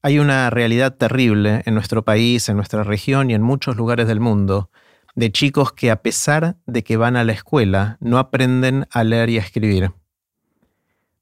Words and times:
Hay 0.00 0.18
una 0.20 0.48
realidad 0.50 0.96
terrible 0.96 1.62
en 1.66 1.74
nuestro 1.74 2.04
país, 2.04 2.48
en 2.48 2.56
nuestra 2.56 2.84
región 2.84 3.30
y 3.30 3.34
en 3.34 3.42
muchos 3.42 3.76
lugares 3.76 4.06
del 4.06 4.20
mundo 4.20 4.70
de 5.16 5.32
chicos 5.32 5.72
que 5.72 5.90
a 5.90 6.00
pesar 6.00 6.56
de 6.66 6.84
que 6.84 6.96
van 6.96 7.16
a 7.16 7.24
la 7.24 7.32
escuela 7.32 7.96
no 8.00 8.18
aprenden 8.18 8.86
a 8.92 9.02
leer 9.02 9.30
y 9.30 9.38
a 9.38 9.40
escribir. 9.40 9.90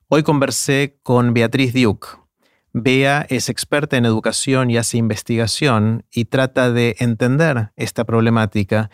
Hoy 0.08 0.22
conversé 0.22 0.98
con 1.02 1.32
Beatriz 1.32 1.72
Duke. 1.72 2.08
Bea 2.74 3.24
es 3.30 3.48
experta 3.48 3.96
en 3.96 4.04
educación 4.04 4.70
y 4.70 4.76
hace 4.76 4.98
investigación 4.98 6.04
y 6.10 6.26
trata 6.26 6.70
de 6.70 6.96
entender 6.98 7.72
esta 7.76 8.04
problemática 8.04 8.90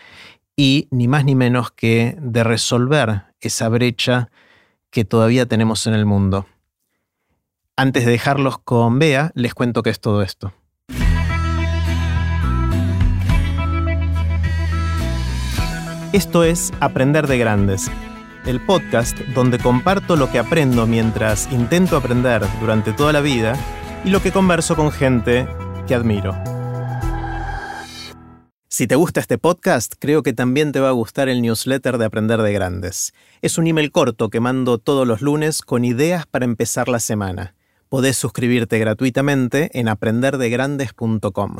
y 0.54 0.86
ni 0.92 1.08
más 1.08 1.24
ni 1.24 1.34
menos 1.34 1.72
que 1.72 2.16
de 2.20 2.44
resolver 2.44 3.24
esa 3.40 3.68
brecha 3.68 4.30
que 4.90 5.04
todavía 5.04 5.46
tenemos 5.46 5.88
en 5.88 5.94
el 5.94 6.06
mundo. 6.06 6.46
Antes 7.74 8.04
de 8.04 8.10
dejarlos 8.10 8.58
con 8.58 8.98
Bea, 8.98 9.32
les 9.34 9.54
cuento 9.54 9.82
qué 9.82 9.88
es 9.88 9.98
todo 9.98 10.20
esto. 10.20 10.52
Esto 16.12 16.44
es 16.44 16.70
Aprender 16.80 17.26
de 17.26 17.38
Grandes, 17.38 17.90
el 18.44 18.60
podcast 18.66 19.18
donde 19.34 19.58
comparto 19.58 20.16
lo 20.16 20.30
que 20.30 20.38
aprendo 20.38 20.86
mientras 20.86 21.50
intento 21.50 21.96
aprender 21.96 22.42
durante 22.60 22.92
toda 22.92 23.14
la 23.14 23.22
vida 23.22 23.54
y 24.04 24.10
lo 24.10 24.20
que 24.20 24.32
converso 24.32 24.76
con 24.76 24.92
gente 24.92 25.48
que 25.88 25.94
admiro. 25.94 26.34
Si 28.68 28.86
te 28.86 28.96
gusta 28.96 29.20
este 29.20 29.38
podcast, 29.38 29.94
creo 29.98 30.22
que 30.22 30.34
también 30.34 30.72
te 30.72 30.80
va 30.80 30.90
a 30.90 30.92
gustar 30.92 31.30
el 31.30 31.40
newsletter 31.40 31.96
de 31.96 32.04
Aprender 32.04 32.42
de 32.42 32.52
Grandes. 32.52 33.14
Es 33.40 33.56
un 33.56 33.66
email 33.66 33.90
corto 33.90 34.28
que 34.28 34.40
mando 34.40 34.76
todos 34.76 35.06
los 35.06 35.22
lunes 35.22 35.62
con 35.62 35.86
ideas 35.86 36.26
para 36.26 36.44
empezar 36.44 36.90
la 36.90 37.00
semana. 37.00 37.54
Podés 37.92 38.16
suscribirte 38.16 38.78
gratuitamente 38.78 39.68
en 39.78 39.86
aprenderdegrandes.com. 39.86 41.56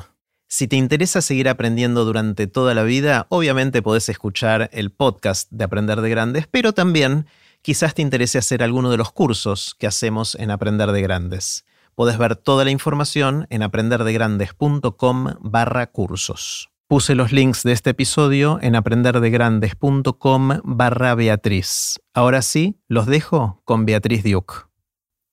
Si 0.49 0.67
te 0.67 0.77
interesa 0.77 1.21
seguir 1.21 1.47
aprendiendo 1.47 2.07
durante 2.07 2.47
toda 2.47 2.73
la 2.73 2.85
vida, 2.85 3.27
obviamente 3.29 3.83
podés 3.83 4.09
escuchar 4.09 4.71
el 4.73 4.93
podcast 4.93 5.51
de 5.51 5.65
Aprender 5.65 6.01
de 6.01 6.09
Grandes, 6.09 6.47
pero 6.51 6.73
también 6.73 7.27
quizás 7.61 7.93
te 7.93 8.01
interese 8.01 8.39
hacer 8.39 8.63
alguno 8.63 8.91
de 8.91 8.97
los 8.97 9.13
cursos 9.13 9.77
que 9.79 9.87
hacemos 9.87 10.35
en 10.37 10.51
Aprender 10.51 10.93
de 10.93 11.03
Grandes. 11.03 11.67
Podés 11.95 12.17
ver 12.17 12.37
toda 12.37 12.65
la 12.65 12.71
información 12.71 13.47
en 13.51 13.63
aprenderdegrandes.com 13.63 15.35
barra 15.39 15.89
cursos. 15.89 16.71
Puse 16.89 17.15
los 17.15 17.33
links 17.33 17.63
de 17.63 17.73
este 17.73 17.91
episodio 17.91 18.59
en 18.63 18.75
aprenderdegrandes.com 18.75 20.61
barra 20.65 21.15
Beatriz. 21.15 22.01
Ahora 22.15 22.41
sí, 22.41 22.81
los 22.89 23.05
dejo 23.05 23.61
con 23.67 23.85
Beatriz 23.85 24.25
Duke. 24.25 24.55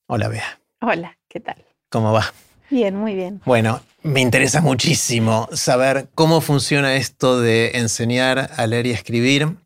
Hola, 0.08 0.28
Bea. 0.28 0.59
Hola, 0.82 1.18
¿qué 1.28 1.42
tal? 1.42 1.66
¿Cómo 1.90 2.14
va? 2.14 2.34
Bien, 2.70 2.96
muy 2.96 3.14
bien. 3.14 3.42
Bueno, 3.44 3.82
me 4.02 4.22
interesa 4.22 4.62
muchísimo 4.62 5.50
saber 5.52 6.08
cómo 6.16 6.40
funciona 6.40 6.96
esto 6.96 7.42
de 7.42 7.72
enseñar 7.74 8.52
a 8.56 8.66
leer 8.66 8.88
y 8.88 8.92
escribir 8.92 9.58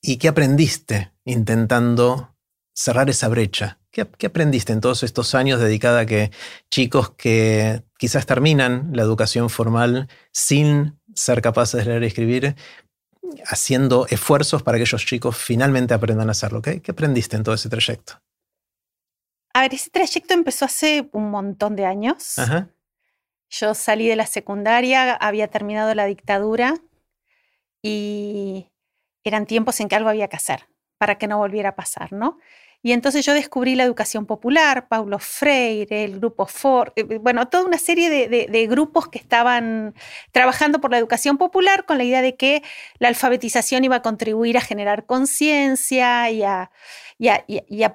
y 0.00 0.18
qué 0.18 0.28
aprendiste 0.28 1.12
intentando 1.24 2.36
cerrar 2.72 3.10
esa 3.10 3.26
brecha. 3.26 3.80
¿Qué, 3.90 4.26
aprendiste 4.26 4.72
en 4.72 4.80
todos 4.80 5.02
estos 5.02 5.34
años 5.34 5.58
dedicada 5.58 6.00
a 6.00 6.06
que 6.06 6.30
chicos 6.70 7.10
que 7.10 7.82
quizás 7.98 8.24
terminan 8.24 8.90
la 8.92 9.02
educación 9.02 9.50
formal 9.50 10.06
sin 10.32 11.00
ser 11.16 11.42
capaces 11.42 11.84
de 11.84 11.90
leer 11.90 12.04
y 12.04 12.06
escribir, 12.06 12.54
haciendo 13.44 14.06
esfuerzos 14.08 14.62
para 14.62 14.78
que 14.78 14.84
esos 14.84 15.04
chicos 15.04 15.36
finalmente 15.36 15.94
aprendan 15.94 16.28
a 16.28 16.32
hacerlo? 16.32 16.62
¿Qué, 16.62 16.80
qué 16.80 16.92
aprendiste 16.92 17.36
en 17.36 17.42
todo 17.42 17.56
ese 17.56 17.68
trayecto? 17.68 18.20
A 19.52 19.62
ver, 19.62 19.74
ese 19.74 19.90
trayecto 19.90 20.34
empezó 20.34 20.64
hace 20.64 21.08
un 21.12 21.30
montón 21.30 21.76
de 21.76 21.84
años. 21.84 22.36
Yo 23.50 23.74
salí 23.74 24.06
de 24.06 24.16
la 24.16 24.26
secundaria, 24.26 25.14
había 25.14 25.48
terminado 25.48 25.94
la 25.94 26.04
dictadura 26.04 26.74
y 27.82 28.70
eran 29.24 29.46
tiempos 29.46 29.80
en 29.80 29.88
que 29.88 29.96
algo 29.96 30.10
había 30.10 30.28
que 30.28 30.36
hacer 30.36 30.68
para 30.98 31.16
que 31.16 31.28
no 31.28 31.38
volviera 31.38 31.70
a 31.70 31.76
pasar, 31.76 32.12
¿no? 32.12 32.38
Y 32.80 32.92
entonces 32.92 33.26
yo 33.26 33.34
descubrí 33.34 33.74
la 33.74 33.82
educación 33.82 34.24
popular, 34.24 34.86
Paulo 34.86 35.18
Freire, 35.18 36.04
el 36.04 36.20
grupo 36.20 36.46
Ford, 36.46 36.92
eh, 36.94 37.18
bueno, 37.18 37.48
toda 37.48 37.64
una 37.64 37.78
serie 37.78 38.08
de, 38.08 38.66
grupos 38.68 39.08
que 39.08 39.18
estaban 39.18 39.94
trabajando 40.30 40.80
por 40.80 40.92
la 40.92 40.98
educación 40.98 41.38
popular 41.38 41.86
con 41.86 41.98
la 41.98 42.04
idea 42.04 42.22
de 42.22 42.36
que 42.36 42.62
la 42.98 43.08
alfabetización 43.08 43.82
iba 43.82 43.96
a 43.96 44.02
contribuir 44.02 44.56
a 44.56 44.60
generar 44.60 45.06
conciencia 45.06 46.30
y 46.30 46.44
a, 46.44 46.70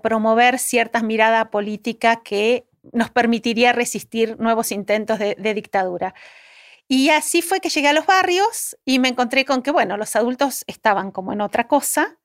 promover 0.01 0.59
ciertas 0.59 1.03
miradas 1.03 1.47
políticas 1.49 2.19
que 2.23 2.67
nos 2.91 3.09
permitiría 3.09 3.71
resistir 3.71 4.37
nuevos 4.39 4.71
intentos 4.71 5.19
de 5.19 5.53
dictadura. 5.53 6.13
Y 6.87 7.09
así 7.09 7.41
fue 7.41 7.59
que 7.59 7.69
llegué 7.69 7.87
a 7.87 7.93
los 7.93 8.05
barrios 8.05 8.77
y 8.85 8.99
me 8.99 9.07
encontré 9.07 9.45
con 9.45 9.61
que, 9.61 9.71
bueno, 9.71 9.97
los 9.97 10.15
adultos 10.15 10.63
estaban 10.67 11.11
como 11.11 11.33
en 11.33 11.41
otra 11.41 11.67
cosa 11.67 12.19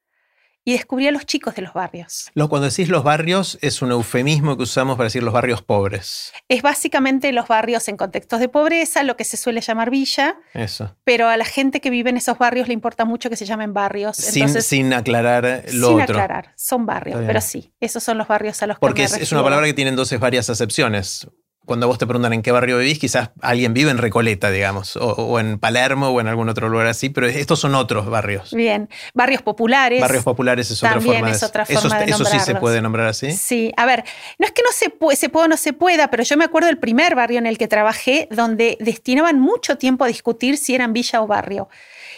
y 0.68 0.72
descubrí 0.72 1.08
a 1.08 1.12
los 1.12 1.24
chicos 1.24 1.54
de 1.54 1.62
los 1.62 1.72
barrios. 1.72 2.30
Lo, 2.34 2.50
cuando 2.50 2.68
decís 2.68 2.90
los 2.90 3.02
barrios 3.02 3.56
es 3.62 3.80
un 3.80 3.90
eufemismo 3.90 4.58
que 4.58 4.64
usamos 4.64 4.98
para 4.98 5.06
decir 5.06 5.22
los 5.22 5.32
barrios 5.32 5.62
pobres. 5.62 6.30
Es 6.46 6.60
básicamente 6.60 7.32
los 7.32 7.48
barrios 7.48 7.88
en 7.88 7.96
contextos 7.96 8.38
de 8.38 8.50
pobreza, 8.50 9.02
lo 9.02 9.16
que 9.16 9.24
se 9.24 9.38
suele 9.38 9.62
llamar 9.62 9.88
villa. 9.88 10.36
Eso. 10.52 10.94
Pero 11.04 11.26
a 11.26 11.38
la 11.38 11.46
gente 11.46 11.80
que 11.80 11.88
vive 11.88 12.10
en 12.10 12.18
esos 12.18 12.36
barrios 12.36 12.68
le 12.68 12.74
importa 12.74 13.06
mucho 13.06 13.30
que 13.30 13.36
se 13.36 13.46
llamen 13.46 13.72
barrios. 13.72 14.18
Sin, 14.18 14.60
sin 14.60 14.92
aclarar 14.92 15.64
lo 15.72 15.88
sin 15.88 15.94
otro. 15.94 15.94
Sin 15.94 16.00
aclarar, 16.02 16.52
son 16.54 16.84
barrios, 16.84 17.22
pero 17.26 17.40
sí, 17.40 17.72
esos 17.80 18.02
son 18.02 18.18
los 18.18 18.28
barrios 18.28 18.62
a 18.62 18.66
los 18.66 18.78
Porque 18.78 19.04
que 19.04 19.08
Porque 19.08 19.24
es 19.24 19.32
una 19.32 19.42
palabra 19.42 19.64
que 19.64 19.72
tiene 19.72 19.88
entonces 19.88 20.20
varias 20.20 20.50
acepciones 20.50 21.26
cuando 21.68 21.86
vos 21.86 21.98
te 21.98 22.06
preguntan 22.06 22.32
en 22.32 22.40
qué 22.40 22.50
barrio 22.50 22.78
vivís, 22.78 22.98
quizás 22.98 23.30
alguien 23.42 23.74
vive 23.74 23.90
en 23.90 23.98
Recoleta, 23.98 24.50
digamos, 24.50 24.96
o, 24.96 25.38
en 25.38 25.58
Palermo 25.58 26.08
o 26.08 26.20
en 26.20 26.26
algún 26.26 26.48
otro 26.48 26.70
lugar 26.70 26.86
así, 26.86 27.10
pero 27.10 27.26
estos 27.26 27.60
son 27.60 27.74
otros 27.74 28.06
barrios. 28.06 28.54
Bien, 28.54 28.88
barrios 29.12 29.42
populares. 29.42 30.00
Barrios 30.00 30.24
populares 30.24 30.70
es 30.70 30.82
otra 30.82 30.98
forma. 30.98 31.30
Es 31.30 31.42
otra 31.42 31.66
forma 31.66 32.04
eso, 32.04 32.22
eso 32.22 32.24
sí 32.24 32.40
se 32.40 32.54
puede 32.54 32.80
nombrar 32.80 33.06
así. 33.06 33.32
Sí, 33.32 33.70
a 33.76 33.84
ver, 33.84 34.02
no 34.38 34.46
es 34.46 34.52
que 34.52 34.62
no 34.62 34.72
se, 34.72 34.88
puede, 34.88 35.16
se 35.16 35.28
pueda 35.28 35.44
o 35.44 35.48
no 35.48 35.58
se 35.58 35.74
pueda, 35.74 36.08
pero 36.08 36.22
yo 36.22 36.38
me 36.38 36.44
acuerdo 36.44 36.68
del 36.68 36.78
primer 36.78 37.14
barrio 37.14 37.38
en 37.38 37.46
el 37.46 37.58
que 37.58 37.68
trabajé, 37.68 38.28
donde 38.30 38.78
destinaban 38.80 39.38
mucho 39.38 39.76
tiempo 39.76 40.04
a 40.04 40.08
discutir 40.08 40.56
si 40.56 40.74
eran 40.74 40.94
villa 40.94 41.20
o 41.20 41.26
barrio. 41.26 41.68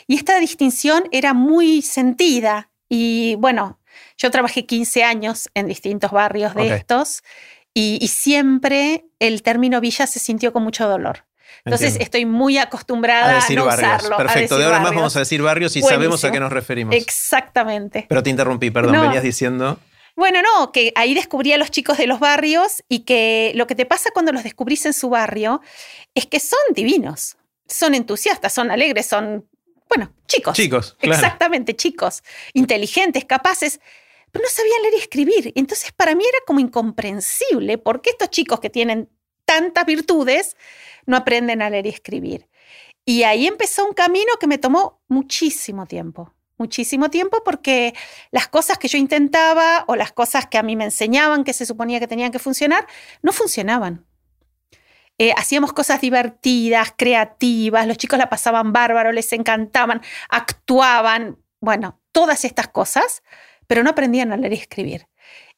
Y 0.07 0.15
esta 0.15 0.39
distinción 0.39 1.09
era 1.11 1.35
muy 1.35 1.83
sentida. 1.83 2.71
Y 2.89 3.35
bueno, 3.41 3.81
yo 4.17 4.31
trabajé 4.31 4.65
15 4.65 5.03
años 5.03 5.49
en 5.55 5.67
distintos 5.67 6.13
barrios 6.13 6.55
de 6.55 6.73
estos 6.73 7.25
y, 7.75 8.09
siempre 8.09 9.07
el 9.19 9.43
término 9.43 9.81
villa 9.81 10.07
se 10.07 10.19
sintió 10.19 10.53
con 10.53 10.63
mucho 10.63 10.89
dolor. 10.89 11.25
Entonces 11.65 11.97
estoy 12.01 12.25
muy 12.25 12.59
acostumbrada 12.59 13.33
a, 13.33 13.35
decir 13.37 13.59
no 13.59 13.67
barrios. 13.67 13.97
Usarlo, 13.97 14.17
Perfecto, 14.17 14.59
de 14.59 14.65
ahora 14.65 14.81
más 14.81 14.95
vamos 14.95 15.15
a 15.17 15.19
decir 15.19 15.43
barrios 15.43 15.77
y 15.77 15.83
sabemos 15.83 16.25
a 16.25 16.31
qué 16.31 16.41
nos 16.41 16.53
referimos. 16.53 16.95
Exactamente. 16.95 18.07
Pero 18.09 18.23
te 18.23 18.31
interrumpí, 18.31 18.71
perdón, 18.71 19.01
venías 19.01 19.23
diciendo... 19.23 19.79
Bueno, 20.17 20.41
no, 20.43 20.73
que 20.73 20.93
ahí 20.97 21.15
descubrí 21.15 21.53
a 21.53 21.59
los 21.59 21.71
chicos 21.71 21.97
de 21.97 22.07
los 22.07 22.21
barrios 22.21 22.83
y 22.89 23.01
que 23.01 23.53
lo 23.55 23.67
que 23.67 23.75
te 23.75 23.87
pasa 23.87 24.11
cuando 24.13 24.33
los 24.33 24.43
descubrís 24.43 24.85
en 24.85 24.93
su 24.93 25.09
barrio 25.09 25.61
es 26.15 26.27
que 26.27 26.41
son 26.41 26.59
divinos, 26.75 27.37
son 27.67 27.95
entusiastas, 27.95 28.53
son 28.53 28.71
alegres, 28.71 29.07
son, 29.07 29.49
bueno, 29.89 30.13
chicos. 30.27 30.57
Chicos, 30.57 30.97
claro. 30.99 31.15
Exactamente, 31.15 31.75
chicos, 31.75 32.23
inteligentes, 32.53 33.25
capaces 33.25 33.81
pero 34.31 34.43
no 34.43 34.49
sabían 34.49 34.83
leer 34.83 34.95
y 34.95 34.99
escribir. 34.99 35.53
Entonces 35.55 35.93
para 35.93 36.15
mí 36.15 36.25
era 36.25 36.39
como 36.47 36.61
incomprensible 36.61 37.79
por 37.79 38.01
qué 38.01 38.11
estos 38.11 38.31
chicos 38.31 38.61
que 38.61 38.71
tienen 38.71 39.09
tantas 39.45 39.85
virtudes 39.85 40.57
no 41.07 41.17
aprenden 41.17 41.63
a 41.63 41.71
leer 41.71 41.87
y 41.87 41.91
escribir. 41.91 42.49
Y 43.05 43.25
ahí 43.25 43.47
empezó 43.47 43.87
un 43.87 43.95
camino 43.95 44.33
que 44.39 44.47
me 44.47 44.59
tomó 44.59 45.01
muchísimo 45.09 45.87
tiempo, 45.87 46.33
muchísimo 46.59 47.11
tiempo 47.11 47.43
porque 47.45 47.95
las 48.31 48.47
cosas 48.49 48.79
que 48.79 48.89
yo 48.89 48.99
intentaba 48.99 49.85
o 49.89 49.97
las 49.97 50.13
cosas 50.13 50.47
que 50.47 50.59
a 50.59 50.63
mí 50.63 50.77
me 50.77 50.85
enseñaban 50.85 51.43
que 51.43 51.53
se 51.53 51.67
suponía 51.67 51.99
que 51.99 52.07
tenían 52.07 52.31
que 52.31 52.39
funcionar, 52.39 52.87
no 53.23 53.33
funcionaban. 53.33 54.07
Eh, 55.19 55.35
hacíamos 55.37 55.73
cosas 55.73 56.01
divertidas, 56.01 56.95
creativas, 56.97 57.87
los 57.87 57.99
chicos 57.99 58.19
la 58.19 58.31
pasaban 58.31 58.73
bárbaro, 58.73 59.13
les 59.13 59.33
encantaban, 59.35 60.01
actuaban, 60.31 61.37
bueno, 61.61 62.01
todas 62.13 62.45
estas 62.47 62.69
cosas, 62.69 63.23
pero 63.71 63.85
no 63.85 63.91
aprendían 63.91 64.33
a 64.33 64.37
leer 64.37 64.55
y 64.55 64.57
escribir. 64.57 65.07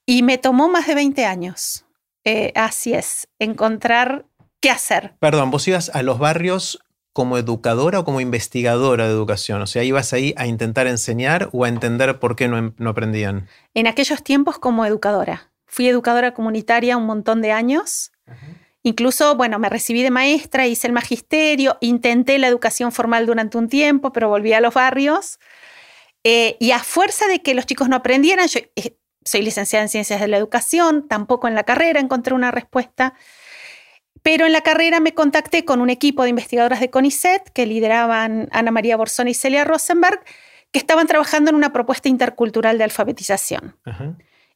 Y 0.04 0.22
me 0.22 0.36
tomó 0.36 0.68
más 0.68 0.86
de 0.86 0.94
20 0.94 1.24
años, 1.24 1.86
eh, 2.24 2.52
así 2.54 2.92
es, 2.92 3.26
encontrar 3.38 4.26
qué 4.60 4.68
hacer. 4.68 5.14
Perdón, 5.18 5.50
vos 5.50 5.66
ibas 5.66 5.88
a 5.94 6.02
los 6.02 6.18
barrios 6.18 6.78
como 7.14 7.38
educadora 7.38 8.00
o 8.00 8.04
como 8.04 8.20
investigadora 8.20 9.06
de 9.06 9.12
educación? 9.12 9.62
O 9.62 9.66
sea, 9.66 9.82
¿ibas 9.82 10.12
ahí 10.12 10.34
a 10.36 10.46
intentar 10.46 10.88
enseñar 10.88 11.48
o 11.52 11.64
a 11.64 11.70
entender 11.70 12.18
por 12.18 12.36
qué 12.36 12.48
no, 12.48 12.74
no, 12.76 12.90
aprendían? 12.90 13.48
En 13.72 13.86
aquellos 13.86 14.22
tiempos 14.22 14.58
como 14.58 14.84
educadora. 14.84 15.50
Fui 15.64 15.88
educadora 15.88 16.34
comunitaria 16.34 16.98
un 16.98 17.06
montón 17.06 17.40
de 17.40 17.52
años. 17.52 18.12
Incluso, 18.82 19.36
bueno, 19.36 19.58
me 19.58 19.70
recibí 19.70 20.02
de 20.02 20.10
maestra, 20.10 20.66
hice 20.66 20.86
el 20.86 20.92
magisterio, 20.92 21.78
intenté 21.80 22.38
la 22.38 22.48
educación 22.48 22.92
formal 22.92 23.24
durante 23.24 23.56
un 23.56 23.70
tiempo, 23.70 24.12
pero 24.12 24.28
volví 24.28 24.52
a 24.52 24.60
los 24.60 24.74
barrios. 24.74 25.38
Eh, 26.24 26.56
y 26.60 26.70
a 26.70 26.78
fuerza 26.78 27.26
de 27.26 27.42
que 27.42 27.54
los 27.54 27.66
chicos 27.66 27.88
no 27.88 27.96
aprendieran, 27.96 28.46
yo 28.48 28.60
eh, 28.76 28.96
soy 29.24 29.42
licenciada 29.42 29.82
en 29.82 29.88
Ciencias 29.88 30.20
de 30.20 30.28
la 30.28 30.36
Educación, 30.36 31.08
tampoco 31.08 31.48
en 31.48 31.54
la 31.54 31.64
carrera 31.64 32.00
encontré 32.00 32.34
una 32.34 32.50
respuesta, 32.50 33.14
pero 34.22 34.46
en 34.46 34.52
la 34.52 34.60
carrera 34.60 35.00
me 35.00 35.14
contacté 35.14 35.64
con 35.64 35.80
un 35.80 35.90
equipo 35.90 36.22
de 36.22 36.30
investigadoras 36.30 36.80
de 36.80 36.90
CONICET 36.90 37.50
que 37.50 37.66
lideraban 37.66 38.48
Ana 38.52 38.70
María 38.70 38.96
Borzón 38.96 39.28
y 39.28 39.34
Celia 39.34 39.64
Rosenberg, 39.64 40.20
que 40.70 40.78
estaban 40.78 41.06
trabajando 41.06 41.50
en 41.50 41.56
una 41.56 41.72
propuesta 41.72 42.08
intercultural 42.08 42.78
de 42.78 42.84
alfabetización. 42.84 43.76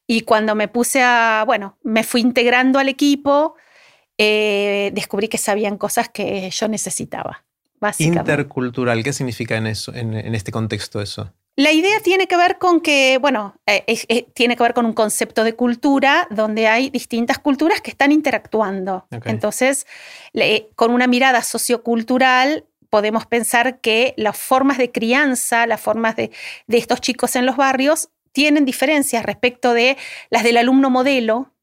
Y 0.06 0.22
cuando 0.22 0.54
me 0.54 0.68
puse 0.68 1.02
a, 1.02 1.42
bueno, 1.46 1.78
me 1.82 2.04
fui 2.04 2.20
integrando 2.20 2.78
al 2.78 2.88
equipo, 2.88 3.56
eh, 4.18 4.92
descubrí 4.94 5.28
que 5.28 5.36
sabían 5.36 5.76
cosas 5.76 6.08
que 6.08 6.48
yo 6.50 6.68
necesitaba. 6.68 7.44
Intercultural, 7.98 9.02
¿qué 9.04 9.12
significa 9.12 9.56
en, 9.56 9.66
eso, 9.66 9.94
en, 9.94 10.34
este 10.34 10.50
contexto 10.50 11.02
eso? 11.02 11.32
La 11.58 11.72
idea 11.72 12.00
tiene 12.00 12.26
que 12.26 12.36
ver 12.36 12.58
con 12.58 12.82
que, 12.82 13.16
bueno, 13.18 13.58
eh, 13.66 14.26
tiene 14.34 14.56
que 14.56 14.62
ver 14.62 14.74
con 14.74 14.84
un 14.84 14.92
concepto 14.92 15.42
de 15.42 15.54
cultura 15.54 16.28
donde 16.30 16.68
hay 16.68 16.90
distintas 16.90 17.38
culturas 17.38 17.80
que 17.80 17.90
están 17.90 18.12
interactuando. 18.12 19.06
Entonces, 19.24 19.86
con 20.74 20.90
una 20.90 21.06
mirada 21.06 21.42
sociocultural, 21.42 22.66
podemos 22.90 23.24
pensar 23.24 23.80
que 23.80 24.12
las 24.18 24.36
formas 24.36 24.76
de 24.76 24.92
crianza, 24.92 25.66
las 25.66 25.80
formas 25.80 26.14
de, 26.14 26.30
de 26.66 26.76
estos 26.76 27.00
chicos 27.00 27.36
en 27.36 27.46
los 27.46 27.56
barrios, 27.56 28.10
tienen 28.32 28.66
diferencias 28.66 29.24
respecto 29.24 29.72
de 29.72 29.96
las 30.28 30.42
del 30.42 30.58
alumno 30.58 30.90
modelo 30.90 31.54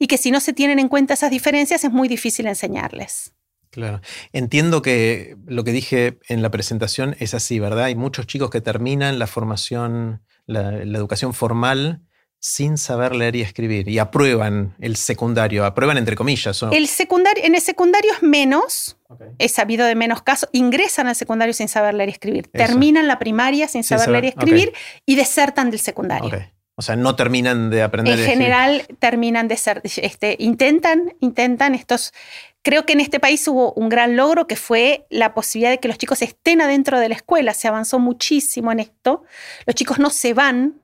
y 0.00 0.08
que 0.08 0.18
si 0.18 0.32
no 0.32 0.40
se 0.40 0.52
tienen 0.52 0.80
en 0.80 0.88
cuenta 0.88 1.14
esas 1.14 1.30
diferencias 1.30 1.84
es 1.84 1.92
muy 1.92 2.08
difícil 2.08 2.48
enseñarles. 2.48 3.34
Claro. 3.70 4.00
Entiendo 4.32 4.82
que 4.82 5.36
lo 5.46 5.64
que 5.64 5.72
dije 5.72 6.18
en 6.28 6.42
la 6.42 6.50
presentación 6.50 7.16
es 7.18 7.34
así, 7.34 7.58
¿verdad? 7.58 7.84
Hay 7.84 7.94
muchos 7.94 8.26
chicos 8.26 8.50
que 8.50 8.60
terminan 8.60 9.18
la 9.18 9.26
formación, 9.26 10.22
la, 10.46 10.70
educación 10.82 11.34
formal 11.34 12.02
sin 12.40 12.78
saber 12.78 13.16
leer 13.16 13.34
y 13.34 13.42
escribir 13.42 13.88
y 13.88 13.98
aprueban 13.98 14.76
el 14.78 14.94
secundario, 14.96 15.64
aprueban 15.64 15.98
entre 15.98 16.14
comillas. 16.14 16.62
El 16.70 16.86
secundario, 16.86 17.44
en 17.44 17.56
el 17.56 17.60
secundario 17.60 18.12
es 18.12 18.22
menos, 18.22 18.96
he 19.38 19.48
sabido 19.48 19.84
de 19.86 19.96
menos 19.96 20.22
casos, 20.22 20.48
ingresan 20.52 21.08
al 21.08 21.16
secundario 21.16 21.52
sin 21.52 21.68
saber 21.68 21.94
leer 21.94 22.10
y 22.10 22.12
escribir, 22.12 22.48
terminan 22.48 23.08
la 23.08 23.18
primaria 23.18 23.66
sin, 23.66 23.82
saber, 23.82 24.08
leer 24.08 24.24
y 24.24 24.28
escribir 24.28 24.72
y 25.04 25.16
desertan 25.16 25.70
del 25.70 25.80
secundario. 25.80 26.30
O 26.78 26.82
sea, 26.82 26.94
no 26.94 27.16
terminan 27.16 27.70
de 27.70 27.82
aprender. 27.82 28.20
En 28.20 28.24
general 28.24 28.86
terminan 29.00 29.48
de 29.48 29.56
ser, 29.56 29.82
este, 29.82 30.36
intentan, 30.38 31.12
intentan 31.18 31.74
estos, 31.74 32.14
Creo 32.62 32.84
que 32.84 32.92
en 32.92 33.00
este 33.00 33.20
país 33.20 33.46
hubo 33.48 33.72
un 33.74 33.88
gran 33.88 34.16
logro 34.16 34.46
que 34.46 34.56
fue 34.56 35.06
la 35.10 35.32
posibilidad 35.34 35.70
de 35.70 35.78
que 35.78 35.88
los 35.88 35.98
chicos 35.98 36.22
estén 36.22 36.60
adentro 36.60 36.98
de 36.98 37.08
la 37.08 37.14
escuela. 37.14 37.54
Se 37.54 37.68
avanzó 37.68 37.98
muchísimo 37.98 38.72
en 38.72 38.80
esto. 38.80 39.22
Los 39.64 39.74
chicos 39.74 39.98
no 39.98 40.10
se 40.10 40.34
van, 40.34 40.82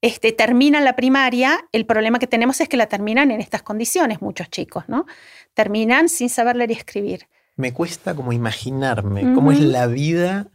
este, 0.00 0.32
terminan 0.32 0.84
la 0.84 0.96
primaria. 0.96 1.68
El 1.72 1.86
problema 1.86 2.18
que 2.18 2.26
tenemos 2.26 2.60
es 2.60 2.68
que 2.68 2.76
la 2.76 2.86
terminan 2.86 3.30
en 3.30 3.40
estas 3.40 3.62
condiciones, 3.62 4.22
muchos 4.22 4.48
chicos, 4.50 4.84
¿no? 4.88 5.06
Terminan 5.54 6.08
sin 6.08 6.28
saber 6.28 6.56
leer 6.56 6.70
y 6.70 6.74
escribir. 6.74 7.28
Me 7.56 7.72
cuesta 7.72 8.14
como 8.14 8.32
imaginarme 8.32 9.32
cómo 9.34 9.52
es 9.52 9.60
la 9.60 9.86
vida 9.86 10.50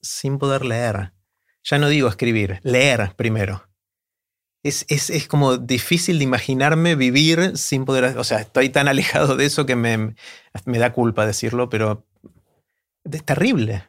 sin 0.00 0.38
poder 0.38 0.64
leer. 0.64 1.12
Ya 1.62 1.78
no 1.78 1.88
digo 1.88 2.08
escribir, 2.08 2.60
leer 2.62 3.12
primero 3.16 3.67
es, 4.62 5.28
como 5.28 5.56
difícil 5.56 6.18
de 6.18 6.24
imaginarme 6.24 6.94
vivir 6.94 7.56
sin 7.56 7.84
poder, 7.84 8.18
o 8.18 8.24
sea, 8.24 8.40
estoy 8.40 8.68
tan 8.68 8.88
alejado 8.88 9.36
de 9.36 9.46
eso 9.46 9.66
que 9.66 9.76
me, 9.76 10.14
me 10.64 10.78
da 10.78 10.92
culpa 10.92 11.26
decirlo, 11.26 11.68
pero 11.68 12.04
es 13.10 13.24
terrible. 13.24 13.84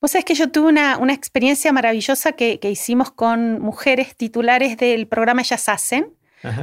Vos 0.00 0.12
sabés 0.12 0.24
que 0.24 0.34
yo 0.34 0.50
tuve 0.50 0.68
una, 0.68 1.12
experiencia 1.12 1.72
maravillosa 1.72 2.32
que, 2.32 2.58
hicimos 2.62 3.10
con 3.10 3.60
mujeres 3.60 4.16
titulares 4.16 4.78
del 4.78 5.06
programa 5.06 5.42
Ellas 5.42 5.68
Hacen, 5.68 6.14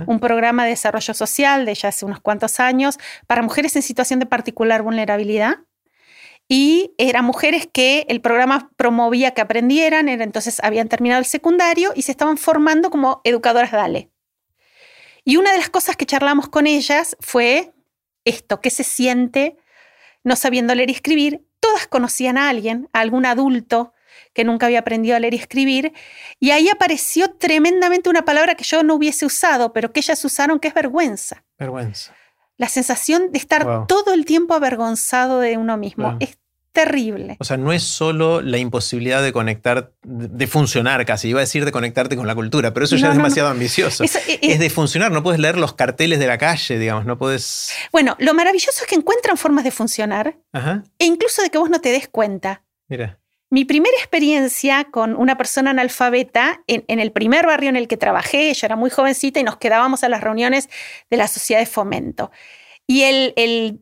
un 0.07 0.19
programa 0.19 0.63
de 0.63 0.71
desarrollo 0.71 1.13
social 1.13 1.63
de 1.67 1.75
ya 1.75 1.89
hace 1.89 2.03
unos 2.03 2.19
cuantos 2.19 2.59
años 2.59 2.97
para 3.27 3.43
mujeres 3.43 3.75
en 3.75 3.83
situación 3.83 4.19
de 4.19 4.25
particular 4.25 4.81
vulnerabilidad 4.81 5.59
y 6.47 6.93
eran 6.97 7.25
mujeres 7.25 7.67
que 7.71 8.05
el 8.07 8.21
programa 8.21 8.71
promovía 8.77 9.31
que 9.31 9.41
aprendieran, 9.41 10.07
entonces 10.07 10.59
habían 10.63 10.87
terminado 10.87 11.19
el 11.19 11.25
secundario 11.25 11.91
y 11.95 12.03
se 12.03 12.11
estaban 12.11 12.37
formando 12.37 12.89
como 12.89 13.21
educadoras 13.23 13.71
DALE. 13.71 14.09
Y 15.25 15.35
una 15.35 15.51
de 15.51 15.57
las 15.57 15.69
cosas 15.69 15.97
que 15.97 16.05
charlamos 16.05 16.47
con 16.47 16.67
ellas 16.67 17.17
fue 17.19 17.73
esto, 18.23 18.61
¿qué 18.61 18.69
se 18.69 18.85
siente 18.85 19.57
no 20.23 20.37
sabiendo 20.37 20.73
leer 20.73 20.89
y 20.89 20.93
escribir? 20.93 21.45
Todas 21.59 21.87
conocían 21.87 22.37
a 22.37 22.49
alguien, 22.49 22.89
a 22.93 23.01
algún 23.01 23.25
adulto 23.25 23.93
que 24.33 24.45
nunca 24.45 24.67
había 24.67 24.79
aprendido 24.79 25.15
a 25.15 25.19
leer 25.19 25.33
y 25.33 25.37
escribir, 25.37 25.93
y 26.39 26.51
ahí 26.51 26.69
apareció 26.69 27.31
tremendamente 27.31 28.09
una 28.09 28.23
palabra 28.23 28.55
que 28.55 28.63
yo 28.63 28.83
no 28.83 28.95
hubiese 28.95 29.25
usado, 29.25 29.73
pero 29.73 29.91
que 29.91 29.99
ellas 29.99 30.23
usaron, 30.23 30.59
que 30.59 30.69
es 30.69 30.73
vergüenza. 30.73 31.43
Vergüenza 31.57 32.13
la 32.57 32.69
sensación 32.69 33.31
de 33.31 33.37
estar 33.37 33.87
todo 33.87 34.13
el 34.13 34.25
tiempo 34.25 34.53
avergonzado 34.53 35.39
de 35.39 35.57
uno 35.57 35.77
mismo. 35.77 36.17
Es 36.19 36.37
terrible. 36.77 37.37
O 37.39 37.43
sea, 37.43 37.57
no 37.57 37.73
es 37.73 37.81
solo 37.81 38.41
la 38.41 38.59
imposibilidad 38.59 39.23
de 39.23 39.33
conectar, 39.33 39.93
de 40.03 40.45
funcionar 40.45 41.03
casi, 41.07 41.29
iba 41.29 41.39
a 41.39 41.41
decir 41.41 41.65
de 41.65 41.71
conectarte 41.71 42.15
con 42.15 42.27
la 42.27 42.35
cultura, 42.35 42.71
pero 42.71 42.85
eso 42.85 42.95
ya 42.95 43.09
es 43.09 43.15
demasiado 43.15 43.49
ambicioso. 43.49 44.03
Eh, 44.03 44.09
eh, 44.27 44.39
es, 44.43 44.59
de 44.59 44.69
funcionar, 44.69 45.11
no 45.11 45.23
puedes 45.23 45.39
leer 45.39 45.57
los 45.57 45.73
carteles 45.73 46.19
de 46.19 46.27
la 46.27 46.37
calle, 46.37 46.77
digamos, 46.77 47.05
no 47.05 47.17
puedes... 47.17 47.71
Bueno, 47.91 48.15
lo 48.19 48.35
maravilloso 48.35 48.81
es 48.81 48.87
que 48.87 48.93
encuentran 48.93 49.37
formas 49.37 49.63
de 49.63 49.71
funcionar 49.71 50.37
e 50.99 51.05
incluso 51.05 51.41
de 51.41 51.49
que 51.49 51.57
vos 51.57 51.71
no 51.71 51.81
te 51.81 51.89
des 51.89 52.07
cuenta. 52.07 52.63
Mira. 52.87 53.16
Mi 53.49 53.63
primera 53.63 53.95
experiencia 53.97 54.85
con 54.91 55.15
una 55.15 55.37
persona 55.37 55.71
analfabeta 55.71 56.63
en, 56.67 56.99
el 56.99 57.11
primer 57.13 57.45
barrio 57.45 57.69
en 57.69 57.77
el 57.77 57.87
que 57.87 57.95
trabajé, 57.95 58.53
yo 58.53 58.65
era 58.65 58.75
muy 58.75 58.89
jovencita 58.89 59.39
y 59.39 59.43
nos 59.43 59.57
quedábamos 59.57 60.03
a 60.03 60.09
las 60.09 60.21
reuniones 60.21 60.67
de 61.09 61.17
la 61.17 61.29
sociedad 61.29 61.61
de 61.61 61.65
fomento. 61.65 62.29
Y 62.87 63.03
el, 63.03 63.79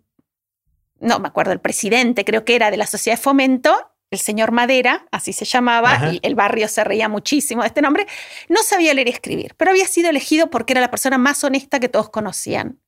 no 0.99 1.19
me 1.19 1.27
acuerdo, 1.27 1.51
el 1.51 1.61
presidente 1.61 2.25
creo 2.25 2.45
que 2.45 2.55
era 2.55 2.69
de 2.69 2.77
la 2.77 2.85
sociedad 2.85 3.17
de 3.17 3.23
fomento, 3.23 3.91
el 4.11 4.19
señor 4.19 4.51
Madera, 4.51 5.07
así 5.11 5.33
se 5.33 5.45
llamaba, 5.45 6.11
y 6.13 6.19
el 6.21 6.35
barrio 6.35 6.67
se 6.67 6.83
reía 6.83 7.09
muchísimo 7.09 7.63
de 7.63 7.67
este 7.67 7.81
nombre, 7.81 8.05
no 8.49 8.61
sabía 8.61 8.93
leer 8.93 9.07
y 9.07 9.11
escribir, 9.11 9.55
pero 9.57 9.71
había 9.71 9.87
sido 9.87 10.11
elegido 10.11 10.51
porque 10.51 10.73
era 10.73 10.81
la 10.81 10.91
persona 10.91 11.17
más 11.17 11.43
honesta 11.43 11.79
que 11.79 11.89
todos 11.89 12.11
conocían. 12.11 12.79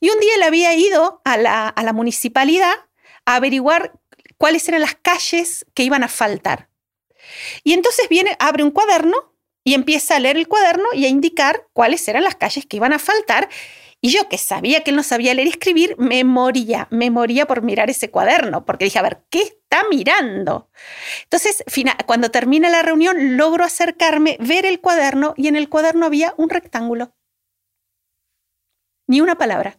Y 0.00 0.10
un 0.10 0.18
día 0.18 0.34
él 0.34 0.42
había 0.42 0.74
ido 0.74 1.22
a 1.24 1.36
la, 1.36 1.68
a 1.68 1.82
la 1.84 1.92
municipalidad 1.92 2.74
a 3.26 3.36
averiguar 3.36 3.99
cuáles 4.40 4.66
eran 4.68 4.80
las 4.80 4.94
calles 4.94 5.66
que 5.74 5.82
iban 5.82 6.02
a 6.02 6.08
faltar. 6.08 6.70
Y 7.62 7.74
entonces 7.74 8.08
viene, 8.08 8.36
abre 8.38 8.64
un 8.64 8.70
cuaderno 8.70 9.34
y 9.64 9.74
empieza 9.74 10.16
a 10.16 10.18
leer 10.18 10.38
el 10.38 10.48
cuaderno 10.48 10.86
y 10.94 11.04
a 11.04 11.08
indicar 11.08 11.68
cuáles 11.74 12.08
eran 12.08 12.24
las 12.24 12.36
calles 12.36 12.64
que 12.64 12.78
iban 12.78 12.94
a 12.94 12.98
faltar. 12.98 13.50
Y 14.00 14.08
yo 14.08 14.30
que 14.30 14.38
sabía 14.38 14.82
que 14.82 14.92
él 14.92 14.96
no 14.96 15.02
sabía 15.02 15.34
leer 15.34 15.48
y 15.48 15.50
escribir, 15.50 15.94
me 15.98 16.24
moría, 16.24 16.88
me 16.90 17.10
moría 17.10 17.46
por 17.46 17.60
mirar 17.60 17.90
ese 17.90 18.10
cuaderno, 18.10 18.64
porque 18.64 18.86
dije, 18.86 18.98
a 18.98 19.02
ver, 19.02 19.22
¿qué 19.28 19.42
está 19.42 19.84
mirando? 19.90 20.70
Entonces, 21.24 21.62
cuando 22.06 22.30
termina 22.30 22.70
la 22.70 22.80
reunión, 22.80 23.36
logro 23.36 23.62
acercarme, 23.62 24.38
ver 24.40 24.64
el 24.64 24.80
cuaderno 24.80 25.34
y 25.36 25.48
en 25.48 25.56
el 25.56 25.68
cuaderno 25.68 26.06
había 26.06 26.32
un 26.38 26.48
rectángulo. 26.48 27.12
Ni 29.06 29.20
una 29.20 29.36
palabra. 29.36 29.78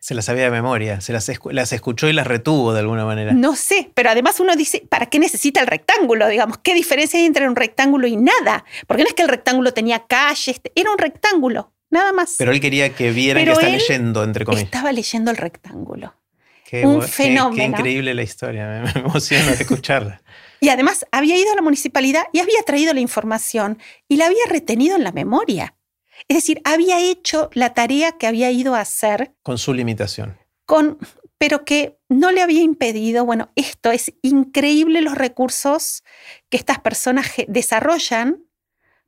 Se 0.00 0.14
las 0.14 0.24
sabía 0.24 0.44
de 0.44 0.50
memoria, 0.50 1.02
se 1.02 1.12
las, 1.12 1.30
las, 1.50 1.72
escuchó 1.74 2.08
y 2.08 2.14
las 2.14 2.26
retuvo 2.26 2.72
de 2.72 2.80
alguna 2.80 3.04
manera. 3.04 3.34
No 3.34 3.54
sé, 3.54 3.90
pero 3.92 4.08
además 4.08 4.40
uno 4.40 4.56
dice, 4.56 4.82
¿para 4.88 5.06
qué 5.06 5.18
necesita 5.18 5.60
el 5.60 5.66
rectángulo? 5.66 6.26
Digamos, 6.26 6.56
¿qué 6.58 6.72
diferencia 6.72 7.20
hay 7.20 7.26
entre 7.26 7.46
un 7.46 7.54
rectángulo 7.54 8.06
y 8.06 8.16
nada? 8.16 8.64
Porque 8.86 9.02
no 9.02 9.08
es 9.10 9.14
que 9.14 9.22
el 9.22 9.28
rectángulo 9.28 9.74
tenía 9.74 10.06
calles, 10.06 10.58
era 10.74 10.90
un 10.90 10.96
rectángulo, 10.96 11.74
nada 11.90 12.12
más. 12.12 12.36
Pero 12.38 12.50
él 12.50 12.60
quería 12.60 12.94
que 12.94 13.12
vieran 13.12 13.44
que 13.44 13.52
está 13.52 13.68
leyendo, 13.68 14.24
entre 14.24 14.46
comillas. 14.46 14.64
Estaba 14.64 14.90
leyendo 14.90 15.30
el 15.30 15.36
rectángulo. 15.36 16.14
Qué, 16.64 16.86
un 16.86 17.02
fenómeno. 17.02 17.56
Qué, 17.56 17.64
increíble 17.64 18.14
la 18.14 18.22
historia, 18.22 18.82
me 18.94 19.00
emociona 19.00 19.50
escucharla. 19.52 20.22
y 20.60 20.70
además 20.70 21.04
había 21.12 21.36
ido 21.36 21.52
a 21.52 21.56
la 21.56 21.62
municipalidad 21.62 22.24
y 22.32 22.38
había 22.38 22.62
traído 22.64 22.94
la 22.94 23.00
información 23.00 23.78
y 24.08 24.16
la 24.16 24.26
había 24.26 24.46
retenido 24.48 24.96
en 24.96 25.04
la 25.04 25.12
memoria. 25.12 25.74
Es 26.28 26.36
decir, 26.36 26.60
había 26.64 27.00
hecho 27.00 27.50
la 27.54 27.74
tarea 27.74 28.12
que 28.12 28.26
había 28.26 28.50
ido 28.50 28.74
a 28.74 28.80
hacer. 28.80 29.34
Con 29.42 29.58
su 29.58 29.74
limitación. 29.74 30.38
Con, 30.66 30.98
pero 31.38 31.64
que 31.64 31.98
no 32.08 32.30
le 32.30 32.42
había 32.42 32.62
impedido, 32.62 33.24
bueno, 33.24 33.50
esto 33.56 33.90
es 33.90 34.12
increíble 34.22 35.00
los 35.00 35.16
recursos 35.16 36.04
que 36.48 36.56
estas 36.56 36.78
personas 36.78 37.30
desarrollan 37.48 38.44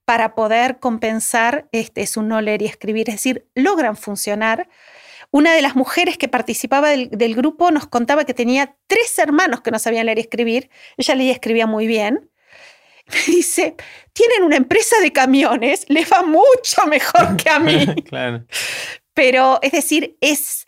para 0.05 0.35
poder 0.35 0.79
compensar 0.79 1.69
este, 1.73 2.07
su 2.07 2.23
no 2.23 2.41
leer 2.41 2.63
y 2.63 2.67
escribir, 2.67 3.09
es 3.09 3.17
decir, 3.17 3.49
logran 3.55 3.97
funcionar. 3.97 4.69
Una 5.31 5.55
de 5.55 5.63
las 5.63 5.77
mujeres 5.77 6.19
que 6.19 6.29
participaba 6.29 6.89
del, 6.91 7.09
del, 7.11 7.35
grupo 7.35 7.71
nos 7.71 7.87
contaba 7.87 8.25
que 8.25 8.35
tenía 8.35 8.77
tres 8.87 9.19
hermanos 9.19 9.61
que 9.61 9.71
no 9.71 9.79
sabían 9.79 10.07
leer 10.07 10.19
y 10.19 10.23
escribir. 10.23 10.71
Ella 10.97 11.15
leía 11.15 11.31
y 11.31 11.35
escribía 11.35 11.67
muy 11.67 11.87
bien 11.87 12.32
me 13.09 13.21
dice, 13.27 13.77
tienen 14.13 14.43
una 14.45 14.57
empresa 14.57 14.97
de 15.01 15.13
camiones, 15.13 15.85
les 15.89 16.11
va 16.11 16.23
mucho 16.23 16.87
mejor 16.89 17.37
que 17.43 17.51
a 17.51 17.59
mí. 17.59 17.87
claro. 18.09 18.45
Pero 19.15 19.59
es 19.63 19.73
decir, 19.73 20.17
es 20.21 20.67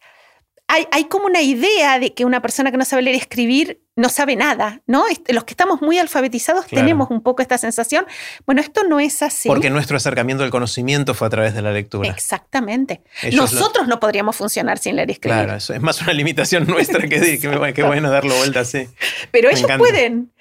hay, 0.91 1.05
como 1.05 1.27
una 1.27 1.43
idea 1.43 1.99
de 1.99 2.15
que 2.15 2.25
una 2.25 2.43
persona 2.43 2.71
que 2.71 2.77
no 2.77 2.85
sabe 2.85 3.03
leer 3.03 3.17
y 3.17 3.19
escribir 3.19 3.81
no 3.97 4.09
sabe 4.09 4.35
nada, 4.35 4.83
¿no? 4.87 5.05
Los 5.29 5.45
que 5.45 5.53
estamos 5.53 5.81
muy 5.81 5.99
alfabetizados 5.99 6.67
tenemos 6.67 7.11
un 7.11 7.23
poco 7.23 7.43
esta 7.43 7.59
sensación. 7.59 8.07
Bueno, 8.45 8.61
esto 8.61 8.83
no 8.85 8.99
es 8.99 9.23
así. 9.23 9.49
Porque 9.49 9.71
nuestro 9.71 9.97
acercamiento 9.97 10.43
al 10.43 10.51
conocimiento 10.51 11.15
fue 11.15 11.29
a 11.29 11.31
través 11.31 11.55
de 11.55 11.63
la 11.63 11.71
lectura. 11.71 12.09
Exactamente. 12.09 13.03
Nosotros 13.33 13.87
no 13.87 14.01
podríamos 14.01 14.35
funcionar 14.35 14.79
sin 14.79 14.97
leer 14.97 15.11
y 15.11 15.13
escribir. 15.13 15.45
Claro, 15.45 15.57
eso 15.57 15.75
es 15.75 15.81
más 15.81 16.01
una 16.03 16.13
limitación 16.13 16.67
nuestra 16.69 17.09
que, 17.09 17.39
que, 17.39 17.83
bueno 17.83 18.11
darlo 18.11 18.35
vuelta 18.37 18.61
así. 18.61 18.89
Pero 19.31 19.51
ellos 19.51 19.71
pueden. 19.79 20.33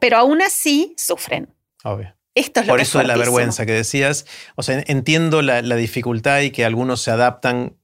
pero 0.00 0.18
aún 0.18 0.42
así 0.42 0.94
sufren. 0.96 1.48
Obvio. 1.82 2.14
Esto 2.36 2.60
es 2.60 2.68
Por 2.68 2.80
eso 2.80 2.98
de 2.98 3.04
la 3.04 3.16
vergüenza 3.16 3.66
que 3.66 3.72
decías. 3.72 4.24
O 4.54 4.62
sea, 4.62 4.84
entiendo 4.86 5.42
la, 5.42 5.62
la 5.62 5.74
dificultad 5.74 6.40
y 6.42 6.52
que 6.52 6.64
algunos 6.64 7.00
se 7.00 7.10
adaptan 7.10 7.74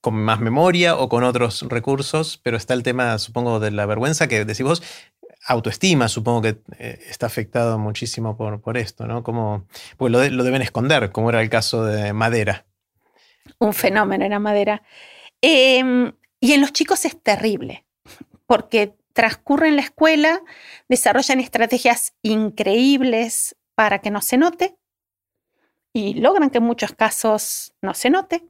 con 0.00 0.14
más 0.14 0.40
memoria 0.40 0.96
o 0.96 1.08
con 1.08 1.24
otros 1.24 1.62
recursos, 1.68 2.38
pero 2.42 2.56
está 2.56 2.74
el 2.74 2.82
tema, 2.82 3.18
supongo, 3.18 3.60
de 3.60 3.70
la 3.70 3.86
vergüenza 3.86 4.28
que 4.28 4.44
decís 4.44 4.62
vos, 4.62 4.82
autoestima, 5.46 6.08
supongo 6.08 6.42
que 6.42 6.58
eh, 6.78 7.00
está 7.08 7.26
afectado 7.26 7.78
muchísimo 7.78 8.36
por, 8.36 8.60
por 8.60 8.76
esto, 8.76 9.06
¿no? 9.06 9.22
Como, 9.22 9.66
pues 9.96 10.12
lo, 10.12 10.20
deben 10.20 10.62
esconder, 10.62 11.10
como 11.10 11.30
era 11.30 11.42
el 11.42 11.50
caso 11.50 11.84
de 11.84 12.12
Madera. 12.12 12.66
Un 13.58 13.72
fenómeno 13.72 14.24
era 14.24 14.38
Madera. 14.38 14.82
Em, 15.40 16.12
y 16.40 16.52
en 16.52 16.60
los 16.60 16.72
chicos 16.72 17.04
es 17.04 17.20
terrible, 17.20 17.84
porque 18.46 18.94
transcurren 19.12 19.76
la 19.76 19.82
escuela, 19.82 20.42
desarrollan 20.88 21.40
estrategias 21.40 22.14
increíbles 22.22 23.56
para 23.74 24.00
que 24.00 24.10
no 24.10 24.20
se 24.20 24.36
note 24.36 24.76
y 25.92 26.14
logran 26.14 26.50
que 26.50 26.58
en 26.58 26.64
muchos 26.64 26.92
casos 26.92 27.72
no 27.82 27.94
se 27.94 28.10
note 28.10 28.44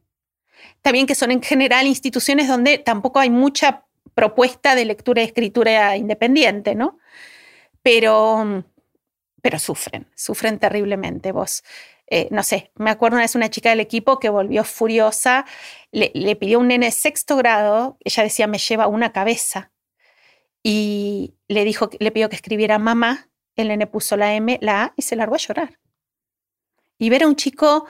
también 0.82 1.06
que 1.06 1.14
son 1.14 1.30
en 1.30 1.42
general 1.42 1.86
instituciones 1.86 2.48
donde 2.48 2.78
tampoco 2.78 3.18
hay 3.18 3.30
mucha 3.30 3.84
propuesta 4.14 4.74
de 4.74 4.84
lectura 4.84 5.22
y 5.22 5.26
escritura 5.26 5.96
independiente, 5.96 6.74
¿no? 6.74 6.98
Pero, 7.82 8.64
pero 9.42 9.58
sufren, 9.58 10.08
sufren 10.14 10.58
terriblemente. 10.58 11.32
Vos, 11.32 11.62
eh, 12.08 12.28
no 12.30 12.42
sé, 12.42 12.72
me 12.76 12.90
acuerdo 12.90 13.16
una 13.16 13.24
vez 13.24 13.34
una 13.34 13.50
chica 13.50 13.70
del 13.70 13.80
equipo 13.80 14.18
que 14.18 14.28
volvió 14.28 14.64
furiosa, 14.64 15.44
le, 15.92 16.36
pidió 16.36 16.58
un 16.58 16.68
nene 16.68 16.90
sexto 16.90 17.36
grado, 17.36 17.98
ella 18.00 18.22
decía, 18.22 18.46
me 18.46 18.58
lleva 18.58 18.86
una 18.86 19.12
cabeza, 19.12 19.72
y 20.62 21.34
le 21.48 21.64
dijo, 21.64 21.90
le 21.98 22.10
pidió 22.10 22.28
que 22.28 22.36
escribiera 22.36 22.78
mamá, 22.78 23.28
el 23.56 23.68
nene 23.68 23.86
puso 23.86 24.16
la 24.16 24.34
M, 24.34 24.58
la 24.62 24.84
A 24.84 24.94
y 24.96 25.02
se 25.02 25.16
largó 25.16 25.34
a 25.34 25.38
llorar. 25.38 25.78
Y 26.98 27.10
ver 27.10 27.22
a 27.22 27.28
un 27.28 27.36
chico 27.36 27.86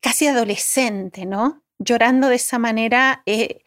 casi 0.00 0.26
adolescente, 0.26 1.26
¿no? 1.26 1.63
Llorando 1.78 2.28
de 2.28 2.36
esa 2.36 2.58
manera, 2.58 3.22
eh, 3.26 3.62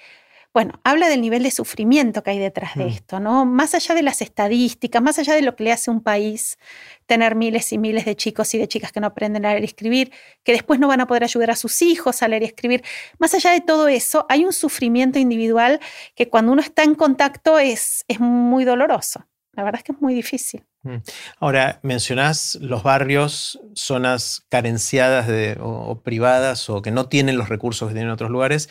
bueno, 0.54 0.80
habla 0.84 1.08
del 1.08 1.22
nivel 1.22 1.44
de 1.44 1.52
sufrimiento 1.52 2.24
que 2.24 2.32
hay 2.32 2.40
detrás 2.40 2.76
de 2.76 2.86
mm. 2.86 2.88
esto, 2.88 3.20
¿no? 3.20 3.46
Más 3.46 3.76
allá 3.76 3.94
de 3.94 4.02
las 4.02 4.22
estadísticas, 4.22 5.02
más 5.02 5.20
allá 5.20 5.36
de 5.36 5.42
lo 5.42 5.56
que 5.56 5.64
le 5.64 5.72
hace 5.72 5.92
a 5.92 5.94
un 5.94 6.02
país 6.02 6.58
tener 7.06 7.36
miles 7.36 7.72
y 7.74 7.78
miles 7.78 8.06
de 8.06 8.16
chicos 8.16 8.54
y 8.54 8.58
de 8.58 8.68
chicas 8.68 8.92
que 8.92 9.00
no 9.00 9.08
aprenden 9.08 9.46
a 9.46 9.52
leer 9.52 9.62
y 9.62 9.66
escribir, 9.66 10.12
que 10.44 10.54
después 10.54 10.80
no 10.80 10.88
van 10.88 11.02
a 11.02 11.08
poder 11.08 11.24
ayudar 11.24 11.52
a 11.52 11.56
sus 11.56 11.82
hijos 11.82 12.24
a 12.24 12.28
leer 12.28 12.44
y 12.44 12.46
escribir, 12.46 12.84
más 13.20 13.34
allá 13.34 13.52
de 13.52 13.62
todo 13.62 13.88
eso, 13.88 14.26
hay 14.30 14.46
un 14.46 14.54
sufrimiento 14.54 15.20
individual 15.20 15.80
que 16.16 16.28
cuando 16.30 16.52
uno 16.52 16.62
está 16.62 16.84
en 16.84 16.96
contacto 16.96 17.60
es, 17.60 18.04
es 18.08 18.20
muy 18.20 18.66
doloroso. 18.66 19.28
La 19.54 19.64
verdad 19.64 19.80
es 19.80 19.84
que 19.84 19.92
es 19.92 20.02
muy 20.02 20.14
difícil. 20.14 20.67
Mm. 20.84 20.98
Ahora, 21.40 21.80
mencionás 21.84 22.58
los 22.62 22.84
barrios, 22.84 23.60
zonas 23.74 24.46
carenciadas 24.50 25.28
o, 25.60 26.02
privadas 26.02 26.70
o 26.70 26.82
que 26.82 26.92
no 26.92 27.08
tienen 27.08 27.38
los 27.38 27.50
recursos 27.50 27.88
que 27.88 27.94
tienen 27.94 28.12
otros 28.12 28.30
lugares. 28.32 28.70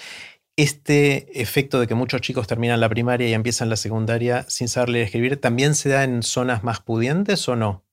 Este 0.57 1.43
efecto 1.43 1.79
de 1.79 1.87
que 1.87 1.95
muchos 1.95 2.23
chicos 2.23 2.47
terminan 2.47 2.81
la 2.81 2.89
primaria 2.89 3.29
y 3.29 3.35
empiezan 3.35 3.69
la 3.69 3.77
secundaria 3.77 4.47
sin 4.49 4.69
saber 4.69 4.89
leer 4.89 5.03
y 5.03 5.07
escribir, 5.07 5.41
¿también 5.41 5.75
se 5.75 5.91
da 5.91 6.05
en 6.05 6.23
zonas 6.23 6.65
más 6.65 6.81
pudientes 6.81 7.47
o 7.49 7.57
no? 7.57 7.85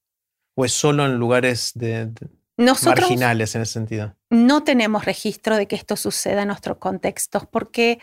¿O 0.56 0.64
es 0.64 0.72
solo 0.72 1.06
en 1.06 1.16
lugares 1.16 1.72
de, 1.76 2.10
marginales 2.58 3.56
en 3.56 3.64
ese 3.64 3.74
sentido? 3.74 4.16
No 4.30 4.64
tenemos 4.64 5.04
registro 5.04 5.58
de 5.58 5.68
que 5.68 5.76
esto 5.76 5.98
suceda 5.98 6.44
en 6.44 6.48
nuestros 6.48 6.78
contextos 6.78 7.46
porque 7.48 8.00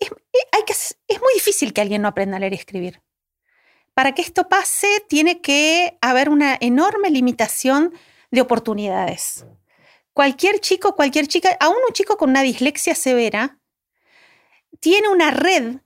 es, 0.00 0.10
hay 0.50 0.62
que, 0.66 0.72
es 0.72 1.20
muy 1.20 1.34
difícil 1.34 1.72
que 1.72 1.80
alguien 1.80 2.02
no 2.02 2.08
aprenda 2.08 2.38
a 2.38 2.40
leer 2.40 2.54
y 2.54 2.56
escribir. 2.56 3.03
Para 3.94 4.12
que 4.12 4.22
esto 4.22 4.48
pase, 4.48 4.88
tiene 5.08 5.40
que 5.40 5.96
haber 6.00 6.28
una 6.28 6.56
enorme 6.60 7.10
limitación 7.10 7.94
de 8.30 8.40
oportunidades. 8.40 9.46
Cualquier 10.12 10.60
chico, 10.60 10.94
cualquier 10.94 11.26
chica, 11.28 11.56
aún 11.60 11.76
un 11.86 11.92
chico 11.92 12.16
con 12.16 12.30
una 12.30 12.42
dislexia 12.42 12.94
severa, 12.94 13.58
tiene 14.80 15.08
una 15.08 15.30
red 15.30 15.76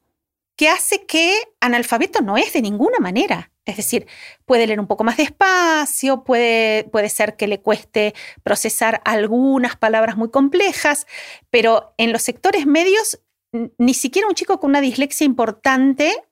que 0.56 0.68
hace 0.68 1.06
que 1.06 1.38
analfabeto 1.60 2.20
no 2.20 2.36
es 2.36 2.52
de 2.52 2.62
ninguna 2.62 2.98
manera. 2.98 3.52
Es 3.64 3.76
decir, 3.76 4.06
puede 4.46 4.66
leer 4.66 4.80
un 4.80 4.86
poco 4.86 5.04
más 5.04 5.18
despacio, 5.18 6.24
puede, 6.24 6.84
puede 6.84 7.10
ser 7.10 7.36
que 7.36 7.46
le 7.46 7.60
cueste 7.60 8.14
procesar 8.42 9.02
algunas 9.04 9.76
palabras 9.76 10.16
muy 10.16 10.30
complejas, 10.30 11.06
pero 11.50 11.94
en 11.98 12.12
los 12.12 12.22
sectores 12.22 12.66
medios, 12.66 13.20
ni 13.52 13.92
siquiera 13.94 14.26
un 14.26 14.34
chico 14.34 14.58
con 14.58 14.70
una 14.70 14.80
dislexia 14.80 15.26
importante 15.26 16.27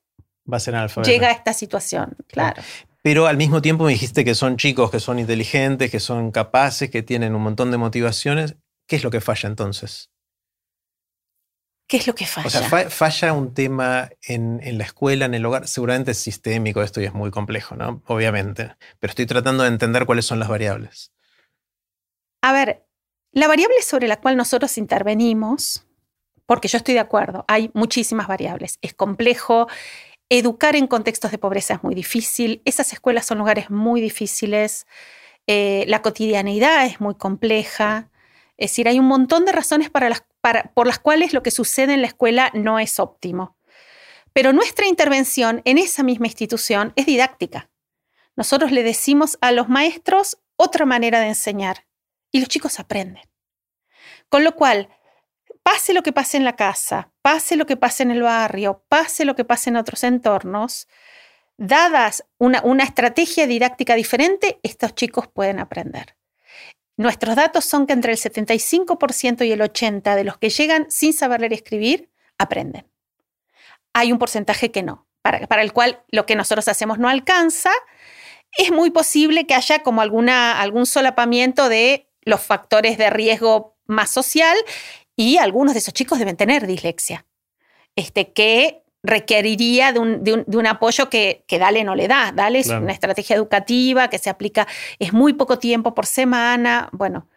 va 0.51 0.57
a 0.57 0.59
ser 0.59 0.75
Llega 1.03 1.27
a 1.27 1.31
esta 1.31 1.53
situación, 1.53 2.15
claro. 2.27 2.61
Pero 3.01 3.27
al 3.27 3.37
mismo 3.37 3.61
tiempo 3.61 3.85
me 3.85 3.91
dijiste 3.91 4.25
que 4.25 4.35
son 4.35 4.57
chicos, 4.57 4.91
que 4.91 4.99
son 4.99 5.19
inteligentes, 5.19 5.89
que 5.91 5.99
son 5.99 6.31
capaces, 6.31 6.89
que 6.89 7.03
tienen 7.03 7.35
un 7.35 7.41
montón 7.41 7.71
de 7.71 7.77
motivaciones. 7.77 8.55
¿Qué 8.87 8.97
es 8.97 9.03
lo 9.03 9.11
que 9.11 9.21
falla 9.21 9.47
entonces? 9.49 10.09
¿Qué 11.87 11.97
es 11.97 12.07
lo 12.07 12.15
que 12.15 12.25
falla? 12.25 12.47
O 12.47 12.49
sea, 12.49 12.89
falla 12.89 13.31
un 13.31 13.53
tema 13.53 14.09
en, 14.21 14.59
en, 14.61 14.77
la 14.77 14.83
escuela, 14.83 15.25
en 15.25 15.33
el 15.35 15.45
hogar. 15.45 15.67
Seguramente 15.69 16.11
es 16.11 16.17
sistémico 16.17 16.81
esto 16.81 16.99
y 16.99 17.05
es 17.05 17.13
muy 17.13 17.31
complejo, 17.31 17.75
¿no? 17.77 18.01
Obviamente. 18.07 18.75
Pero 18.99 19.11
estoy 19.11 19.25
tratando 19.25 19.63
de 19.63 19.69
entender 19.69 20.05
cuáles 20.05 20.25
son 20.25 20.39
las 20.39 20.49
variables. 20.49 21.13
A 22.41 22.51
ver, 22.51 22.85
la 23.31 23.47
variable 23.47 23.81
sobre 23.83 24.07
la 24.07 24.19
cual 24.19 24.35
nosotros 24.35 24.77
intervenimos, 24.77 25.85
porque 26.45 26.67
yo 26.67 26.77
estoy 26.77 26.93
de 26.93 26.99
acuerdo, 26.99 27.45
hay 27.47 27.71
muchísimas 27.73 28.27
variables. 28.27 28.79
Es 28.81 28.93
complejo, 28.93 29.67
Educar 30.29 30.75
en 30.75 30.87
contextos 30.87 31.31
de 31.31 31.37
pobreza 31.37 31.75
es 31.75 31.83
muy 31.83 31.95
difícil, 31.95 32.61
esas 32.65 32.91
escuelas 32.91 33.25
son 33.25 33.37
lugares 33.37 33.69
muy 33.69 34.01
difíciles, 34.01 34.85
eh, 35.47 35.85
la 35.87 36.01
cotidianeidad 36.01 36.85
es 36.85 36.99
muy 36.99 37.15
compleja, 37.15 38.09
es 38.57 38.71
decir, 38.71 38.87
hay 38.89 38.99
un 38.99 39.05
montón 39.05 39.45
de 39.45 39.53
razones 39.53 39.89
para 39.89 40.09
por 40.73 40.87
las 40.87 40.99
cuales 40.99 41.33
lo 41.33 41.43
que 41.43 41.51
sucede 41.51 41.93
en 41.93 42.01
la 42.01 42.07
escuela 42.07 42.51
no 42.53 42.79
es 42.79 42.99
óptimo. 42.99 43.57
Pero 44.33 44.53
nuestra 44.53 44.87
intervención 44.87 45.61
en 45.65 45.77
esa 45.77 46.03
misma 46.03 46.27
institución 46.27 46.93
es 46.95 47.05
didáctica. 47.05 47.69
Nosotros 48.35 48.71
le 48.71 48.83
decimos 48.83 49.37
a 49.41 49.51
los 49.51 49.67
maestros 49.67 50.37
otra 50.55 50.85
manera 50.85 51.19
de 51.19 51.29
enseñar 51.29 51.85
y 52.31 52.39
los 52.39 52.49
chicos 52.49 52.79
aprenden. 52.79 53.23
Con 54.29 54.43
lo 54.43 54.55
cual, 54.55 54.89
pase 55.67 55.93
lo 55.93 56.01
que 56.01 56.13
pase 56.13 56.37
en 56.37 56.45
la 56.45 56.55
casa, 56.55 57.11
pase 57.21 57.57
lo 57.57 57.65
que 57.65 57.75
pase 57.75 58.03
en 58.03 58.11
el 58.11 58.21
barrio, 58.21 58.85
pase 58.87 59.25
lo 59.25 59.35
que 59.35 59.43
pase 59.43 59.69
en 59.69 59.75
otros 59.75 60.05
entornos, 60.05 60.87
dadas 61.57 62.23
una, 62.37 62.61
una 62.63 62.85
estrategia 62.85 63.47
didáctica 63.47 63.95
diferente, 63.95 64.61
estos 64.63 64.95
chicos 64.95 65.27
pueden 65.27 65.59
aprender. 65.59 66.15
Nuestros 66.95 67.35
datos 67.35 67.65
son 67.65 67.85
que 67.85 67.91
entre 67.91 68.13
el 68.13 68.17
75% 68.17 69.45
y 69.45 69.51
el 69.51 69.59
80% 69.59 70.15
de 70.15 70.23
los 70.23 70.37
que 70.37 70.49
llegan 70.51 70.89
sin 70.89 71.11
saber 71.11 71.41
leer 71.41 71.51
y 71.51 71.55
escribir, 71.55 72.09
aprenden. 72.37 72.89
Hay 73.91 74.13
un 74.13 74.19
porcentaje 74.19 74.71
que 74.71 74.83
no, 74.83 75.05
para, 75.21 75.47
para 75.47 75.63
el 75.63 75.73
cual 75.73 76.01
lo 76.07 76.25
que 76.25 76.37
nosotros 76.37 76.69
hacemos 76.69 76.97
no 76.97 77.09
alcanza. 77.09 77.71
Es 78.57 78.71
muy 78.71 78.89
posible 78.89 79.45
que 79.45 79.53
haya 79.53 79.83
como 79.83 80.01
alguna, 80.01 80.61
algún 80.61 80.85
solapamiento 80.85 81.67
de 81.67 82.09
los 82.21 82.39
factores 82.39 82.97
de 82.97 83.09
riesgo 83.09 83.77
más 83.85 84.11
social 84.11 84.55
y 85.17 85.37
algunos 85.37 85.73
de 85.73 85.79
esos 85.79 85.93
chicos 85.93 86.19
deben 86.19 86.37
tener 86.37 86.65
dislexia, 86.65 87.25
este, 87.95 88.31
que 88.31 88.83
requeriría 89.03 89.91
de 89.91 89.99
un, 89.99 90.67
apoyo 90.67 91.09
que, 91.09 91.43
que, 91.47 91.59
Dale 91.59 91.83
no 91.83 91.95
le 91.95 92.07
da. 92.07 92.31
Dale 92.33 92.59
es 92.59 92.67
una 92.67 92.91
estrategia 92.93 93.35
educativa 93.35 94.09
que 94.09 94.19
se 94.19 94.29
aplica, 94.29 94.67
es 94.99 95.11
muy 95.11 95.33
poco 95.33 95.59
tiempo 95.59 95.93
por 95.93 96.05
semana, 96.05 96.89
bueno, 96.91 97.27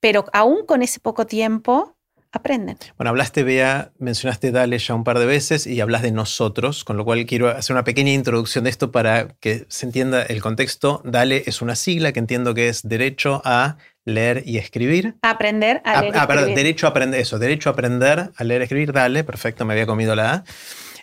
pero 0.00 0.24
aún 0.32 0.66
con 0.66 0.82
ese 0.82 1.00
poco 1.00 1.26
tiempo 1.26 1.96
aprenden. 2.32 2.76
Bueno, 2.96 3.10
hablaste, 3.10 3.42
Bea, 3.42 3.92
mencionaste 3.98 4.50
Dale 4.50 4.78
ya 4.78 4.94
un 4.94 5.04
par 5.04 5.18
de 5.18 5.26
veces 5.26 5.66
y 5.66 5.80
hablas 5.80 6.02
de 6.02 6.12
nosotros, 6.12 6.84
con 6.84 6.96
lo 6.96 7.04
cual 7.04 7.24
quiero 7.26 7.48
hacer 7.48 7.74
una 7.74 7.84
pequeña 7.84 8.12
introducción 8.12 8.64
de 8.64 8.70
esto 8.70 8.90
para 8.90 9.28
que 9.40 9.66
se 9.68 9.86
entienda 9.86 10.22
el 10.22 10.42
contexto. 10.42 11.02
Dale 11.04 11.44
es 11.46 11.62
una 11.62 11.76
sigla 11.76 12.12
que 12.12 12.18
entiendo 12.18 12.54
que 12.54 12.68
es 12.68 12.86
derecho 12.86 13.42
a 13.44 13.76
leer 14.08 14.42
y 14.46 14.58
escribir. 14.58 15.14
Aprender 15.22 15.80
a 15.84 16.00
leer. 16.00 16.14
Ah, 16.16 16.26
perdón, 16.26 16.54
derecho 16.54 16.86
a 16.86 16.90
aprender 16.90 17.20
eso, 17.20 17.38
derecho 17.38 17.68
a 17.68 17.72
aprender 17.72 18.30
a 18.34 18.44
leer 18.44 18.62
y 18.62 18.64
escribir, 18.64 18.92
dale, 18.92 19.24
perfecto, 19.24 19.64
me 19.64 19.74
había 19.74 19.86
comido 19.86 20.14
la 20.14 20.32
A. 20.32 20.44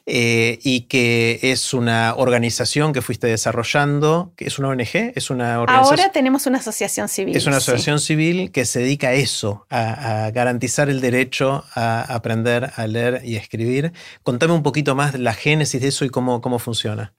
eh, 0.08 0.60
y 0.62 0.82
que 0.82 1.40
es 1.42 1.74
una 1.74 2.14
organización 2.16 2.94
que 2.94 3.02
fuiste 3.02 3.26
desarrollando, 3.28 4.34
que 4.36 4.46
es 4.46 4.60
una 4.60 4.70
ONG, 4.70 5.14
es 5.16 5.30
una 5.32 5.60
organización. 5.60 6.00
Ahora 6.00 6.12
tenemos 6.12 6.46
una 6.46 6.60
asociación 6.60 7.10
civil. 7.10 7.36
Es 7.36 7.48
una 7.48 7.58
asociación 7.58 8.00
civil 8.00 8.52
que 8.52 8.66
se 8.66 8.80
dedica 8.80 9.10
a 9.10 9.14
eso, 9.14 9.66
a, 9.70 10.30
garantizar 10.32 10.90
el 10.90 11.02
derecho 11.02 11.64
a 11.74 12.02
aprender 12.02 12.72
a 12.76 12.86
leer 12.86 13.22
y 13.24 13.36
escribir. 13.36 13.94
Contame 14.22 14.54
un 14.54 14.64
poquito 14.64 14.94
más 14.94 15.14
de 15.14 15.20
la 15.20 15.34
génesis 15.34 15.82
de 15.82 15.88
eso 15.88 16.06
y 16.06 16.10
cómo, 16.10 16.40
cómo 16.40 16.60
funciona. 16.60 17.14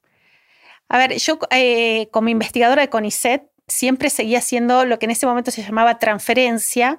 A 0.89 0.99
ver, 0.99 1.17
yo 1.19 1.41
eh, 1.51 2.09
como 2.13 2.29
investigadora 2.29 2.83
de 2.83 2.89
CONICET 2.89 3.43
siempre 3.69 4.11
seguía 4.11 4.39
haciendo 4.39 4.85
lo 4.85 4.99
que 4.99 5.07
en 5.07 5.11
ese 5.11 5.27
momento 5.27 5.51
se 5.51 5.63
llamaba 5.63 5.99
transferencia 5.99 6.99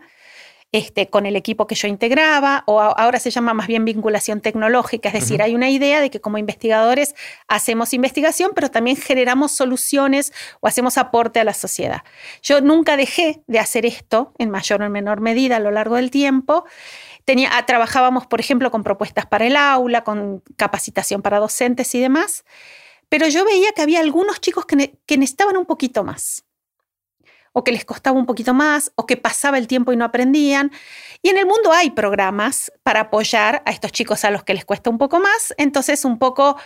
este, 0.74 1.09
con 1.09 1.25
el 1.25 1.38
equipo 1.38 1.65
que 1.65 1.75
yo 1.75 1.88
integraba, 1.88 2.63
o 2.67 2.81
ahora 2.81 3.19
se 3.19 3.31
llama 3.31 3.53
más 3.53 3.67
bien 3.67 3.86
vinculación 3.86 4.41
tecnológica, 4.41 5.07
es 5.09 5.13
decir, 5.13 5.41
hay 5.41 5.55
una 5.55 5.69
idea 5.69 6.01
de 6.01 6.09
que 6.09 6.19
como 6.19 6.38
investigadores 6.38 7.15
hacemos 7.47 7.93
investigación, 7.93 8.51
pero 8.53 8.69
también 8.69 8.97
generamos 8.97 9.53
soluciones 9.53 10.33
o 10.59 10.67
hacemos 10.67 10.97
aporte 10.97 11.39
a 11.39 11.45
la 11.45 11.53
sociedad. 11.53 12.03
Yo 12.43 12.59
nunca 12.59 12.97
dejé 12.97 13.43
de 13.47 13.59
hacer 13.59 13.86
esto 13.86 14.33
en 14.38 14.50
mayor 14.50 14.81
o 14.81 14.89
menor 14.89 15.21
medida 15.21 15.55
a 15.55 15.59
lo 15.59 15.71
largo 15.71 15.95
del 15.95 16.12
tiempo. 16.12 16.65
Tenía, 17.24 17.57
ah, 17.57 17.65
trabajábamos, 17.65 18.27
por 18.27 18.41
ejemplo, 18.41 18.69
con 18.69 18.83
propuestas 18.83 19.25
para 19.25 19.47
el 19.47 19.55
aula, 19.55 20.03
con 20.03 20.43
capacitación 20.57 21.21
para 21.21 21.39
docentes 21.39 21.95
y 21.95 22.01
demás, 22.01 22.43
pero 23.07 23.27
yo 23.29 23.45
veía 23.45 23.71
que 23.74 23.83
había 23.83 24.01
algunos 24.01 24.41
chicos 24.41 24.65
que, 24.65 24.97
que 25.05 25.17
necesitaban 25.17 25.55
un 25.55 25.65
poquito 25.65 26.03
más 26.03 26.46
o 27.57 27.63
que 27.63 27.71
les 27.71 27.85
costaba 27.85 28.19
un 28.19 28.27
poquito 28.27 28.53
más, 28.53 28.91
o 28.93 29.07
que 29.07 29.17
pasaba 29.17 29.57
el 29.57 29.65
tiempo 29.65 29.91
y 29.91 29.97
no 29.97 30.05
aprendían. 30.05 30.71
Y 31.23 31.29
en 31.29 31.39
el 31.39 31.47
mundo 31.47 31.71
hay 31.71 31.89
programas 31.89 32.71
para 32.83 32.99
apoyar 32.99 33.63
a 33.65 33.71
estos 33.71 33.91
chicos 33.91 34.23
a 34.25 34.29
los 34.29 34.43
que 34.43 34.53
les 34.53 34.63
cuesta 34.63 34.91
un 34.91 34.99
poco 34.99 35.19
más. 35.19 35.55
Entonces, 35.57 36.05
un 36.05 36.19
poco 36.19 36.57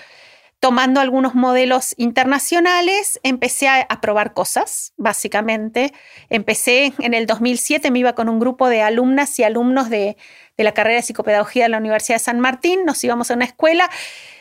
tomando 0.60 1.00
algunos 1.00 1.33
modelos 1.33 1.95
internacionales, 1.95 3.21
empecé 3.24 3.69
a, 3.69 3.88
probar 4.01 4.33
cosas, 4.33 4.91
básicamente. 4.98 5.93
Empecé 6.29 6.91
en 7.00 7.13
el 7.13 7.25
2007, 7.25 7.89
me 7.89 8.00
iba 8.00 8.13
con 8.13 8.27
un 8.27 8.39
grupo 8.39 8.67
de 8.67 8.81
alumnas 8.81 9.39
y 9.39 9.43
alumnos 9.43 9.89
de, 9.89 10.17
de 10.57 10.63
la 10.65 10.74
carrera 10.74 10.98
de 10.98 11.03
psicopedagogía 11.03 11.63
de 11.63 11.69
la 11.69 11.77
Universidad 11.77 12.17
de 12.17 12.24
San 12.25 12.41
Martín, 12.41 12.83
nos 12.83 13.01
íbamos 13.01 13.31
a 13.31 13.36
una 13.36 13.45
escuela, 13.45 13.89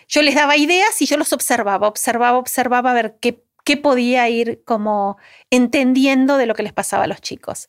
yo 0.09 0.23
les 0.23 0.35
daba 0.35 0.57
ideas 0.57 1.00
y 1.00 1.07
yo 1.07 1.16
los 1.16 1.33
observaba, 1.33 1.87
observaba, 1.87 2.37
observaba 2.38 2.90
a 2.90 2.95
ver 2.95 3.16
qué 3.21 3.45
qué 3.64 3.76
podía 3.76 4.29
ir 4.29 4.62
como 4.64 5.19
entendiendo 5.50 6.37
de 6.37 6.47
lo 6.47 6.55
que 6.55 6.62
les 6.62 6.73
pasaba 6.73 7.05
a 7.05 7.07
los 7.07 7.21
chicos. 7.21 7.69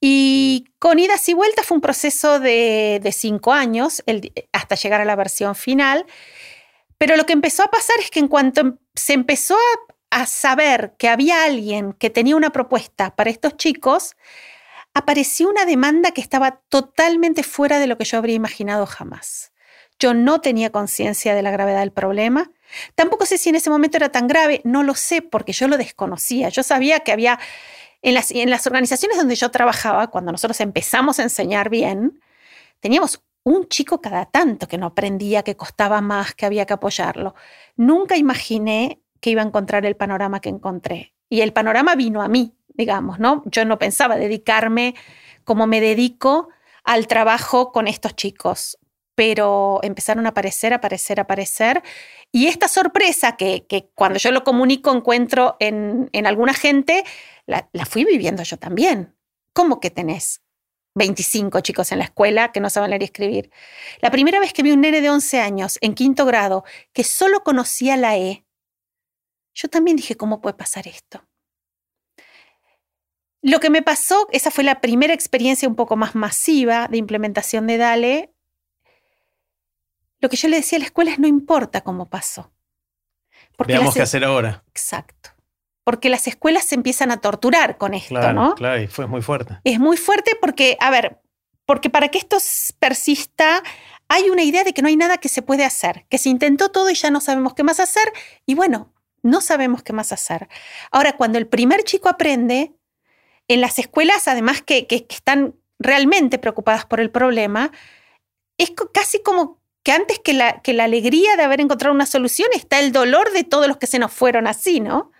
Y 0.00 0.66
con 0.80 0.98
idas 0.98 1.28
y 1.28 1.32
vueltas 1.32 1.64
fue 1.64 1.76
un 1.76 1.80
proceso 1.80 2.40
de, 2.40 3.14
cinco 3.16 3.52
años 3.52 4.02
hasta 4.52 4.74
llegar 4.74 5.00
a 5.00 5.04
la 5.04 5.14
versión 5.14 5.54
final. 5.54 6.06
Pero 6.98 7.16
lo 7.16 7.24
que 7.24 7.32
empezó 7.32 7.62
a 7.62 7.70
pasar 7.70 7.96
es 8.00 8.10
que 8.10 8.18
en 8.18 8.28
cuanto 8.28 8.60
em, 8.60 8.78
se 8.94 9.12
empezó 9.12 9.56
a, 10.10 10.26
saber 10.26 10.94
que 10.98 11.08
había 11.08 11.44
alguien 11.44 11.92
que 11.94 12.10
tenía 12.10 12.36
una 12.36 12.50
propuesta 12.50 13.14
para 13.16 13.30
estos 13.30 13.56
chicos, 13.56 14.16
apareció 14.92 15.48
una 15.48 15.64
demanda 15.64 16.10
que 16.10 16.20
estaba 16.20 16.60
totalmente 16.68 17.42
fuera 17.44 17.78
de 17.78 17.86
lo 17.86 17.96
que 17.96 18.04
yo 18.04 18.18
habría 18.18 18.34
imaginado 18.34 18.86
jamás. 18.86 19.51
Yo 20.02 20.14
no 20.14 20.40
tenía 20.40 20.70
conciencia 20.70 21.32
de 21.32 21.42
la 21.42 21.52
gravedad 21.52 21.78
del 21.78 21.92
problema. 21.92 22.50
Tampoco 22.96 23.24
sé 23.24 23.38
si 23.38 23.50
en 23.50 23.54
ese 23.54 23.70
momento 23.70 23.98
era 23.98 24.08
tan 24.08 24.26
grave, 24.26 24.60
no 24.64 24.82
lo 24.82 24.96
sé 24.96 25.22
porque 25.22 25.52
yo 25.52 25.68
lo 25.68 25.76
desconocía. 25.76 26.48
Yo 26.48 26.64
sabía 26.64 27.00
que 27.00 27.12
había, 27.12 27.38
en 28.02 28.14
las, 28.50 28.66
organizaciones 28.66 29.16
donde 29.16 29.36
yo 29.36 29.52
trabajaba, 29.52 30.08
cuando 30.08 30.32
nosotros 30.32 30.60
empezamos 30.60 31.20
a 31.20 31.22
enseñar 31.22 31.70
bien, 31.70 32.20
teníamos 32.80 33.22
un 33.44 33.68
chico 33.68 34.00
cada 34.00 34.24
tanto 34.24 34.66
que 34.66 34.76
no 34.76 34.86
aprendía, 34.86 35.44
que 35.44 35.56
costaba 35.56 36.00
más, 36.00 36.34
que 36.34 36.46
había 36.46 36.66
que 36.66 36.72
apoyarlo. 36.72 37.36
Nunca 37.76 38.16
imaginé 38.16 39.00
que 39.20 39.30
iba 39.30 39.42
a 39.42 39.46
encontrar 39.46 39.86
el 39.86 39.94
panorama 39.94 40.40
que 40.40 40.48
encontré. 40.48 41.14
Y 41.28 41.42
el 41.42 41.52
panorama 41.52 41.94
vino 41.94 42.22
a 42.22 42.28
mí, 42.28 42.56
digamos, 42.74 43.20
¿no? 43.20 43.44
Yo 43.46 43.64
no 43.64 43.78
pensaba 43.78 44.16
dedicarme 44.16 44.96
como 45.44 45.68
me 45.68 45.80
dedico 45.80 46.48
al 46.82 47.06
trabajo 47.06 47.70
con 47.70 47.86
estos 47.86 48.16
chicos 48.16 48.78
pero 49.14 49.80
empezaron 49.82 50.26
a 50.26 50.30
aparecer, 50.30 50.72
aparecer, 50.72 51.20
aparecer. 51.20 51.82
Y 52.30 52.46
esta 52.46 52.68
sorpresa 52.68 53.36
que, 53.36 53.66
cuando 53.94 54.18
yo 54.18 54.30
lo 54.32 54.44
comunico 54.44 54.92
encuentro 54.92 55.56
en, 55.60 56.08
alguna 56.26 56.54
gente, 56.54 57.04
la, 57.46 57.68
fui 57.86 58.04
viviendo 58.04 58.42
yo 58.42 58.58
también. 58.58 59.16
¿Cómo 59.54 59.80
que 59.80 59.90
tenés 59.90 60.42
25 60.94 61.60
chicos 61.60 61.92
en 61.92 61.98
la 61.98 62.04
escuela 62.04 62.52
que 62.52 62.60
no 62.60 62.70
saben 62.70 62.90
leer 62.90 63.02
y 63.02 63.06
escribir? 63.06 63.50
La 64.00 64.10
primera 64.10 64.40
vez 64.40 64.52
que 64.52 64.62
vi 64.62 64.72
un 64.72 64.80
nene 64.80 65.00
de 65.00 65.10
11 65.10 65.40
años 65.40 65.78
en 65.82 65.94
quinto 65.94 66.24
grado 66.24 66.64
que 66.92 67.04
solo 67.04 67.42
conocía 67.42 67.96
la 67.96 68.16
E, 68.16 68.46
yo 69.54 69.68
también 69.68 69.98
dije, 69.98 70.16
¿cómo 70.16 70.40
puede 70.40 70.54
pasar 70.56 70.88
esto? 70.88 71.22
Lo 73.42 73.58
que 73.58 73.70
me 73.70 73.82
pasó, 73.82 74.28
esa 74.30 74.50
fue 74.50 74.64
la 74.64 74.80
primera 74.80 75.12
experiencia 75.12 75.68
un 75.68 75.74
poco 75.74 75.96
más 75.96 76.14
masiva 76.14 76.86
de 76.88 76.96
implementación 76.96 77.66
de 77.66 77.76
DALE, 77.76 78.32
lo 80.22 80.28
que 80.28 80.36
yo 80.36 80.48
le 80.48 80.56
decía 80.56 80.76
a 80.76 80.80
la 80.80 80.86
escuela 80.86 81.10
es 81.10 81.18
no 81.18 81.26
importa 81.26 81.82
cómo 81.82 82.08
pasó. 82.08 82.52
Porque 83.56 83.74
Veamos 83.74 83.92
qué 83.92 84.02
hacer 84.02 84.24
ahora. 84.24 84.64
Exacto. 84.68 85.30
Porque 85.84 86.08
las 86.08 86.28
escuelas 86.28 86.64
se 86.64 86.76
empiezan 86.76 87.10
a 87.10 87.20
torturar 87.20 87.76
con 87.76 87.92
esto, 87.92 88.32
¿no? 88.32 88.54
Claro, 88.54 88.80
y 88.80 88.86
fue 88.86 89.08
muy 89.08 89.20
fuerte. 89.20 89.58
Es 89.64 89.80
muy 89.80 89.96
fuerte 89.96 90.30
porque, 90.40 90.76
a 90.78 90.90
ver, 90.90 91.20
porque 91.66 91.90
para 91.90 92.08
que 92.08 92.18
esto 92.18 92.38
persista, 92.78 93.64
hay 94.08 94.30
una 94.30 94.44
idea 94.44 94.62
de 94.62 94.72
que 94.72 94.80
no 94.80 94.86
hay 94.86 94.96
nada 94.96 95.18
que 95.18 95.28
se 95.28 95.42
puede 95.42 95.64
hacer, 95.64 96.06
que 96.08 96.18
se 96.18 96.28
intentó 96.28 96.70
todo 96.70 96.88
y 96.88 96.94
ya 96.94 97.10
no 97.10 97.20
sabemos 97.20 97.54
qué 97.54 97.64
más 97.64 97.80
hacer, 97.80 98.04
y 98.46 98.54
bueno, 98.54 98.94
no 99.22 99.40
sabemos 99.40 99.82
qué 99.82 99.92
más 99.92 100.12
hacer. 100.12 100.48
Ahora, 100.92 101.16
cuando 101.16 101.38
el 101.38 101.48
primer 101.48 101.82
chico 101.82 102.08
aprende, 102.08 102.74
en 103.48 103.60
las 103.60 103.80
escuelas, 103.80 104.28
además 104.28 104.62
que, 104.62 104.86
que 104.86 105.04
están 105.08 105.56
realmente 105.80 106.38
preocupadas 106.38 106.86
por 106.86 107.00
el 107.00 107.10
problema, 107.10 107.72
es 108.56 108.72
casi 108.92 109.20
como 109.20 109.61
que 109.82 109.92
antes 109.92 110.18
que 110.18 110.32
la, 110.32 110.60
que 110.62 110.72
la 110.72 110.84
alegría 110.84 111.36
de 111.36 111.42
haber 111.42 111.60
encontrado 111.60 111.94
una 111.94 112.06
solución 112.06 112.48
está 112.54 112.78
el 112.78 112.92
dolor 112.92 113.32
de 113.32 113.44
todos 113.44 113.66
los 113.66 113.76
que 113.76 113.86
se 113.86 113.98
nos 113.98 114.12
fueron 114.12 114.46
así, 114.46 114.80
¿no? 114.80 115.10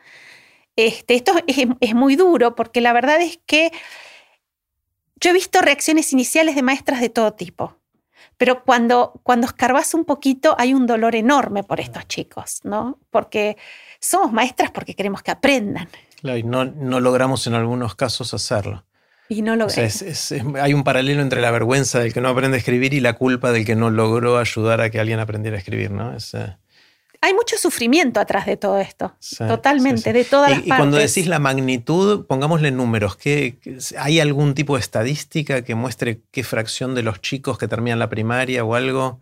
Este, 0.77 1.14
esto 1.14 1.33
es, 1.46 1.94
muy 1.94 2.16
duro 2.16 2.55
porque 2.55 2.81
la 2.81 2.92
verdad 2.92 3.20
es 3.20 3.38
que 3.44 3.72
yo 5.16 5.31
he 5.31 5.35
visto 5.35 5.61
reacciones 5.61 6.12
iniciales 6.12 6.55
de 6.55 6.62
maestras 6.62 7.01
de 7.01 7.11
todo 7.11 7.35
tipo, 7.35 7.77
pero 8.38 8.64
cuando, 8.64 9.20
cuando 9.22 9.46
escarbas 9.46 9.94
un 9.94 10.05
poquito 10.05 10.55
hay 10.59 10.75
un 10.75 10.87
dolor 10.87 11.14
enorme 11.14 11.62
por 11.62 11.81
estos 11.81 12.07
chicos, 12.09 12.61
¿no? 12.64 12.98
Porque 13.11 13.57
somos 14.01 14.33
maestras 14.33 14.70
porque 14.70 14.94
queremos 14.94 15.22
que 15.22 15.31
aprendan. 15.31 15.88
Claro, 16.20 16.38
y 16.38 16.42
no, 16.42 16.64
no 16.64 17.01
logramos 17.01 17.46
en 17.46 17.55
algunos 17.55 17.94
casos 17.94 18.33
hacerlo. 18.33 18.85
Y 19.33 19.40
no 19.40 19.57
lo 19.57 19.66
hay 20.61 20.75
un 20.75 20.85
paralelo 20.85 21.23
entre 21.23 21.40
la 21.40 21.51
vergüenza 21.51 22.01
del 22.01 22.12
que 22.12 22.21
no 22.21 22.29
aprende 22.29 22.57
a 22.57 22.59
escribir 22.59 22.92
y 22.92 23.01
la 23.01 23.14
culpa 23.14 23.51
del 23.51 23.64
que 23.64 23.75
no 23.75 23.88
logró 23.88 24.37
ayudar 24.37 24.83
a 24.83 24.90
que 24.90 25.01
alguien 25.01 25.21
aprendiera 25.21 25.57
a 25.57 25.59
escribir, 25.59 25.90
¿no? 25.90 26.14
Eh, 26.14 26.57
hay 27.23 27.33
mucho 27.33 27.57
sufrimiento 27.57 28.21
atrás 28.21 28.45
de 28.45 28.59
todo 28.59 28.79
esto, 28.79 29.14
totalmente, 29.38 30.12
de 30.12 30.25
todas 30.25 30.51
las 30.51 30.59
partes. 30.59 30.75
Y 30.75 30.77
cuando 30.77 30.97
decís 30.99 31.27
la 31.29 31.38
magnitud, 31.38 32.27
pongámosle 32.27 32.73
números. 32.73 33.16
¿qué, 33.16 33.57
¿Hay 33.97 34.21
algún 34.21 34.55
tipo 34.55 34.75
de 34.75 34.81
estadística 34.81 35.62
que 35.62 35.75
muestre 35.75 36.21
qué 36.31 36.45
fracción 36.45 36.95
de 36.95 37.03
los 37.03 37.23
chicos 37.23 37.57
que 37.57 37.68
terminan 37.68 38.01
la 38.01 38.11
primaria 38.11 38.64
o 38.64 38.75
algo? 38.75 39.18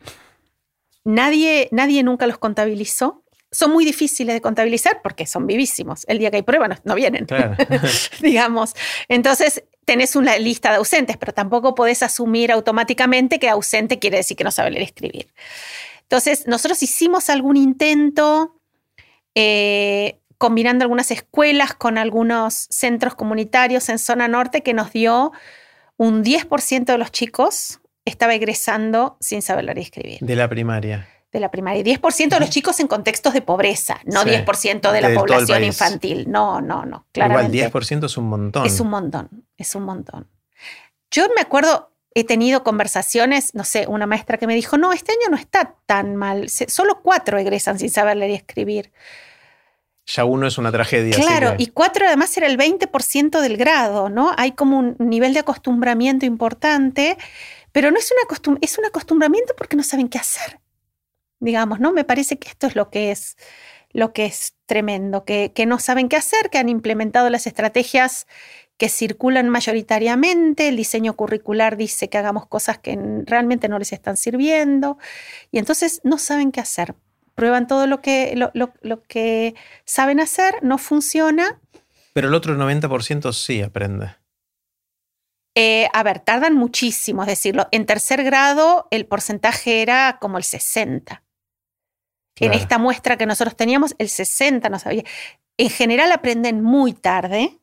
Nadie, 1.05 1.69
nadie 1.71 2.03
nunca 2.03 2.27
los 2.27 2.39
contabilizó 2.39 3.20
son 3.53 3.73
muy 3.73 3.85
difíciles 3.85 4.35
de 4.35 4.41
contabilizar 4.41 5.01
porque 5.03 5.27
son 5.27 5.47
vivísimos. 5.47 6.05
El 6.09 6.19
día 6.19 6.31
que 6.31 6.37
hay 6.37 6.43
pruebas 6.43 6.81
no, 6.85 6.95
vienen, 6.95 7.27
digamos. 8.21 8.75
Entonces, 9.09 9.65
tenés 9.85 10.15
una 10.15 10.39
lista 10.39 10.71
de 10.71 10.77
ausentes, 10.77 11.17
pero 11.17 11.33
tampoco 11.33 11.75
podés 11.75 12.03
asumir 12.03 12.53
automáticamente 12.53 13.39
que 13.39 13.49
ausente 13.49 13.99
quiere 13.99 14.19
decir 14.19 14.37
que 14.37 14.45
no 14.45 14.51
sabe 14.51 14.71
leer 14.71 14.83
y 14.83 14.87
escribir. 14.87 15.35
Entonces, 16.03 16.47
nosotros 16.47 16.83
hicimos 16.83 17.31
algún 17.31 17.57
intento 17.57 18.57
eh, 19.35 20.21
combinando 20.39 20.85
algunas 20.85 21.11
escuelas 21.11 21.75
con 21.75 21.99
algunos 21.99 22.67
centros 22.71 23.15
comunitarios 23.15 23.89
en 23.89 23.99
zona 23.99 24.29
norte 24.29 24.63
que 24.63 24.75
nos 24.75 24.93
dio 24.93 25.33
un 25.97 26.25
10% 26.25 26.85
de 26.85 26.99
los 26.99 27.11
chicos 27.13 27.81
estaba 28.05 28.35
egresando 28.35 29.17
sin 29.21 29.43
saber 29.43 29.65
leer 29.65 29.79
y 29.79 29.83
escribir. 29.83 30.19
De 30.21 30.37
la 30.37 30.49
primaria 30.49 31.07
de 31.33 31.41
la 31.41 31.51
primaria. 31.51 31.83
10% 31.83 32.29
de 32.29 32.41
los 32.41 32.51
chicos 32.51 32.81
en 32.81 32.89
contextos 32.89 33.33
de 33.33 33.43
pobreza, 33.43 34.01
no 34.05 34.25
10% 34.25 34.93
de 34.93 35.01
la 35.01 35.15
población 35.15 35.65
infantil. 35.65 36.31
No, 36.31 36.61
no, 36.61 36.85
no. 36.85 37.07
Claramente. 37.13 37.57
Igual 37.57 37.73
10% 37.73 38.07
es 38.07 38.17
un 38.17 38.29
montón. 38.29 38.67
Es 38.67 38.81
un 38.81 38.89
montón, 38.89 39.29
es 39.57 39.75
un 39.75 39.85
montón. 39.85 40.29
Yo 41.11 41.29
me 41.35 41.41
acuerdo, 41.41 41.93
he 42.15 42.25
tenido 42.25 42.63
conversaciones, 42.63 43.55
no 43.55 43.65
sé, 43.65 43.87
una 43.87 44.07
maestra 44.07 44.39
que 44.39 44.47
me 44.47 44.55
dijo, 44.55 44.77
no, 44.77 44.93
este 44.93 45.13
año 45.13 45.31
no 45.31 45.37
está 45.37 45.77
tan 45.87 46.17
mal, 46.17 46.49
solo 46.49 47.01
cuatro 47.03 47.39
egresan 47.39 47.79
sin 47.79 47.91
saber 47.91 48.17
leer 48.17 48.31
y 48.33 48.35
escribir. 48.35 48.93
Ya 50.07 50.25
uno 50.25 50.47
es 50.47 50.59
una 50.59 50.73
tragedia. 50.73 51.15
Claro, 51.15 51.55
y 51.59 51.69
cuatro 51.69 52.07
además 52.07 52.37
era 52.37 52.49
el 52.49 52.59
20% 52.59 53.41
del 53.41 53.57
grado, 53.57 54.09
¿no? 54.09 54.33
Hay 54.37 54.53
como 54.53 54.79
un 54.79 54.97
nivel 54.99 55.35
de 55.35 55.41
acostumbramiento 55.41 56.27
importante, 56.27 57.17
pero 57.71 57.93
no 57.93 57.99
es, 57.99 58.11
una 58.11 58.59
es 58.61 58.79
un 58.79 58.87
acostumbramiento 58.87 59.55
porque 59.57 59.77
no 59.77 59.85
saben 59.85 60.09
qué 60.09 60.19
hacer. 60.19 60.59
Digamos, 61.41 61.81
¿no? 61.81 61.93
Me 61.93 62.05
parece 62.05 62.39
que 62.39 62.49
esto 62.49 62.67
es 62.67 62.77
lo 62.77 62.91
que 62.91 63.11
es, 63.11 63.37
lo 63.93 64.13
que 64.13 64.27
es 64.27 64.55
tremendo, 64.67 65.25
que, 65.25 65.53
que 65.55 65.67
no 65.67 65.79
saben 65.79 66.09
qué 66.09 66.17
hacer, 66.17 66.51
que 66.51 66.59
han 66.59 66.69
implementado 66.69 67.29
las 67.31 67.47
estrategias 67.47 68.27
que 68.81 68.89
circulan 68.89 69.51
mayoritariamente, 69.51 70.69
el 70.69 70.77
diseño 70.77 71.13
curricular 71.13 71.77
dice 71.77 72.09
que 72.09 72.17
hagamos 72.17 72.47
cosas 72.47 72.79
que 72.79 72.99
realmente 73.27 73.69
no 73.69 73.79
les 73.79 73.93
están 73.93 74.17
sirviendo, 74.17 74.97
y 75.51 75.59
entonces 75.59 76.01
no 76.03 76.17
saben 76.17 76.51
qué 76.51 76.61
hacer. 76.61 76.95
Prueban 77.35 77.67
todo 77.67 77.87
lo 77.87 78.01
que, 78.01 78.35
lo, 78.37 79.03
que 79.03 79.55
saben 79.85 80.19
hacer, 80.19 80.55
no 80.63 80.79
funciona. 80.79 81.61
Pero 82.15 82.29
el 82.29 82.35
otro 82.35 82.57
90% 82.57 83.35
sí 83.35 83.61
aprende. 83.61 84.15
Eh, 85.55 85.89
a 85.93 86.03
ver, 86.03 86.21
tardan 86.21 86.55
muchísimo, 86.55 87.23
es 87.23 87.29
decirlo. 87.29 87.69
En 87.73 87.85
tercer 87.85 88.25
grado 88.25 88.89
el 88.91 89.05
porcentaje 89.05 89.83
era 89.83 90.17
como 90.23 90.39
el 90.39 90.45
60. 90.45 91.23
En 92.37 92.53
esta 92.55 92.79
muestra 92.79 93.19
que 93.19 93.27
nosotros 93.27 93.57
teníamos, 93.57 93.95
el 93.99 94.09
60 94.09 94.69
no 94.71 94.79
sabía. 94.79 95.05
En 95.59 95.69
general 95.69 96.11
aprenden 96.13 96.63
muy 96.63 96.95
tarde. 96.95 97.59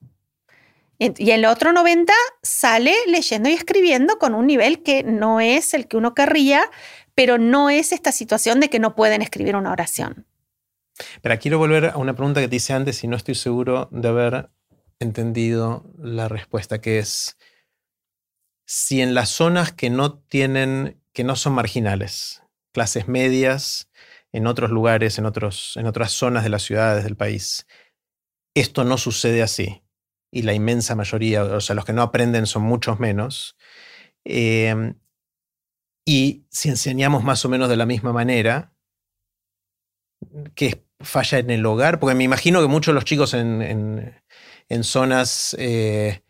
Y 0.99 1.31
el 1.31 1.45
otro 1.45 1.73
90 1.73 2.11
sale 2.41 2.93
leyendo 3.07 3.49
y 3.49 3.53
escribiendo 3.53 4.17
con 4.17 4.33
un 4.33 4.47
nivel 4.47 4.81
que 4.81 5.03
no 5.03 5.39
es 5.39 5.73
el 5.73 5.87
que 5.87 5.97
uno 5.97 6.15
querría, 6.15 6.63
pero 7.13 7.37
no 7.37 7.69
es 7.69 7.91
esta 7.91 8.11
situación 8.11 8.59
de 8.59 8.69
que 8.69 8.79
no 8.79 8.95
pueden 8.95 9.21
escribir 9.21 9.55
una 9.55 9.71
oración. 9.71 10.25
Pero 11.21 11.39
quiero 11.39 11.59
volver 11.59 11.85
a 11.85 11.97
una 11.97 12.15
pregunta 12.15 12.41
que 12.41 12.47
te 12.47 12.55
hice 12.55 12.73
antes 12.73 13.03
y 13.03 13.07
no 13.07 13.15
estoy 13.15 13.35
seguro 13.35 13.89
de 13.91 14.07
haber 14.07 14.49
entendido 14.99 15.85
la 15.97 16.27
respuesta, 16.27 16.81
que 16.81 16.99
es 16.99 17.37
si 18.65 19.01
en 19.01 19.13
las 19.13 19.29
zonas 19.29 19.71
que 19.71 19.89
no 19.89 20.17
tienen, 20.17 21.01
que 21.13 21.23
no 21.23 21.35
son 21.35 21.53
marginales, 21.53 22.43
clases 22.71 23.07
medias, 23.07 23.89
en 24.33 24.47
otros 24.47 24.71
lugares, 24.71 25.17
en, 25.17 25.25
otros, 25.25 25.77
en 25.77 25.85
otras 25.87 26.11
zonas 26.11 26.43
de 26.43 26.49
las 26.49 26.63
ciudades 26.63 27.03
del 27.03 27.15
país, 27.15 27.67
esto 28.55 28.83
no 28.83 28.97
sucede 28.97 29.43
así, 29.43 29.83
y 30.31 30.41
la 30.41 30.53
inmensa 30.53 30.95
mayoría, 30.95 31.43
o 31.43 31.61
sea, 31.61 31.75
los 31.75 31.85
que 31.85 31.93
no 31.93 32.01
aprenden 32.01 32.45
son 32.45 32.63
muchos 32.63 32.99
menos, 32.99 33.57
em, 34.25 34.95
y 36.05 36.45
si 36.49 36.69
enseñamos 36.69 37.23
más 37.23 37.43
o 37.45 37.49
menos 37.49 37.69
de 37.69 37.77
la 37.77 37.85
misma 37.85 38.13
manera, 38.13 38.73
que 40.55 40.85
falla 40.99 41.39
en 41.39 41.49
el 41.49 41.65
hogar, 41.65 41.99
porque 41.99 42.15
me 42.15 42.23
imagino 42.23 42.61
que 42.61 42.67
muchos 42.67 42.93
de 42.93 42.95
los 42.95 43.05
chicos 43.05 43.33
en, 43.33 44.13
zonas 44.83 45.55
eh, 45.59 46.23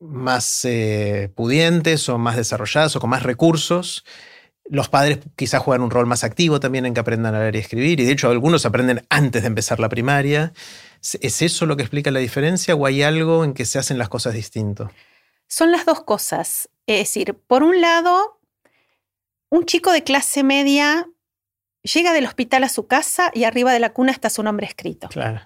más 0.00 0.64
eh, 0.64 1.32
pudientes 1.34 2.08
o 2.08 2.18
más 2.18 2.36
desarrolladas 2.36 2.96
o 2.96 3.00
con 3.00 3.10
más 3.10 3.22
recursos. 3.22 4.04
Los 4.72 4.88
padres 4.88 5.18
quizás 5.36 5.60
juegan 5.60 5.82
un 5.82 5.90
rol 5.90 6.06
más 6.06 6.24
activo 6.24 6.58
también 6.58 6.86
en 6.86 6.94
que 6.94 7.00
aprendan 7.00 7.34
a 7.34 7.40
leer 7.40 7.56
y 7.56 7.58
escribir, 7.58 8.00
y 8.00 8.06
de 8.06 8.12
hecho 8.12 8.30
algunos 8.30 8.64
aprenden 8.64 9.04
antes 9.10 9.42
de 9.42 9.48
empezar 9.48 9.78
la 9.78 9.90
primaria. 9.90 10.54
¿Es 11.20 11.42
eso 11.42 11.66
lo 11.66 11.76
que 11.76 11.82
explica 11.82 12.10
la 12.10 12.20
diferencia 12.20 12.74
o 12.74 12.86
hay 12.86 13.02
algo 13.02 13.44
en 13.44 13.52
que 13.52 13.66
se 13.66 13.78
hacen 13.78 13.98
las 13.98 14.08
cosas 14.08 14.32
distinto? 14.32 14.90
Son 15.46 15.72
las 15.72 15.84
dos 15.84 16.02
cosas. 16.04 16.70
Es 16.86 17.00
decir, 17.00 17.34
por 17.34 17.62
un 17.62 17.82
lado, 17.82 18.40
un 19.50 19.66
chico 19.66 19.92
de 19.92 20.04
clase 20.04 20.42
media 20.42 21.06
llega 21.82 22.14
del 22.14 22.24
hospital 22.24 22.64
a 22.64 22.70
su 22.70 22.86
casa 22.86 23.30
y 23.34 23.44
arriba 23.44 23.74
de 23.74 23.78
la 23.78 23.92
cuna 23.92 24.10
está 24.10 24.30
su 24.30 24.42
nombre 24.42 24.66
escrito. 24.66 25.08
Claro. 25.08 25.42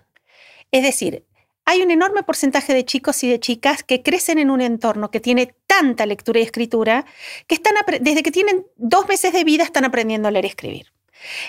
Es 0.70 0.84
decir, 0.84 1.26
hay 1.66 1.82
un 1.82 1.90
enorme 1.90 2.22
porcentaje 2.22 2.72
de 2.72 2.84
chicos 2.84 3.22
y 3.24 3.28
de 3.28 3.40
chicas 3.40 3.82
que 3.82 4.02
crecen 4.02 4.38
en 4.38 4.50
un 4.50 4.60
entorno 4.60 5.10
que 5.10 5.20
tiene 5.20 5.54
tanta 5.66 6.06
lectura 6.06 6.40
y 6.40 6.44
escritura 6.44 7.04
que 7.48 7.56
están 7.56 7.74
desde 8.00 8.22
que 8.22 8.30
tienen 8.30 8.66
dos 8.76 9.06
meses 9.08 9.32
de 9.32 9.44
vida 9.44 9.64
están 9.64 9.84
aprendiendo 9.84 10.28
a 10.28 10.30
leer 10.30 10.44
y 10.44 10.48
escribir. 10.48 10.92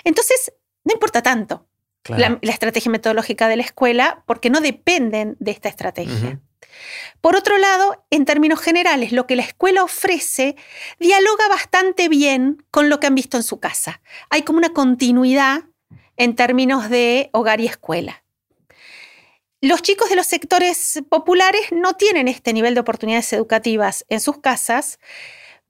Entonces, 0.04 0.52
no 0.84 0.92
importa 0.92 1.22
tanto 1.22 1.66
la, 2.08 2.38
estrategia 2.42 2.90
metodológica 2.90 3.48
de 3.48 3.56
la 3.56 3.62
escuela 3.62 4.24
porque 4.26 4.50
no 4.50 4.60
dependen 4.60 5.36
de 5.38 5.52
esta 5.52 5.68
estrategia. 5.68 6.40
Por 7.20 7.36
otro 7.36 7.56
lado, 7.56 8.04
en 8.10 8.24
términos 8.24 8.60
generales, 8.60 9.12
lo 9.12 9.26
que 9.26 9.36
la 9.36 9.42
escuela 9.42 9.84
ofrece 9.84 10.56
dialoga 10.98 11.48
bastante 11.48 12.08
bien 12.08 12.64
con 12.70 12.88
lo 12.88 12.98
que 12.98 13.06
han 13.06 13.14
visto 13.14 13.36
en 13.36 13.42
su 13.42 13.60
casa. 13.60 14.00
Hay 14.30 14.42
como 14.42 14.58
una 14.58 14.72
continuidad 14.72 15.64
en 16.16 16.34
términos 16.34 16.90
de 16.90 17.30
hogar 17.32 17.60
y 17.60 17.66
escuela. 17.66 18.24
Los 19.60 19.82
chicos 19.82 20.08
de 20.08 20.16
los 20.16 20.26
sectores 20.26 21.02
populares 21.08 21.62
no 21.72 21.94
tienen 21.94 22.28
este 22.28 22.52
nivel 22.52 22.74
de 22.74 22.80
oportunidades 22.80 23.32
educativas 23.32 24.04
en 24.08 24.20
sus 24.20 24.38
casas, 24.38 25.00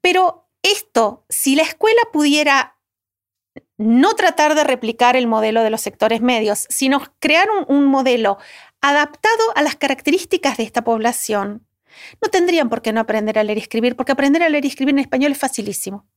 pero 0.01 0.47
esto, 0.61 1.25
si 1.29 1.55
la 1.55 1.63
escuela 1.63 2.01
pudiera 2.13 2.77
no 3.77 4.13
tratar 4.13 4.55
de 4.55 4.63
replicar 4.63 5.15
el 5.15 5.25
modelo 5.25 5.63
de 5.63 5.69
los 5.69 5.81
sectores 5.81 6.21
medios, 6.21 6.67
sino 6.69 7.01
crear 7.19 7.47
un, 7.67 7.85
modelo 7.87 8.37
adaptado 8.81 9.43
a 9.55 9.61
las 9.61 9.75
características 9.75 10.57
de 10.57 10.63
esta 10.63 10.83
población, 10.83 11.65
no 12.21 12.29
tendrían 12.29 12.69
por 12.69 12.81
qué 12.81 12.93
no 12.93 12.99
aprender 12.99 13.39
a 13.39 13.43
leer 13.43 13.57
y 13.57 13.61
escribir, 13.61 13.95
porque 13.95 14.11
aprender 14.11 14.43
a 14.43 14.49
leer 14.49 14.65
y 14.65 14.67
escribir 14.67 14.93
en 14.93 14.99
español 14.99 15.31
es 15.31 15.37
facilísimo. 15.37 16.07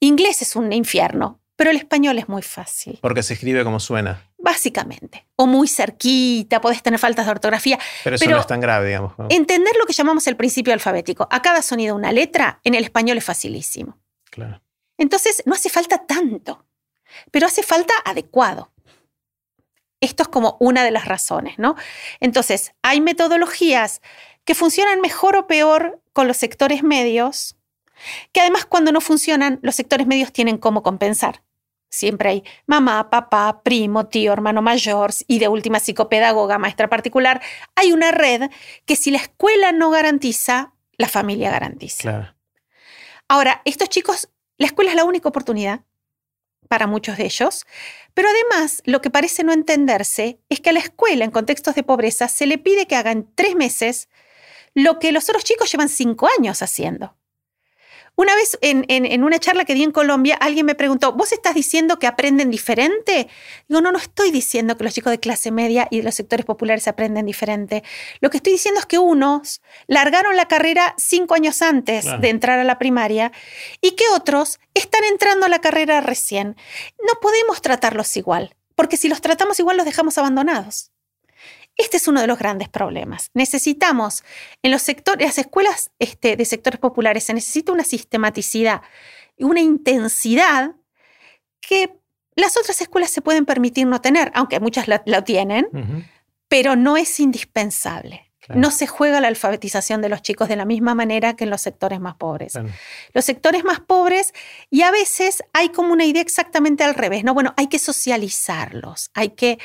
Inglés 0.00 0.42
es 0.42 0.56
un 0.56 0.72
infierno, 0.72 1.40
pero 1.56 1.70
el 1.70 1.76
español 1.76 2.18
es 2.18 2.28
muy 2.28 2.42
fácil. 2.42 2.98
Porque 3.00 3.22
se 3.22 3.34
escribe 3.34 3.64
como 3.64 3.78
suena. 3.80 4.22
Básicamente. 4.38 5.26
O 5.36 5.46
muy 5.46 5.68
cerquita, 5.68 6.60
podés 6.60 6.82
tener 6.82 6.98
faltas 6.98 7.26
de 7.26 7.32
ortografía. 7.32 7.78
Pero 8.04 8.16
eso 8.16 8.28
no 8.28 8.40
es 8.40 8.46
tan 8.46 8.60
grave, 8.60 8.88
digamos. 8.88 9.12
Entender 9.28 9.74
lo 9.78 9.86
que 9.86 9.92
llamamos 9.92 10.26
el 10.26 10.36
principio 10.36 10.72
alfabético. 10.72 11.28
A 11.30 11.42
cada 11.42 11.62
sonido 11.62 11.94
una 11.94 12.12
letra, 12.12 12.60
en 12.64 12.74
el 12.74 12.84
español 12.84 13.18
es 13.18 13.24
facilísimo. 13.24 13.98
Claro. 14.30 14.62
Entonces, 14.98 15.42
no 15.46 15.54
hace 15.54 15.68
falta 15.68 16.06
tanto, 16.06 16.66
pero 17.30 17.46
hace 17.46 17.62
falta 17.62 17.92
adecuado. 18.04 18.72
Esto 20.00 20.24
es 20.24 20.28
como 20.28 20.56
una 20.58 20.84
de 20.84 20.90
las 20.90 21.04
razones, 21.04 21.58
¿no? 21.58 21.76
Entonces, 22.18 22.72
hay 22.82 23.00
metodologías 23.00 24.00
que 24.44 24.54
funcionan 24.54 25.00
mejor 25.00 25.36
o 25.36 25.46
peor 25.46 26.00
con 26.12 26.26
los 26.26 26.36
sectores 26.36 26.82
medios, 26.82 27.56
que 28.32 28.40
además 28.40 28.64
cuando 28.64 28.92
no 28.92 29.00
funcionan, 29.00 29.58
los 29.62 29.74
sectores 29.74 30.06
medios 30.06 30.32
tienen 30.32 30.58
cómo 30.58 30.82
compensar. 30.82 31.42
Siempre 31.88 32.30
hay 32.30 32.44
mamá, 32.66 33.10
papá, 33.10 33.62
primo, 33.62 34.06
tío, 34.06 34.32
hermano 34.32 34.62
mayor 34.62 35.10
y 35.26 35.38
de 35.38 35.48
última 35.48 35.78
psicopedagoga, 35.78 36.58
maestra 36.58 36.88
particular. 36.88 37.42
Hay 37.74 37.92
una 37.92 38.12
red 38.12 38.50
que 38.86 38.96
si 38.96 39.10
la 39.10 39.18
escuela 39.18 39.72
no 39.72 39.90
garantiza, 39.90 40.72
la 40.96 41.08
familia 41.08 41.50
garantiza. 41.50 42.34
Ahora, 43.28 43.60
estos 43.66 43.90
chicos, 43.90 44.30
la 44.56 44.66
escuela 44.66 44.90
es 44.90 44.96
la 44.96 45.04
única 45.04 45.28
oportunidad 45.28 45.82
para 46.68 46.86
muchos 46.86 47.18
de 47.18 47.26
ellos, 47.26 47.66
pero 48.14 48.28
además 48.28 48.82
lo 48.86 49.02
que 49.02 49.10
parece 49.10 49.44
no 49.44 49.52
entenderse 49.52 50.40
es 50.48 50.60
que 50.60 50.70
a 50.70 50.72
la 50.72 50.78
escuela 50.78 51.26
en 51.26 51.30
contextos 51.30 51.74
de 51.74 51.82
pobreza 51.82 52.28
se 52.28 52.46
le 52.46 52.56
pide 52.56 52.86
que 52.86 52.96
haga 52.96 53.12
en 53.12 53.30
tres 53.34 53.54
meses 53.54 54.08
lo 54.74 54.98
que 54.98 55.12
los 55.12 55.28
otros 55.28 55.44
chicos 55.44 55.70
llevan 55.70 55.90
cinco 55.90 56.26
años 56.38 56.62
haciendo. 56.62 57.16
Una 58.14 58.34
vez 58.34 58.58
en, 58.60 59.24
una 59.24 59.38
charla 59.38 59.64
que 59.64 59.72
di 59.72 59.82
en 59.82 59.90
Colombia, 59.90 60.36
alguien 60.38 60.66
me 60.66 60.74
preguntó, 60.74 61.12
¿vos 61.12 61.32
estás 61.32 61.54
diciendo 61.54 61.98
que 61.98 62.06
aprenden 62.06 62.50
diferente? 62.50 63.28
Digo, 63.68 63.80
no, 63.80 63.90
no 63.90 63.98
estoy 63.98 64.30
diciendo 64.30 64.76
que 64.76 64.84
los 64.84 64.92
chicos 64.92 65.10
de 65.10 65.18
clase 65.18 65.50
media 65.50 65.88
y 65.90 65.98
de 65.98 66.02
los 66.04 66.14
sectores 66.14 66.44
populares 66.44 66.86
aprenden 66.88 67.24
diferente. 67.24 67.82
Lo 68.20 68.28
que 68.28 68.36
estoy 68.36 68.52
diciendo 68.52 68.80
es 68.80 68.86
que 68.86 68.98
unos 68.98 69.62
largaron 69.86 70.36
la 70.36 70.46
carrera 70.46 70.94
cinco 70.98 71.34
años 71.34 71.62
antes 71.62 72.04
de 72.20 72.28
entrar 72.28 72.58
a 72.58 72.64
la 72.64 72.78
primaria 72.78 73.32
y 73.80 73.92
que 73.92 74.04
otros 74.14 74.60
están 74.74 75.04
entrando 75.04 75.46
a 75.46 75.48
la 75.48 75.60
carrera 75.60 76.02
recién. 76.02 76.56
No 77.00 77.18
podemos 77.20 77.62
tratarlos 77.62 78.14
igual, 78.18 78.54
porque 78.74 78.98
si 78.98 79.08
los 79.08 79.22
tratamos 79.22 79.58
igual 79.58 79.78
los 79.78 79.86
dejamos 79.86 80.18
abandonados. 80.18 80.91
Este 81.76 81.96
es 81.96 82.06
uno 82.06 82.20
de 82.20 82.26
los 82.26 82.38
grandes 82.38 82.68
problemas. 82.68 83.30
Necesitamos, 83.34 84.24
en 84.62 84.70
los 84.70 84.82
sectores, 84.82 85.26
las 85.26 85.38
escuelas 85.38 85.90
este, 85.98 86.36
de 86.36 86.44
sectores 86.44 86.78
populares, 86.78 87.24
se 87.24 87.34
necesita 87.34 87.72
una 87.72 87.84
sistematicidad 87.84 88.82
y 89.36 89.44
una 89.44 89.60
intensidad 89.60 90.74
que 91.60 91.98
las 92.34 92.56
otras 92.56 92.80
escuelas 92.80 93.10
se 93.10 93.22
pueden 93.22 93.46
permitir 93.46 93.86
no 93.86 94.00
tener, 94.00 94.30
aunque 94.34 94.60
muchas 94.60 94.86
lo, 94.88 95.24
tienen, 95.24 95.68
pero 96.48 96.76
no 96.76 96.96
es 96.96 97.20
indispensable. 97.20 98.32
No 98.48 98.70
se 98.70 98.86
juega 98.86 99.20
la 99.20 99.28
alfabetización 99.28 100.02
de 100.02 100.08
los 100.08 100.20
chicos 100.20 100.48
de 100.48 100.56
la 100.56 100.64
misma 100.64 100.94
manera 100.94 101.36
que 101.36 101.44
en 101.44 101.50
los 101.50 101.60
sectores 101.60 102.00
más 102.00 102.16
pobres. 102.16 102.58
Los 103.12 103.24
sectores 103.24 103.64
más 103.64 103.80
pobres, 103.80 104.34
y 104.68 104.82
a 104.82 104.90
veces 104.90 105.44
hay 105.52 105.68
como 105.68 105.92
una 105.92 106.04
idea 106.04 106.22
exactamente 106.22 106.84
al 106.84 106.94
revés, 106.94 107.24
¿no? 107.24 107.34
Bueno, 107.34 107.54
hay 107.56 107.68
que 107.68 107.78
socializarlos, 107.78 109.10
hay 109.14 109.30
que, 109.30 109.58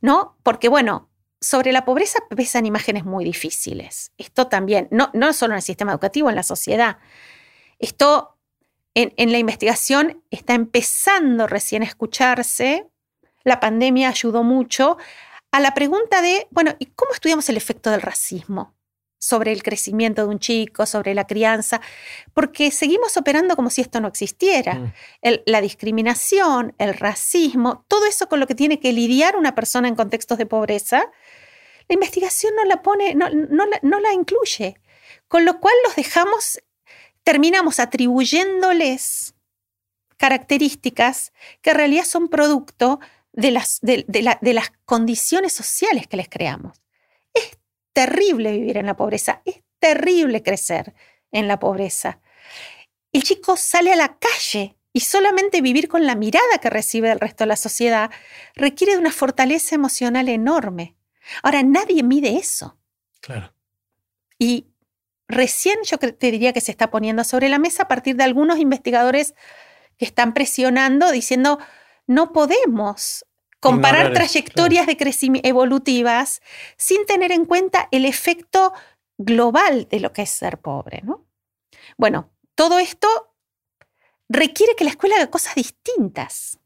¿no? 0.00 0.38
Porque, 0.42 0.68
bueno, 0.68 1.10
sobre 1.42 1.72
la 1.72 1.84
pobreza 1.84 2.20
pesan 2.34 2.64
imágenes 2.64 3.04
muy 3.04 3.24
difíciles. 3.24 4.12
Esto 4.16 4.46
también, 4.46 4.88
no, 4.90 5.10
no 5.12 5.32
solo 5.32 5.52
en 5.52 5.56
el 5.56 5.62
sistema 5.62 5.92
educativo, 5.92 6.30
en 6.30 6.36
la 6.36 6.44
sociedad. 6.44 6.98
Esto 7.78 8.38
en, 8.94 9.12
en, 9.16 9.32
la 9.32 9.38
investigación 9.38 10.22
está 10.30 10.54
empezando 10.54 11.46
recién 11.46 11.82
a 11.82 11.86
escucharse. 11.86 12.86
La 13.42 13.58
pandemia 13.58 14.08
ayudó 14.08 14.44
mucho 14.44 14.96
a 15.50 15.60
la 15.60 15.74
pregunta 15.74 16.22
de, 16.22 16.46
bueno, 16.50 16.74
¿y 16.78 16.86
cómo 16.86 17.12
estudiamos 17.12 17.48
el 17.48 17.56
efecto 17.56 17.90
del 17.90 18.02
racismo 18.02 18.74
sobre 19.22 19.52
el 19.52 19.62
crecimiento 19.62 20.22
de 20.22 20.28
un 20.28 20.40
chico, 20.40 20.84
sobre 20.84 21.14
la 21.14 21.28
crianza, 21.28 21.80
porque 22.34 22.72
seguimos 22.72 23.16
operando 23.16 23.54
como 23.54 23.70
si 23.70 23.80
esto 23.80 24.00
no 24.00 24.08
existiera. 24.08 24.74
Mm. 24.74 24.92
la 25.46 25.60
discriminación, 25.60 26.74
el 26.78 26.94
racismo, 26.94 27.84
todo 27.86 28.06
eso 28.06 28.28
con 28.28 28.40
lo 28.40 28.48
que 28.48 28.56
tiene 28.56 28.80
que 28.80 28.92
lidiar 28.92 29.36
una 29.36 29.54
persona 29.54 29.86
en 29.86 29.94
contextos 29.94 30.38
de 30.38 30.46
pobreza, 30.46 31.08
la 31.92 31.96
investigación 31.96 32.54
no 32.56 32.64
la 32.64 32.80
pone, 32.80 33.14
no, 33.14 34.00
la 34.00 34.12
incluye. 34.14 34.80
Con 35.28 35.44
lo 35.44 35.60
cual 35.60 35.74
los 35.84 35.94
dejamos, 35.94 36.58
terminamos 37.22 37.80
atribuyéndoles 37.80 39.34
características 40.16 41.34
que 41.60 41.70
en 41.70 41.76
realidad 41.76 42.04
son 42.04 42.28
producto 42.28 42.98
de 43.32 43.50
las, 43.50 43.78
de, 43.82 44.06
las 44.54 44.72
condiciones 44.86 45.52
sociales 45.52 46.06
que 46.06 46.16
les 46.16 46.30
creamos. 46.30 46.80
Es 47.34 47.58
terrible 47.92 48.52
vivir 48.52 48.78
en 48.78 48.86
la 48.86 48.96
pobreza, 48.96 49.42
es 49.44 49.60
terrible 49.78 50.42
crecer 50.42 50.94
en 51.30 51.46
la 51.46 51.58
pobreza. 51.58 52.20
El 53.12 53.22
chico 53.22 53.58
sale 53.58 53.92
a 53.92 53.96
la 53.96 54.16
calle 54.16 54.78
y 54.94 55.00
solamente 55.00 55.60
vivir 55.60 55.88
con 55.88 56.06
la 56.06 56.14
mirada 56.14 56.56
que 56.58 56.70
recibe 56.70 57.10
del 57.10 57.20
resto 57.20 57.44
de 57.44 57.48
la 57.48 57.56
sociedad 57.56 58.10
requiere 58.54 58.94
de 58.94 58.98
una 58.98 59.12
fortaleza 59.12 59.74
emocional 59.74 60.30
enorme. 60.30 60.96
Ahora, 61.42 61.62
nadie 61.62 62.02
mide 62.02 62.36
eso. 62.36 62.78
Claro. 63.20 63.52
Y 64.38 64.66
recién 65.28 65.78
yo 65.84 65.98
te 65.98 66.30
diría 66.30 66.52
que 66.52 66.60
se 66.60 66.70
está 66.70 66.90
poniendo 66.90 67.24
sobre 67.24 67.48
la 67.48 67.58
mesa 67.58 67.84
a 67.84 67.88
partir 67.88 68.16
de 68.16 68.24
algunos 68.24 68.58
investigadores 68.58 69.34
que 69.96 70.04
están 70.04 70.34
presionando 70.34 71.10
diciendo 71.10 71.58
no 72.06 72.32
podemos 72.32 73.24
comparar 73.60 74.12
trayectorias 74.12 74.86
de 74.86 74.96
crecimiento 74.96 75.48
evolutivas 75.48 76.42
sin 76.76 77.06
tener 77.06 77.30
en 77.30 77.44
cuenta 77.44 77.88
el 77.92 78.04
efecto 78.04 78.72
global 79.16 79.86
de 79.88 80.00
lo 80.00 80.12
que 80.12 80.22
es 80.22 80.30
ser 80.30 80.58
pobre, 80.58 81.00
¿no? 81.04 81.24
Bueno, 81.96 82.30
todo 82.56 82.80
esto 82.80 83.08
requiere 84.28 84.74
que 84.74 84.84
la 84.84 84.90
escuela 84.90 85.16
haga 85.16 85.30
cosas 85.30 85.54
distintas 85.54 86.58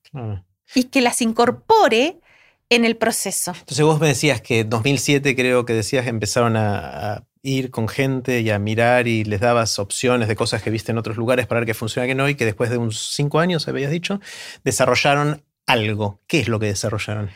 y 0.75 0.85
que 0.85 1.03
las 1.03 1.21
incorpore 1.21 2.21
en 2.68 2.85
el 2.85 2.96
proceso. 2.96 3.52
Entonces 3.52 3.85
vos 3.85 4.00
me 4.00 4.09
decías 4.09 4.40
que 4.40 4.61
en 4.61 4.70
2007 4.70 5.37
creo 5.37 5.64
que 5.64 5.72
decías 5.72 6.07
empezaron 6.07 6.57
a, 6.57 7.24
ir 7.46 7.70
con 7.70 7.87
gente 7.87 8.40
y 8.40 8.50
a 8.50 8.59
mirar 8.59 9.07
y 9.07 9.22
les 9.22 9.38
dabas 9.40 9.79
opciones 9.79 10.26
de 10.26 10.35
cosas 10.35 10.64
que 10.64 10.70
viste 10.70 10.90
en 10.90 10.98
otros 10.98 11.16
lugares 11.16 11.46
para 11.46 11.61
ver 11.61 11.66
qué 11.66 11.74
funciona 11.74 12.09
que 12.09 12.14
no 12.16 12.29
y 12.29 12.35
que 12.35 12.44
después 12.44 12.70
de 12.70 12.76
unos 12.76 13.14
cinco 13.14 13.38
años, 13.38 13.68
habías 13.68 13.92
dicho, 13.92 14.20
desarrollaron 14.64 15.44
algo. 15.64 16.20
¿Qué 16.26 16.40
es 16.40 16.48
lo 16.48 16.59
que 16.59 16.66
desarrollaron? 16.66 17.31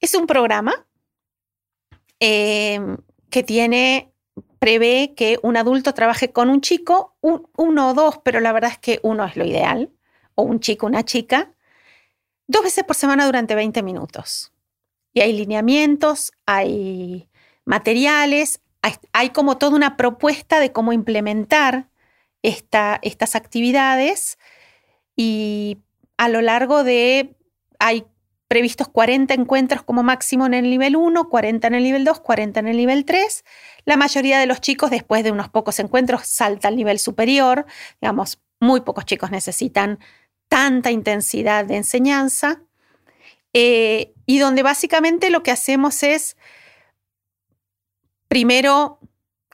Es 0.00 0.14
un 0.14 0.28
programa 0.28 0.86
em, 2.20 2.96
que 3.28 3.42
tiene, 3.42 4.12
prevé 4.60 5.14
que 5.16 5.40
un 5.42 5.56
adulto 5.56 5.94
trabaje 5.94 6.30
con 6.30 6.48
un 6.48 6.60
chico, 6.60 7.16
uno 7.20 7.90
o 7.90 7.94
dos, 7.94 8.20
pero 8.22 8.38
la 8.38 8.52
verdad 8.52 8.70
es 8.70 8.78
que 8.78 9.00
uno 9.02 9.24
es 9.24 9.36
lo 9.36 9.44
ideal, 9.44 9.90
o 10.36 10.42
un 10.42 10.60
chico, 10.60 10.86
una 10.86 11.04
chica, 11.04 11.52
dos 12.46 12.62
veces 12.62 12.84
por 12.84 12.94
semana 12.94 13.26
durante 13.26 13.56
20 13.56 13.82
minutos. 13.82 14.52
Y 15.16 15.22
hay 15.22 15.32
lineamientos, 15.32 16.32
hay 16.44 17.30
materiales, 17.64 18.60
hay, 19.14 19.30
como 19.30 19.56
toda 19.56 19.74
una 19.74 19.96
propuesta 19.96 20.60
de 20.60 20.72
cómo 20.72 20.92
implementar 20.92 21.88
estas 22.42 23.34
actividades 23.34 24.36
y 25.16 25.78
a 26.18 26.28
lo 26.28 26.42
largo 26.42 26.84
de, 26.84 27.34
hay 27.78 28.04
previstos 28.46 28.88
40 28.88 29.32
encuentros 29.32 29.82
como 29.82 30.02
máximo 30.02 30.44
en 30.44 30.52
el 30.52 30.68
nivel 30.68 30.96
1, 30.96 31.30
40 31.30 31.66
en 31.66 31.74
el 31.74 31.82
nivel 31.82 32.04
2, 32.04 32.20
40 32.20 32.60
en 32.60 32.68
el 32.68 32.76
nivel 32.76 33.06
3. 33.06 33.42
La 33.86 33.96
mayoría 33.96 34.38
de 34.38 34.44
los 34.44 34.60
chicos 34.60 34.90
después 34.90 35.24
de 35.24 35.32
unos 35.32 35.48
pocos 35.48 35.78
encuentros 35.78 36.26
salta 36.26 36.68
al 36.68 36.76
nivel 36.76 36.98
superior, 36.98 37.64
digamos, 38.02 38.42
muy 38.60 38.82
pocos 38.82 39.06
chicos 39.06 39.30
necesitan 39.30 39.98
tanta 40.48 40.90
intensidad 40.90 41.64
de 41.64 41.76
enseñanza. 41.76 42.65
Eh, 43.58 44.12
y 44.26 44.38
donde 44.38 44.62
básicamente 44.62 45.30
lo 45.30 45.42
que 45.42 45.50
hacemos 45.50 46.02
es 46.02 46.36
primero 48.28 48.98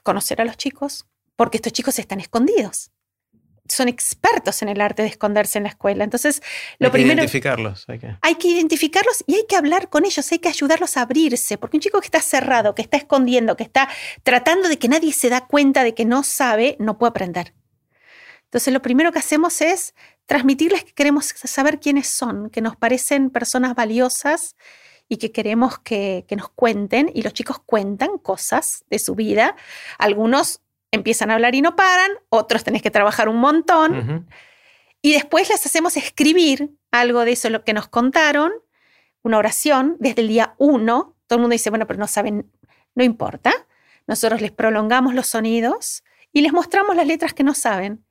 conocer 0.03 0.41
a 0.41 0.43
los 0.45 0.57
chicos, 0.57 1.07
porque 1.37 1.55
estos 1.55 1.71
chicos 1.71 1.97
están 1.99 2.19
escondidos. 2.19 2.91
Son 3.65 3.87
expertos 3.87 4.61
en 4.61 4.67
el 4.67 4.81
arte 4.81 5.03
de 5.03 5.07
esconderse 5.07 5.57
en 5.57 5.63
la 5.63 5.69
escuela. 5.69 6.03
Entonces, 6.03 6.41
lo 6.79 6.87
hay 6.87 6.91
primero. 6.91 7.15
Que 7.15 7.21
identificarlos. 7.21 7.85
Hay 7.87 7.99
que... 7.99 8.17
hay 8.21 8.35
que 8.35 8.49
identificarlos 8.49 9.23
y 9.25 9.35
hay 9.35 9.45
que 9.47 9.55
hablar 9.55 9.87
con 9.89 10.03
ellos, 10.03 10.29
hay 10.33 10.39
que 10.39 10.49
ayudarlos 10.49 10.97
a 10.97 11.03
abrirse. 11.03 11.57
Porque 11.57 11.77
un 11.77 11.81
chico 11.81 12.01
que 12.01 12.07
está 12.07 12.19
cerrado, 12.19 12.75
que 12.75 12.81
está 12.81 12.97
escondiendo, 12.97 13.55
que 13.55 13.63
está 13.63 13.87
tratando 14.23 14.67
de 14.67 14.77
que 14.77 14.89
nadie 14.89 15.13
se 15.13 15.29
da 15.29 15.47
cuenta 15.47 15.85
de 15.85 15.93
que 15.93 16.03
no 16.03 16.23
sabe, 16.23 16.75
no 16.77 16.97
puede 16.97 17.11
aprender. 17.11 17.53
Entonces, 18.43 18.73
lo 18.73 18.81
primero 18.81 19.13
que 19.13 19.19
hacemos 19.19 19.61
es 19.61 19.95
transmitirles 20.25 20.83
que 20.83 20.93
queremos 20.93 21.25
saber 21.25 21.79
quiénes 21.79 22.07
son, 22.07 22.49
que 22.49 22.61
nos 22.61 22.75
parecen 22.75 23.29
personas 23.29 23.75
valiosas 23.75 24.55
y 25.09 25.17
que 25.17 25.31
queremos 25.31 25.79
que, 25.79 26.25
nos 26.35 26.49
cuenten 26.49 27.11
y 27.13 27.21
los 27.23 27.33
chicos 27.33 27.59
cuentan 27.59 28.17
cosas 28.17 28.85
de 28.89 28.99
su 28.99 29.15
vida. 29.15 29.55
Algunos 29.97 30.61
empiezan 30.91 31.29
a 31.29 31.35
hablar 31.35 31.55
y 31.55 31.61
no 31.61 31.75
paran, 31.75 32.11
otros 32.29 32.63
tenés 32.63 32.81
que 32.81 32.91
trabajar 32.91 33.29
un 33.29 33.37
montón. 33.37 34.27
Y 35.01 35.13
después 35.13 35.49
les 35.49 35.65
hacemos 35.65 35.97
escribir 35.97 36.71
algo 36.91 37.25
de 37.25 37.33
eso, 37.33 37.49
lo 37.49 37.63
que 37.63 37.73
nos 37.73 37.87
contaron, 37.87 38.53
una 39.21 39.37
oración 39.37 39.97
desde 39.99 40.21
el 40.21 40.29
día 40.29 40.55
uno. 40.57 41.15
Todo 41.27 41.37
el 41.37 41.41
mundo 41.41 41.53
dice, 41.53 41.69
bueno, 41.69 41.87
pero 41.87 41.99
no 41.99 42.07
saben, 42.07 42.49
no 42.95 43.03
importa. 43.03 43.53
Nosotros 44.07 44.41
les 44.41 44.51
prolongamos 44.51 45.13
los 45.13 45.27
sonidos 45.27 46.03
y 46.31 46.41
les 46.41 46.53
mostramos 46.53 46.95
las 46.95 47.07
letras 47.07 47.33
que 47.33 47.43
no 47.43 47.53
saben. 47.53 48.05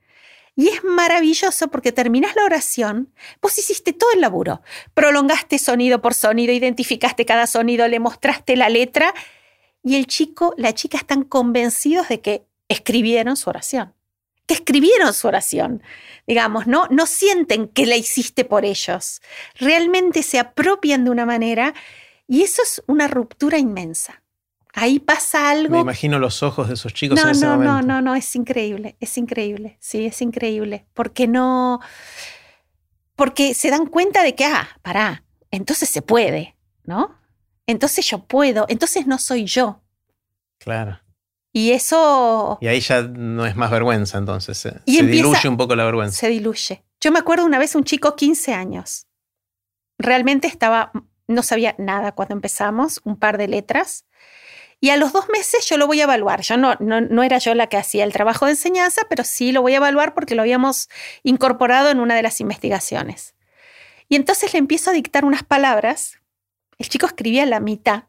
Y 0.54 0.68
es 0.68 0.84
maravilloso 0.84 1.68
porque 1.68 1.92
terminas 1.92 2.36
la 2.36 2.44
oración, 2.44 3.12
vos 3.40 3.58
hiciste 3.58 3.92
todo 3.92 4.10
el 4.12 4.20
laburo. 4.20 4.60
Prolongaste 4.92 5.58
sonido 5.58 6.02
por 6.02 6.12
sonido, 6.12 6.52
identificaste 6.52 7.24
cada 7.24 7.46
sonido, 7.46 7.88
le 7.88 8.00
mostraste 8.00 8.56
la 8.56 8.68
letra 8.68 9.14
y 9.82 9.96
el 9.96 10.06
chico, 10.06 10.54
la 10.58 10.74
chica 10.74 10.98
están 10.98 11.24
convencidos 11.24 12.08
de 12.08 12.20
que 12.20 12.46
escribieron 12.68 13.36
su 13.36 13.48
oración. 13.48 13.94
Que 14.46 14.54
escribieron 14.54 15.14
su 15.14 15.26
oración. 15.26 15.82
Digamos, 16.26 16.66
¿no? 16.66 16.86
No 16.90 17.06
sienten 17.06 17.68
que 17.68 17.86
la 17.86 17.96
hiciste 17.96 18.44
por 18.44 18.64
ellos. 18.64 19.22
Realmente 19.58 20.22
se 20.22 20.38
apropian 20.38 21.04
de 21.04 21.10
una 21.10 21.24
manera 21.24 21.74
y 22.28 22.42
eso 22.42 22.62
es 22.62 22.82
una 22.86 23.08
ruptura 23.08 23.58
inmensa. 23.58 24.21
Ahí 24.74 24.98
pasa 25.00 25.50
algo. 25.50 25.74
Me 25.74 25.80
imagino 25.80 26.18
los 26.18 26.42
ojos 26.42 26.68
de 26.68 26.74
esos 26.74 26.94
chicos 26.94 27.18
no, 27.20 27.28
en 27.28 27.32
ese 27.32 27.44
no, 27.44 27.52
momento. 27.52 27.72
No, 27.72 27.82
no, 27.82 28.02
no, 28.02 28.14
es 28.14 28.34
increíble, 28.34 28.96
es 29.00 29.18
increíble, 29.18 29.76
sí, 29.80 30.06
es 30.06 30.22
increíble. 30.22 30.86
Porque 30.94 31.28
no. 31.28 31.80
Porque 33.14 33.52
se 33.52 33.70
dan 33.70 33.86
cuenta 33.86 34.22
de 34.22 34.34
que, 34.34 34.46
ah, 34.46 34.68
pará, 34.80 35.24
entonces 35.50 35.90
se 35.90 36.00
puede, 36.00 36.56
¿no? 36.84 37.14
Entonces 37.66 38.06
yo 38.06 38.24
puedo, 38.24 38.64
entonces 38.68 39.06
no 39.06 39.18
soy 39.18 39.44
yo. 39.44 39.82
Claro. 40.58 41.00
Y 41.52 41.72
eso. 41.72 42.58
Y 42.62 42.66
ahí 42.68 42.80
ya 42.80 43.02
no 43.02 43.44
es 43.44 43.56
más 43.56 43.70
vergüenza, 43.70 44.16
entonces. 44.16 44.56
Se, 44.56 44.70
se 44.70 45.02
diluye 45.02 45.48
un 45.48 45.58
poco 45.58 45.76
la 45.76 45.84
vergüenza. 45.84 46.18
Se 46.18 46.28
diluye. 46.28 46.82
Yo 46.98 47.12
me 47.12 47.18
acuerdo 47.18 47.44
una 47.44 47.58
vez 47.58 47.74
un 47.74 47.84
chico, 47.84 48.16
15 48.16 48.54
años. 48.54 49.06
Realmente 49.98 50.48
estaba. 50.48 50.92
No 51.28 51.42
sabía 51.42 51.74
nada 51.78 52.12
cuando 52.12 52.34
empezamos, 52.34 53.00
un 53.04 53.16
par 53.16 53.36
de 53.36 53.48
letras. 53.48 54.06
Y 54.82 54.90
a 54.90 54.96
los 54.96 55.12
dos 55.12 55.28
meses 55.28 55.64
yo 55.68 55.76
lo 55.76 55.86
voy 55.86 56.00
a 56.00 56.04
evaluar. 56.04 56.40
Yo 56.40 56.56
no, 56.56 56.74
no, 56.80 57.22
era 57.22 57.38
yo 57.38 57.54
la 57.54 57.68
que 57.68 57.76
hacía 57.76 58.02
el 58.02 58.12
trabajo 58.12 58.46
de 58.46 58.52
enseñanza, 58.52 59.02
pero 59.08 59.22
sí 59.22 59.52
lo 59.52 59.62
voy 59.62 59.74
a 59.74 59.76
evaluar 59.76 60.12
porque 60.12 60.34
lo 60.34 60.42
habíamos 60.42 60.88
incorporado 61.22 61.88
en 61.90 62.00
una 62.00 62.16
de 62.16 62.22
las 62.24 62.40
investigaciones. 62.40 63.36
Y 64.08 64.16
entonces 64.16 64.52
le 64.52 64.58
empiezo 64.58 64.90
a 64.90 64.92
dictar 64.92 65.24
unas 65.24 65.44
palabras. 65.44 66.18
El 66.78 66.88
chico 66.88 67.06
escribía 67.06 67.46
la 67.46 67.60
mitad, 67.60 68.08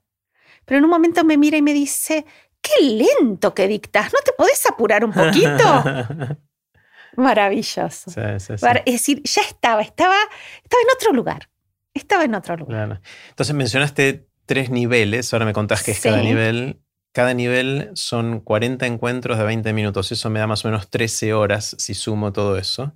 pero 0.66 0.80
en 0.80 0.86
un 0.86 0.90
momento 0.90 1.24
me 1.24 1.38
mira 1.38 1.58
y 1.58 1.62
me 1.62 1.74
dice, 1.74 2.26
qué 2.60 2.84
lento 2.84 3.54
que 3.54 3.68
dictas, 3.68 4.12
¿no 4.12 4.20
te 4.26 4.32
podés 4.32 4.66
apurar 4.66 5.06
un 5.06 5.14
poquito? 5.14 6.40
Maravilloso. 7.18 8.10
Es 8.10 8.48
decir, 8.84 9.22
ya 9.22 9.44
estaba, 9.44 9.84
estaba, 9.84 10.18
estaba 10.64 10.82
en 10.82 10.90
otro 10.96 11.14
lugar. 11.14 11.50
Estaba 11.94 12.24
en 12.24 12.34
otro 12.34 12.58
lugar. 12.58 13.00
Entonces 13.30 13.54
mencionaste 13.54 14.28
tres 14.54 14.70
niveles, 14.70 15.34
ahora 15.34 15.48
me 15.48 15.54
contás 15.54 15.82
que 15.82 15.90
es 15.90 16.00
cada 16.00 16.22
nivel. 16.22 16.80
Cada 17.12 17.34
nivel 17.34 17.90
son 17.96 18.40
40 18.40 18.86
encuentros 18.86 19.40
de 19.40 19.44
20 19.44 19.74
minutos, 19.74 20.12
eso 20.12 20.30
me 20.30 20.38
da 20.38 20.46
más 20.46 20.64
o 20.64 20.68
menos 20.68 20.92
13 20.92 21.34
horas 21.34 21.76
si 21.80 21.96
sumo 21.96 22.34
todo 22.34 22.56
eso. 22.60 22.94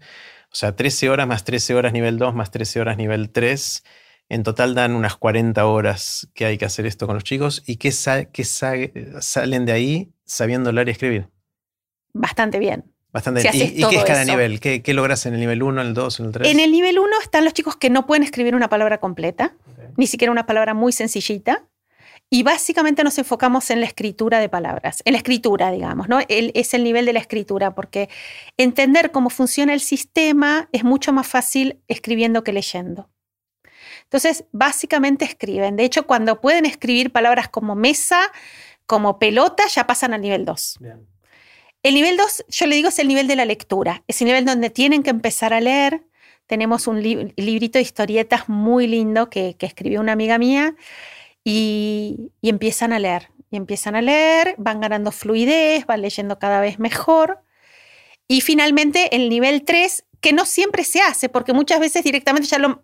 O 0.52 0.56
sea, 0.56 0.76
13 0.76 1.10
horas 1.10 1.28
más 1.28 1.46
13 1.46 1.74
horas 1.74 1.94
nivel 1.94 2.20
2 2.20 2.36
más 2.36 2.52
13 2.52 2.80
horas 2.80 2.98
nivel 2.98 3.32
3. 3.32 3.84
En 4.30 4.44
total 4.44 4.76
dan 4.76 4.94
unas 4.94 5.16
40 5.16 5.66
horas 5.66 6.30
que 6.36 6.46
hay 6.46 6.60
que 6.60 6.66
hacer 6.66 6.86
esto 6.86 7.08
con 7.08 7.16
los 7.16 7.24
chicos. 7.24 7.64
¿Y 7.66 7.78
qué, 7.78 7.92
salen 7.92 9.66
de 9.66 9.72
ahí 9.72 10.14
sabiendo 10.26 10.70
hablar 10.70 10.90
y 10.90 10.92
escribir? 10.92 11.32
Bastante 12.14 12.60
bien. 12.60 12.86
Bastante 13.18 13.42
bien. 13.42 13.74
¿Y, 13.76 13.84
qué 13.90 13.96
es 13.96 14.04
cada 14.04 14.24
nivel? 14.26 14.60
¿Qué, 14.60 14.94
logras 14.94 15.26
en 15.26 15.34
el 15.34 15.40
nivel 15.40 15.64
1, 15.64 15.82
en 15.82 15.88
el 15.88 15.94
2, 15.96 16.20
en 16.20 16.26
el 16.28 16.32
3? 16.34 16.52
En 16.52 16.60
el 16.60 16.72
nivel 16.72 17.00
1 17.00 17.10
están 17.24 17.46
los 17.46 17.54
chicos 17.54 17.76
que 17.76 17.90
no 17.90 18.06
pueden 18.06 18.22
escribir 18.22 18.54
una 18.54 18.70
palabra 18.70 19.00
completa 19.00 19.56
ni 19.98 20.06
siquiera 20.06 20.32
una 20.32 20.46
palabra 20.46 20.74
muy 20.74 20.94
sencillita. 20.94 21.64
y 22.30 22.44
básicamente 22.44 23.04
nos 23.06 23.18
enfocamos 23.18 23.72
en 23.72 23.80
la 23.80 23.88
escritura 23.88 24.40
de 24.40 24.50
palabras, 24.50 25.02
en 25.06 25.14
la 25.14 25.18
escritura, 25.18 25.72
digamos, 25.72 26.10
¿no? 26.10 26.20
es 26.28 26.74
el 26.74 26.84
nivel 26.84 27.06
de 27.06 27.14
la 27.14 27.20
escritura, 27.20 27.74
porque 27.74 28.10
entender 28.58 29.12
cómo 29.12 29.30
funciona 29.30 29.74
el 29.74 29.80
sistema 29.80 30.68
es 30.74 30.84
mucho 30.84 31.14
más 31.14 31.26
fácil 31.26 31.80
escribiendo 31.88 32.44
que 32.44 32.52
leyendo. 32.52 33.10
Entonces, 34.04 34.44
básicamente 34.52 35.24
escriben. 35.24 35.78
De 35.78 35.86
hecho, 35.86 36.06
cuando 36.06 36.42
pueden 36.42 36.66
escribir 36.66 37.12
palabras 37.12 37.48
como 37.48 37.76
mesa, 37.76 38.20
como 38.86 39.20
pelota, 39.20 39.64
ya 39.68 39.88
pasan 39.88 40.14
al 40.14 40.22
nivel 40.22 40.44
2. 40.44 40.80
El 41.88 41.94
nivel 41.94 42.18
2, 42.18 42.48
yo 42.50 42.66
le 42.68 42.76
digo, 42.76 42.90
es 42.90 43.00
el 43.00 43.08
nivel 43.08 43.28
de 43.28 43.38
la 43.38 43.46
lectura. 43.46 44.04
Es 44.10 44.20
el 44.22 44.26
nivel 44.26 44.44
donde 44.44 44.70
tienen 44.70 45.04
que 45.04 45.10
empezar 45.10 45.54
a 45.54 45.62
leer. 45.62 46.04
Tenemos 46.46 46.86
un 46.86 47.02
librito 47.02 47.80
de 47.80 47.82
historietas 47.82 48.50
muy 48.50 48.88
lindo 48.88 49.30
que, 49.30 49.56
escribió 49.58 50.02
una 50.02 50.12
amiga 50.12 50.38
mía 50.38 50.76
y, 51.46 52.34
y 52.42 52.50
empiezan 52.50 52.92
a 52.92 53.00
leer. 53.00 53.30
Y 53.52 53.56
empiezan 53.56 53.96
a 53.96 54.02
leer, 54.02 54.56
van 54.58 54.82
ganando 54.82 55.14
fluidez, 55.14 55.86
van 55.86 56.02
leyendo 56.02 56.38
cada 56.40 56.60
vez 56.60 56.78
mejor. 56.78 57.40
Y 58.28 58.42
finalmente 58.42 59.16
el 59.16 59.30
nivel 59.30 59.64
3, 59.64 60.04
que 60.20 60.34
no 60.34 60.44
siempre 60.44 60.84
se 60.84 61.00
hace, 61.00 61.30
porque 61.30 61.54
muchas 61.54 61.80
veces 61.80 62.04
directamente 62.04 62.50
ya 62.50 62.60
lo 62.60 62.82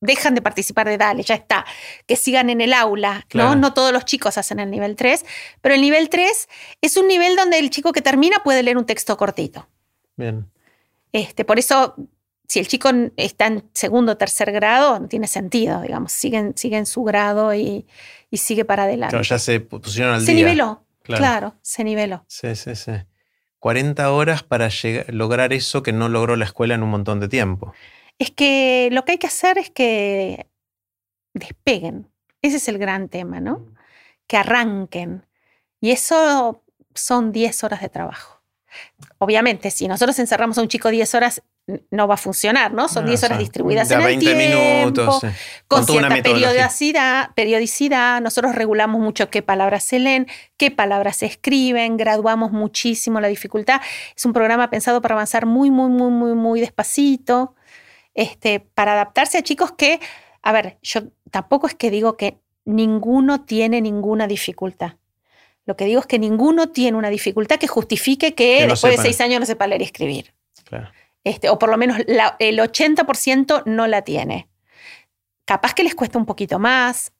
dejan 0.00 0.34
de 0.34 0.42
participar 0.42 0.88
de 0.88 0.98
Dale, 0.98 1.22
ya 1.22 1.34
está, 1.34 1.64
que 2.06 2.16
sigan 2.16 2.50
en 2.50 2.60
el 2.60 2.72
aula, 2.72 3.26
¿no? 3.34 3.54
No 3.54 3.74
todos 3.74 3.92
los 3.92 4.04
chicos 4.04 4.38
hacen 4.38 4.58
el 4.58 4.70
nivel 4.70 4.96
3, 4.96 5.24
pero 5.60 5.74
el 5.74 5.80
nivel 5.80 6.08
3 6.08 6.48
es 6.80 6.96
un 6.96 7.06
nivel 7.06 7.36
donde 7.36 7.58
el 7.58 7.70
chico 7.70 7.92
que 7.92 8.02
termina 8.02 8.38
puede 8.42 8.62
leer 8.62 8.78
un 8.78 8.86
texto 8.86 9.16
cortito. 9.16 9.68
Bien. 10.16 10.50
Este, 11.12 11.44
por 11.44 11.58
eso, 11.58 11.94
si 12.48 12.60
el 12.60 12.68
chico 12.68 12.90
está 13.16 13.46
en 13.46 13.68
segundo 13.74 14.12
o 14.12 14.16
tercer 14.16 14.52
grado, 14.52 14.98
no 14.98 15.08
tiene 15.08 15.26
sentido, 15.26 15.82
digamos, 15.82 16.12
sigue, 16.12 16.52
sigue 16.56 16.78
en 16.78 16.86
su 16.86 17.04
grado 17.04 17.54
y, 17.54 17.86
sigue 18.32 18.64
para 18.64 18.84
adelante. 18.84 19.12
Claro, 19.12 19.24
ya 19.24 19.38
se 19.38 19.60
pusieron 19.60 20.14
al 20.14 20.20
se 20.20 20.32
día. 20.32 20.44
Se 20.44 20.50
niveló, 20.50 20.84
claro. 21.02 21.56
se 21.62 21.84
niveló. 21.84 22.24
Sí, 22.26 22.54
sí, 22.56 22.74
sí. 22.74 22.92
40 23.58 24.10
horas 24.10 24.42
para 24.42 24.70
lograr 25.08 25.52
eso 25.52 25.82
que 25.82 25.92
no 25.92 26.08
logró 26.08 26.36
la 26.36 26.46
escuela 26.46 26.74
en 26.74 26.82
un 26.82 26.88
montón 26.88 27.20
de 27.20 27.28
tiempo 27.28 27.74
es 28.20 28.30
que 28.30 28.90
lo 28.92 29.04
que 29.04 29.12
hay 29.12 29.18
que 29.18 29.26
hacer 29.26 29.56
es 29.56 29.70
que 29.70 30.46
despeguen. 31.32 32.06
Ese 32.42 32.58
es 32.58 32.68
el 32.68 32.76
gran 32.76 33.08
tema, 33.08 33.40
¿no? 33.40 33.60
Mm. 33.60 33.74
Que 34.26 34.36
arranquen. 34.36 35.26
Y 35.80 35.90
eso 35.90 36.62
son 36.94 37.32
10 37.32 37.64
horas 37.64 37.80
de 37.80 37.88
trabajo. 37.88 38.42
Obviamente, 39.18 39.70
si 39.70 39.88
nosotros 39.88 40.18
encerramos 40.18 40.58
a 40.58 40.60
un 40.60 40.68
chico 40.68 40.90
10 40.90 41.14
horas, 41.14 41.42
no 41.90 42.06
va 42.06 42.14
a 42.14 42.18
funcionar, 42.18 42.74
¿no? 42.74 42.88
Son 42.88 43.06
10 43.06 43.24
horas 43.24 43.38
distribuidas 43.38 43.90
en 43.90 44.02
el 44.02 44.18
tiempo, 44.18 45.20
con, 45.66 45.86
cierta 45.86 46.22
periodicidad, 46.22 47.30
periodicidad. 47.34 48.20
Nosotros 48.20 48.54
regulamos 48.54 49.00
mucho 49.00 49.30
qué 49.30 49.40
palabras 49.42 49.84
se 49.84 49.98
leen, 49.98 50.26
qué 50.58 50.70
palabras 50.70 51.16
se 51.16 51.26
escriben, 51.26 51.96
graduamos 51.96 52.52
muchísimo 52.52 53.18
la 53.18 53.28
dificultad. 53.28 53.80
Es 54.14 54.26
un 54.26 54.34
programa 54.34 54.68
pensado 54.68 55.00
para 55.00 55.14
avanzar 55.14 55.46
muy, 55.46 55.70
muy, 55.70 55.88
muy, 55.88 56.10
muy, 56.10 56.34
muy 56.34 56.60
despacito. 56.60 57.54
Este, 58.14 58.60
para 58.60 58.92
adaptarse 58.92 59.38
a 59.38 59.42
chicos 59.42 59.72
que, 59.72 60.00
a 60.42 60.52
ver, 60.52 60.78
yo 60.82 61.02
tampoco 61.30 61.66
es 61.66 61.74
que 61.74 61.90
digo 61.90 62.16
que 62.16 62.40
ninguno 62.64 63.44
tiene 63.44 63.80
ninguna 63.80 64.26
dificultad. 64.26 64.94
Lo 65.66 65.76
que 65.76 65.84
digo 65.84 66.00
es 66.00 66.06
que 66.06 66.18
ninguno 66.18 66.70
tiene 66.70 66.98
una 66.98 67.10
dificultad 67.10 67.58
que 67.58 67.68
justifique 67.68 68.34
que, 68.34 68.66
después 68.66 68.96
de 68.96 69.02
seis 69.02 69.20
años 69.20 69.40
no 69.40 69.46
sepa 69.46 69.66
leer 69.66 69.82
y 69.82 69.84
escribir. 69.84 70.34
Este, 71.22 71.50
o 71.50 71.58
por 71.58 71.68
lo 71.68 71.76
menos 71.76 71.98
el 71.98 72.58
80% 72.58 73.64
no 73.66 73.86
la 73.86 74.02
tiene. 74.02 74.48
Capaz 75.44 75.74
que 75.74 75.84
les 75.84 75.94
cuesta 75.94 76.18
un 76.18 76.26
poquito 76.26 76.58
más. 76.58 77.12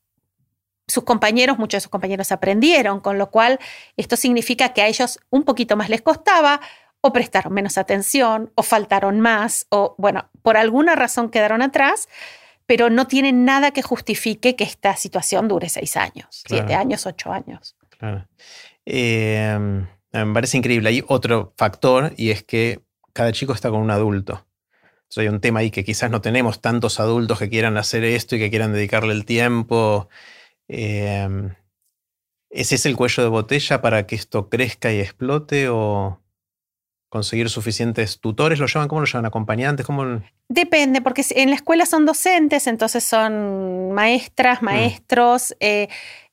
Sus 0.87 1.03
compañeros, 1.03 1.57
muchos 1.57 1.77
de 1.77 1.81
sus 1.81 1.91
compañeros 1.91 2.31
aprendieron, 2.31 2.99
con 2.99 3.17
lo 3.17 3.29
cual 3.29 3.59
esto 3.95 4.17
significa 4.17 4.73
que 4.73 4.81
a 4.81 4.87
ellos 4.87 5.19
un 5.29 5.43
poquito 5.43 5.77
más 5.77 5.89
les 5.89 6.01
costaba, 6.01 6.59
o 7.01 7.11
prestaron 7.11 7.53
menos 7.53 7.77
atención, 7.77 8.51
o 8.55 8.63
faltaron 8.63 9.19
más, 9.19 9.65
o 9.69 9.95
bueno, 9.97 10.29
por 10.43 10.55
alguna 10.55 10.95
razón 10.95 11.29
quedaron 11.29 11.61
atrás, 11.61 12.07
pero 12.67 12.89
no 12.89 13.07
tienen 13.07 13.43
nada 13.43 13.71
que 13.71 13.81
justifique 13.81 14.55
que 14.55 14.63
esta 14.63 14.95
situación 14.95 15.47
dure 15.47 15.67
seis 15.67 15.97
años, 15.97 16.43
siete 16.47 16.75
años, 16.75 17.05
ocho 17.05 17.31
años. 17.31 17.75
Claro. 17.89 18.27
Em, 18.85 19.87
me 20.13 20.33
parece 20.33 20.57
increíble. 20.57 20.89
Hay 20.89 21.03
otro 21.07 21.53
factor 21.57 22.13
y 22.17 22.29
es 22.29 22.43
que 22.43 22.81
cada 23.13 23.31
chico 23.31 23.53
está 23.53 23.69
con 23.69 23.81
un 23.81 23.91
adulto. 23.91 24.45
hay 25.17 25.27
un 25.27 25.41
tema 25.41 25.59
ahí 25.59 25.71
que 25.71 25.83
quizás 25.83 26.09
no 26.09 26.21
tenemos 26.21 26.61
tantos 26.61 26.99
adultos 27.01 27.39
que 27.39 27.49
quieran 27.49 27.77
hacer 27.77 28.05
esto 28.05 28.37
y 28.37 28.39
que 28.39 28.49
quieran 28.49 28.71
dedicarle 28.71 29.11
el 29.13 29.25
tiempo. 29.25 30.07
Em, 30.69 31.53
¿Ese 32.49 32.75
es 32.75 32.85
el 32.85 32.95
cuello 32.95 33.23
de 33.23 33.29
botella 33.29 33.81
para 33.81 34.07
que 34.07 34.15
esto 34.15 34.49
crezca 34.49 34.93
y 34.93 34.99
explote 34.99 35.67
o, 35.69 36.20
conseguir 37.11 37.49
suficientes 37.49 38.21
tutores? 38.21 38.57
¿Lo 38.57 38.67
llaman? 38.67 38.87
¿Cómo 38.87 39.01
lo 39.01 39.05
llaman? 39.05 39.25
¿Acompañantes? 39.25 39.85
¿Cómo... 39.85 40.21
Depende, 40.47 41.01
porque 41.01 41.25
en 41.31 41.49
la 41.49 41.55
escuela 41.57 41.85
son 41.85 42.05
docentes, 42.05 42.67
entonces 42.67 43.03
son 43.03 43.91
maestras, 43.91 44.61
mm. 44.61 44.65
maestros. 44.65 45.53
Eh, 45.59 45.89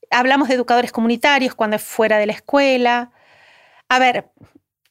hablamos 0.09 0.47
de 0.47 0.55
educadores 0.55 0.93
comunitarios 0.93 1.57
cuando 1.57 1.75
es 1.77 1.83
fuera 1.83 2.19
de 2.19 2.27
la 2.27 2.33
escuela. 2.33 3.11
A 3.89 3.99
ver, 3.99 4.31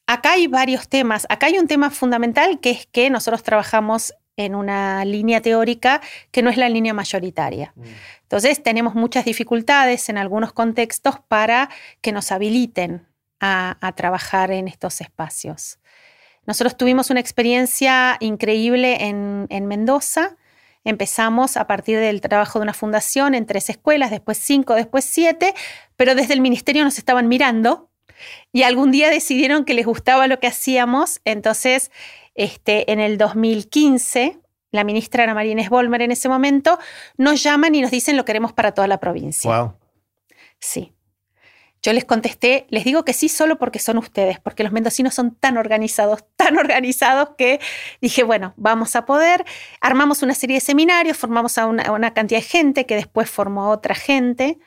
acá 0.08 0.34
hay 0.34 0.48
varios 0.48 0.90
temas. 0.90 1.26
Acá 1.30 1.46
hay 1.46 1.58
un 1.58 1.68
tema 1.68 1.90
fundamental 1.90 2.60
que 2.60 2.72
es 2.72 2.86
que 2.88 3.10
nosotros 3.10 3.42
trabajamos 3.42 4.14
en 4.36 4.56
una 4.56 5.06
línea 5.06 5.42
teórica 5.42 6.02
que 6.32 6.42
no 6.42 6.50
es 6.50 6.58
la 6.58 6.68
línea 6.68 6.94
mayoritaria. 6.94 7.72
Mm. 7.78 7.84
Entonces 8.24 8.62
tenemos 8.62 8.94
muchas 8.94 9.24
dificultades 9.24 10.10
en 10.10 10.18
algunos 10.18 10.52
contextos 10.52 11.16
para 11.30 11.70
que 12.02 12.12
nos 12.12 12.34
habiliten 12.34 13.08
a, 13.40 13.94
trabajar 13.96 14.52
en 14.52 14.68
estos 14.68 15.02
espacios. 15.02 15.80
Nosotros 16.46 16.78
tuvimos 16.78 17.10
una 17.10 17.20
experiencia 17.20 18.18
increíble 18.20 19.06
en, 19.06 19.66
Mendoza. 19.68 20.38
Empezamos 20.84 21.58
a 21.58 21.68
partir 21.68 22.00
del 22.00 22.22
trabajo 22.22 22.60
de 22.60 22.64
una 22.64 22.74
fundación 22.74 23.36
en 23.36 23.46
tres 23.46 23.70
escuelas, 23.70 24.12
después 24.12 24.38
cinco, 24.38 24.76
después 24.76 25.04
siete, 25.06 25.54
pero 25.98 26.16
desde 26.16 26.34
el 26.34 26.42
ministerio 26.42 26.84
nos 26.84 26.98
estaban 26.98 27.28
mirando 27.28 27.90
y 28.52 28.64
algún 28.64 28.92
día 28.92 29.10
decidieron 29.10 29.66
que 29.66 29.74
les 29.74 29.86
gustaba 29.86 30.28
lo 30.28 30.40
que 30.40 30.48
hacíamos. 30.48 31.20
Entonces, 31.26 31.92
este, 32.36 32.92
en 32.92 33.00
el 33.00 33.18
2015, 33.18 34.40
la 34.72 34.84
ministra 34.84 35.24
Ana 35.24 35.34
María 35.34 35.52
Inés 35.52 35.70
Bolmer 35.70 36.02
en 36.02 36.12
ese 36.12 36.30
momento, 36.30 36.80
nos 37.18 37.44
llaman 37.44 37.76
y 37.76 37.82
nos 37.82 37.92
dicen 37.92 38.18
lo 38.18 38.26
queremos 38.26 38.54
para 38.54 38.74
toda 38.74 38.88
la 38.88 39.00
provincia. 39.00 39.50
Wow. 39.50 39.74
Sí. 40.60 40.94
Yo 41.84 41.94
les 41.94 42.06
contesté, 42.06 42.66
les 42.70 42.84
digo 42.84 43.06
que 43.06 43.14
sí 43.14 43.30
solo 43.30 43.58
porque 43.58 43.80
son 43.80 43.98
ustedes, 43.98 44.40
porque 44.40 44.64
los 44.64 44.72
mendocinos 44.72 45.14
son 45.14 45.36
tan 45.36 45.58
organizados, 45.58 46.26
tan 46.36 46.58
organizados 46.58 47.30
que 47.38 47.60
dije, 48.02 48.24
bueno, 48.24 48.54
vamos 48.58 48.96
a 48.96 49.06
poder. 49.06 49.46
Armamos 49.82 50.24
una 50.24 50.34
serie 50.34 50.58
de 50.58 50.62
seminarios, 50.62 51.18
formamos 51.18 51.58
a 51.58 51.68
una, 51.68 52.14
cantidad 52.14 52.40
de 52.40 52.46
gente 52.46 52.86
que 52.86 52.96
después 52.96 53.30
formó 53.30 53.66
a 53.66 53.70
otra 53.70 53.96
gente. 53.96 54.60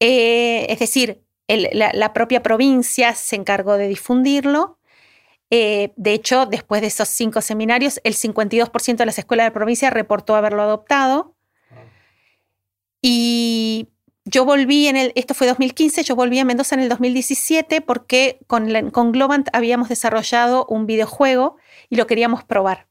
Eh, 0.00 0.66
es 0.70 0.78
decir, 0.78 1.22
la, 1.48 2.12
propia 2.12 2.42
provincia 2.42 3.14
se 3.14 3.36
encargó 3.36 3.76
de 3.76 3.88
difundirlo. 3.88 4.78
Eh, 5.50 5.92
de 5.96 6.12
hecho, 6.12 6.46
después 6.46 6.80
de 6.80 6.88
esos 6.88 7.08
cinco 7.08 7.40
seminarios, 7.40 8.00
el 8.04 8.14
52% 8.14 8.96
de 8.96 9.06
las 9.06 9.18
escuelas 9.18 9.44
de 9.44 9.50
la 9.50 9.54
provincia 9.54 9.90
reportó 9.90 10.36
haberlo 10.36 10.62
adoptado. 10.62 11.34
Y 13.02 13.88
yo 14.24 14.44
volví 14.44 14.86
en 14.86 14.96
el, 14.96 15.12
esto 15.14 15.34
fue 15.34 15.46
2015, 15.46 16.02
yo 16.02 16.14
volví 16.14 16.38
a 16.38 16.44
Mendoza 16.44 16.74
en 16.74 16.82
el 16.82 16.88
2017 16.88 17.80
porque 17.80 18.40
con, 18.46 18.90
con 18.90 19.12
Globant 19.12 19.48
habíamos 19.52 19.88
desarrollado 19.88 20.66
un 20.66 20.86
videojuego 20.86 21.56
y 21.88 21.96
lo 21.96 22.06
queríamos 22.06 22.44
probar. 22.44 22.86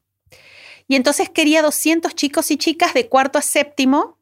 Y 0.88 0.96
entonces 0.96 1.30
quería 1.30 1.62
200 1.62 2.16
chicos 2.16 2.50
y 2.50 2.58
chicas 2.58 2.94
de 2.94 3.08
cuarto 3.08 3.38
a 3.38 3.44
séptimo 3.44 4.18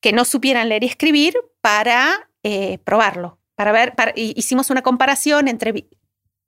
que 0.00 0.12
no 0.12 0.24
supieran 0.24 0.70
leer 0.70 0.84
y 0.84 0.86
escribir 0.86 1.36
para 1.60 2.30
eh, 2.42 2.78
probarlo. 2.78 3.38
Para 3.54 3.72
ver, 3.72 3.94
hicimos 4.16 4.70
una 4.70 4.80
comparación 4.80 5.48
entre 5.48 5.86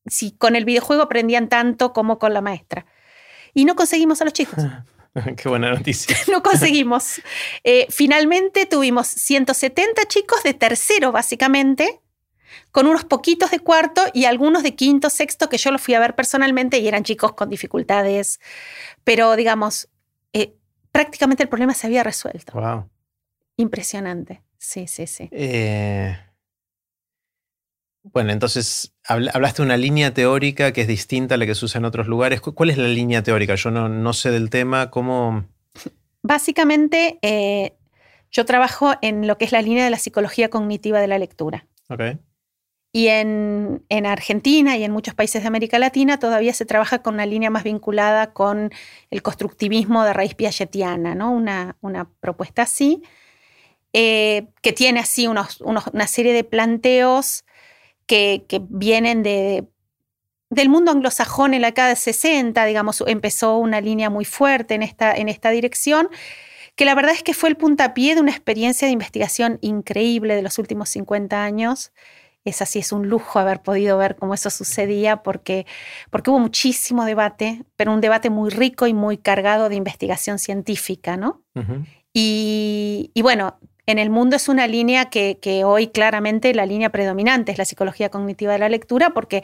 si 0.06 0.32
con 0.32 0.56
el 0.56 0.64
videojuego 0.64 1.02
aprendían 1.02 1.50
tanto 1.50 1.92
como 1.92 2.18
con 2.18 2.32
la 2.32 2.40
maestra. 2.40 2.86
Y 3.52 3.66
no 3.66 3.76
conseguimos 3.76 4.22
a 4.22 4.24
los 4.24 4.32
chicos. 4.32 4.64
Qué 5.36 5.48
buena 5.48 5.70
noticia. 5.70 6.16
Lo 6.28 6.42
conseguimos. 6.42 7.20
Eh, 7.64 7.86
finalmente 7.90 8.66
tuvimos 8.66 9.06
170 9.08 10.04
chicos 10.06 10.42
de 10.42 10.54
tercero, 10.54 11.12
básicamente, 11.12 12.00
con 12.70 12.86
unos 12.86 13.04
poquitos 13.04 13.50
de 13.50 13.60
cuarto 13.60 14.02
y 14.14 14.24
algunos 14.24 14.62
de 14.62 14.74
quinto, 14.74 15.10
sexto, 15.10 15.48
que 15.48 15.58
yo 15.58 15.70
los 15.70 15.80
fui 15.80 15.94
a 15.94 16.00
ver 16.00 16.14
personalmente 16.14 16.78
y 16.78 16.88
eran 16.88 17.04
chicos 17.04 17.34
con 17.34 17.50
dificultades. 17.50 18.40
Pero, 19.04 19.36
digamos, 19.36 19.88
eh, 20.32 20.54
prácticamente 20.90 21.42
el 21.42 21.48
problema 21.48 21.74
se 21.74 21.86
había 21.86 22.02
resuelto. 22.02 22.52
Wow. 22.52 22.88
Impresionante. 23.56 24.42
Sí, 24.58 24.86
sí, 24.86 25.06
sí. 25.06 25.28
Eh, 25.32 26.16
bueno, 28.04 28.32
entonces 28.32 28.94
hablaste 29.06 29.62
de 29.62 29.66
una 29.66 29.76
línea 29.76 30.12
teórica 30.12 30.72
que 30.72 30.82
es 30.82 30.88
distinta 30.88 31.36
a 31.36 31.38
la 31.38 31.46
que 31.46 31.54
se 31.54 31.64
usa 31.64 31.78
en 31.78 31.84
otros 31.84 32.08
lugares. 32.08 32.40
¿Cuál 32.40 32.70
es 32.70 32.78
la 32.78 32.88
línea 32.88 33.22
teórica? 33.22 33.54
Yo 33.54 33.70
no, 33.70 34.12
sé 34.12 34.30
del 34.30 34.50
tema. 34.50 34.90
¿Cómo...? 34.90 35.44
Básicamente, 36.22 37.18
eh, 37.22 37.76
Yo 38.30 38.44
trabajo 38.44 38.92
en 39.02 39.26
lo 39.26 39.38
que 39.38 39.44
es 39.44 39.52
la 39.52 39.62
línea 39.62 39.84
de 39.84 39.90
la 39.90 39.98
psicología 39.98 40.50
cognitiva 40.50 41.00
de 41.00 41.06
la 41.06 41.18
lectura. 41.18 41.66
Y 42.92 43.08
en, 43.08 43.84
Argentina 44.04 44.76
y 44.76 44.84
en 44.84 44.90
muchos 44.90 45.14
países 45.14 45.42
de 45.42 45.48
América 45.48 45.78
Latina 45.78 46.18
todavía 46.18 46.52
se 46.54 46.66
trabaja 46.66 47.02
con 47.02 47.14
una 47.14 47.26
línea 47.26 47.50
más 47.50 47.62
vinculada 47.62 48.32
con 48.32 48.70
el 49.10 49.22
constructivismo 49.22 50.04
de 50.04 50.12
raíz 50.12 50.34
piagetiana, 50.34 51.14
¿no? 51.14 51.32
una, 51.32 51.76
propuesta 52.20 52.62
así, 52.62 53.02
eh, 53.92 54.48
que 54.60 54.72
tiene 54.72 55.00
así 55.00 55.26
una 55.26 56.06
serie 56.06 56.32
de 56.32 56.44
planteos 56.44 57.44
que, 58.06 58.44
vienen 58.68 59.22
de, 59.22 59.66
del 60.50 60.68
mundo 60.68 60.90
anglosajón 60.90 61.54
en 61.54 61.62
la 61.62 61.68
década 61.68 61.90
de 61.90 61.96
60, 61.96 62.64
digamos, 62.64 63.02
empezó 63.06 63.56
una 63.58 63.80
línea 63.80 64.10
muy 64.10 64.24
fuerte 64.24 64.74
en 64.74 64.82
esta, 64.82 65.14
en 65.14 65.28
esta 65.28 65.50
dirección 65.50 66.08
que 66.74 66.86
la 66.86 66.94
verdad 66.94 67.12
es 67.12 67.22
que 67.22 67.34
fue 67.34 67.50
el 67.50 67.56
puntapié 67.56 68.14
de 68.14 68.22
una 68.22 68.30
experiencia 68.30 68.86
de 68.86 68.92
investigación 68.92 69.58
increíble 69.60 70.34
de 70.34 70.42
los 70.42 70.58
últimos 70.58 70.88
50 70.88 71.44
años 71.44 71.92
es 72.44 72.60
así, 72.60 72.80
es 72.80 72.92
un 72.92 73.08
lujo 73.08 73.38
haber 73.38 73.62
podido 73.62 73.96
ver 73.98 74.16
cómo 74.16 74.34
eso 74.34 74.50
sucedía 74.50 75.22
porque, 75.22 75.66
porque 76.10 76.30
hubo 76.30 76.40
muchísimo 76.40 77.04
debate, 77.04 77.64
pero 77.76 77.92
un 77.92 78.00
debate 78.00 78.30
muy 78.30 78.50
rico 78.50 78.86
y 78.86 78.94
muy 78.94 79.16
cargado 79.16 79.68
de 79.68 79.76
investigación 79.76 80.38
científica, 80.38 81.16
¿no? 81.16 81.42
y, 82.12 83.10
bueno, 83.22 83.58
en 83.86 83.98
el 83.98 84.10
mundo 84.10 84.36
es 84.36 84.48
una 84.48 84.66
línea 84.66 85.10
que, 85.10 85.62
hoy 85.64 85.88
claramente 85.88 86.54
la 86.54 86.66
línea 86.66 86.90
predominante 86.90 87.52
es 87.52 87.58
la 87.58 87.64
psicología 87.64 88.10
cognitiva 88.10 88.52
de 88.52 88.58
la 88.58 88.68
lectura, 88.68 89.10
porque 89.10 89.42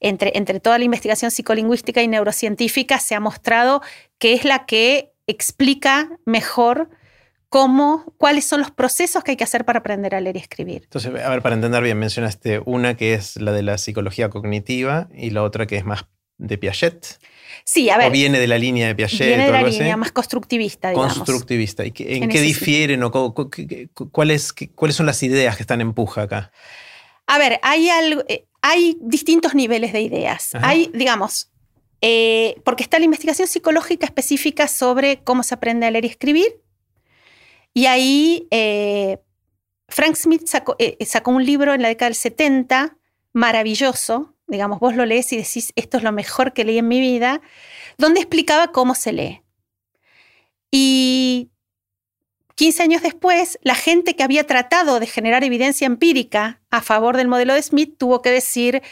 entre, 0.00 0.32
toda 0.60 0.78
la 0.78 0.84
investigación 0.84 1.30
psicolingüística 1.30 2.02
y 2.02 2.08
neurocientífica 2.08 2.98
se 2.98 3.14
ha 3.14 3.20
mostrado 3.20 3.82
que 4.18 4.34
es 4.34 4.44
la 4.44 4.66
que 4.66 5.12
explica 5.26 6.10
mejor 6.26 6.90
cómo, 7.48 8.12
cuáles 8.18 8.44
son 8.44 8.60
los 8.60 8.70
procesos 8.70 9.24
que 9.24 9.32
hay 9.32 9.36
que 9.36 9.44
hacer 9.44 9.64
para 9.64 9.78
aprender 9.78 10.14
a 10.14 10.20
leer 10.20 10.36
y 10.36 10.40
escribir. 10.40 10.82
Entonces, 10.84 11.10
a 11.22 11.30
ver, 11.30 11.40
para 11.40 11.54
entender 11.54 11.82
bien, 11.82 11.98
mencionaste 11.98 12.60
una 12.66 12.94
que 12.94 13.14
es 13.14 13.36
la 13.36 13.52
de 13.52 13.62
la 13.62 13.78
psicología 13.78 14.28
cognitiva 14.28 15.08
y 15.14 15.30
la 15.30 15.42
otra 15.42 15.66
que 15.66 15.76
es 15.76 15.84
más 15.84 16.04
de 16.36 16.58
Piaget. 16.58 17.18
Sí, 17.64 17.90
a 17.90 17.98
ver. 17.98 18.08
O 18.08 18.10
viene 18.10 18.38
de 18.38 18.46
la 18.46 18.58
línea 18.58 18.86
de 18.86 18.94
Piaget. 18.94 19.26
Viene 19.26 19.46
de 19.46 19.52
la 19.52 19.62
línea 19.62 19.96
más 19.96 20.12
constructivista, 20.12 20.90
digamos. 20.90 21.14
Constructivista. 21.14 21.84
¿Y 21.84 21.92
en, 21.98 22.28
qué 22.28 22.40
difieren 22.40 23.02
o 23.02 23.10
cuáles, 24.12 24.54
cuáles 24.74 24.96
son 24.96 25.06
las 25.06 25.22
ideas 25.22 25.56
que 25.56 25.62
están 25.62 25.80
en 25.80 25.92
puja 25.92 26.22
acá? 26.22 26.52
A 27.26 27.38
ver, 27.38 27.60
hay, 27.62 27.90
algo, 27.90 28.24
eh, 28.28 28.46
hay 28.62 28.96
distintos 29.00 29.54
niveles 29.54 29.92
de 29.92 30.00
ideas. 30.00 30.50
Hay, 30.54 30.90
digamos, 30.94 31.50
eh, 32.00 32.60
porque 32.64 32.82
está 32.82 32.98
la 32.98 33.04
investigación 33.04 33.48
psicológica 33.48 34.06
específica 34.06 34.68
sobre 34.68 35.22
cómo 35.24 35.42
se 35.42 35.54
aprende 35.54 35.86
a 35.86 35.90
leer 35.90 36.04
y 36.04 36.08
escribir, 36.08 36.62
y 37.74 37.86
ahí 37.86 38.48
eh, 38.50 39.18
Frank 39.88 40.16
Smith 40.16 40.42
eh, 40.78 41.04
sacó, 41.04 41.30
un 41.30 41.44
libro 41.44 41.74
en 41.74 41.82
la 41.82 41.88
década 41.88 42.08
del 42.08 42.16
70, 42.16 42.96
maravilloso, 43.32 44.34
digamos, 44.48 44.80
vos 44.80 44.96
lo 44.96 45.06
lees 45.06 45.32
y 45.32 45.36
decís, 45.36 45.72
esto 45.76 45.98
es 45.98 46.02
lo 46.02 46.10
mejor 46.10 46.52
que 46.52 46.64
leí 46.64 46.78
en 46.78 46.88
mi 46.88 47.00
vida, 47.00 47.40
donde 47.98 48.20
explicaba 48.20 48.72
cómo 48.72 48.94
se 48.94 49.12
lee. 49.12 49.42
Y 50.70 51.50
15 52.56 52.82
años 52.82 53.02
después, 53.02 53.58
la 53.62 53.74
gente 53.74 54.16
que 54.16 54.24
había 54.24 54.44
tratado 54.44 54.98
de 54.98 55.06
generar 55.06 55.44
evidencia 55.44 55.86
empírica 55.86 56.60
a 56.70 56.80
favor 56.80 57.16
del 57.16 57.28
modelo 57.28 57.54
de 57.54 57.62
Smith 57.62 57.94
tuvo 57.96 58.20
que 58.22 58.30
decir, 58.30 58.82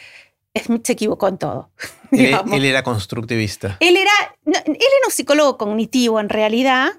Smith 0.63 0.87
se 0.87 0.93
equivocó 0.93 1.29
en 1.29 1.39
todo. 1.39 1.71
Él, 2.13 2.65
era 2.65 2.83
constructivista. 2.83 3.77
Él 3.81 3.97
era, 3.97 4.13
él 4.47 4.63
era 4.67 5.07
un 5.07 5.11
psicólogo 5.11 5.59
cognitivo 5.59 6.21
en 6.21 6.29
realidad, 6.29 6.93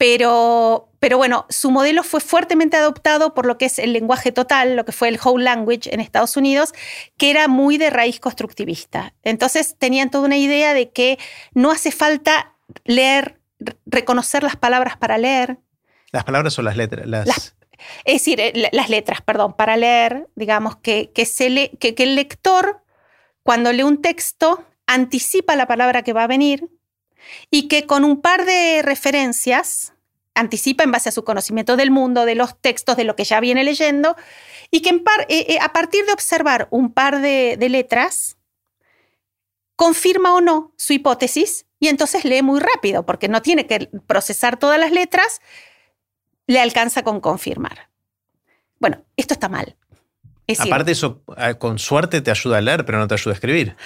pero, 0.00 0.88
pero 0.98 1.18
bueno, 1.18 1.44
su 1.50 1.70
modelo 1.70 2.02
fue 2.02 2.22
fuertemente 2.22 2.74
adoptado 2.74 3.34
por 3.34 3.44
lo 3.44 3.58
que 3.58 3.66
es 3.66 3.78
el 3.78 3.92
lenguaje 3.92 4.32
total, 4.32 4.74
lo 4.74 4.86
que 4.86 4.92
fue 4.92 5.08
el 5.08 5.20
whole 5.22 5.44
language 5.44 5.92
en 5.92 6.00
Estados 6.00 6.38
Unidos, 6.38 6.72
que 7.18 7.28
era 7.30 7.48
muy 7.48 7.76
de 7.76 7.90
raíz 7.90 8.18
constructivista. 8.18 9.12
Entonces 9.24 9.76
tenían 9.76 10.10
toda 10.10 10.24
una 10.24 10.38
idea 10.38 10.72
de 10.72 10.88
que 10.88 11.18
no 11.52 11.70
hace 11.70 11.92
falta 11.92 12.54
leer, 12.84 13.42
reconocer 13.84 14.42
las 14.42 14.56
palabras 14.56 14.96
para 14.96 15.18
leer. 15.18 15.58
¿Las 16.12 16.24
palabras 16.24 16.58
o 16.58 16.62
las 16.62 16.78
letras? 16.78 17.06
es 18.06 18.14
decir, 18.14 18.40
eh, 18.40 18.70
las 18.72 18.88
letras, 18.88 19.20
perdón, 19.20 19.52
para 19.52 19.76
leer, 19.76 20.30
digamos, 20.34 20.76
que, 20.76 21.12
que, 21.12 21.26
se 21.26 21.72
que 21.78 21.94
el 21.98 22.14
lector, 22.14 22.82
cuando 23.42 23.70
lee 23.70 23.82
un 23.82 24.00
texto, 24.00 24.64
anticipa 24.86 25.56
la 25.56 25.66
palabra 25.66 26.00
que 26.00 26.14
va 26.14 26.22
a 26.22 26.26
venir 26.26 26.70
y 27.50 27.68
que 27.68 27.86
con 27.86 28.04
un 28.04 28.20
par 28.20 28.44
de 28.44 28.82
referencias 28.82 29.92
anticipa 30.34 30.84
en 30.84 30.92
base 30.92 31.08
a 31.08 31.12
su 31.12 31.24
conocimiento 31.24 31.76
del 31.76 31.90
mundo, 31.90 32.24
de 32.24 32.34
los 32.34 32.60
textos, 32.60 32.96
de 32.96 33.04
lo 33.04 33.16
que 33.16 33.24
ya 33.24 33.40
viene 33.40 33.64
leyendo, 33.64 34.16
y 34.70 34.82
que 34.82 34.90
eh, 34.90 35.04
eh, 35.28 35.58
a 35.60 35.72
partir 35.72 36.04
de 36.06 36.12
observar 36.12 36.68
un 36.70 36.92
par 36.92 37.20
de, 37.20 37.56
letras, 37.68 38.36
confirma 39.76 40.34
o 40.34 40.40
no 40.40 40.72
su 40.76 40.92
hipótesis 40.92 41.66
y 41.78 41.88
entonces 41.88 42.24
lee 42.24 42.42
muy 42.42 42.60
rápido, 42.60 43.04
porque 43.06 43.28
no 43.28 43.42
tiene 43.42 43.66
que 43.66 43.90
procesar 44.06 44.58
todas 44.58 44.78
las 44.78 44.92
letras, 44.92 45.40
le 46.46 46.60
alcanza 46.60 47.02
con 47.02 47.20
confirmar. 47.20 47.88
Bueno, 48.78 49.04
esto 49.16 49.34
está 49.34 49.48
mal. 49.48 49.76
Aparte 50.58 50.92
eso, 50.92 51.22
ah, 51.36 51.54
con 51.54 51.78
suerte 51.78 52.20
te 52.20 52.30
ayuda 52.30 52.58
a 52.58 52.60
leer, 52.60 52.84
pero 52.84 52.98
no 52.98 53.06
te 53.06 53.14
ayuda 53.14 53.32
a 53.32 53.34
escribir. 53.34 53.76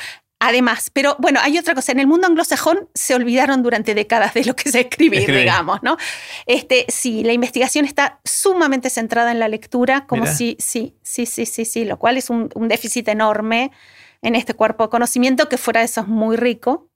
Además, 0.47 0.91
pero 0.93 1.17
bueno, 1.19 1.41
hay 1.43 1.57
otra 1.57 1.75
cosa. 1.75 1.93
En 1.93 2.01
el 2.01 2.07
mundo 2.07 2.27
anglosajón 2.27 2.91
se 2.93 3.15
olvidaron 3.15 3.63
durante 3.63 3.95
décadas 3.95 4.35
de 4.35 4.45
lo 4.45 4.55
que 4.55 4.69
es 4.69 4.75
escribir, 4.75 5.27
digamos, 5.35 5.83
¿no? 5.83 5.97
Este, 6.45 6.85
sí, 6.89 7.25
la 7.25 7.33
investigación 7.33 7.87
está 7.87 8.21
sumamente 8.27 8.91
centrada 8.91 9.33
en 9.33 9.39
la 9.39 9.49
lectura, 9.49 10.07
como 10.07 10.27
si, 10.27 10.59
sí, 10.59 10.99
sí, 11.03 11.25
sí, 11.25 11.47
sí, 11.47 11.65
sí, 11.65 11.87
lo 11.87 11.99
cual 11.99 12.19
es 12.19 12.29
un, 12.29 12.51
déficit 12.69 13.09
enorme 13.09 13.71
en 14.21 14.35
este 14.35 14.53
cuerpo 14.53 14.85
de 14.85 14.91
conocimiento 14.91 15.49
que 15.49 15.57
fuera 15.57 15.81
de 15.81 15.87
eso 15.87 16.03
es 16.03 16.09
muy 16.09 16.37
rico. 16.37 16.91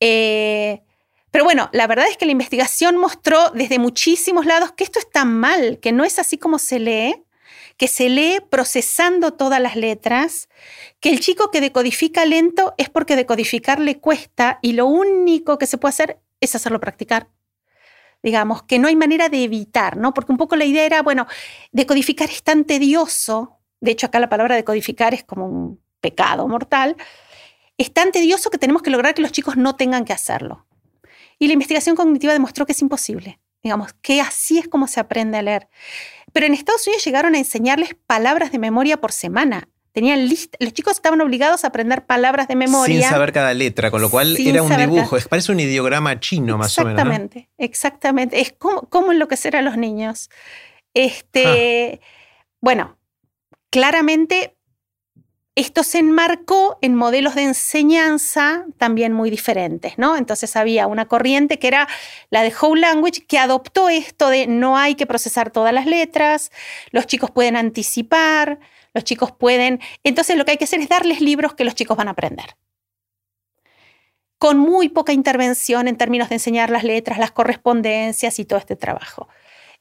Eh, 0.00 0.82
pero 1.30 1.44
bueno, 1.44 1.70
la 1.72 1.86
verdad 1.86 2.08
es 2.08 2.16
que 2.16 2.26
la 2.26 2.32
investigación 2.32 2.96
mostró 2.96 3.50
desde 3.50 3.78
muchísimos 3.78 4.46
lados 4.46 4.72
que 4.72 4.82
esto 4.82 4.98
está 4.98 5.24
mal, 5.24 5.78
que 5.78 5.92
no 5.92 6.02
es 6.02 6.18
así 6.18 6.38
como 6.38 6.58
se 6.58 6.80
lee, 6.80 7.22
que 7.82 7.88
se 7.88 8.08
lee 8.08 8.38
procesando 8.48 9.32
todas 9.32 9.60
las 9.60 9.74
letras, 9.74 10.48
que 11.00 11.10
el 11.10 11.18
chico 11.18 11.50
que 11.50 11.60
decodifica 11.60 12.24
lento 12.24 12.74
es 12.78 12.88
porque 12.88 13.16
decodificar 13.16 13.80
le 13.80 13.98
cuesta 13.98 14.60
y 14.62 14.74
lo 14.74 14.86
único 14.86 15.58
que 15.58 15.66
se 15.66 15.78
puede 15.78 15.90
hacer 15.90 16.20
es 16.40 16.54
hacerlo 16.54 16.78
practicar. 16.78 17.26
Digamos, 18.22 18.62
que 18.62 18.78
no 18.78 18.86
hay 18.86 18.94
manera 18.94 19.28
de 19.28 19.42
evitar, 19.42 19.96
¿no? 19.96 20.14
Porque 20.14 20.30
un 20.30 20.38
poco 20.38 20.54
la 20.54 20.64
idea 20.64 20.86
era, 20.86 21.02
bueno, 21.02 21.26
decodificar 21.72 22.30
es 22.30 22.44
tan 22.44 22.62
tedioso, 22.66 23.58
de 23.80 23.90
hecho 23.90 24.06
acá 24.06 24.20
la 24.20 24.28
palabra 24.28 24.54
decodificar 24.54 25.12
es 25.12 25.24
como 25.24 25.46
un 25.46 25.80
pecado 26.00 26.46
mortal, 26.46 26.96
es 27.78 27.92
tan 27.92 28.12
tedioso 28.12 28.48
que 28.50 28.58
tenemos 28.58 28.82
que 28.82 28.90
lograr 28.90 29.12
que 29.12 29.22
los 29.22 29.32
chicos 29.32 29.56
no 29.56 29.74
tengan 29.74 30.04
que 30.04 30.12
hacerlo. 30.12 30.68
Y 31.36 31.48
la 31.48 31.54
investigación 31.54 31.96
cognitiva 31.96 32.32
demostró 32.32 32.64
que 32.64 32.74
es 32.74 32.80
imposible, 32.80 33.40
digamos, 33.60 33.92
que 33.94 34.20
así 34.20 34.58
es 34.58 34.68
como 34.68 34.86
se 34.86 35.00
aprende 35.00 35.36
a 35.38 35.42
leer. 35.42 35.68
Pero 36.32 36.46
en 36.46 36.54
Estados 36.54 36.86
Unidos 36.86 37.04
llegaron 37.04 37.34
a 37.34 37.38
enseñarles 37.38 37.96
palabras 38.06 38.52
de 38.52 38.58
memoria 38.58 39.00
por 39.00 39.12
semana. 39.12 39.68
Tenían 39.92 40.26
list 40.26 40.54
los 40.58 40.72
chicos 40.72 40.94
estaban 40.94 41.20
obligados 41.20 41.64
a 41.64 41.66
aprender 41.66 42.06
palabras 42.06 42.48
de 42.48 42.56
memoria. 42.56 43.00
Sin 43.00 43.10
saber 43.10 43.32
cada 43.32 43.52
letra, 43.52 43.90
con 43.90 44.00
lo 44.00 44.10
cual 44.10 44.36
era 44.38 44.62
un 44.62 44.74
dibujo, 44.74 45.18
parece 45.28 45.52
un 45.52 45.60
ideograma 45.60 46.18
chino 46.18 46.56
más 46.56 46.78
o 46.78 46.84
menos. 46.84 46.98
Exactamente, 46.98 47.50
exactamente. 47.58 48.40
Es 48.40 48.54
como, 48.54 49.12
enloquecer 49.12 49.54
a 49.54 49.62
los 49.62 49.76
niños. 49.76 50.30
Este, 50.94 52.00
Bueno, 52.62 52.96
claramente 53.70 54.56
esto 55.54 55.82
se 55.82 55.98
enmarcó 55.98 56.78
en 56.80 56.94
modelos 56.94 57.34
de 57.34 57.42
enseñanza 57.42 58.64
también 58.78 59.12
muy 59.12 59.28
diferentes, 59.28 59.98
¿no? 59.98 60.16
Entonces 60.16 60.56
había 60.56 60.86
una 60.86 61.06
corriente 61.06 61.58
que 61.58 61.68
era 61.68 61.88
la 62.30 62.42
de 62.42 62.54
Whole 62.58 62.80
Language 62.80 63.26
que 63.26 63.38
adoptó 63.38 63.90
esto 63.90 64.28
de 64.28 64.46
no 64.46 64.78
hay 64.78 64.94
que 64.94 65.06
procesar 65.06 65.50
todas 65.50 65.74
las 65.74 65.84
letras, 65.84 66.50
los 66.90 67.06
chicos 67.06 67.30
pueden 67.30 67.56
anticipar, 67.56 68.60
los 68.94 69.04
chicos 69.04 69.32
pueden... 69.32 69.80
Entonces 70.04 70.36
lo 70.36 70.44
que 70.46 70.52
hay 70.52 70.56
que 70.56 70.64
hacer 70.64 70.80
es 70.80 70.88
darles 70.88 71.20
libros 71.20 71.54
que 71.54 71.64
los 71.64 71.74
chicos 71.74 71.98
van 71.98 72.08
a 72.08 72.12
aprender. 72.12 72.56
Con 74.38 74.58
muy 74.58 74.88
poca 74.88 75.12
intervención 75.12 75.86
en 75.86 75.96
términos 75.96 76.30
de 76.30 76.36
enseñar 76.36 76.70
las 76.70 76.82
letras, 76.82 77.18
las 77.18 77.30
correspondencias 77.30 78.38
y 78.38 78.46
todo 78.46 78.58
este 78.58 78.74
trabajo. 78.74 79.28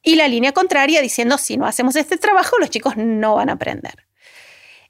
Y 0.04 0.16
la 0.16 0.28
línea 0.28 0.52
contraria 0.52 1.02
diciendo, 1.02 1.38
si 1.38 1.58
no 1.58 1.66
hacemos 1.66 1.96
este 1.96 2.18
trabajo, 2.18 2.58
los 2.60 2.70
chicos 2.70 2.98
no 2.98 3.36
van 3.36 3.50
a 3.50 3.54
aprender. 3.54 4.11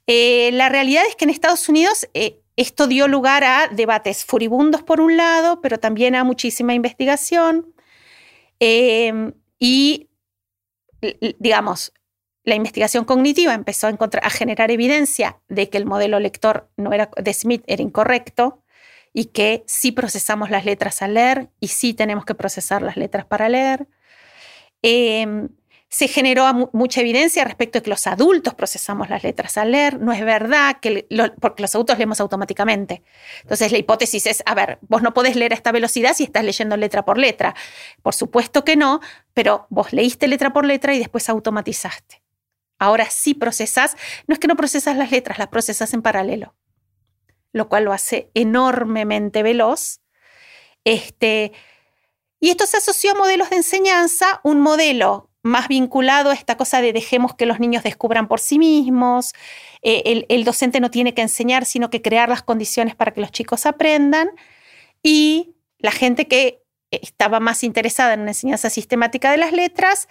Eh, 0.06 0.50
la 0.52 0.68
realidad 0.68 1.04
es 1.08 1.16
que 1.16 1.24
en 1.24 1.30
Estados 1.30 1.68
Unidos 1.68 2.08
eh, 2.14 2.40
esto 2.56 2.86
dio 2.86 3.08
lugar 3.08 3.44
a 3.44 3.68
debates 3.68 4.24
furibundos 4.24 4.82
por 4.82 5.00
un 5.00 5.16
lado, 5.16 5.60
pero 5.60 5.78
también 5.78 6.14
a 6.14 6.24
muchísima 6.24 6.74
investigación. 6.74 7.74
Em, 8.60 9.32
y, 9.58 10.08
digamos, 11.38 11.92
la 12.44 12.54
investigación 12.54 13.04
cognitiva 13.04 13.54
empezó 13.54 13.88
a, 13.88 14.30
generar 14.30 14.70
evidencia 14.70 15.40
de 15.48 15.68
que 15.70 15.78
el 15.78 15.86
modelo 15.86 16.18
lector 16.20 16.68
de 16.76 17.34
Smith 17.34 17.62
era 17.66 17.82
incorrecto 17.82 18.62
y 19.12 19.26
que 19.26 19.62
sí 19.66 19.92
procesamos 19.92 20.50
las 20.50 20.64
letras 20.64 21.02
al 21.02 21.14
leer 21.14 21.50
y 21.60 21.68
sí 21.68 21.94
tenemos 21.94 22.24
que 22.24 22.34
procesar 22.34 22.82
las 22.82 22.96
letras 22.96 23.24
para 23.24 23.48
leer. 23.48 23.86
Em, 24.82 25.48
se 25.92 26.08
generó 26.08 26.70
mucha 26.72 27.02
evidencia 27.02 27.44
respecto 27.44 27.78
de 27.78 27.82
que 27.82 27.90
los 27.90 28.06
adultos 28.06 28.54
procesamos 28.54 29.10
las 29.10 29.22
letras 29.22 29.58
al 29.58 29.72
leer. 29.72 30.00
No 30.00 30.10
es 30.14 30.24
verdad, 30.24 30.78
que 30.80 31.06
porque 31.38 31.60
los 31.60 31.74
adultos 31.74 31.98
leemos 31.98 32.18
automáticamente. 32.18 33.02
Entonces 33.42 33.70
la 33.70 33.76
hipótesis 33.76 34.26
es, 34.26 34.42
a 34.46 34.54
ver, 34.54 34.78
vos 34.80 35.02
no 35.02 35.12
podés 35.12 35.36
leer 35.36 35.52
a 35.52 35.54
esta 35.54 35.70
velocidad 35.70 36.14
si 36.14 36.24
estás 36.24 36.44
leyendo 36.44 36.78
letra 36.78 37.04
por 37.04 37.18
letra. 37.18 37.54
Por 38.00 38.14
supuesto 38.14 38.64
que 38.64 38.74
no, 38.74 39.00
pero 39.34 39.66
vos 39.68 39.92
leíste 39.92 40.28
letra 40.28 40.54
por 40.54 40.64
letra 40.64 40.94
y 40.94 40.98
después 40.98 41.28
automatizaste. 41.28 42.22
Ahora 42.78 43.10
sí 43.10 43.34
procesas, 43.34 43.94
no 44.26 44.32
es 44.32 44.38
que 44.38 44.48
no 44.48 44.56
procesas 44.56 44.96
las 44.96 45.10
letras, 45.10 45.38
las 45.38 45.48
procesas 45.48 45.92
en 45.92 46.00
paralelo, 46.00 46.54
lo 47.52 47.68
cual 47.68 47.84
lo 47.84 47.92
hace 47.92 48.30
enormemente 48.32 49.42
veloz. 49.42 50.00
Este, 50.84 51.52
y 52.40 52.48
esto 52.48 52.64
se 52.64 52.78
asoció 52.78 53.10
a 53.10 53.14
modelos 53.14 53.50
de 53.50 53.56
enseñanza, 53.56 54.40
un 54.42 54.62
modelo 54.62 55.28
más 55.42 55.68
vinculado 55.68 56.30
a 56.30 56.34
esta 56.34 56.56
cosa 56.56 56.80
de 56.80 56.92
dejemos 56.92 57.34
que 57.34 57.46
los 57.46 57.58
niños 57.58 57.82
descubran 57.82 58.28
por 58.28 58.40
sí 58.40 58.58
mismos, 58.58 59.34
eh, 59.82 60.24
el, 60.28 60.44
docente 60.44 60.80
no 60.80 60.90
tiene 60.90 61.14
que 61.14 61.22
enseñar, 61.22 61.64
sino 61.64 61.90
que 61.90 62.02
crear 62.02 62.28
las 62.28 62.42
condiciones 62.42 62.94
para 62.94 63.12
que 63.12 63.20
los 63.20 63.32
chicos 63.32 63.66
aprendan, 63.66 64.30
y 65.02 65.54
la 65.78 65.90
gente 65.90 66.28
que 66.28 66.62
estaba 66.90 67.40
más 67.40 67.64
interesada 67.64 68.14
en 68.14 68.20
una 68.20 68.30
enseñanza 68.30 68.70
sistemática 68.70 69.32
de 69.32 69.38
las 69.38 69.52
letras, 69.52 70.08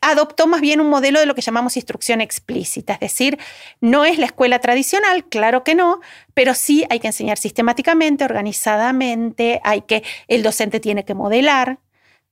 adoptó 0.00 0.46
más 0.46 0.60
bien 0.60 0.80
un 0.80 0.90
modelo 0.90 1.20
de 1.20 1.26
lo 1.26 1.34
que 1.34 1.42
llamamos 1.42 1.76
instrucción 1.76 2.20
explícita, 2.20 2.94
es 2.94 3.00
decir, 3.00 3.38
no 3.80 4.04
es 4.04 4.18
la 4.18 4.26
escuela 4.26 4.58
tradicional, 4.58 5.24
claro 5.24 5.64
que 5.64 5.74
no, 5.74 6.00
pero 6.34 6.54
sí 6.54 6.84
hay 6.90 7.00
que 7.00 7.06
enseñar 7.08 7.38
sistemáticamente, 7.38 8.24
organizadamente, 8.24 9.60
hay 9.64 9.82
que 9.82 10.02
el 10.28 10.42
docente 10.42 10.80
tiene 10.80 11.04
que 11.04 11.14
modelar, 11.14 11.78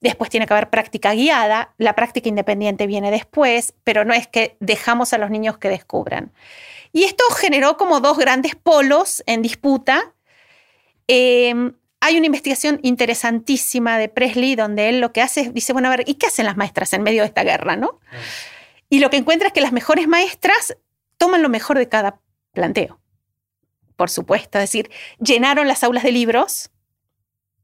Después 0.01 0.31
tiene 0.31 0.47
que 0.47 0.55
haber 0.55 0.71
práctica 0.71 1.13
guiada, 1.13 1.75
la 1.77 1.95
práctica 1.95 2.29
independiente 2.29 2.87
viene 2.87 3.11
después, 3.11 3.75
pero 3.85 4.05
no 4.05 4.15
es 4.15 4.27
que 4.27 4.57
dejamos 4.61 5.13
a 5.13 5.19
los 5.19 5.31
niños 5.31 5.59
que 5.59 5.69
descubran. 5.69 6.33
Y 6.93 7.05
esto 7.05 7.25
generó 7.37 7.77
como 7.77 8.01
dos 8.01 8.19
grandes 8.19 8.57
polos 8.57 9.23
en 9.27 9.43
disputa. 9.43 10.15
Em, 11.07 11.75
hay 12.01 12.17
una 12.17 12.27
investigación 12.27 12.81
interesantísima 12.83 13.99
de 13.99 14.09
Presley 14.09 14.57
donde 14.57 14.89
él 14.89 15.01
lo 15.01 15.13
que 15.13 15.21
hace 15.21 15.43
es, 15.43 15.55
dice, 15.55 15.73
bueno, 15.73 15.89
a 15.89 15.97
ver, 15.97 16.09
¿y 16.09 16.15
qué 16.15 16.27
hacen 16.27 16.47
las 16.47 16.57
maestras 16.57 16.93
en 16.95 17.03
medio 17.03 17.23
de 17.23 17.29
esta 17.29 17.45
guerra? 17.45 17.77
¿no? 17.77 18.01
Y 18.89 19.01
lo 19.01 19.11
que 19.11 19.19
encuentra 19.19 19.49
es 19.49 19.53
que 19.53 19.61
las 19.61 19.73
mejores 19.73 20.09
maestras 20.09 20.77
toman 21.19 21.43
lo 21.43 21.51
mejor 21.51 21.79
de 21.79 21.89
cada 21.89 22.21
planteo, 22.53 22.99
por 23.97 24.09
supuesto. 24.09 24.59
Es 24.59 24.65
decir, 24.65 24.91
llenaron 25.19 25.69
las 25.69 25.85
aulas 25.85 26.03
de 26.03 26.13
libros, 26.13 26.71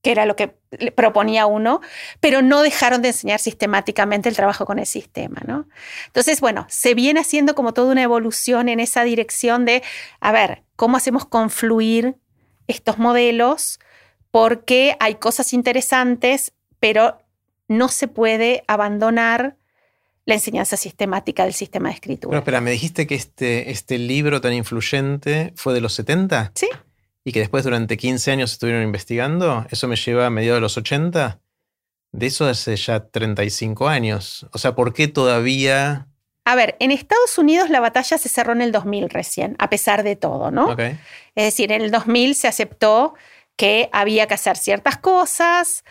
que 0.07 0.12
era 0.12 0.24
lo 0.24 0.36
que 0.36 0.54
proponía 0.94 1.46
uno, 1.46 1.80
pero 2.20 2.40
no 2.40 2.62
dejaron 2.62 3.02
de 3.02 3.09
enseñar 3.09 3.40
sistemáticamente 3.40 4.28
el 4.28 4.36
trabajo 4.36 4.64
con 4.64 4.78
el 4.78 4.86
sistema, 4.86 5.42
¿no? 5.44 5.66
Entonces, 6.07 6.40
bueno, 6.40 6.64
se 6.68 6.94
viene 6.94 7.18
haciendo 7.18 7.57
como 7.57 7.74
toda 7.74 7.90
una 7.90 8.04
evolución 8.04 8.68
en 8.68 8.78
esa 8.78 9.02
dirección 9.02 9.64
de, 9.64 9.82
a 10.20 10.30
ver, 10.30 10.62
¿cómo 10.76 10.96
hacemos 10.96 11.24
confluir 11.24 12.14
estos 12.68 12.98
modelos? 12.98 13.80
Porque 14.30 14.96
hay 15.00 15.16
cosas 15.16 15.52
interesantes, 15.52 16.52
pero 16.78 17.18
no 17.66 17.88
se 17.88 18.07
puede 18.07 18.62
abandonar 18.68 19.57
la 20.24 20.34
enseñanza 20.34 20.76
sistemática 20.76 21.42
del 21.42 21.52
sistema 21.52 21.88
de 21.88 21.96
escritura. 21.96 22.30
Pero 22.30 22.38
espera, 22.38 22.61
me 22.61 22.70
dijiste 22.70 23.09
que 23.09 23.16
este, 23.16 23.72
este 23.72 23.98
libro 23.98 24.40
tan 24.40 24.52
influyente 24.52 25.52
fue 25.57 25.74
de 25.74 25.80
los 25.80 25.94
70? 25.94 26.52
Sí 26.54 26.68
y 27.27 27.33
que 27.33 27.41
después 27.41 27.64
durante 27.64 27.97
15 27.97 28.31
años 28.31 28.53
estuvieron 28.53 28.85
investigando, 28.85 29.66
eso 29.68 29.89
me 29.89 29.97
lleva 29.97 30.27
a 30.27 30.31
mediados 30.31 30.59
de 30.59 30.61
los 30.61 30.77
80. 30.77 31.41
De 32.12 32.27
eso 32.27 32.47
hace 32.47 32.77
ya 32.77 33.09
35 33.09 33.89
años. 33.89 34.47
O 34.53 34.59
sea, 34.59 34.77
¿por 34.77 34.95
qué 34.95 35.09
todavía... 35.09 36.07
A 36.45 36.55
ver, 36.55 36.77
en 36.79 36.93
Estados 36.93 37.37
Unidos 37.37 37.68
la 37.68 37.81
batalla 37.81 38.16
se 38.16 38.29
cerró 38.29 38.53
en 38.53 38.62
el 38.62 38.70
2000 38.70 39.11
recién, 39.11 39.57
a 39.59 39.68
pesar 39.68 40.05
de 40.05 40.14
todo, 40.14 40.53
¿no? 40.53 40.77
Es 40.79 40.99
decir, 41.35 41.72
en 41.72 41.83
el 41.83 41.91
2000 41.91 42.37
se 42.37 42.47
aceptó 42.47 43.14
que 43.57 43.89
había 43.91 44.29
que 44.29 44.35
hacer 44.35 44.57
ciertas 44.57 44.97
cosas. 44.97 45.83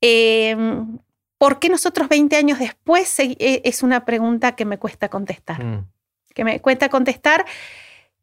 Em, 0.00 0.98
¿Por 1.38 1.60
qué 1.60 1.68
nosotros 1.68 2.08
20 2.08 2.34
años 2.34 2.58
después? 2.58 3.16
E, 3.20 3.36
es 3.62 3.84
una 3.84 4.04
pregunta 4.04 4.56
que 4.56 4.64
me 4.64 4.76
cuesta 4.76 5.08
contestar. 5.08 5.62
Mm. 5.62 5.86
Que 6.34 6.42
me 6.42 6.60
cuesta 6.60 6.88
contestar. 6.88 7.46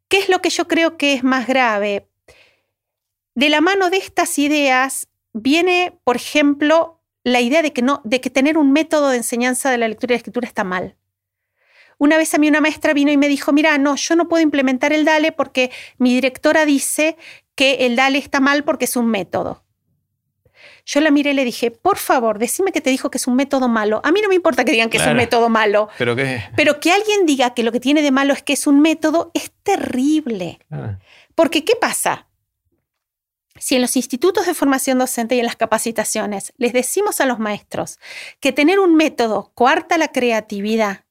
¿Qué 0.09 0.17
es 0.17 0.27
lo 0.27 0.41
que 0.41 0.49
yo 0.49 0.67
creo 0.67 0.97
que 0.97 1.13
es 1.13 1.23
más 1.23 1.47
grave? 1.47 2.09
De 3.35 3.49
la 3.49 3.61
mano 3.61 3.89
de 3.89 3.97
estas 3.97 4.39
ideas 4.39 5.07
viene, 5.33 5.99
por 6.03 6.15
ejemplo, 6.15 7.01
la 7.23 7.41
idea 7.41 7.61
de 7.61 7.73
que, 7.73 7.81
no, 7.81 8.01
de 8.05 8.21
que 8.21 8.29
tener 8.29 8.57
un 8.57 8.71
método 8.71 9.09
de 9.09 9.17
enseñanza 9.17 9.69
de 9.69 9.77
la 9.77 9.87
lectura 9.87 10.13
y 10.13 10.15
la 10.15 10.17
escritura 10.17 10.47
está 10.47 10.63
mal. 10.63 10.95
Una 11.97 12.17
vez 12.17 12.33
a 12.33 12.37
mí 12.37 12.47
una 12.47 12.61
maestra 12.61 12.93
vino 12.93 13.11
y 13.11 13.17
me 13.17 13.27
dijo, 13.27 13.51
mira, 13.51 13.77
no, 13.77 13.95
yo 13.95 14.15
no 14.15 14.27
puedo 14.27 14.41
implementar 14.41 14.93
el 14.93 15.05
DALE 15.05 15.31
porque 15.31 15.71
mi 15.97 16.13
directora 16.13 16.65
dice 16.65 17.17
que 17.55 17.85
el 17.85 17.95
DALE 17.95 18.19
está 18.19 18.39
mal 18.39 18.63
porque 18.63 18.85
es 18.85 18.95
un 18.95 19.07
método. 19.07 19.63
Yo 20.85 21.01
la 21.01 21.09
miré 21.09 21.31
y 21.31 21.33
le 21.33 21.43
dije, 21.43 21.71
por 21.71 21.97
favor, 21.97 22.37
decime 22.37 22.71
que 22.71 22.79
te 22.79 22.89
dijo 22.89 23.09
que 23.09 23.17
es 23.17 23.27
un 23.27 23.35
método 23.35 23.67
malo. 23.67 24.01
A 24.03 24.11
mí 24.11 24.21
no 24.21 24.29
me 24.29 24.35
importa 24.35 24.63
que 24.63 24.71
digan 24.71 24.89
que 24.89 24.97
es 24.97 25.07
un 25.07 25.15
método 25.15 25.49
malo. 25.49 25.89
¿Pero, 25.97 26.15
qué? 26.15 26.43
pero 26.55 26.79
que 26.79 26.91
alguien 26.91 27.25
diga 27.25 27.53
que 27.53 27.63
lo 27.63 27.71
que 27.71 27.79
tiene 27.79 28.01
de 28.01 28.11
malo 28.11 28.33
es 28.33 28.43
que 28.43 28.53
es 28.53 28.67
un 28.67 28.81
método 28.81 29.31
es 29.33 29.51
terrible. 29.63 30.59
Porque, 31.33 31.65
¿qué 31.65 31.75
pasa? 31.75 32.27
Si 33.57 33.75
en 33.75 33.81
los 33.81 33.95
institutos 33.95 34.45
de 34.45 34.53
formación 34.53 34.99
docente 34.99 35.35
y 35.35 35.39
en 35.39 35.45
las 35.45 35.55
capacitaciones 35.55 36.53
les 36.57 36.73
decimos 36.73 37.21
a 37.21 37.25
los 37.25 37.39
maestros 37.39 37.99
que 38.39 38.51
tener 38.51 38.79
un 38.79 38.95
método 38.95 39.51
coarta 39.55 39.97
la 39.97 40.09
creatividad, 40.09 41.05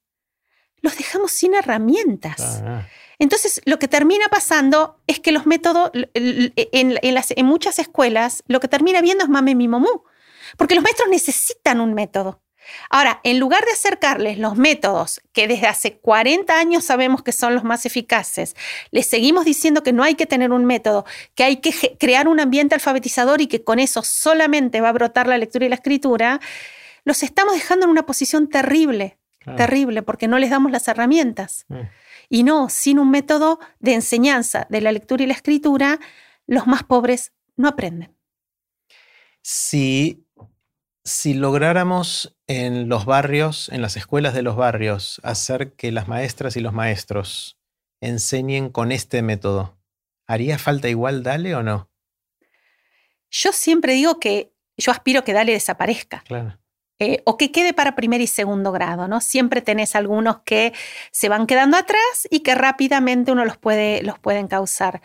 los 0.81 0.97
dejamos 0.97 1.31
sin 1.31 1.55
herramientas. 1.55 2.61
Ah. 2.63 2.87
Entonces, 3.17 3.61
lo 3.65 3.79
que 3.79 3.87
termina 3.87 4.25
pasando 4.29 5.01
es 5.07 5.19
que 5.19 5.31
los 5.31 5.45
métodos, 5.45 5.91
en, 6.13 7.45
muchas 7.45 7.79
escuelas, 7.79 8.43
lo 8.47 8.59
que 8.59 8.67
termina 8.67 9.01
viendo 9.01 9.23
es 9.23 9.29
mame 9.29 9.55
mi 9.55 9.67
momú, 9.67 10.03
porque 10.57 10.75
los 10.75 10.83
maestros 10.83 11.09
necesitan 11.09 11.79
un 11.79 11.93
método. 11.93 12.43
Ahora, 12.89 13.19
en 13.23 13.39
lugar 13.39 13.63
de 13.65 13.71
acercarles 13.71 14.37
los 14.37 14.57
métodos 14.57 15.21
que 15.33 15.47
desde 15.47 15.67
hace 15.67 15.97
40 15.97 16.57
años 16.57 16.83
sabemos 16.83 17.23
que 17.23 17.31
son 17.31 17.55
los 17.55 17.63
más 17.63 17.85
eficaces, 17.85 18.55
les 18.91 19.05
seguimos 19.05 19.45
diciendo 19.45 19.83
que 19.83 19.93
no 19.93 20.03
hay 20.03 20.15
que 20.15 20.25
tener 20.25 20.51
un 20.51 20.65
método, 20.65 21.05
que 21.35 21.43
hay 21.43 21.57
que 21.57 21.97
crear 21.99 22.27
un 22.27 22.39
ambiente 22.39 22.75
alfabetizador 22.75 23.41
y 23.41 23.47
que 23.47 23.63
con 23.63 23.79
eso 23.79 24.03
solamente 24.03 24.81
va 24.81 24.89
a 24.89 24.93
brotar 24.93 25.27
la 25.27 25.37
lectura 25.37 25.65
y 25.65 25.69
la 25.69 25.75
escritura, 25.75 26.39
los 27.03 27.23
estamos 27.23 27.53
dejando 27.53 27.85
en 27.85 27.91
una 27.91 28.05
posición 28.05 28.49
terrible, 28.49 29.17
terrible, 29.57 30.01
porque 30.01 30.27
no 30.27 30.39
les 30.39 30.49
damos 30.49 30.71
las 30.71 30.87
herramientas. 30.87 31.65
Mm. 31.67 31.81
Y 32.29 32.43
no, 32.43 32.69
sin 32.69 32.97
un 32.97 33.11
método 33.11 33.59
de 33.79 33.93
enseñanza 33.93 34.65
de 34.69 34.81
la 34.81 34.91
lectura 34.91 35.23
y 35.23 35.27
la 35.27 35.33
escritura, 35.33 35.99
los 36.47 36.65
más 36.65 36.83
pobres 36.83 37.31
no 37.55 37.67
aprenden. 37.67 38.15
Sí, 39.41 40.24
si 41.05 41.35
lográramos 41.35 42.35
en 42.47 42.89
los 42.89 43.05
barrios, 43.05 43.69
en 43.69 43.83
las 43.83 43.95
escuelas 43.95 44.33
de 44.33 44.41
los 44.41 44.55
barrios, 44.55 45.21
hacer 45.23 45.73
que 45.73 45.91
las 45.91 46.07
maestras 46.07 46.57
y 46.57 46.61
los 46.61 46.73
maestros 46.73 47.59
enseñen 48.01 48.69
con 48.69 48.91
este 48.91 49.21
método, 49.21 49.77
¿haría 50.27 50.57
falta 50.57 50.89
igual 50.89 51.21
Dale 51.21 51.55
o 51.55 51.61
no? 51.61 51.91
Yo 53.29 53.51
siempre 53.51 53.93
digo 53.93 54.19
que 54.19 54.51
yo 54.77 54.91
aspiro 54.91 55.23
que 55.23 55.33
Dale 55.33 55.53
desaparezca. 55.53 56.23
Claro. 56.25 56.57
Eh, 56.97 57.21
o 57.25 57.37
que 57.37 57.51
quede 57.51 57.73
para 57.73 57.95
primer 57.95 58.21
y 58.21 58.27
segundo 58.27 58.71
grado, 58.71 59.07
¿no? 59.07 59.19
Siempre 59.19 59.61
tenés 59.61 59.95
algunos 59.95 60.39
que 60.39 60.73
se 61.11 61.27
van 61.29 61.45
quedando 61.45 61.77
atrás 61.77 62.27
y 62.31 62.39
que 62.39 62.55
rápidamente 62.55 63.31
uno 63.31 63.43
los 63.43 63.57
puede, 63.57 64.01
los 64.01 64.17
puede 64.17 64.39
encauzar. 64.39 65.01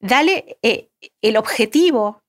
Dale, 0.00 0.58
eh, 0.62 0.88
el 1.20 1.36
objetivo 1.36 2.22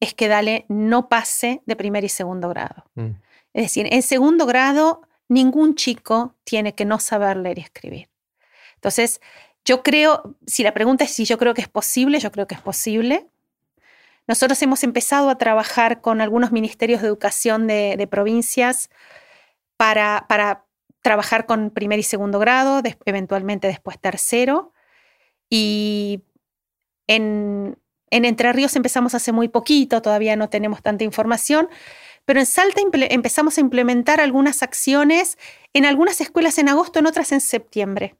es 0.00 0.14
que 0.14 0.28
Dale 0.28 0.66
no 0.68 1.08
pase 1.08 1.62
de 1.66 1.76
primer 1.76 2.04
y 2.04 2.08
segundo 2.08 2.48
grado. 2.48 2.84
Mm. 2.94 3.12
Es 3.54 3.62
decir, 3.62 3.88
en 3.90 4.02
segundo 4.02 4.46
grado 4.46 5.02
ningún 5.28 5.74
chico 5.74 6.34
tiene 6.44 6.74
que 6.74 6.84
no 6.84 7.00
saber 7.00 7.36
leer 7.36 7.58
y 7.58 7.62
escribir. 7.62 8.08
Entonces, 8.74 9.20
yo 9.64 9.82
creo, 9.82 10.36
si 10.46 10.62
la 10.62 10.74
pregunta 10.74 11.04
es 11.04 11.10
si 11.10 11.24
yo 11.24 11.38
creo 11.38 11.54
que 11.54 11.62
es 11.62 11.68
posible, 11.68 12.20
yo 12.20 12.30
creo 12.30 12.46
que 12.46 12.54
es 12.54 12.60
posible. 12.60 13.26
Nosotros 14.28 14.60
hemos 14.62 14.84
empezado 14.84 15.30
a 15.30 15.38
trabajar 15.38 16.00
con 16.00 16.20
algunos 16.20 16.52
ministerios 16.52 17.00
de 17.00 17.08
educación 17.08 17.66
de, 17.66 18.06
provincias 18.10 18.90
para, 19.76 20.26
para, 20.28 20.64
trabajar 21.00 21.46
con 21.46 21.70
primer 21.70 22.00
y 22.00 22.02
segundo 22.02 22.40
grado, 22.40 22.82
eventualmente 23.04 23.68
después 23.68 23.98
tercero. 24.00 24.72
Y 25.48 26.22
en, 27.06 27.78
en 28.10 28.24
Entre 28.24 28.52
Ríos 28.52 28.76
empezamos 28.76 29.14
hace 29.14 29.32
muy 29.32 29.48
poquito, 29.48 30.02
todavía 30.02 30.36
no 30.36 30.48
tenemos 30.48 30.82
tanta 30.82 31.04
información, 31.04 31.68
pero 32.24 32.40
en 32.40 32.46
Salta 32.46 32.80
empezamos 32.80 33.58
a 33.58 33.60
implementar 33.60 34.20
algunas 34.20 34.62
acciones 34.62 35.38
en 35.72 35.84
algunas 35.84 36.20
escuelas 36.20 36.58
en 36.58 36.68
agosto, 36.68 36.98
en 36.98 37.06
otras 37.06 37.32
en 37.32 37.40
septiembre. 37.40 38.16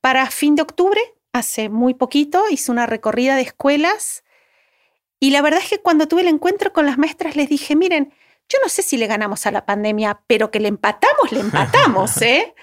Para 0.00 0.30
fin 0.30 0.54
de 0.54 0.62
octubre, 0.62 1.00
hace 1.32 1.68
muy 1.68 1.94
poquito, 1.94 2.44
hice 2.50 2.70
una 2.70 2.86
recorrida 2.86 3.36
de 3.36 3.42
escuelas 3.42 4.24
y 5.18 5.30
la 5.30 5.42
verdad 5.42 5.60
es 5.62 5.70
que 5.70 5.80
cuando 5.80 6.06
tuve 6.06 6.22
el 6.22 6.28
encuentro 6.28 6.72
con 6.72 6.86
las 6.86 6.98
maestras 6.98 7.36
les 7.36 7.48
dije, 7.48 7.76
miren, 7.76 8.12
yo 8.48 8.58
no 8.62 8.68
sé 8.68 8.82
si 8.82 8.96
le 8.96 9.06
ganamos 9.06 9.46
a 9.46 9.50
la 9.50 9.64
pandemia, 9.64 10.20
pero 10.26 10.50
que 10.50 10.60
le 10.60 10.68
empatamos, 10.68 11.32
le 11.32 11.40
empatamos, 11.40 12.20
¿eh? 12.22 12.54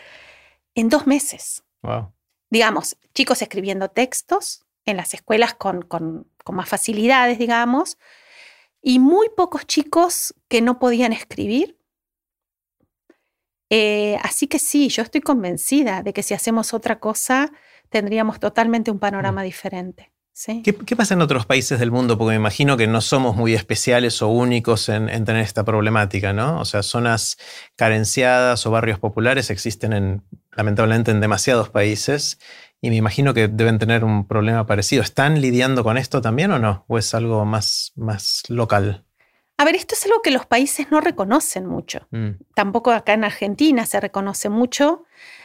En 0.75 0.89
dos 0.89 1.07
meses. 1.07 1.63
Wow. 1.81 2.13
Digamos, 2.49 2.97
chicos 3.13 3.41
escribiendo 3.41 3.89
textos 3.89 4.65
en 4.85 4.97
las 4.97 5.13
escuelas 5.13 5.53
con, 5.53 5.81
con, 5.81 6.27
más 6.51 6.67
facilidades, 6.67 7.39
digamos, 7.39 7.97
y 8.81 8.99
muy 8.99 9.29
pocos 9.29 9.65
chicos 9.65 10.33
que 10.47 10.61
no 10.61 10.79
podían 10.79 11.13
escribir. 11.13 11.77
Eh, 13.69 14.17
así 14.21 14.47
que 14.47 14.59
sí, 14.59 14.89
yo 14.89 15.01
estoy 15.01 15.21
convencida 15.21 16.03
de 16.03 16.11
que 16.11 16.23
si 16.23 16.33
hacemos 16.33 16.73
otra 16.73 16.99
cosa, 16.99 17.51
tendríamos 17.89 18.39
totalmente 18.39 18.91
un 18.91 18.99
panorama 18.99 19.41
mm. 19.41 19.45
diferente. 19.45 20.11
¿Qué, 20.63 20.95
pasa 20.95 21.13
en 21.13 21.21
otros 21.21 21.45
países 21.45 21.79
del 21.79 21.91
mundo? 21.91 22.17
Porque 22.17 22.31
me 22.31 22.37
imagino 22.37 22.77
que 22.77 22.87
no 22.87 23.01
somos 23.01 23.35
muy 23.35 23.53
especiales 23.53 24.21
o 24.21 24.29
únicos 24.29 24.89
en, 24.89 25.07
tener 25.25 25.43
esta 25.43 25.63
problemática, 25.63 26.33
¿no? 26.33 26.59
O 26.59 26.65
sea, 26.65 26.83
zonas 26.83 27.37
carenciadas 27.75 28.65
o 28.65 28.71
barrios 28.71 28.97
populares 28.97 29.49
existen 29.49 29.93
en, 29.93 30.23
lamentablemente 30.53 31.11
en 31.11 31.19
demasiados 31.19 31.69
países 31.69 32.39
y 32.81 32.89
me 32.89 32.95
imagino 32.95 33.33
que 33.33 33.47
deben 33.47 33.77
tener 33.77 34.03
un 34.03 34.27
problema 34.27 34.65
parecido. 34.65 35.03
¿Están 35.03 35.39
lidiando 35.39 35.83
con 35.83 35.97
esto 35.97 36.21
también 36.21 36.51
o 36.51 36.59
no? 36.59 36.83
¿O 36.87 36.97
es 36.97 37.13
algo 37.13 37.45
más, 37.45 37.93
más 37.95 38.43
local? 38.49 39.05
A 39.57 39.63
ver, 39.63 39.75
esto 39.75 39.93
es 39.93 40.03
algo 40.05 40.23
que 40.23 40.31
los 40.31 40.47
países 40.47 40.89
no 40.89 40.99
reconocen 40.99 41.67
mucho. 41.67 42.07
Mm. 42.09 42.31
Tampoco 42.55 42.91
acá 42.91 43.13
en 43.13 43.23
Argentina 43.23 43.85
se 43.85 43.99
reconoce 43.99 44.49
mucho. 44.49 45.03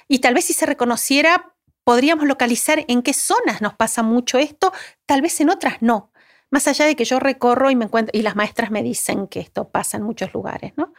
Y 0.08 0.20
tal 0.20 0.32
vez 0.32 0.46
si 0.46 0.54
se 0.54 0.64
reconociera, 0.64 1.54
podríamos 1.84 2.26
localizar 2.26 2.84
en 2.88 3.02
qué 3.02 3.12
zonas 3.12 3.60
nos 3.60 3.74
pasa 3.74 4.02
mucho 4.02 4.38
esto, 4.38 4.72
tal 5.04 5.20
vez 5.20 5.38
en 5.40 5.50
otras 5.50 5.82
no. 5.82 6.10
Más 6.50 6.66
allá 6.66 6.86
de 6.86 6.96
que 6.96 7.04
yo 7.04 7.20
recorro 7.20 7.70
y 7.70 7.76
me 7.76 7.84
encuentro, 7.84 8.18
y 8.18 8.22
las 8.22 8.34
maestras 8.34 8.70
me 8.70 8.82
dicen 8.82 9.28
que 9.28 9.40
esto 9.40 9.68
pasa 9.68 9.98
en 9.98 10.04
muchos 10.04 10.32
lugares, 10.32 10.72
¿no? 10.76 10.94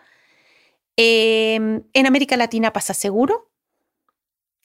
Em, 0.96 1.84
en 1.92 2.06
América 2.06 2.38
Latina 2.38 2.72
pasa 2.72 2.94
seguro. 2.94 3.52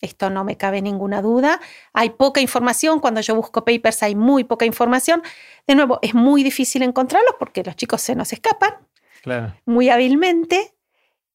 Esto 0.02 0.28
no 0.28 0.44
me 0.44 0.58
cabe 0.58 0.82
ninguna 0.82 1.22
duda. 1.22 1.60
Hay 1.94 2.10
poca 2.10 2.42
información. 2.42 3.00
Cuando 3.00 3.22
yo 3.22 3.34
busco 3.34 3.64
papers 3.64 4.02
hay 4.02 4.14
muy 4.14 4.44
poca 4.44 4.66
información. 4.66 5.22
De 5.66 5.74
nuevo, 5.74 5.98
es 6.02 6.12
muy 6.12 6.42
difícil 6.42 6.82
encontrarlos 6.82 7.36
porque 7.38 7.62
los 7.64 7.76
chicos 7.76 8.02
se 8.02 8.14
nos 8.14 8.34
escapan 8.34 8.74
muy 9.64 9.88
hábilmente. 9.88 10.74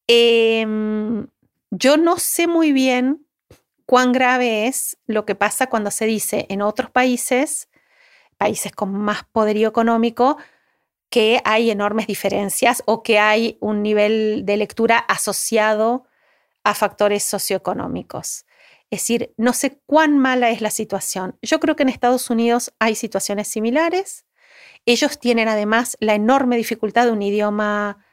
Em, 0.06 1.26
yo 1.70 1.96
no 1.96 2.18
sé 2.18 2.46
muy 2.46 2.72
bien 2.72 3.26
cuán 3.86 4.12
grave 4.12 4.66
es 4.66 4.98
lo 5.06 5.24
que 5.24 5.34
pasa 5.34 5.68
cuando 5.68 5.90
se 5.90 6.06
dice 6.06 6.46
en 6.48 6.62
otros 6.62 6.90
países, 6.90 7.68
países 8.36 8.72
con 8.72 8.92
más 8.92 9.24
poderío 9.24 9.68
económico, 9.68 10.36
que 11.10 11.40
hay 11.44 11.70
enormes 11.70 12.06
diferencias 12.06 12.82
o 12.86 13.02
que 13.02 13.18
hay 13.18 13.56
un 13.60 13.82
nivel 13.82 14.42
de 14.44 14.58
lectura 14.58 14.98
asociado 14.98 16.04
a 16.64 16.74
factores 16.74 17.24
socioeconómicos. 17.24 18.44
Es 18.90 19.00
decir, 19.00 19.34
no 19.36 19.52
sé 19.52 19.80
cuán 19.86 20.18
mala 20.18 20.50
es 20.50 20.60
la 20.60 20.70
situación. 20.70 21.36
Yo 21.42 21.60
creo 21.60 21.76
que 21.76 21.82
en 21.82 21.88
Estados 21.90 22.30
Unidos 22.30 22.72
hay 22.78 22.94
situaciones 22.94 23.48
similares. 23.48 24.24
Ellos 24.86 25.18
tienen 25.18 25.48
además 25.48 25.96
la 26.00 26.14
enorme 26.14 26.56
dificultad 26.56 27.06
de 27.06 27.12
un 27.12 27.22
idioma 27.22 28.04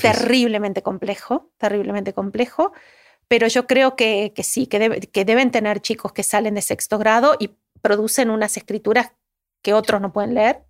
terriblemente 0.00 0.82
complejo, 0.82 1.50
terriblemente 1.58 2.14
complejo 2.14 2.72
pero 3.28 3.48
yo 3.48 3.66
creo 3.66 3.96
que, 3.96 4.32
sí, 4.42 4.66
que, 4.66 5.08
que, 5.12 5.24
deben 5.24 5.50
tener 5.50 5.80
chicos 5.80 6.12
que 6.12 6.22
salen 6.22 6.54
de 6.54 6.62
sexto 6.62 6.98
grado 6.98 7.36
y 7.38 7.56
producen 7.82 8.30
unas 8.30 8.56
escrituras 8.56 9.12
que 9.62 9.74
otros 9.74 10.00
no 10.00 10.12
pueden 10.12 10.34
leer, 10.34 10.62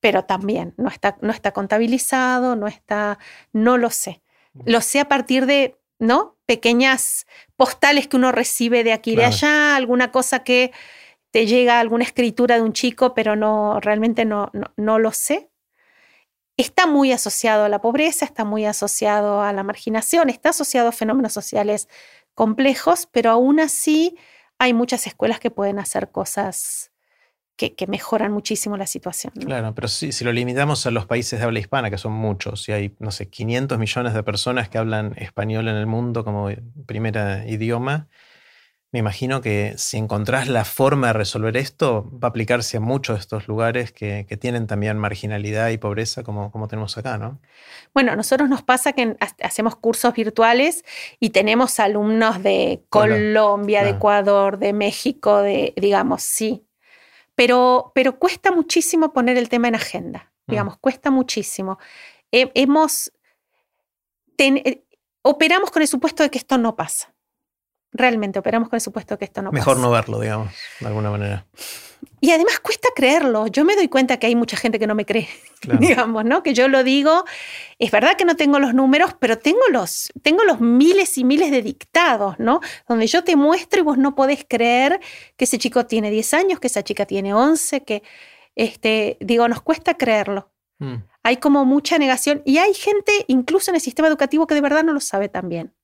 pero 0.00 0.24
también 0.24 0.74
no 0.76 0.88
está, 0.88 1.18
no 1.20 1.30
está 1.30 1.52
contabilizado, 1.52 2.56
no 2.56 2.68
está, 2.68 3.18
no 3.52 3.76
lo 3.76 3.90
sé. 3.90 4.22
Lo 4.64 4.80
sé 4.80 5.00
a 5.00 5.08
partir 5.08 5.46
de, 5.46 5.76
¿no? 5.98 6.37
Pequeñas 6.48 7.26
postales 7.56 8.08
que 8.08 8.16
uno 8.16 8.32
recibe 8.32 8.84
de 8.84 8.94
aquí 8.94 9.12
y 9.12 9.16
de 9.16 9.26
allá, 9.26 9.76
alguna 9.76 10.10
cosa 10.10 10.44
que 10.44 10.72
te 11.30 11.46
llega, 11.46 11.78
alguna 11.78 12.04
escritura 12.04 12.54
de 12.54 12.62
un 12.62 12.72
chico, 12.72 13.12
pero 13.12 13.36
no, 13.36 13.80
realmente 13.80 14.24
no, 14.24 14.50
no 14.76 14.98
lo 14.98 15.12
sé. 15.12 15.50
Está 16.56 16.86
muy 16.86 17.12
asociado 17.12 17.64
a 17.64 17.68
la 17.68 17.82
pobreza, 17.82 18.24
está 18.24 18.44
muy 18.44 18.64
asociado 18.64 19.42
a 19.42 19.52
la 19.52 19.62
marginación, 19.62 20.30
está 20.30 20.48
asociado 20.48 20.88
a 20.88 20.92
fenómenos 20.92 21.34
sociales 21.34 21.86
complejos, 22.32 23.06
pero 23.12 23.30
aún 23.30 23.60
así 23.60 24.16
hay 24.58 24.72
muchas 24.72 25.06
escuelas 25.06 25.40
que 25.40 25.50
pueden 25.50 25.78
hacer 25.78 26.10
cosas 26.10 26.92
que, 27.58 27.86
mejoran 27.88 28.32
muchísimo 28.32 28.76
la 28.76 28.86
situación. 28.86 29.32
Claro, 29.34 29.74
pero 29.74 29.88
si, 29.88 30.12
si 30.12 30.24
lo 30.24 30.32
limitamos 30.32 30.86
a 30.86 30.90
los 30.92 31.06
países 31.06 31.40
de 31.40 31.44
habla 31.44 31.58
hispana, 31.58 31.90
que 31.90 31.98
son 31.98 32.12
muchos, 32.12 32.68
y 32.68 32.72
hay, 32.72 32.94
no 33.00 33.10
sé, 33.10 33.28
500 33.28 33.78
millones 33.78 34.14
de 34.14 34.22
personas 34.22 34.68
que 34.68 34.78
hablan 34.78 35.14
español 35.18 35.66
en 35.68 35.74
el 35.76 35.86
mundo 35.86 36.24
como 36.24 36.48
primer 36.86 37.44
idioma, 37.48 38.08
me 38.90 39.00
imagino 39.00 39.42
que 39.42 39.74
si 39.76 39.98
encontrás 39.98 40.48
la 40.48 40.64
forma 40.64 41.08
de 41.08 41.12
resolver 41.12 41.58
esto, 41.58 42.10
va 42.10 42.28
a 42.28 42.30
aplicarse 42.30 42.78
a 42.78 42.80
muchos 42.80 43.16
de 43.16 43.20
estos 43.20 43.46
lugares 43.46 43.92
que, 43.92 44.24
tienen 44.40 44.66
también 44.66 44.96
marginalidad 44.96 45.68
y 45.68 45.78
pobreza 45.78 46.22
como, 46.22 46.50
como 46.50 46.68
tenemos 46.68 46.96
acá, 46.96 47.18
¿no? 47.18 47.38
Bueno, 47.92 48.12
a 48.12 48.16
nosotros 48.16 48.48
nos 48.48 48.62
pasa 48.62 48.94
que 48.94 49.16
hacemos 49.42 49.76
cursos 49.76 50.14
virtuales 50.14 50.84
y 51.20 51.30
tenemos 51.30 51.80
alumnos 51.80 52.42
de 52.42 52.84
Colombia, 52.88 53.82
de 53.82 53.90
Ecuador, 53.90 54.58
de 54.58 54.72
México, 54.72 55.42
de, 55.42 55.74
digamos, 55.76 56.22
sí. 56.22 56.64
Pero, 57.38 57.92
pero 57.94 58.18
cuesta 58.18 58.50
muchísimo 58.50 59.12
poner 59.12 59.36
el 59.36 59.48
tema 59.48 59.68
en 59.68 59.76
agenda, 59.76 60.32
mm. 60.48 60.50
digamos, 60.50 60.76
cuesta 60.78 61.12
muchísimo. 61.12 61.78
hemos, 62.32 63.12
eh, 64.38 64.84
operamos 65.22 65.70
con 65.70 65.82
el 65.82 65.86
supuesto 65.86 66.24
de 66.24 66.30
que 66.30 66.38
esto 66.38 66.58
no 66.58 66.74
pasa 66.74 67.14
realmente 67.92 68.38
operamos 68.38 68.68
con 68.68 68.76
el 68.76 68.80
supuesto 68.80 69.18
que 69.18 69.24
esto 69.24 69.42
no 69.42 69.52
Mejor 69.52 69.78
no 69.78 69.90
verlo, 69.90 70.20
digamos, 70.20 70.52
de 70.80 70.86
alguna 70.86 71.10
manera. 71.10 71.46
Y 72.20 72.30
además 72.30 72.58
cuesta 72.60 72.88
creerlo. 72.94 73.46
Yo 73.46 73.64
me 73.64 73.76
doy 73.76 73.88
cuenta 73.88 74.18
que 74.18 74.26
hay 74.26 74.34
mucha 74.34 74.56
gente 74.56 74.78
que 74.78 74.86
no 74.86 74.94
me 74.94 75.04
cree, 75.04 75.28
digamos, 75.80 76.24
¿no? 76.24 76.42
Que 76.42 76.54
yo 76.54 76.68
lo 76.68 76.84
digo, 76.84 77.24
es 77.78 77.90
verdad 77.90 78.16
que 78.16 78.24
no 78.24 78.36
tengo 78.36 78.58
los 78.58 78.74
números, 78.74 79.14
pero 79.18 79.38
tengo 79.38 79.60
los, 79.70 80.12
tengo 80.22 80.44
los 80.44 80.60
miles 80.60 81.16
y 81.18 81.24
miles 81.24 81.50
de 81.50 81.62
dictados, 81.62 82.38
¿no? 82.38 82.60
Donde 82.88 83.06
yo 83.06 83.24
te 83.24 83.36
muestro 83.36 83.80
y 83.80 83.84
vos 83.84 83.98
no 83.98 84.14
podés 84.14 84.44
creer 84.48 85.00
que 85.36 85.44
ese 85.44 85.58
chico 85.58 85.86
tiene 85.86 86.10
10 86.10 86.34
años, 86.34 86.60
que 86.60 86.66
esa 86.66 86.82
chica 86.82 87.06
tiene 87.06 87.34
11, 87.34 87.84
que, 87.84 88.02
este, 88.54 89.16
digo, 89.20 89.48
nos 89.48 89.62
cuesta 89.62 89.94
creerlo. 89.94 90.52
Mm. 90.78 90.96
Hay 91.22 91.36
como 91.38 91.64
mucha 91.64 91.98
negación 91.98 92.42
y 92.44 92.58
hay 92.58 92.74
gente, 92.74 93.12
incluso 93.28 93.70
en 93.70 93.76
el 93.76 93.80
sistema 93.80 94.08
educativo, 94.08 94.46
que 94.46 94.54
de 94.54 94.60
verdad 94.60 94.84
no 94.84 94.92
lo 94.92 95.00
sabe 95.00 95.28
también. 95.28 95.74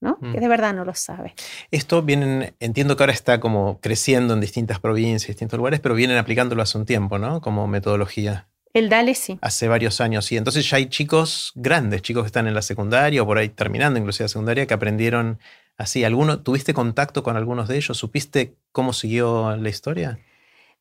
¿No? 0.00 0.18
Que 0.18 0.38
mm. 0.38 0.40
de 0.40 0.48
verdad 0.48 0.74
no 0.74 0.84
lo 0.84 0.94
sabe. 0.94 1.34
Esto 1.70 2.02
vienen, 2.02 2.54
entiendo 2.60 2.96
que 2.96 3.02
ahora 3.02 3.12
está 3.12 3.40
como 3.40 3.80
creciendo 3.80 4.34
en 4.34 4.40
distintas 4.40 4.78
provincias, 4.80 5.28
distintos 5.28 5.56
lugares, 5.56 5.80
pero 5.80 5.94
vienen 5.94 6.18
aplicándolo 6.18 6.62
hace 6.62 6.78
un 6.78 6.86
tiempo, 6.86 7.18
¿no? 7.18 7.40
Como 7.40 7.66
metodología. 7.66 8.48
El 8.72 8.90
DALE 8.90 9.14
sí. 9.14 9.38
Hace 9.40 9.68
varios 9.68 10.02
años, 10.02 10.26
sí. 10.26 10.36
Entonces 10.36 10.68
ya 10.68 10.76
hay 10.76 10.86
chicos 10.86 11.52
grandes, 11.54 12.02
chicos 12.02 12.24
que 12.24 12.26
están 12.26 12.46
en 12.46 12.54
la 12.54 12.60
secundaria 12.60 13.22
o 13.22 13.26
por 13.26 13.38
ahí 13.38 13.48
terminando 13.48 13.98
inclusive 13.98 14.24
la 14.24 14.28
secundaria, 14.28 14.66
que 14.66 14.74
aprendieron 14.74 15.38
así. 15.78 16.04
¿Alguno, 16.04 16.40
¿Tuviste 16.40 16.74
contacto 16.74 17.22
con 17.22 17.36
algunos 17.36 17.68
de 17.68 17.76
ellos? 17.76 17.96
¿Supiste 17.96 18.54
cómo 18.72 18.92
siguió 18.92 19.56
la 19.56 19.68
historia? 19.70 20.18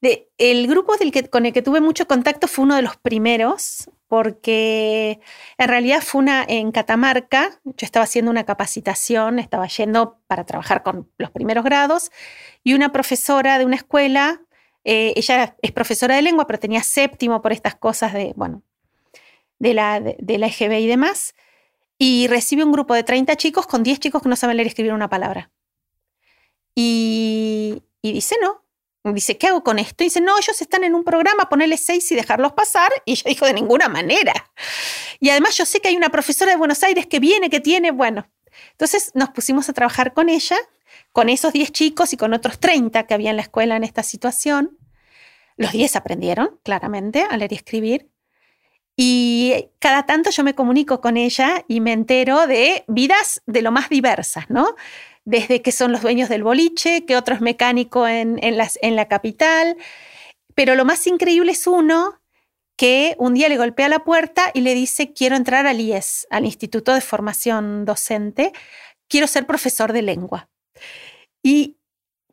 De, 0.02 0.30
el 0.38 0.68
grupo 0.68 0.98
del 0.98 1.12
que, 1.12 1.30
con 1.30 1.46
el 1.46 1.54
que 1.54 1.62
tuve 1.62 1.82
mucho 1.82 2.08
contacto 2.08 2.48
fue 2.48 2.66
uno 2.66 2.76
de 2.76 2.82
los 2.82 2.98
primeros, 2.98 3.90
porque 4.08 5.20
en 5.58 5.68
realidad 5.68 6.02
fue 6.02 6.22
una 6.22 6.46
en 6.48 6.72
Catamarca, 6.72 7.60
yo 7.64 7.86
estaba 7.86 8.04
haciendo 8.04 8.30
una 8.30 8.46
capacitación, 8.46 9.40
estaba 9.40 9.68
yendo 9.68 10.20
para 10.28 10.46
trabajar 10.46 10.84
con 10.84 11.10
los 11.18 11.32
primeros 11.32 11.64
grados, 11.64 12.12
y 12.64 12.74
una 12.74 12.92
profesora 12.92 13.58
de 13.58 13.66
una 13.66 13.78
escuela, 13.78 14.42
eh, 14.84 15.14
ella 15.16 15.56
es 15.62 15.72
profesora 15.72 16.16
de 16.16 16.22
lengua, 16.22 16.46
pero 16.46 16.60
tenía 16.60 16.84
séptimo 16.84 17.42
por 17.42 17.52
estas 17.52 17.76
cosas 17.76 18.14
de, 18.14 18.34
bueno, 18.36 18.64
de 19.60 19.74
la, 19.74 20.00
de, 20.00 20.38
la 20.38 20.48
EGB 20.48 20.80
y 20.80 20.88
demás, 20.88 21.34
y 21.98 22.28
recibe 22.28 22.64
un 22.64 22.72
grupo 22.74 22.94
de 22.94 23.04
30 23.04 23.36
chicos 23.38 23.66
con 23.66 23.82
10 23.82 24.00
chicos 24.00 24.22
que 24.22 24.30
no 24.30 24.36
saben 24.36 24.58
leer 24.58 24.68
y 24.68 24.70
escribir 24.70 24.94
una 24.94 25.10
palabra. 25.10 25.52
Y 26.76 27.82
dice, 28.04 28.36
no, 28.42 28.65
Dice, 29.14 29.38
¿qué 29.38 29.48
hago 29.48 29.64
con 29.64 29.78
esto? 29.78 30.04
Y 30.04 30.08
dice, 30.08 30.22
no, 30.22 30.38
ellos 30.38 30.60
están 30.62 30.84
en 30.84 30.96
un 30.96 31.04
programa, 31.04 31.48
ponerle 31.48 31.78
seis 31.78 32.12
y 32.12 32.16
dejarlos 32.16 32.54
pasar. 32.54 32.90
Y 33.06 33.16
yo 33.16 33.30
dijo, 33.30 33.46
de 33.46 33.54
ninguna 33.54 33.88
manera. 33.88 34.34
Y 35.20 35.30
además 35.30 35.58
yo 35.58 35.66
sé 35.66 35.80
que 35.80 35.90
hay 35.90 35.96
una 35.96 36.10
profesora 36.10 36.52
de 36.52 36.58
Buenos 36.58 36.84
Aires 36.84 37.06
que 37.06 37.20
viene, 37.20 37.50
que 37.50 37.60
tiene, 37.60 37.92
bueno. 37.92 38.28
Entonces 38.72 39.12
nos 39.14 39.30
pusimos 39.30 39.70
a 39.70 39.74
trabajar 39.74 40.14
con 40.14 40.30
ella, 40.30 40.58
con 41.12 41.30
esos 41.30 41.54
10 41.54 41.72
chicos 41.72 42.14
y 42.14 42.18
con 42.18 42.34
otros 42.34 42.60
30 42.60 43.06
que 43.06 43.14
había 43.14 43.30
en 43.30 43.36
la 43.36 43.44
escuela 43.44 43.76
en 43.76 43.84
esta 43.84 44.04
situación. 44.04 44.78
Los 45.58 45.72
10 45.72 45.96
aprendieron, 45.96 46.60
claramente, 46.64 47.26
a 47.30 47.38
leer 47.38 47.54
y 47.54 47.56
escribir. 47.56 48.10
Y 48.98 49.70
cada 49.80 50.06
tanto 50.06 50.30
yo 50.30 50.44
me 50.44 50.56
comunico 50.56 51.02
con 51.02 51.18
ella 51.18 51.66
y 51.68 51.82
me 51.82 51.92
entero 51.92 52.48
de 52.48 52.86
vidas 52.88 53.42
de 53.46 53.62
lo 53.62 53.72
más 53.72 53.90
diversas, 53.90 54.50
¿no? 54.50 54.76
Desde 55.26 55.62
que 55.62 55.72
son 55.72 55.92
los 55.92 56.02
dueños 56.02 56.30
del 56.30 56.44
boliche, 56.44 57.06
que 57.06 57.18
otro 57.18 57.36
es 57.36 57.42
mecánico 57.42 58.08
en, 58.08 58.40
en, 58.42 58.96
la 58.96 59.08
capital. 59.08 59.76
Pero 60.54 60.76
lo 60.76 60.86
más 60.86 61.06
increíble 61.08 61.52
es 61.52 61.68
uno 61.68 62.22
que 62.78 63.16
un 63.18 63.34
día 63.34 63.50
le 63.50 63.58
golpea 63.58 63.90
la 63.90 64.04
puerta 64.04 64.52
y 64.54 64.62
le 64.62 64.76
dice, 64.76 65.14
quiero 65.14 65.36
entrar 65.36 65.66
al 65.66 65.82
IES, 65.82 66.28
al 66.30 66.46
Instituto 66.46 66.94
de 66.94 67.02
Formación 67.02 67.86
Docente, 67.86 68.52
quiero 69.10 69.28
ser 69.28 69.48
profesor 69.48 69.94
de 69.94 70.04
lengua. 70.04 70.50
Y, 71.42 71.78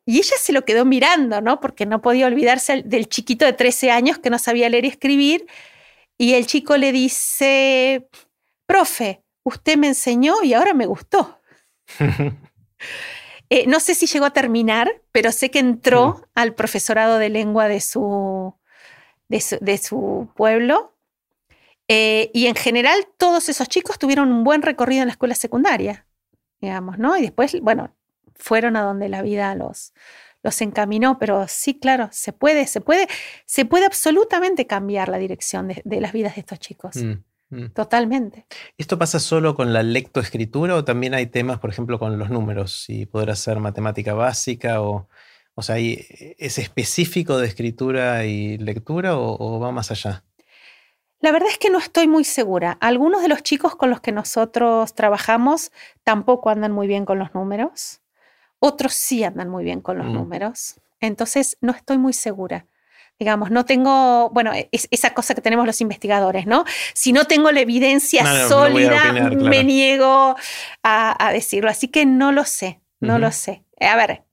y 0.05 0.19
ella 0.19 0.37
se 0.39 0.53
lo 0.53 0.65
quedó 0.65 0.85
mirando, 0.85 1.41
¿no? 1.41 1.61
Porque 1.61 1.87
no 1.87 2.03
podía 2.03 2.27
olvidarse 2.27 2.83
del 2.83 3.09
chiquito 3.09 3.45
de 3.45 3.53
13 3.53 3.91
años 3.91 4.19
que 4.19 4.31
no 4.31 4.39
sabía 4.39 4.69
leer 4.69 4.85
y 4.85 4.89
escribir. 4.89 5.47
Y 6.19 6.35
el 6.35 6.47
chico 6.47 6.77
le 6.77 6.93
dice, 6.93 8.09
profe, 8.67 9.23
usted 9.45 9.77
me 9.77 9.89
enseñó 9.89 10.43
y 10.43 10.53
ahora 10.53 10.75
me 10.75 10.87
gustó. 10.87 11.41
Eh, 13.51 13.67
no 13.67 13.81
sé 13.81 13.95
si 13.95 14.07
llegó 14.07 14.25
a 14.25 14.33
terminar, 14.33 15.03
pero 15.13 15.31
sé 15.31 15.51
que 15.51 15.59
entró 15.59 16.27
al 16.35 16.55
profesorado 16.55 17.19
de 17.19 17.29
lengua 17.29 17.69
de 17.69 17.81
su, 17.81 18.55
de 19.29 19.79
su, 19.79 20.31
pueblo. 20.35 20.97
Eh, 21.89 22.31
y 22.33 22.47
en 22.47 22.55
general 22.55 23.07
todos 23.19 23.49
esos 23.49 23.69
chicos 23.69 23.99
tuvieron 23.99 24.33
un 24.33 24.45
buen 24.45 24.63
recorrido 24.63 25.03
en 25.03 25.09
la 25.09 25.13
escuela 25.13 25.35
secundaria, 25.35 26.07
digamos, 26.61 26.99
¿no? 26.99 27.17
Y 27.19 27.23
después, 27.23 27.61
bueno, 27.61 27.95
fueron 28.37 28.77
a 28.77 28.83
donde 28.83 29.09
la 29.09 29.21
vida 29.21 29.55
los, 29.55 29.93
los 30.43 30.61
encaminó, 30.61 31.19
pero 31.19 31.47
sí, 31.49 31.79
claro, 31.79 32.09
se 32.13 32.33
puede, 32.33 32.67
se 32.67 32.81
puede, 32.81 33.09
se 33.47 33.65
puede 33.65 33.87
absolutamente 33.87 34.67
cambiar 34.67 35.09
la 35.09 35.19
dirección 35.19 35.69
de, 35.69 36.01
las 36.01 36.13
vidas 36.13 36.35
de 36.35 36.41
estos 36.41 36.59
chicos. 36.59 36.97
Mm. 36.97 37.23
Mm. 37.53 37.67
Totalmente. 37.75 38.47
¿Esto 38.79 38.99
pasa 38.99 39.21
solo 39.21 39.55
con 39.55 39.75
la 39.75 39.83
lectoescritura 39.83 40.75
o 40.75 40.85
también 40.85 41.13
hay 41.13 41.27
temas, 41.27 41.59
por 41.59 41.69
ejemplo, 41.69 41.99
con 41.99 42.19
los 42.19 42.31
números? 42.31 42.73
Si 42.73 43.05
poder 43.05 43.31
hacer 43.31 43.61
matemática 43.61 44.15
básica 44.15 44.81
o, 44.81 45.07
o 45.55 45.63
sea, 45.63 45.77
¿es 45.79 46.59
específico 46.59 47.37
de 47.37 47.47
escritura 47.47 48.25
y 48.25 48.57
lectura 48.57 49.19
o, 49.19 49.61
va 49.61 49.71
más 49.71 49.91
allá? 49.91 50.25
La 51.21 51.31
verdad 51.31 51.51
es 51.51 51.59
que 51.59 51.69
no 51.69 51.79
estoy 51.79 52.09
muy 52.09 52.25
segura. 52.25 52.79
Algunos 52.81 53.21
de 53.21 53.29
los 53.29 53.43
chicos 53.43 53.77
con 53.77 53.91
los 53.91 54.01
que 54.01 54.13
nosotros 54.13 54.95
trabajamos 54.95 55.73
tampoco 56.05 56.49
andan 56.49 56.73
muy 56.73 56.87
bien 56.87 57.05
con 57.05 57.19
los 57.19 57.35
números. 57.35 58.01
Otros 58.61 58.95
sí 58.95 59.25
andan 59.25 59.51
muy 59.51 59.63
bien 59.63 59.83
con 59.83 59.99
los 59.99 60.07
mm. 60.07 60.15
números. 60.15 60.81
Entonces, 61.01 61.59
no 61.61 61.73
estoy 61.73 61.99
muy 61.99 62.15
segura 62.15 62.67
digamos, 63.23 63.53
no 63.53 63.65
tengo, 63.65 64.31
bueno, 64.31 64.51
es, 64.73 64.89
esa 64.91 65.15
cosa 65.15 65.33
que 65.37 65.41
tenemos 65.41 65.65
los 65.65 65.81
investigadores, 65.81 66.45
¿no? 66.45 66.65
Si 66.93 67.13
no 67.13 67.25
tengo 67.25 67.53
la 67.53 67.61
evidencia 67.61 68.49
sólida, 68.49 69.13
me 69.13 69.63
niego 69.63 70.35
a, 70.83 71.31
decirlo. 71.33 71.71
Así 71.71 71.87
que 71.87 72.05
no 72.05 72.33
lo 72.33 72.45
sé, 72.45 72.81
no 72.99 73.21
lo 73.21 73.31
sé. 73.31 73.63
A 73.79 73.95
ver, 73.95 74.25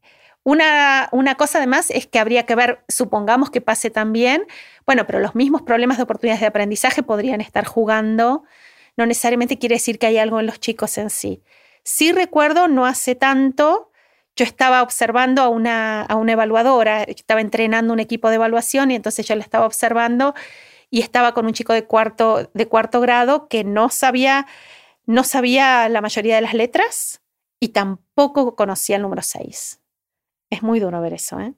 una, 0.44 1.08
una, 1.12 1.36
cosa 1.36 1.60
además 1.60 1.92
es 1.92 2.08
que 2.08 2.18
habría 2.18 2.48
que 2.48 2.56
ver, 2.56 2.84
supongamos 2.88 3.52
que 3.52 3.62
pase 3.62 3.92
también, 3.92 4.48
bueno, 4.88 5.06
pero 5.06 5.20
los 5.20 5.36
mismos 5.36 5.62
problemas 5.62 5.98
de 5.98 6.04
oportunidades 6.04 6.42
de 6.42 6.48
aprendizaje 6.48 7.04
podrían 7.04 7.42
estar 7.42 7.66
jugando, 7.66 8.44
no 8.98 9.06
necesariamente 9.06 9.60
quiere 9.60 9.76
decir 9.76 10.00
que 10.00 10.08
hay 10.08 10.18
algo 10.18 10.40
en 10.40 10.48
los 10.48 10.60
chicos 10.60 10.98
en 10.98 11.12
sí. 11.12 11.44
Sí 11.84 12.12
recuerdo, 12.12 12.68
no 12.68 12.88
hace 12.88 13.14
tanto, 13.14 13.89
yo 14.40 14.46
estaba 14.46 14.82
observando 14.84 15.42
a 15.42 15.50
una, 15.50 16.04
a 16.04 16.16
una 16.16 16.32
evaluadora, 16.32 17.04
estaba 17.04 17.42
entrenando 17.42 17.92
un 17.92 18.00
equipo 18.00 18.30
de 18.30 18.36
evaluación 18.36 18.90
y 18.90 18.96
entonces 18.96 19.28
yo 19.28 19.36
la 19.36 19.44
estaba 19.44 19.66
observando 19.66 20.34
y 20.90 21.02
estaba 21.02 21.34
con 21.34 21.46
un 21.46 21.52
chico 21.52 21.74
de 21.74 21.84
cuarto, 21.84 22.50
de 22.54 22.68
cuarto 22.70 23.02
grado 23.02 23.50
que 23.50 23.66
no 23.66 23.90
sabía, 23.90 24.48
no 25.06 25.26
sabía 25.26 25.90
la 25.90 26.00
mayoría 26.00 26.36
de 26.36 26.42
las 26.42 26.54
letras 26.54 27.22
y 27.60 27.70
tampoco 27.70 28.56
conocía 28.56 28.96
el 28.96 29.02
número 29.02 29.24
6. 29.24 29.82
Es 30.50 30.64
muy 30.64 30.80
duro 30.80 31.02
ver 31.02 31.16
eso, 31.16 31.38
¿eh? 31.42 31.54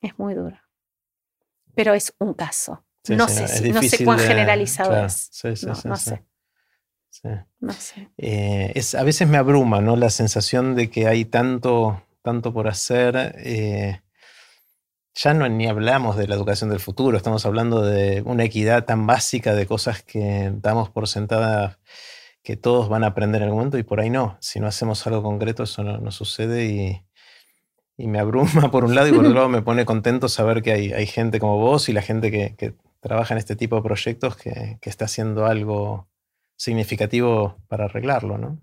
Es 0.00 0.18
muy 0.18 0.34
duro. 0.34 0.60
Pero 1.76 1.94
es 1.94 2.12
un 2.18 2.34
caso. 2.34 2.84
no, 3.08 3.28
sé, 3.28 3.70
no, 3.72 3.82
sé 3.82 4.04
cuán 4.04 4.18
generalizado 4.18 5.06
es. 5.06 5.30
no 5.86 5.94
sé. 5.94 6.24
No 7.60 7.72
sé. 7.72 8.08
Eh, 8.16 8.72
es, 8.74 8.94
a 8.94 9.02
veces 9.02 9.28
me 9.28 9.36
abruma 9.36 9.80
¿no? 9.80 9.96
la 9.96 10.10
sensación 10.10 10.74
de 10.74 10.90
que 10.90 11.06
hay 11.06 11.24
tanto, 11.24 12.02
tanto 12.22 12.52
por 12.52 12.68
hacer. 12.68 13.36
Eh, 13.38 14.00
ya 15.14 15.34
no 15.34 15.48
ni 15.48 15.66
hablamos 15.66 16.16
de 16.16 16.26
la 16.26 16.34
educación 16.34 16.70
del 16.70 16.80
futuro, 16.80 17.16
estamos 17.16 17.44
hablando 17.44 17.82
de 17.82 18.22
una 18.22 18.44
equidad 18.44 18.86
tan 18.86 19.06
básica 19.06 19.54
de 19.54 19.66
cosas 19.66 20.02
que 20.02 20.50
damos 20.54 20.88
por 20.88 21.06
sentada 21.06 21.78
que 22.42 22.56
todos 22.56 22.88
van 22.88 23.04
a 23.04 23.08
aprender 23.08 23.42
en 23.42 23.48
algún 23.48 23.58
momento 23.58 23.78
y 23.78 23.82
por 23.82 24.00
ahí 24.00 24.10
no. 24.10 24.36
Si 24.40 24.58
no 24.58 24.66
hacemos 24.66 25.06
algo 25.06 25.22
concreto, 25.22 25.64
eso 25.64 25.84
no, 25.84 26.10
sucede 26.10 26.66
y, 26.66 27.02
me 27.98 28.18
abruma 28.18 28.70
por 28.72 28.84
un 28.84 28.94
lado 28.94 29.08
y 29.08 29.12
por 29.12 29.20
otro 29.20 29.34
lado 29.34 29.48
me 29.48 29.62
pone 29.62 29.84
contento 29.84 30.28
saber 30.28 30.62
que 30.62 30.72
hay, 30.72 30.92
hay 30.92 31.06
gente 31.06 31.38
como 31.38 31.58
vos 31.58 31.88
y 31.88 31.92
la 31.92 32.02
gente 32.02 32.30
que, 32.30 32.74
trabaja 33.00 33.34
en 33.34 33.38
este 33.38 33.56
tipo 33.56 33.74
de 33.74 33.82
proyectos 33.82 34.36
que, 34.36 34.78
que 34.80 34.88
está 34.88 35.06
haciendo 35.06 35.46
algo 35.46 36.06
significativo 36.56 37.56
para 37.68 37.86
arreglarlo, 37.86 38.38
¿no? 38.38 38.58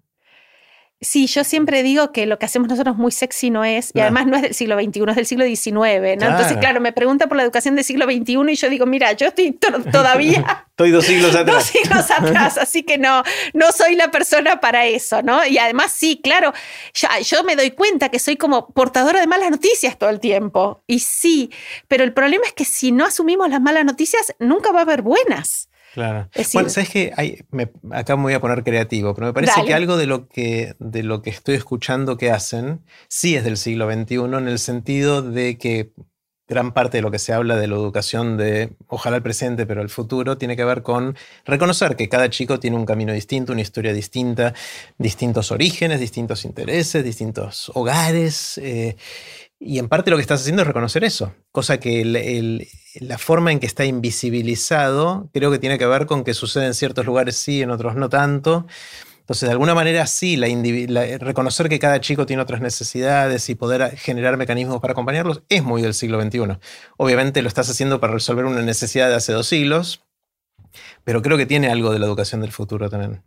Sí, 1.02 1.28
yo 1.28 1.46
siempre 1.46 1.82
digo 1.82 2.12
que 2.12 2.26
lo 2.26 2.38
que 2.40 2.46
hacemos 2.46 2.68
nosotros 2.68 2.98
muy 2.98 3.14
sexy 3.14 3.50
no 3.50 3.64
es, 3.64 3.92
y 3.94 4.02
además 4.02 4.28
no 4.28 4.36
es 4.36 4.42
del 4.42 4.54
siglo 4.54 4.78
XXI, 4.78 5.04
es 5.08 5.16
del 5.16 5.26
siglo 5.26 5.46
XIX, 5.46 5.72
¿no? 6.20 6.28
Entonces, 6.28 6.58
claro, 6.58 6.82
me 6.82 6.92
pregunta 6.92 7.28
por 7.28 7.38
la 7.38 7.44
educación 7.44 7.78
del 7.78 7.86
siglo 7.86 8.04
XXI 8.04 8.52
y 8.52 8.56
yo 8.56 8.70
digo, 8.70 8.86
mira, 8.86 9.14
yo 9.14 9.28
estoy 9.28 9.52
todavía... 9.94 10.66
estoy 10.72 10.92
dos 10.92 11.06
siglos 11.06 11.34
atrás. 11.38 11.56
Dos 11.56 11.64
siglos 11.64 12.12
atrás, 12.12 12.58
así 12.62 12.84
que 12.84 12.98
no, 12.98 13.24
no 13.54 13.72
soy 13.72 13.96
la 13.96 14.12
persona 14.12 14.60
para 14.60 14.88
eso, 14.88 15.22
¿no? 15.22 15.46
Y 15.46 15.58
además, 15.58 15.94
sí, 15.94 16.20
claro, 16.22 16.52
yo 17.24 17.44
me 17.46 17.56
doy 17.56 17.72
cuenta 17.72 18.10
que 18.10 18.20
soy 18.20 18.36
como 18.36 18.68
portadora 18.68 19.22
de 19.22 19.28
malas 19.28 19.52
noticias 19.52 19.98
todo 19.98 20.10
el 20.10 20.20
tiempo, 20.20 20.84
y 20.86 21.00
sí, 21.00 21.50
pero 21.88 22.04
el 22.04 22.12
problema 22.12 22.44
es 22.46 22.52
que 22.52 22.66
si 22.66 22.92
no 22.92 23.06
asumimos 23.06 23.50
las 23.50 23.62
malas 23.62 23.86
noticias, 23.86 24.36
nunca 24.40 24.74
va 24.74 24.80
a 24.80 24.84
haber 24.84 25.02
buenas. 25.02 25.69
Claro. 25.94 26.30
bueno, 26.54 26.70
sabes 26.70 26.90
que 26.90 27.14
acá 27.92 28.16
me 28.16 28.24
voy 28.24 28.34
a 28.34 28.40
poner 28.40 28.64
creativo, 28.64 29.14
pero 29.16 29.28
me 29.28 29.34
parece 29.34 29.66
que 29.66 29.74
algo 29.74 29.98
de 29.98 30.06
lo 30.06 30.28
que, 30.28 30.76
de 30.80 31.04
lo 31.04 31.22
que 31.22 31.30
estoy 31.30 31.56
escuchando 31.56 32.18
que 32.18 32.32
hacen 32.32 32.82
sí 33.08 33.36
es 33.36 33.44
del 33.44 33.58
siglo 33.58 33.92
XXI, 33.92 34.16
en 34.38 34.48
el 34.48 34.60
sentido 34.60 35.22
de 35.22 35.58
que 35.58 35.92
gran 36.50 36.74
parte 36.74 36.98
de 36.98 37.02
lo 37.04 37.12
que 37.12 37.20
se 37.20 37.32
habla 37.32 37.56
de 37.56 37.68
la 37.68 37.76
educación 37.76 38.36
de, 38.36 38.76
ojalá 38.88 39.18
el 39.18 39.22
presente, 39.22 39.68
pero 39.68 39.84
el 39.84 39.90
futuro, 39.90 40.38
tiene 40.38 40.58
que 40.58 40.66
ver 40.66 40.82
con 40.82 41.16
reconocer 41.46 41.96
que 41.96 42.10
cada 42.10 42.30
chico 42.30 42.60
tiene 42.60 42.76
un 42.76 42.86
camino 42.86 43.14
distinto, 43.14 43.54
una 43.54 43.62
historia 43.62 43.94
distinta, 43.94 44.54
distintos 44.98 45.52
orígenes, 45.52 46.00
distintos 46.00 46.44
intereses, 46.46 47.04
distintos 47.04 47.72
hogares. 47.76 48.58
Eh, 48.58 48.98
y 49.60 49.78
en 49.78 49.90
parte 49.90 50.10
lo 50.10 50.16
que 50.16 50.22
estás 50.22 50.42
haciendo 50.42 50.62
es 50.62 50.68
reconocer 50.68 51.04
eso, 51.04 51.34
cosa 51.52 51.80
que 51.80 52.66
la 53.02 53.18
forma 53.18 53.52
en 53.52 53.60
que 53.60 53.66
está 53.66 53.84
invisibilizado 53.84 55.30
creo 55.34 55.52
que 55.52 55.60
tiene 55.60 55.78
que 55.78 55.86
ver 55.86 56.06
con 56.06 56.24
que 56.24 56.34
sucede 56.34 56.66
en 56.66 56.74
ciertos 56.74 57.06
lugares 57.06 57.36
sí, 57.36 57.62
en 57.62 57.72
otros 57.72 57.96
no 57.96 58.08
tanto. 58.08 58.66
Entonces, 59.20 59.48
de 59.48 59.52
alguna 59.52 59.76
manera 59.76 60.08
sí, 60.08 60.38
la, 60.38 60.48
reconocer 61.20 61.70
que 61.70 61.78
cada 61.78 62.00
chico 62.02 62.26
tiene 62.26 62.42
otras 62.42 62.62
necesidades 62.62 63.48
y 63.50 63.56
poder 63.56 63.96
generar 63.98 64.38
mecanismos 64.38 64.80
para 64.80 64.94
acompañarlos 64.94 65.44
es 65.50 65.62
muy 65.62 65.82
del 65.82 65.94
siglo 65.94 66.20
XXI. 66.20 66.58
Obviamente 66.98 67.42
lo 67.42 67.48
estás 67.48 67.70
haciendo 67.70 68.00
para 68.00 68.14
resolver 68.14 68.46
una 68.46 68.62
necesidad 68.62 69.10
de 69.10 69.16
hace 69.16 69.34
dos 69.34 69.46
siglos, 69.46 70.04
pero 71.04 71.22
creo 71.22 71.38
que 71.38 71.46
tiene 71.46 71.70
algo 71.70 71.92
de 71.92 72.00
la 72.00 72.06
educación 72.08 72.42
del 72.42 72.52
futuro 72.52 72.90
también. 72.90 73.22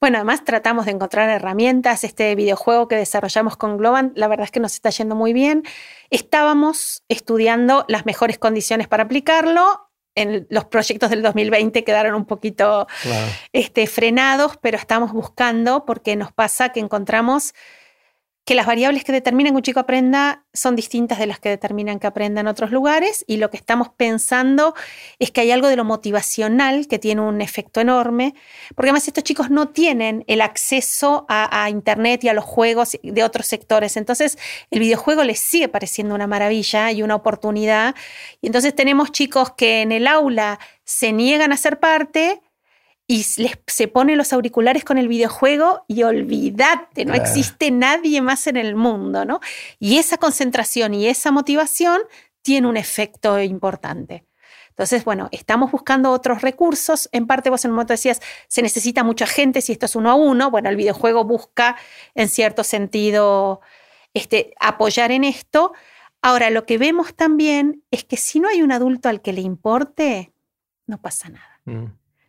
Bueno, 0.00 0.18
además 0.18 0.44
tratamos 0.44 0.86
de 0.86 0.92
encontrar 0.92 1.28
herramientas. 1.30 2.04
Este 2.04 2.34
videojuego 2.34 2.88
que 2.88 2.96
desarrollamos 2.96 3.56
con 3.56 3.76
Globan, 3.76 4.12
la 4.14 4.28
verdad 4.28 4.44
es 4.44 4.50
que 4.50 4.60
nos 4.60 4.74
está 4.74 4.90
yendo 4.90 5.14
muy 5.14 5.32
bien. 5.32 5.62
Estábamos 6.10 7.02
estudiando 7.08 7.84
las 7.88 8.06
mejores 8.06 8.38
condiciones 8.38 8.88
para 8.88 9.04
aplicarlo. 9.04 9.82
En 10.14 10.46
los 10.48 10.64
proyectos 10.64 11.10
del 11.10 11.20
2020 11.22 11.84
quedaron 11.84 12.14
un 12.14 12.24
poquito 12.24 12.86
este, 13.52 13.86
frenados, 13.86 14.56
pero 14.62 14.78
estamos 14.78 15.12
buscando 15.12 15.84
porque 15.84 16.16
nos 16.16 16.32
pasa 16.32 16.70
que 16.70 16.80
encontramos 16.80 17.52
que 18.46 18.54
las 18.54 18.64
variables 18.64 19.02
que 19.02 19.10
determinan 19.10 19.52
que 19.52 19.56
un 19.56 19.62
chico 19.62 19.80
aprenda 19.80 20.44
son 20.54 20.76
distintas 20.76 21.18
de 21.18 21.26
las 21.26 21.40
que 21.40 21.48
determinan 21.48 21.98
que 21.98 22.06
aprenda 22.06 22.40
en 22.40 22.46
otros 22.46 22.70
lugares 22.70 23.24
y 23.26 23.38
lo 23.38 23.50
que 23.50 23.56
estamos 23.56 23.88
pensando 23.88 24.72
es 25.18 25.32
que 25.32 25.40
hay 25.40 25.50
algo 25.50 25.66
de 25.66 25.74
lo 25.74 25.84
motivacional 25.84 26.86
que 26.86 27.00
tiene 27.00 27.22
un 27.22 27.40
efecto 27.40 27.80
enorme, 27.80 28.34
porque 28.76 28.90
además 28.90 29.08
estos 29.08 29.24
chicos 29.24 29.50
no 29.50 29.70
tienen 29.70 30.24
el 30.28 30.40
acceso 30.40 31.26
a, 31.28 31.68
Internet 31.68 32.22
y 32.22 32.28
a 32.28 32.34
los 32.34 32.44
juegos 32.44 32.96
de 33.02 33.24
otros 33.24 33.46
sectores, 33.46 33.96
entonces 33.96 34.38
el 34.70 34.78
videojuego 34.78 35.24
les 35.24 35.40
sigue 35.40 35.68
pareciendo 35.68 36.14
una 36.14 36.28
maravilla 36.28 36.92
y 36.92 37.02
una 37.02 37.16
oportunidad, 37.16 37.96
y 38.40 38.46
entonces 38.46 38.76
tenemos 38.76 39.10
chicos 39.10 39.54
que 39.56 39.82
en 39.82 39.90
el 39.90 40.06
aula 40.06 40.60
se 40.84 41.10
niegan 41.10 41.52
a 41.52 41.56
ser 41.56 41.80
parte, 41.80 42.40
y 43.06 43.22
se 43.22 43.88
ponen 43.88 44.18
los 44.18 44.32
auriculares 44.32 44.84
con 44.84 44.98
el 44.98 45.06
videojuego 45.06 45.84
y 45.86 46.02
olvídate, 46.02 47.04
no 47.04 47.14
existe 47.14 47.70
nadie 47.70 48.20
más 48.20 48.48
en 48.48 48.56
el 48.56 48.74
mundo, 48.74 49.24
¿no? 49.24 49.40
Y 49.78 49.98
esa 49.98 50.18
concentración 50.18 50.92
y 50.92 51.06
esa 51.06 51.30
motivación 51.30 52.00
tiene 52.42 52.66
un 52.66 52.76
efecto 52.76 53.40
importante. 53.40 54.24
Entonces, 54.70 55.04
bueno, 55.04 55.28
estamos 55.32 55.72
buscando 55.72 56.10
otros 56.10 56.42
recursos. 56.42 57.08
En 57.12 57.26
parte, 57.26 57.48
vos 57.48 57.64
en 57.64 57.70
un 57.70 57.76
momento 57.76 57.94
decías, 57.94 58.20
se 58.48 58.60
necesita 58.60 59.04
mucha 59.04 59.26
gente 59.26 59.62
si 59.62 59.72
esto 59.72 59.86
es 59.86 59.96
uno 59.96 60.10
a 60.10 60.14
uno. 60.14 60.50
Bueno, 60.50 60.68
el 60.68 60.76
videojuego 60.76 61.24
busca, 61.24 61.76
en 62.14 62.28
cierto 62.28 62.62
sentido, 62.62 63.62
este, 64.12 64.52
apoyar 64.60 65.12
en 65.12 65.24
esto. 65.24 65.72
Ahora, 66.20 66.50
lo 66.50 66.66
que 66.66 66.76
vemos 66.76 67.14
también 67.14 67.84
es 67.90 68.04
que 68.04 68.18
si 68.18 68.38
no 68.38 68.48
hay 68.48 68.62
un 68.62 68.70
adulto 68.70 69.08
al 69.08 69.22
que 69.22 69.32
le 69.32 69.40
importe, 69.40 70.32
no 70.86 71.00
pasa 71.00 71.30
nada. 71.30 71.60
Mm. 71.64 71.86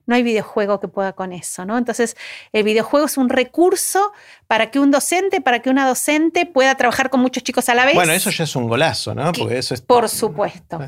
No 0.07 0.15
hay 0.15 0.23
videojuego 0.23 0.79
que 0.79 0.87
pueda 0.87 1.13
con 1.13 1.33
eso, 1.33 1.65
¿no? 1.65 1.77
Entonces, 1.77 2.17
el 2.53 2.63
videojuego 2.63 3.05
es 3.05 3.17
un 3.17 3.29
recurso 3.29 4.13
para 4.47 4.71
que 4.71 4.79
un 4.79 4.89
docente, 4.89 5.41
para 5.41 5.61
que 5.61 5.69
una 5.69 5.87
docente 5.87 6.45
pueda 6.45 6.73
trabajar 6.75 7.09
con 7.09 7.19
muchos 7.19 7.43
chicos 7.43 7.69
a 7.69 7.75
la 7.75 7.85
vez. 7.85 7.93
Bueno, 7.93 8.13
eso 8.13 8.31
ya 8.31 8.45
es 8.45 8.55
un 8.55 8.67
golazo, 8.67 9.13
¿no? 9.13 9.31
Porque 9.33 9.59
eso 9.59 9.73
es... 9.73 9.81
Por 9.81 10.09
supuesto. 10.09 10.79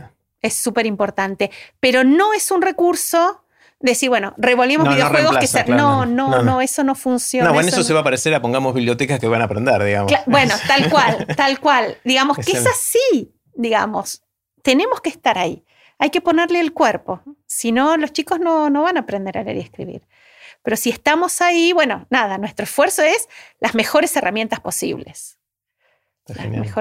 Es 0.41 0.55
súper 0.55 0.85
importante. 0.85 1.51
Pero 1.79 2.03
no 2.03 2.33
es 2.33 2.49
un 2.49 2.61
recurso 2.61 3.43
decir, 3.79 4.09
bueno, 4.09 4.33
revolvemos 4.37 4.89
videojuegos 4.89 5.37
que 5.37 5.71
no, 5.71 6.05
no, 6.05 6.43
no, 6.43 6.61
eso 6.61 6.83
no 6.83 6.95
funciona. 6.95 7.47
No, 7.47 7.53
bueno, 7.53 7.69
eso, 7.69 7.83
se 7.83 7.93
va 7.93 8.01
a 8.01 8.03
parecer 8.03 8.33
a 8.33 8.41
pongamos 8.41 8.73
bibliotecas 8.73 9.19
que 9.19 9.27
van 9.27 9.41
a 9.41 9.45
aprender, 9.45 9.83
digamos. 9.83 10.11
bueno, 10.25 10.53
tal 10.67 10.89
cual, 10.89 11.27
tal 11.35 11.59
cual. 11.59 11.97
Digamos 12.03 12.37
que 12.37 12.51
es 12.51 12.65
así, 12.65 13.33
digamos. 13.53 14.21
Tenemos 14.61 15.01
que 15.01 15.09
estar 15.09 15.37
ahí. 15.37 15.63
Hay 15.99 16.09
que 16.09 16.21
ponerle 16.21 16.59
el 16.59 16.73
cuerpo. 16.73 17.21
Si 17.45 17.71
no, 17.71 17.95
los 17.97 18.13
chicos 18.13 18.39
no, 18.39 18.69
no 18.69 18.83
van 18.83 18.97
a 18.97 19.01
aprender 19.01 19.37
a 19.37 19.43
leer 19.43 19.57
y 19.57 19.61
escribir. 19.61 20.07
Pero 20.63 20.75
si 20.77 20.89
estamos 20.89 21.41
ahí, 21.41 21.73
bueno, 21.73 22.07
nada, 22.09 22.37
nuestro 22.37 22.63
esfuerzo 22.63 23.03
es 23.03 23.29
las 23.59 23.75
mejores 23.75 24.15
herramientas 24.15 24.59
posibles 24.59 25.38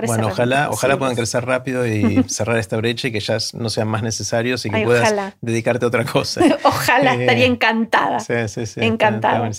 bueno, 0.06 0.28
ojalá, 0.28 0.70
ojalá 0.70 0.98
puedan 0.98 1.14
crecer 1.14 1.44
rápido 1.44 1.86
y 1.86 2.22
cerrar 2.28 2.58
esta 2.58 2.76
brecha 2.76 3.08
y 3.08 3.12
que 3.12 3.20
ya 3.20 3.38
no 3.54 3.70
sean 3.70 3.88
más 3.88 4.02
necesarios 4.02 4.64
y 4.66 4.70
que 4.70 4.84
puedas 4.84 5.34
dedicarte 5.40 5.84
a 5.84 5.88
otra 5.88 6.04
cosa. 6.04 6.40
ojalá, 6.64 7.14
eh, 7.14 7.20
estaría 7.20 7.46
encantada. 7.46 8.20
Sí, 8.20 8.34
sí, 8.48 8.66
sí. 8.66 8.80
Encantada. 8.80 9.50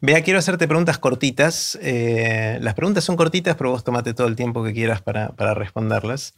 Vea, 0.00 0.22
quiero 0.22 0.38
hacerte 0.38 0.68
preguntas 0.68 0.98
cortitas. 0.98 1.78
Eh, 1.82 2.58
las 2.60 2.74
preguntas 2.74 3.04
son 3.04 3.16
cortitas, 3.16 3.56
pero 3.56 3.70
vos 3.70 3.84
tomate 3.84 4.14
todo 4.14 4.26
el 4.26 4.36
tiempo 4.36 4.62
que 4.64 4.72
quieras 4.72 5.02
para, 5.02 5.28
para, 5.30 5.54
responderlas. 5.54 6.34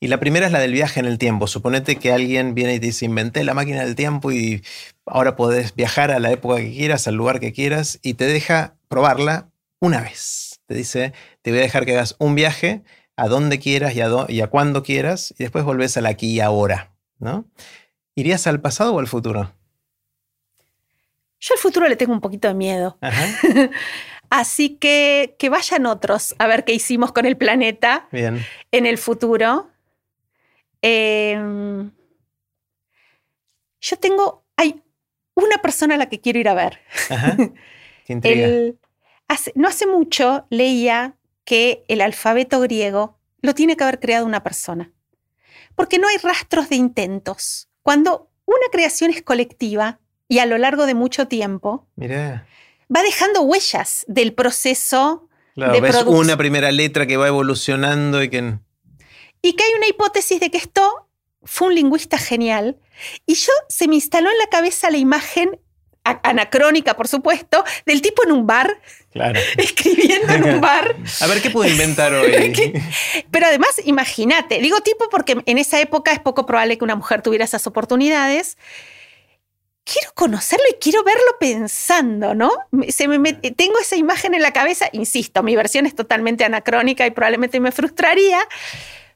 Y 0.00 0.08
la 0.08 0.20
primera 0.20 0.46
es 0.46 0.52
la 0.52 0.60
del 0.60 0.72
viaje 0.72 1.00
en 1.00 1.06
el 1.06 1.18
tiempo. 1.18 1.46
Suponete 1.46 1.96
que 1.96 2.12
alguien 2.12 2.54
viene 2.54 2.74
y 2.74 2.80
te 2.80 2.86
dice, 2.86 3.04
inventé 3.04 3.44
la 3.44 3.54
máquina 3.54 3.84
del 3.84 3.94
tiempo 3.94 4.32
y 4.32 4.62
ahora 5.06 5.36
podés 5.36 5.74
viajar 5.74 6.10
a 6.10 6.20
la 6.20 6.30
época 6.30 6.56
que 6.56 6.70
quieras, 6.72 7.08
al 7.08 7.14
lugar 7.14 7.40
que 7.40 7.52
quieras, 7.52 7.98
y 8.02 8.14
te 8.14 8.26
deja 8.26 8.74
probarla 8.88 9.48
una 9.80 10.00
vez 10.00 10.50
te 10.70 10.76
dice, 10.76 11.12
te 11.42 11.50
voy 11.50 11.60
a 11.60 11.62
dejar 11.62 11.86
que 11.86 11.92
hagas 11.92 12.16
un 12.18 12.34
viaje 12.34 12.82
a 13.16 13.28
donde 13.28 13.58
quieras 13.58 13.94
y 13.94 14.00
a, 14.00 14.08
y 14.28 14.40
a 14.40 14.48
cuándo 14.48 14.82
quieras, 14.82 15.34
y 15.38 15.44
después 15.44 15.64
volvés 15.64 15.96
al 15.96 16.06
aquí 16.06 16.32
y 16.32 16.40
ahora, 16.40 16.94
¿no? 17.18 17.44
¿Irías 18.14 18.46
al 18.46 18.60
pasado 18.60 18.94
o 18.94 18.98
al 18.98 19.06
futuro? 19.06 19.52
Yo 21.38 21.54
al 21.54 21.60
futuro 21.60 21.88
le 21.88 21.96
tengo 21.96 22.12
un 22.12 22.20
poquito 22.20 22.48
de 22.48 22.54
miedo. 22.54 22.98
Así 24.30 24.76
que 24.76 25.36
que 25.38 25.48
vayan 25.48 25.86
otros 25.86 26.34
a 26.38 26.46
ver 26.46 26.64
qué 26.64 26.72
hicimos 26.72 27.12
con 27.12 27.26
el 27.26 27.36
planeta 27.36 28.08
Bien. 28.12 28.44
en 28.70 28.86
el 28.86 28.98
futuro. 28.98 29.70
Em, 30.82 31.90
yo 33.80 33.96
tengo, 33.98 34.44
hay 34.56 34.82
una 35.34 35.58
persona 35.58 35.96
a 35.96 35.98
la 35.98 36.08
que 36.08 36.20
quiero 36.20 36.38
ir 36.38 36.48
a 36.48 36.54
ver. 36.54 36.80
Ajá. 37.08 37.36
Qué 38.06 38.74
no 39.54 39.68
hace 39.68 39.86
mucho 39.86 40.46
leía 40.50 41.16
que 41.50 41.84
el 41.88 42.00
alfabeto 42.00 42.60
griego 42.60 43.18
lo 43.42 43.56
tiene 43.56 43.76
que 43.76 43.82
haber 43.82 43.98
creado 43.98 44.24
una 44.24 44.44
persona, 44.44 44.92
porque 45.74 45.98
no 45.98 46.06
hay 46.06 46.16
rastros 46.18 46.68
de 46.68 46.76
intentos. 46.76 47.68
Cuando 47.82 48.30
una 48.44 48.68
creación 48.70 49.10
es 49.10 49.20
colectiva 49.20 49.98
y 50.28 50.38
a 50.38 50.46
lo 50.46 50.58
largo 50.58 50.86
de 50.86 50.94
mucho 50.94 51.26
tiempo, 51.26 51.88
va 52.00 53.02
dejando 53.02 53.42
huellas 53.42 54.04
del 54.06 54.32
proceso 54.32 55.28
de 55.56 55.80
ves 55.80 56.04
una 56.06 56.36
primera 56.36 56.70
letra 56.70 57.08
que 57.08 57.16
va 57.16 57.26
evolucionando 57.26 58.22
y 58.22 58.30
que... 58.30 58.56
Y 59.42 59.54
que 59.54 59.64
hay 59.64 59.72
una 59.76 59.88
hipótesis 59.88 60.38
de 60.38 60.52
que 60.52 60.58
esto 60.58 61.08
fue 61.42 61.66
un 61.66 61.74
lingüista 61.74 62.16
genial. 62.16 62.78
Y 63.26 63.34
yo 63.34 63.50
se 63.68 63.88
me 63.88 63.96
instaló 63.96 64.30
en 64.30 64.38
la 64.38 64.46
cabeza 64.46 64.88
la 64.88 64.98
imagen 64.98 65.58
anacrónica, 66.04 66.94
por 66.96 67.08
supuesto, 67.08 67.64
del 67.86 68.02
tipo 68.02 68.24
en 68.24 68.32
un 68.32 68.46
bar, 68.46 68.80
escribiendo 69.56 70.32
en 70.32 70.44
un 70.44 70.60
bar. 70.60 70.96
A 71.20 71.26
ver 71.26 71.42
qué 71.42 71.50
puedo 71.50 71.70
inventar 71.70 72.12
hoy. 72.14 72.52
Pero 73.30 73.46
además, 73.46 73.80
imagínate, 73.84 74.60
digo 74.60 74.80
tipo 74.80 75.08
porque 75.10 75.42
en 75.44 75.58
esa 75.58 75.80
época 75.80 76.12
es 76.12 76.20
poco 76.20 76.46
probable 76.46 76.78
que 76.78 76.84
una 76.84 76.96
mujer 76.96 77.22
tuviera 77.22 77.44
esas 77.44 77.66
oportunidades. 77.66 78.56
Quiero 79.84 80.12
conocerlo 80.14 80.64
y 80.70 80.74
quiero 80.74 81.02
verlo 81.02 81.36
pensando, 81.40 82.34
¿no? 82.34 82.52
Se 82.90 83.08
me, 83.08 83.32
tengo 83.32 83.78
esa 83.80 83.96
imagen 83.96 84.34
en 84.34 84.42
la 84.42 84.52
cabeza, 84.52 84.88
insisto, 84.92 85.42
mi 85.42 85.56
versión 85.56 85.86
es 85.86 85.96
totalmente 85.96 86.44
anacrónica 86.44 87.06
y 87.06 87.10
probablemente 87.10 87.58
me 87.58 87.72
frustraría, 87.72 88.38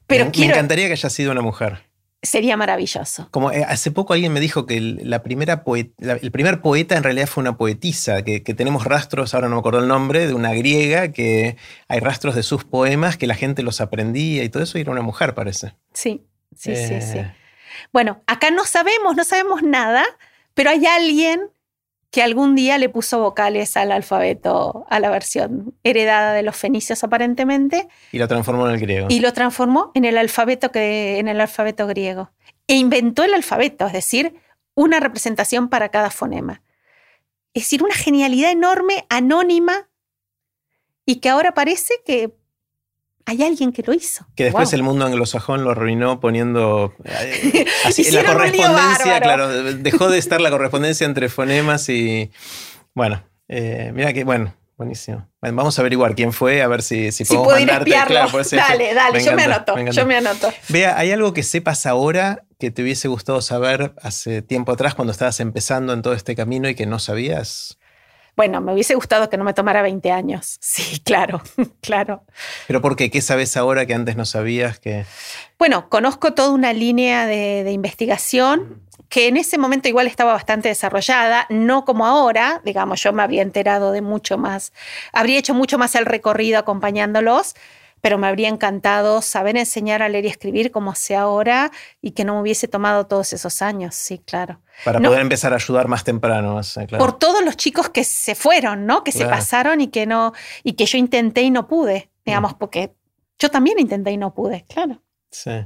pero 0.07 0.25
me 0.37 0.47
encantaría 0.47 0.87
que 0.87 0.93
haya 0.93 1.11
sido 1.11 1.31
una 1.31 1.43
mujer. 1.43 1.85
Sería 2.25 2.57
maravilloso. 2.57 3.29
Como 3.31 3.53
eh, 3.53 3.65
hace 3.69 3.91
poco 3.91 4.15
alguien 4.15 4.33
me 4.33 4.41
dijo 4.41 4.67
que 4.67 4.77
el, 4.79 5.01
la 5.05 5.23
primera 5.23 5.63
el 5.99 6.31
primer 6.31 6.61
poeta 6.63 6.97
en 6.97 7.03
realidad 7.03 7.27
fue 7.27 7.43
una 7.43 7.57
poetisa, 7.57 8.23
que, 8.23 8.41
tenemos 8.41 8.85
rastros, 8.85 9.35
ahora 9.35 9.49
no 9.49 9.57
me 9.57 9.61
acuerdo 9.61 9.81
el 9.81 9.89
nombre, 9.89 10.27
de 10.27 10.35
una 10.35 10.55
griega, 10.55 11.13
que 11.13 11.57
hay 11.89 12.01
rastros 12.01 12.35
de 12.35 12.43
sus 12.43 12.65
poemas 12.65 13.17
que 13.17 13.27
la 13.27 13.35
gente 13.35 13.63
los 13.63 13.81
aprendía 13.81 14.43
y 14.43 14.49
todo 14.49 14.63
eso, 14.63 14.79
y 14.79 14.81
era 14.81 14.91
una 14.91 15.03
mujer, 15.03 15.35
parece. 15.35 15.75
Sí, 15.93 16.27
sí, 16.57 16.75
sí, 16.75 17.01
sí. 17.01 17.19
Eh. 17.19 17.35
Bueno, 17.93 18.23
acá 18.27 18.51
no 18.51 18.65
sabemos, 18.65 19.17
no 19.17 19.25
sabemos 19.25 19.63
nada, 19.63 20.05
pero 20.55 20.71
hay 20.71 20.87
alguien 20.87 21.51
que 22.15 22.23
algún 22.23 22.55
día 22.55 22.79
le 22.79 22.89
puso 22.89 23.19
vocales 23.19 23.77
al 23.77 23.91
alfabeto, 23.91 24.87
a 24.89 25.01
la 25.01 25.11
versión 25.11 25.75
heredada 25.83 26.33
de 26.33 26.45
los 26.45 26.55
fenicios 26.55 27.03
aparentemente. 27.03 27.89
Y 28.13 28.19
lo 28.19 28.29
transformó 28.29 28.69
en 28.69 28.75
el 28.75 28.81
griego. 28.81 29.09
Y 29.11 29.19
lo 29.19 29.33
transformó 29.33 29.91
en 29.95 30.05
el 30.05 30.17
alfabeto, 30.17 30.71
que, 30.71 31.19
en 31.19 31.27
el 31.27 31.41
alfabeto 31.41 31.89
griego. 31.89 32.31
E 32.69 32.77
inventó 32.77 33.25
el 33.25 33.35
alfabeto, 33.35 33.89
es 33.89 33.95
decir, 33.95 34.37
una 34.77 35.01
representación 35.01 35.69
para 35.69 35.89
cada 35.89 36.11
fonema. 36.11 36.63
Es 37.53 37.65
decir, 37.65 37.83
una 37.83 37.95
genialidad 37.95 38.53
enorme, 38.53 39.07
anónima, 39.09 39.89
y 41.05 41.17
que 41.17 41.31
ahora 41.31 41.53
parece 41.53 41.95
que 42.07 42.33
hay 43.27 43.43
alguien 43.43 43.73
que 43.73 43.83
lo 43.83 43.93
hizo. 43.95 44.27
Que 44.37 44.45
después 44.45 44.73
el 44.73 44.83
mundo 44.83 45.07
anglosajón 45.07 45.65
lo 45.65 45.71
arruinó 45.71 46.21
poniendo 46.21 46.95
eh, 47.05 47.67
así, 47.85 48.11
la 48.11 48.25
correspondencia, 48.25 49.21
claro, 49.21 49.49
dejó 49.75 50.09
de 50.09 50.19
estar 50.19 50.41
la 50.41 50.51
correspondencia 50.53 51.07
entre 51.07 51.29
fonemas 51.29 51.89
y 51.89 52.31
bueno, 52.95 53.25
eh, 53.49 53.93
mira 53.95 54.13
que 54.13 54.25
bueno, 54.25 54.55
buenísimo. 54.77 55.27
vamos 55.41 55.79
a 55.79 55.83
averiguar 55.83 56.15
quién 56.15 56.33
fue, 56.33 56.63
a 56.63 56.69
ver 56.69 56.83
si, 56.83 57.13
si, 57.13 57.25
podemos 57.25 57.47
puedo 57.47 57.59
mandarte. 57.59 57.91
Claro, 57.91 58.31
dale, 58.51 58.95
dale, 58.95 59.25
yo 59.25 59.35
me 59.35 59.45
anoto, 59.45 59.91
yo 59.91 60.07
me 60.07 60.17
anoto. 60.17 60.53
Vea, 60.69 60.99
¿hay 60.99 61.11
algo 61.13 61.33
que 61.33 61.43
sepas 61.43 61.87
ahora 61.87 62.45
que 62.59 62.71
te 62.71 62.83
hubiese 62.83 63.09
gustado 63.09 63.41
saber 63.41 63.95
hace 64.03 64.43
tiempo 64.43 64.73
atrás 64.73 64.95
cuando 64.95 65.13
estabas 65.13 65.41
empezando 65.41 65.93
en 65.93 66.03
todo 66.03 66.13
este 66.13 66.37
camino 66.37 66.69
y 66.69 66.75
que 66.75 66.87
no 66.87 66.99
sabías? 66.99 67.79
Bueno, 68.37 68.61
me 68.61 68.73
hubiese 68.73 68.95
gustado 68.95 69.31
que 69.31 69.37
no 69.37 69.45
me 69.45 69.55
tomara 69.55 69.83
20 69.83 70.11
años. 70.11 70.59
Sí, 70.75 70.99
claro, 71.05 71.41
claro. 71.81 72.25
¿Pero 72.67 72.81
por 72.81 72.97
qué? 72.97 73.09
¿Qué 73.11 73.21
sabes 73.21 73.57
ahora 73.57 73.87
que 73.87 73.95
antes 73.95 74.17
no 74.17 74.25
sabías? 74.25 74.81
Que... 74.81 75.05
Bueno, 75.57 75.89
conozco 75.89 76.35
toda 76.35 76.51
una 76.51 76.73
línea 76.73 77.27
de, 77.27 77.71
investigación 77.71 78.83
que 79.09 79.29
en 79.29 79.37
ese 79.37 79.57
momento 79.57 79.89
igual 79.89 80.09
estaba 80.09 80.33
bastante 80.33 80.69
desarrollada, 80.69 81.47
no 81.49 81.85
como 81.85 82.07
ahora, 82.07 82.61
digamos, 82.65 83.01
yo 83.03 83.13
me 83.13 83.23
había 83.23 83.43
enterado 83.43 83.93
de 83.93 84.01
mucho 84.01 84.37
más, 84.37 84.73
habría 85.13 85.39
hecho 85.39 85.55
mucho 85.55 85.79
más 85.79 85.95
el 85.95 86.07
recorrido 86.07 86.59
acompañándolos, 86.59 87.55
pero 88.05 88.19
me 88.19 88.27
habría 88.27 88.51
encantado 88.51 89.23
saber 89.23 89.57
enseñar 89.57 90.03
a 90.03 90.11
leer 90.11 90.27
y 90.27 90.29
escribir 90.29 90.71
como 90.71 90.95
sé 90.95 91.17
ahora 91.17 91.71
y 92.03 92.11
que 92.11 92.27
no 92.27 92.35
me 92.35 92.43
hubiese 92.43 92.69
tomado 92.69 93.07
todos 93.07 93.33
esos 93.33 93.63
años, 93.63 93.95
sí, 93.95 94.19
claro. 94.19 94.61
Para 94.85 95.01
poder 95.01 95.23
empezar 95.23 95.55
a 95.55 95.57
ayudar 95.57 95.89
más 95.89 96.05
temprano. 96.05 96.61
Por 96.99 97.19
todos 97.19 97.43
los 97.43 97.57
chicos 97.57 97.89
que 97.89 98.05
se 98.05 98.35
fueron, 98.35 98.85
¿no? 98.85 99.05
Que 99.05 99.11
se 99.11 99.25
pasaron 99.25 99.81
y 99.81 99.87
que 99.87 100.05
no, 100.05 100.35
y 100.63 100.75
que 100.75 100.85
yo 100.85 100.99
intenté 100.99 101.41
y 101.41 101.51
no 101.51 101.67
pude, 101.67 102.11
digamos, 102.27 102.53
mm. 102.53 102.59
porque 102.59 102.95
yo 103.39 103.51
también 103.51 103.79
intenté 103.79 104.11
y 104.11 104.19
no 104.19 104.35
pude, 104.35 104.67
claro. 104.69 105.03
Sí. 105.31 105.65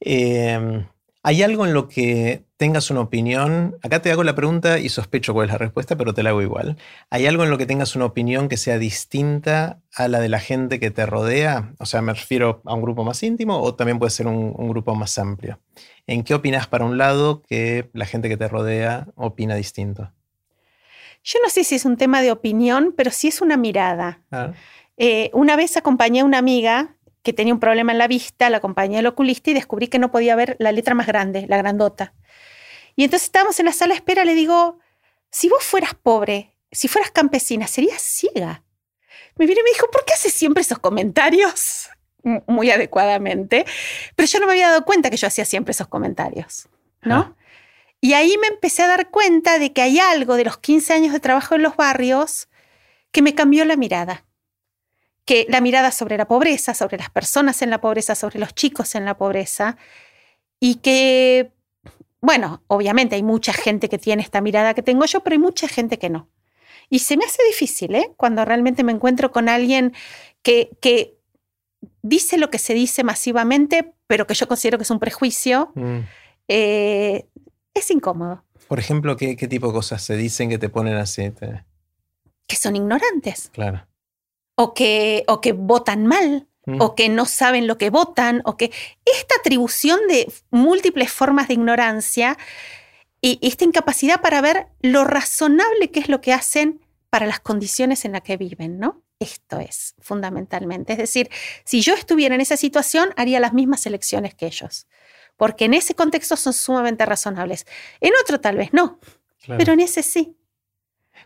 Em, 0.00 0.86
¿Hay 1.26 1.42
algo 1.42 1.64
en 1.64 1.72
lo 1.72 1.88
que 1.88 2.44
tengas 2.58 2.90
una 2.90 3.00
opinión? 3.00 3.78
Acá 3.82 4.02
te 4.02 4.12
hago 4.12 4.24
la 4.24 4.34
pregunta 4.34 4.78
y 4.78 4.90
sospecho 4.90 5.32
cuál 5.32 5.46
es 5.46 5.52
la 5.52 5.58
respuesta, 5.58 5.96
pero 5.96 6.12
te 6.12 6.22
la 6.22 6.28
hago 6.28 6.42
igual. 6.42 6.76
¿Hay 7.08 7.24
algo 7.26 7.44
en 7.44 7.50
lo 7.50 7.56
que 7.56 7.64
tengas 7.64 7.96
una 7.96 8.04
opinión 8.04 8.46
que 8.46 8.58
sea 8.58 8.76
distinta 8.76 9.80
a 9.94 10.06
la 10.08 10.20
de 10.20 10.28
la 10.28 10.38
gente 10.38 10.78
que 10.78 10.90
te 10.90 11.06
rodea? 11.06 11.72
O 11.78 11.86
sea, 11.86 12.02
me 12.02 12.12
refiero 12.12 12.60
a 12.66 12.74
un 12.74 12.82
grupo 12.82 13.04
más 13.04 13.22
íntimo 13.22 13.58
o 13.58 13.74
también 13.74 13.98
puede 13.98 14.10
ser 14.10 14.26
un, 14.26 14.52
grupo 14.68 14.94
más 14.94 15.16
amplio. 15.16 15.58
¿En 16.06 16.24
qué 16.24 16.34
opinas 16.34 16.66
para 16.66 16.84
un 16.84 16.98
lado 16.98 17.40
que 17.40 17.88
la 17.94 18.04
gente 18.04 18.28
que 18.28 18.36
te 18.36 18.46
rodea 18.46 19.06
opina 19.14 19.54
distinto? 19.54 20.12
Yo 21.22 21.38
no 21.42 21.48
sé 21.48 21.64
si 21.64 21.74
es 21.74 21.86
un 21.86 21.96
tema 21.96 22.20
de 22.20 22.32
opinión, 22.32 22.92
pero 22.94 23.10
sí 23.10 23.28
es 23.28 23.40
una 23.40 23.56
mirada. 23.56 24.20
Ah. 24.30 24.52
Eh, 24.98 25.30
una 25.32 25.56
vez 25.56 25.78
acompañé 25.78 26.20
a 26.20 26.26
una 26.26 26.36
amiga 26.36 26.94
que 27.24 27.32
tenía 27.32 27.54
un 27.54 27.58
problema 27.58 27.90
en 27.90 27.98
la 27.98 28.06
vista, 28.06 28.50
la 28.50 28.58
acompañé 28.58 28.98
al 28.98 29.06
oculista 29.06 29.50
y 29.50 29.54
descubrí 29.54 29.88
que 29.88 29.98
no 29.98 30.12
podía 30.12 30.36
ver 30.36 30.56
la 30.60 30.70
letra 30.70 30.94
más 30.94 31.06
grande, 31.06 31.46
la 31.48 31.56
grandota. 31.56 32.12
Y 32.94 33.02
entonces 33.02 33.26
estábamos 33.26 33.58
en 33.58 33.66
la 33.66 33.72
sala 33.72 33.94
de 33.94 33.96
espera, 33.96 34.24
le 34.24 34.34
digo, 34.34 34.78
si 35.30 35.48
vos 35.48 35.64
fueras 35.64 35.94
pobre, 35.94 36.54
si 36.70 36.86
fueras 36.86 37.10
campesina, 37.10 37.66
serías 37.66 38.02
ciega. 38.02 38.62
Me 39.36 39.46
vino 39.46 39.60
y 39.60 39.64
me 39.64 39.70
dijo, 39.70 39.88
¿por 39.90 40.04
qué 40.04 40.12
haces 40.12 40.34
siempre 40.34 40.60
esos 40.60 40.78
comentarios? 40.78 41.88
Muy 42.46 42.70
adecuadamente. 42.70 43.64
Pero 44.14 44.28
yo 44.28 44.38
no 44.38 44.46
me 44.46 44.52
había 44.52 44.68
dado 44.68 44.84
cuenta 44.84 45.08
que 45.08 45.16
yo 45.16 45.26
hacía 45.26 45.46
siempre 45.46 45.72
esos 45.72 45.88
comentarios, 45.88 46.68
¿no? 47.02 47.36
Y 48.02 48.12
ahí 48.12 48.36
me 48.36 48.48
empecé 48.48 48.82
a 48.82 48.88
dar 48.88 49.10
cuenta 49.10 49.58
de 49.58 49.72
que 49.72 49.80
hay 49.80 49.98
algo 49.98 50.36
de 50.36 50.44
los 50.44 50.58
15 50.58 50.92
años 50.92 51.12
de 51.14 51.20
trabajo 51.20 51.54
en 51.54 51.62
los 51.62 51.74
barrios 51.74 52.48
que 53.12 53.22
me 53.22 53.34
cambió 53.34 53.64
la 53.64 53.76
mirada. 53.76 54.23
Que 55.24 55.46
la 55.48 55.60
mirada 55.60 55.90
sobre 55.90 56.16
la 56.16 56.26
pobreza, 56.26 56.74
sobre 56.74 56.98
las 56.98 57.10
personas 57.10 57.62
en 57.62 57.70
la 57.70 57.80
pobreza, 57.80 58.14
sobre 58.14 58.38
los 58.38 58.54
chicos 58.54 58.94
en 58.94 59.04
la 59.04 59.16
pobreza. 59.16 59.76
Y 60.60 60.76
que, 60.76 61.52
bueno, 62.20 62.62
obviamente 62.66 63.16
hay 63.16 63.22
mucha 63.22 63.52
gente 63.52 63.88
que 63.88 63.98
tiene 63.98 64.22
esta 64.22 64.40
mirada 64.40 64.74
que 64.74 64.82
tengo 64.82 65.04
yo, 65.06 65.20
pero 65.20 65.34
hay 65.34 65.40
mucha 65.40 65.68
gente 65.68 65.98
que 65.98 66.10
no. 66.10 66.28
Y 66.90 66.98
se 67.00 67.16
me 67.16 67.24
hace 67.24 67.42
difícil, 67.44 67.94
¿eh? 67.94 68.12
Cuando 68.16 68.44
realmente 68.44 68.84
me 68.84 68.92
encuentro 68.92 69.32
con 69.32 69.48
alguien 69.48 69.94
que, 70.42 70.70
que 70.80 71.16
dice 72.02 72.38
lo 72.38 72.50
que 72.50 72.58
se 72.58 72.74
dice 72.74 73.04
masivamente, 73.04 73.94
pero 74.06 74.26
que 74.26 74.34
yo 74.34 74.46
considero 74.46 74.78
que 74.78 74.84
es 74.84 74.90
un 74.90 75.00
prejuicio. 75.00 75.72
Mm. 75.74 75.98
Eh, 76.48 77.26
es 77.72 77.90
incómodo. 77.90 78.44
Por 78.68 78.78
ejemplo, 78.78 79.16
¿qué, 79.16 79.34
tipo 79.36 79.68
de 79.68 79.72
cosas 79.72 80.02
se 80.02 80.16
dicen 80.16 80.48
que 80.48 80.58
te 80.58 80.68
ponen 80.68 80.94
así? 80.94 81.32
Que 82.46 82.56
son 82.56 82.76
ignorantes. 82.76 83.50
Claro. 83.52 83.86
O 84.56 84.74
que, 84.74 85.24
o 85.26 85.40
que 85.40 85.52
votan 85.52 86.06
mal, 86.06 86.46
mm. 86.66 86.80
o 86.80 86.94
que 86.94 87.08
no 87.08 87.26
saben 87.26 87.66
lo 87.66 87.76
que 87.78 87.90
votan, 87.90 88.42
o 88.44 88.56
que 88.56 88.70
esta 89.04 89.34
atribución 89.40 90.00
de 90.08 90.32
múltiples 90.50 91.10
formas 91.12 91.48
de 91.48 91.54
ignorancia 91.54 92.38
y 93.20 93.38
esta 93.42 93.64
incapacidad 93.64 94.20
para 94.20 94.40
ver 94.40 94.66
lo 94.80 95.04
razonable 95.04 95.90
que 95.90 96.00
es 96.00 96.08
lo 96.08 96.20
que 96.20 96.32
hacen 96.32 96.80
para 97.10 97.26
las 97.26 97.40
condiciones 97.40 98.04
en 98.04 98.12
las 98.12 98.22
que 98.22 98.36
viven, 98.36 98.78
¿no? 98.78 99.02
Esto 99.18 99.58
es 99.58 99.94
fundamentalmente. 100.00 100.92
Es 100.92 100.98
decir, 100.98 101.30
si 101.64 101.80
yo 101.80 101.94
estuviera 101.94 102.34
en 102.34 102.40
esa 102.40 102.56
situación, 102.56 103.14
haría 103.16 103.40
las 103.40 103.52
mismas 103.52 103.86
elecciones 103.86 104.34
que 104.34 104.46
ellos 104.46 104.86
porque 105.36 105.64
en 105.64 105.74
ese 105.74 105.94
contexto 105.94 106.36
son 106.36 106.52
sumamente 106.52 107.04
razonables. 107.06 107.66
En 108.00 108.12
otro 108.22 108.40
tal 108.40 108.56
vez 108.56 108.72
no, 108.72 108.98
pero 109.46 109.72
en 109.72 109.80
ese 109.80 110.02
sí. 110.02 110.36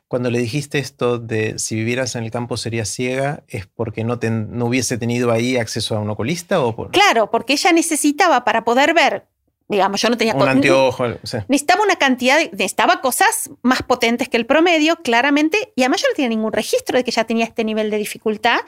Cuando 0.08 0.30
le 0.30 0.38
dijiste 0.38 0.78
esto 0.78 1.18
de 1.18 1.58
si 1.58 1.76
vivieras 1.76 2.16
en 2.16 2.24
el 2.24 2.30
campo 2.30 2.56
serías 2.56 2.88
ciega, 2.88 3.44
¿es 3.46 3.66
porque 3.66 4.04
no, 4.04 4.18
no 4.22 4.66
hubiese 4.66 4.98
tenido 4.98 5.30
ahí 5.30 5.56
acceso 5.56 5.96
a 5.96 6.00
un 6.00 6.10
oculista? 6.10 6.60
O 6.60 6.88
Claro, 6.90 7.30
porque 7.30 7.52
ella 7.52 7.72
necesitaba 7.72 8.44
para 8.44 8.64
poder 8.64 8.94
ver 8.94 9.26
digamos, 9.68 10.00
yo 10.00 10.08
no 10.08 10.16
tenía... 10.16 10.34
Un 10.34 10.48
anteojo. 10.48 11.06
Necesitaba 11.48 11.82
una 11.82 11.96
cantidad, 11.96 12.38
de, 12.38 12.50
necesitaba 12.52 13.00
cosas 13.00 13.50
más 13.62 13.82
potentes 13.82 14.28
que 14.28 14.38
el 14.38 14.46
promedio, 14.46 14.96
claramente, 14.96 15.72
y 15.76 15.82
además 15.82 16.02
yo 16.02 16.08
no 16.08 16.14
tenía 16.14 16.30
ningún 16.30 16.52
registro 16.52 16.96
de 16.96 17.04
que 17.04 17.10
ya 17.10 17.24
tenía 17.24 17.44
este 17.44 17.64
nivel 17.64 17.90
de 17.90 17.98
dificultad, 17.98 18.60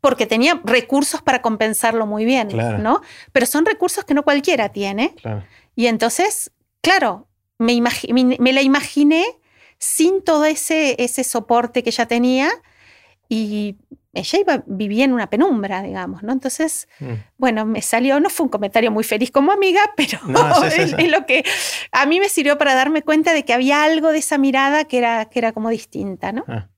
porque 0.00 0.26
tenía 0.26 0.60
recursos 0.64 1.22
para 1.22 1.42
compensarlo 1.42 2.06
muy 2.06 2.24
bien, 2.24 2.48
¿no? 2.80 3.02
Pero 3.32 3.46
son 3.46 3.64
recursos 3.66 4.04
que 4.04 4.14
no 4.14 4.24
cualquiera 4.24 4.70
tiene. 4.70 5.14
Y 5.76 5.86
entonces, 5.86 6.50
claro, 6.80 7.28
me, 7.58 7.80
me, 8.38 8.52
la 8.52 8.62
imaginé 8.62 9.24
sin 9.78 10.22
todo 10.22 10.44
ese, 10.44 10.96
ese 11.02 11.24
soporte 11.24 11.82
que 11.82 11.90
ella 11.90 12.06
tenía 12.06 12.50
y 13.28 13.76
ella 14.14 14.38
iba, 14.38 14.62
vivía 14.66 15.04
en 15.04 15.12
una 15.12 15.28
penumbra, 15.30 15.82
digamos, 15.82 16.22
¿no? 16.22 16.32
Entonces, 16.32 16.88
mm. 16.98 17.12
bueno, 17.36 17.66
me 17.66 17.82
salió, 17.82 18.18
no 18.20 18.30
fue 18.30 18.44
un 18.44 18.50
comentario 18.50 18.90
muy 18.90 19.04
feliz 19.04 19.30
como 19.30 19.52
amiga, 19.52 19.80
pero 19.96 20.18
es, 20.64 21.10
lo 21.10 21.26
que 21.26 21.44
a 21.92 22.06
mí 22.06 22.20
me 22.20 22.28
sirvió 22.28 22.58
para 22.58 22.74
darme 22.74 23.02
cuenta 23.02 23.32
de 23.32 23.44
que 23.44 23.52
había 23.52 23.84
algo 23.84 24.10
de 24.10 24.18
esa 24.18 24.38
mirada 24.38 24.84
que 24.84 24.98
era, 24.98 25.26
que 25.26 25.38
era 25.38 25.52
como 25.52 25.70
distinta, 25.70 26.32
¿no? 26.32 26.44
Ah. 26.48 26.68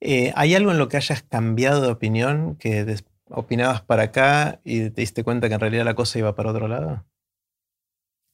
Eh, 0.00 0.32
¿Hay 0.36 0.54
algo 0.54 0.70
en 0.70 0.78
lo 0.78 0.88
que 0.88 0.98
hayas 0.98 1.22
cambiado 1.22 1.80
de 1.80 1.90
opinión, 1.90 2.56
que 2.56 2.96
opinabas 3.28 3.82
para 3.82 4.04
acá 4.04 4.60
y 4.62 4.90
te 4.90 5.00
diste 5.00 5.24
cuenta 5.24 5.48
que 5.48 5.54
en 5.54 5.60
realidad 5.60 5.84
la 5.84 5.94
cosa 5.94 6.18
iba 6.18 6.34
para 6.34 6.50
otro 6.50 6.68
lado? 6.68 7.04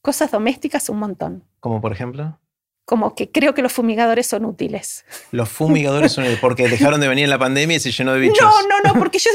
Cosas 0.02 0.30
domésticas 0.32 0.88
un 0.88 0.98
montón. 0.98 1.44
¿Como 1.60 1.80
por 1.80 1.92
ejemplo? 1.92 2.38
Como 2.84 3.14
que 3.14 3.30
creo 3.30 3.54
que 3.54 3.62
los 3.62 3.72
fumigadores 3.72 4.26
son 4.26 4.44
útiles. 4.44 5.04
Los 5.30 5.48
fumigadores 5.48 6.12
son 6.12 6.24
útiles 6.24 6.40
porque 6.40 6.68
dejaron 6.68 7.00
de 7.00 7.08
venir 7.08 7.24
en 7.24 7.30
la 7.30 7.38
pandemia 7.38 7.76
y 7.76 7.80
se 7.80 7.92
llenó 7.92 8.12
de 8.14 8.20
bichos. 8.20 8.40
No, 8.40 8.68
no, 8.68 8.92
no, 8.92 8.98
porque 8.98 9.18
yo, 9.18 9.30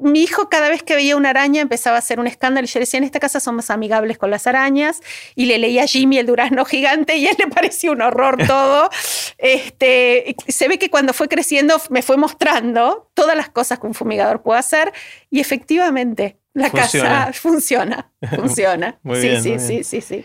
mi 0.00 0.22
hijo 0.22 0.48
cada 0.48 0.68
vez 0.68 0.82
que 0.82 0.94
veía 0.94 1.16
una 1.16 1.30
araña 1.30 1.62
empezaba 1.62 1.96
a 1.96 1.98
hacer 2.00 2.18
un 2.20 2.26
escándalo 2.26 2.64
y 2.64 2.68
yo 2.68 2.80
decía, 2.80 2.98
en 2.98 3.04
esta 3.04 3.20
casa 3.20 3.40
somos 3.40 3.70
amigables 3.70 4.18
con 4.18 4.30
las 4.30 4.46
arañas 4.46 5.00
y 5.34 5.46
le 5.46 5.58
leía 5.58 5.84
a 5.84 5.86
Jimmy 5.86 6.18
el 6.18 6.26
durazno 6.26 6.64
gigante 6.64 7.16
y 7.16 7.26
a 7.26 7.30
él 7.30 7.36
le 7.38 7.46
parecía 7.46 7.92
un 7.92 8.02
horror 8.02 8.38
todo. 8.46 8.90
este, 9.38 10.34
se 10.48 10.68
ve 10.68 10.78
que 10.78 10.90
cuando 10.90 11.12
fue 11.12 11.28
creciendo 11.28 11.80
me 11.90 12.02
fue 12.02 12.16
mostrando 12.16 13.10
todas 13.14 13.36
las 13.36 13.48
cosas 13.48 13.78
que 13.78 13.86
un 13.86 13.94
fumigador 13.94 14.42
puede 14.42 14.58
hacer 14.58 14.92
y 15.30 15.40
efectivamente 15.40 16.38
la 16.54 16.70
casa 16.70 17.32
funciona, 17.32 18.10
funciona. 18.34 18.98
Muy 19.02 19.20
sí, 19.20 19.28
bien, 19.28 19.42
sí, 19.42 19.58
sí, 19.58 19.84
sí, 19.84 20.00
sí. 20.00 20.24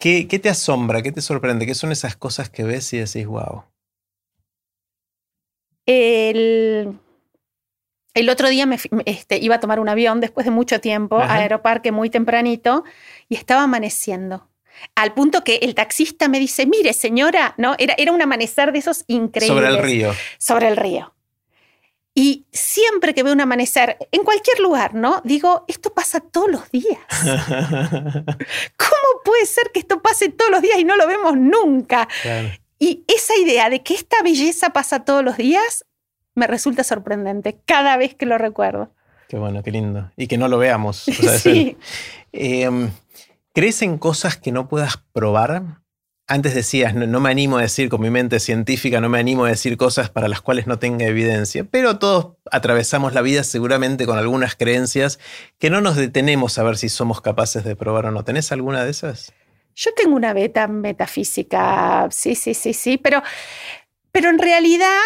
¿Qué, 0.00 0.24
te 0.24 0.48
asombra? 0.48 1.02
¿Qué 1.02 1.12
te 1.12 1.20
sorprende? 1.20 1.66
¿Qué 1.66 1.74
son 1.74 1.92
esas 1.92 2.16
cosas 2.16 2.48
que 2.48 2.64
ves 2.64 2.90
y 2.94 2.96
decís, 2.96 3.26
wow? 3.26 3.64
El, 5.84 6.98
otro 8.30 8.48
día 8.48 8.64
me, 8.64 8.78
este, 9.04 9.36
iba 9.36 9.56
a 9.56 9.60
tomar 9.60 9.78
un 9.78 9.90
avión 9.90 10.20
después 10.20 10.46
de 10.46 10.52
mucho 10.52 10.80
tiempo 10.80 11.18
a 11.18 11.34
Aeroparque 11.34 11.92
muy 11.92 12.08
tempranito 12.08 12.82
y 13.28 13.34
estaba 13.34 13.64
amaneciendo. 13.64 14.48
Al 14.94 15.12
punto 15.12 15.44
que 15.44 15.56
el 15.56 15.74
taxista 15.74 16.28
me 16.28 16.38
dice, 16.38 16.64
mire 16.64 16.94
señora, 16.94 17.54
¿no? 17.58 17.74
Era, 17.78 17.94
era 17.98 18.12
un 18.12 18.22
amanecer 18.22 18.72
de 18.72 18.78
esos 18.78 19.04
increíbles. 19.06 19.48
Sobre 19.48 19.68
el 19.68 19.82
río. 19.82 20.14
Sobre 20.38 20.68
el 20.68 20.78
río. 20.78 21.14
Y 22.20 22.44
siempre 22.52 23.14
que 23.14 23.22
veo 23.22 23.32
un 23.32 23.40
amanecer, 23.40 23.96
en 24.12 24.24
cualquier 24.24 24.60
lugar, 24.60 24.92
¿no? 24.92 25.22
Digo, 25.24 25.64
esto 25.68 25.94
pasa 25.94 26.20
todos 26.20 26.50
los 26.50 26.70
días. 26.70 26.98
¿Cómo 28.76 29.22
puede 29.24 29.46
ser 29.46 29.70
que 29.72 29.80
esto 29.80 30.02
pase 30.02 30.28
todos 30.28 30.50
los 30.50 30.60
días 30.60 30.78
y 30.78 30.84
no 30.84 30.96
lo 30.96 31.06
vemos 31.06 31.38
nunca? 31.38 32.06
Y 32.78 33.04
esa 33.08 33.34
idea 33.38 33.70
de 33.70 33.82
que 33.82 33.94
esta 33.94 34.22
belleza 34.22 34.68
pasa 34.68 35.02
todos 35.02 35.24
los 35.24 35.38
días 35.38 35.86
me 36.34 36.46
resulta 36.46 36.84
sorprendente 36.84 37.58
cada 37.64 37.96
vez 37.96 38.14
que 38.14 38.26
lo 38.26 38.36
recuerdo. 38.36 38.90
Qué 39.26 39.38
bueno, 39.38 39.62
qué 39.62 39.70
lindo. 39.70 40.12
Y 40.14 40.26
que 40.26 40.36
no 40.36 40.48
lo 40.48 40.58
veamos. 40.58 40.98
sí. 41.38 41.78
Em, 42.32 42.90
¿Crees 43.54 43.80
en 43.80 43.96
cosas 43.96 44.36
que 44.36 44.52
no 44.52 44.68
puedas 44.68 44.98
probar? 45.14 45.80
Antes 46.30 46.54
decías, 46.54 46.94
no, 46.94 47.18
me 47.18 47.28
animo 47.28 47.58
a 47.58 47.62
decir 47.62 47.88
con 47.88 48.00
mi 48.00 48.08
mente 48.08 48.38
científica, 48.38 49.00
no 49.00 49.08
me 49.08 49.18
animo 49.18 49.46
a 49.46 49.48
decir 49.48 49.76
cosas 49.76 50.10
para 50.10 50.28
las 50.28 50.40
cuales 50.40 50.68
no 50.68 50.78
tenga 50.78 51.04
evidencia, 51.04 51.64
pero 51.68 51.98
todos 51.98 52.36
atravesamos 52.52 53.14
la 53.14 53.20
vida 53.20 53.42
seguramente 53.42 54.06
con 54.06 54.16
algunas 54.16 54.54
creencias 54.54 55.18
que 55.58 55.70
no 55.70 55.80
nos 55.80 55.96
detenemos 55.96 56.56
a 56.56 56.62
ver 56.62 56.76
si 56.76 56.88
somos 56.88 57.20
capaces 57.20 57.64
de 57.64 57.74
probar 57.74 58.06
o 58.06 58.10
no. 58.12 58.22
¿Tenés 58.22 58.52
alguna 58.52 58.84
de 58.84 58.92
esas? 58.92 59.32
Yo 59.74 59.92
tengo 59.94 60.14
una 60.14 60.32
beta 60.32 60.68
metafísica, 60.68 62.06
sí, 62.12 62.36
sí, 62.36 62.54
sí, 62.54 62.74
sí, 62.74 62.96
pero, 62.96 63.24
pero 64.12 64.30
en 64.30 64.38
realidad, 64.38 65.00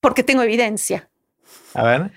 porque 0.00 0.24
tengo 0.24 0.42
evidencia. 0.42 1.08
A 1.72 1.84
ver. 1.84 2.10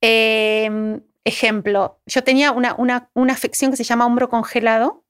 Em, 0.00 1.02
ejemplo, 1.24 2.00
yo 2.06 2.24
tenía 2.24 2.52
una, 2.52 2.74
una, 2.74 3.10
una 3.12 3.34
afección 3.34 3.70
que 3.70 3.76
se 3.76 3.84
llama 3.84 4.06
hombro 4.06 4.30
congelado 4.30 5.04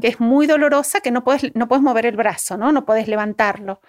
que 0.00 0.08
es 0.08 0.20
muy 0.20 0.46
dolorosa, 0.46 1.00
que 1.00 1.10
no 1.10 1.24
puedes, 1.24 1.54
no 1.54 1.68
puedes 1.68 1.82
mover 1.82 2.06
el 2.06 2.16
brazo, 2.16 2.56
¿no? 2.56 2.72
No 2.72 2.84
puedes 2.86 3.08
levantarlo. 3.08 3.80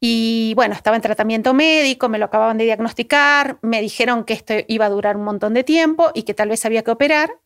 Y 0.00 0.54
bueno, 0.56 0.74
estaba 0.74 0.96
en 0.96 1.02
tratamiento 1.02 1.52
médico, 1.52 2.08
me 2.08 2.18
lo 2.18 2.24
acababan 2.24 2.56
de 2.56 2.64
diagnosticar, 2.64 3.58
me 3.60 3.82
dijeron 3.82 4.24
que 4.24 4.32
esto 4.32 4.54
iba 4.66 4.86
a 4.86 4.90
durar 4.90 5.16
un 5.16 5.24
montón 5.24 5.52
de 5.52 5.62
tiempo 5.62 6.10
y 6.14 6.22
que 6.22 6.32
tal 6.32 6.48
vez 6.48 6.64
había 6.64 6.82
que 6.82 6.90
operar. 6.90 7.38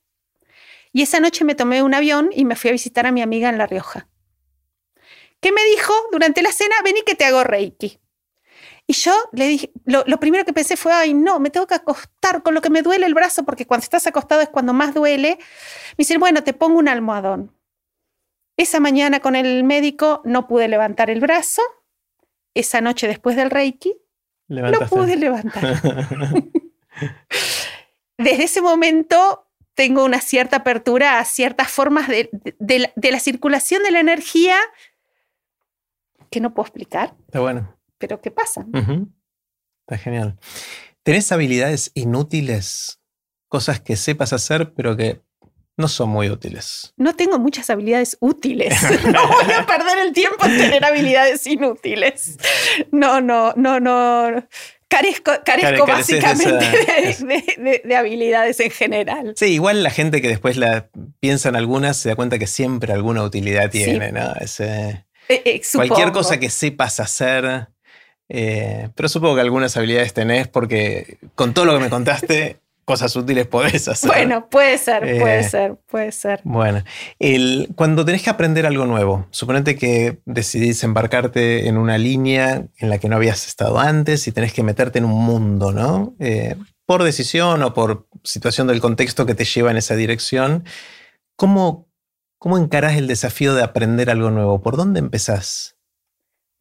Y 0.92 1.02
esa 1.02 1.18
noche 1.18 1.44
me 1.44 1.56
tomé 1.56 1.82
un 1.82 1.94
avión 1.94 2.30
y 2.32 2.44
me 2.44 2.54
fui 2.54 2.70
a 2.70 2.72
visitar 2.72 3.06
a 3.06 3.12
mi 3.12 3.22
amiga 3.22 3.48
en 3.48 3.58
La 3.58 3.66
Rioja. 3.66 4.06
¿Qué 5.40 5.50
me 5.50 5.64
dijo 5.64 5.92
durante 6.12 6.40
la 6.40 6.52
cena? 6.52 6.76
Vení 6.84 7.02
que 7.02 7.16
te 7.16 7.24
hago 7.24 7.42
reiki. 7.42 7.98
Y 8.86 8.92
yo 8.92 9.14
le 9.32 9.48
dije, 9.48 9.72
lo, 9.84 10.04
lo, 10.06 10.18
primero 10.20 10.44
que 10.44 10.52
pensé 10.52 10.76
fue, 10.76 10.92
ay, 10.92 11.14
no, 11.14 11.40
me 11.40 11.50
tengo 11.50 11.66
que 11.66 11.74
acostar 11.74 12.42
con 12.42 12.54
lo 12.54 12.60
que 12.60 12.68
me 12.68 12.82
duele 12.82 13.06
el 13.06 13.14
brazo, 13.14 13.44
porque 13.44 13.66
cuando 13.66 13.84
estás 13.84 14.06
acostado 14.06 14.42
es 14.42 14.50
cuando 14.50 14.74
más 14.74 14.92
duele. 14.94 15.38
Me 15.38 15.94
dicen, 15.98 16.20
bueno, 16.20 16.44
te 16.44 16.52
pongo 16.52 16.78
un 16.78 16.88
almohadón. 16.88 17.50
Esa 18.56 18.80
mañana 18.80 19.20
con 19.20 19.36
el 19.36 19.64
médico 19.64 20.20
no 20.24 20.46
pude 20.46 20.68
levantar 20.68 21.10
el 21.10 21.20
brazo. 21.20 21.62
Esa 22.54 22.80
noche 22.80 23.08
después 23.08 23.36
del 23.36 23.50
Reiki, 23.50 23.96
no 24.48 24.80
pude 24.88 25.16
levantar. 25.16 25.80
Desde 28.18 28.44
ese 28.44 28.60
momento 28.60 29.48
tengo 29.74 30.04
una 30.04 30.20
cierta 30.20 30.58
apertura 30.58 31.18
a 31.18 31.24
ciertas 31.24 31.68
formas 31.68 32.06
de, 32.08 32.30
la, 33.10 33.18
circulación 33.18 33.82
de 33.82 33.90
la 33.90 34.00
energía 34.00 34.56
que 36.30 36.40
no 36.40 36.54
puedo 36.54 36.66
explicar. 36.66 37.14
Está 37.26 37.40
bueno. 37.40 37.73
Pero 38.06 38.20
¿qué 38.20 38.30
pasa? 38.30 38.66
Está 39.86 39.96
genial. 39.96 40.38
¿Tenés 41.04 41.32
habilidades 41.32 41.90
inútiles? 41.94 43.00
Cosas 43.48 43.80
que 43.80 43.96
sepas 43.96 44.34
hacer, 44.34 44.74
pero 44.74 44.94
que 44.94 45.22
no 45.78 45.88
son 45.88 46.10
muy 46.10 46.28
útiles. 46.28 46.92
No 46.98 47.16
tengo 47.16 47.38
muchas 47.38 47.70
habilidades 47.70 48.18
útiles. 48.20 48.74
no 49.10 49.26
voy 49.26 49.52
a 49.54 49.64
perder 49.64 50.00
el 50.06 50.12
tiempo 50.12 50.44
en 50.44 50.58
tener 50.58 50.84
habilidades 50.84 51.46
inútiles. 51.46 52.36
No, 52.92 53.22
no, 53.22 53.54
no, 53.56 53.80
no. 53.80 54.46
carezco, 54.86 55.32
carezco 55.42 55.86
básicamente 55.86 57.80
de, 57.84 57.96
habilidades 57.96 58.60
en 58.60 58.70
general. 58.70 59.32
Sí, 59.34 59.46
igual 59.46 59.82
la 59.82 59.88
gente 59.88 60.20
que 60.20 60.28
después 60.28 60.58
la 60.58 60.90
piensa 61.20 61.48
en 61.48 61.56
algunas 61.56 61.96
se 61.96 62.10
da 62.10 62.16
cuenta 62.16 62.38
que 62.38 62.48
siempre 62.48 62.92
alguna 62.92 63.22
utilidad 63.22 63.70
tiene, 63.70 64.12
¿no? 64.12 64.34
Ese, 64.34 65.06
eh, 65.28 65.42
eh, 65.46 65.62
cualquier 65.72 66.12
cosa 66.12 66.38
que 66.38 66.50
sepas 66.50 67.00
hacer. 67.00 67.68
Eh, 68.28 68.88
pero 68.94 69.08
supongo 69.08 69.34
que 69.34 69.40
algunas 69.42 69.76
habilidades 69.76 70.14
tenés 70.14 70.48
porque 70.48 71.18
con 71.34 71.52
todo 71.52 71.66
lo 71.66 71.74
que 71.74 71.84
me 71.84 71.90
contaste 71.90 72.60
cosas 72.84 73.14
útiles 73.16 73.46
podés 73.46 73.88
hacer. 73.88 74.08
Bueno, 74.08 74.48
puede 74.48 74.78
ser, 74.78 75.00
puede 75.00 75.40
eh, 75.40 75.44
ser, 75.44 75.76
puede 75.86 76.12
ser. 76.12 76.40
Bueno, 76.44 76.82
el, 77.18 77.70
cuando 77.74 78.04
tenés 78.04 78.22
que 78.22 78.30
aprender 78.30 78.66
algo 78.66 78.86
nuevo, 78.86 79.26
suponete 79.30 79.76
que 79.76 80.18
decidís 80.26 80.82
embarcarte 80.84 81.68
en 81.68 81.78
una 81.78 81.98
línea 81.98 82.66
en 82.78 82.90
la 82.90 82.98
que 82.98 83.08
no 83.08 83.16
habías 83.16 83.46
estado 83.46 83.78
antes 83.78 84.26
y 84.26 84.32
tenés 84.32 84.52
que 84.52 84.62
meterte 84.62 84.98
en 84.98 85.06
un 85.06 85.24
mundo, 85.24 85.72
¿no? 85.72 86.14
Eh, 86.18 86.56
por 86.86 87.02
decisión 87.02 87.62
o 87.62 87.72
por 87.72 88.06
situación 88.22 88.66
del 88.66 88.80
contexto 88.80 89.24
que 89.26 89.34
te 89.34 89.44
lleva 89.44 89.70
en 89.70 89.78
esa 89.78 89.96
dirección, 89.96 90.64
¿cómo, 91.36 91.88
cómo 92.38 92.58
encarás 92.58 92.96
el 92.96 93.06
desafío 93.06 93.54
de 93.54 93.62
aprender 93.62 94.10
algo 94.10 94.30
nuevo? 94.30 94.60
¿Por 94.60 94.76
dónde 94.76 95.00
empezás? 95.00 95.73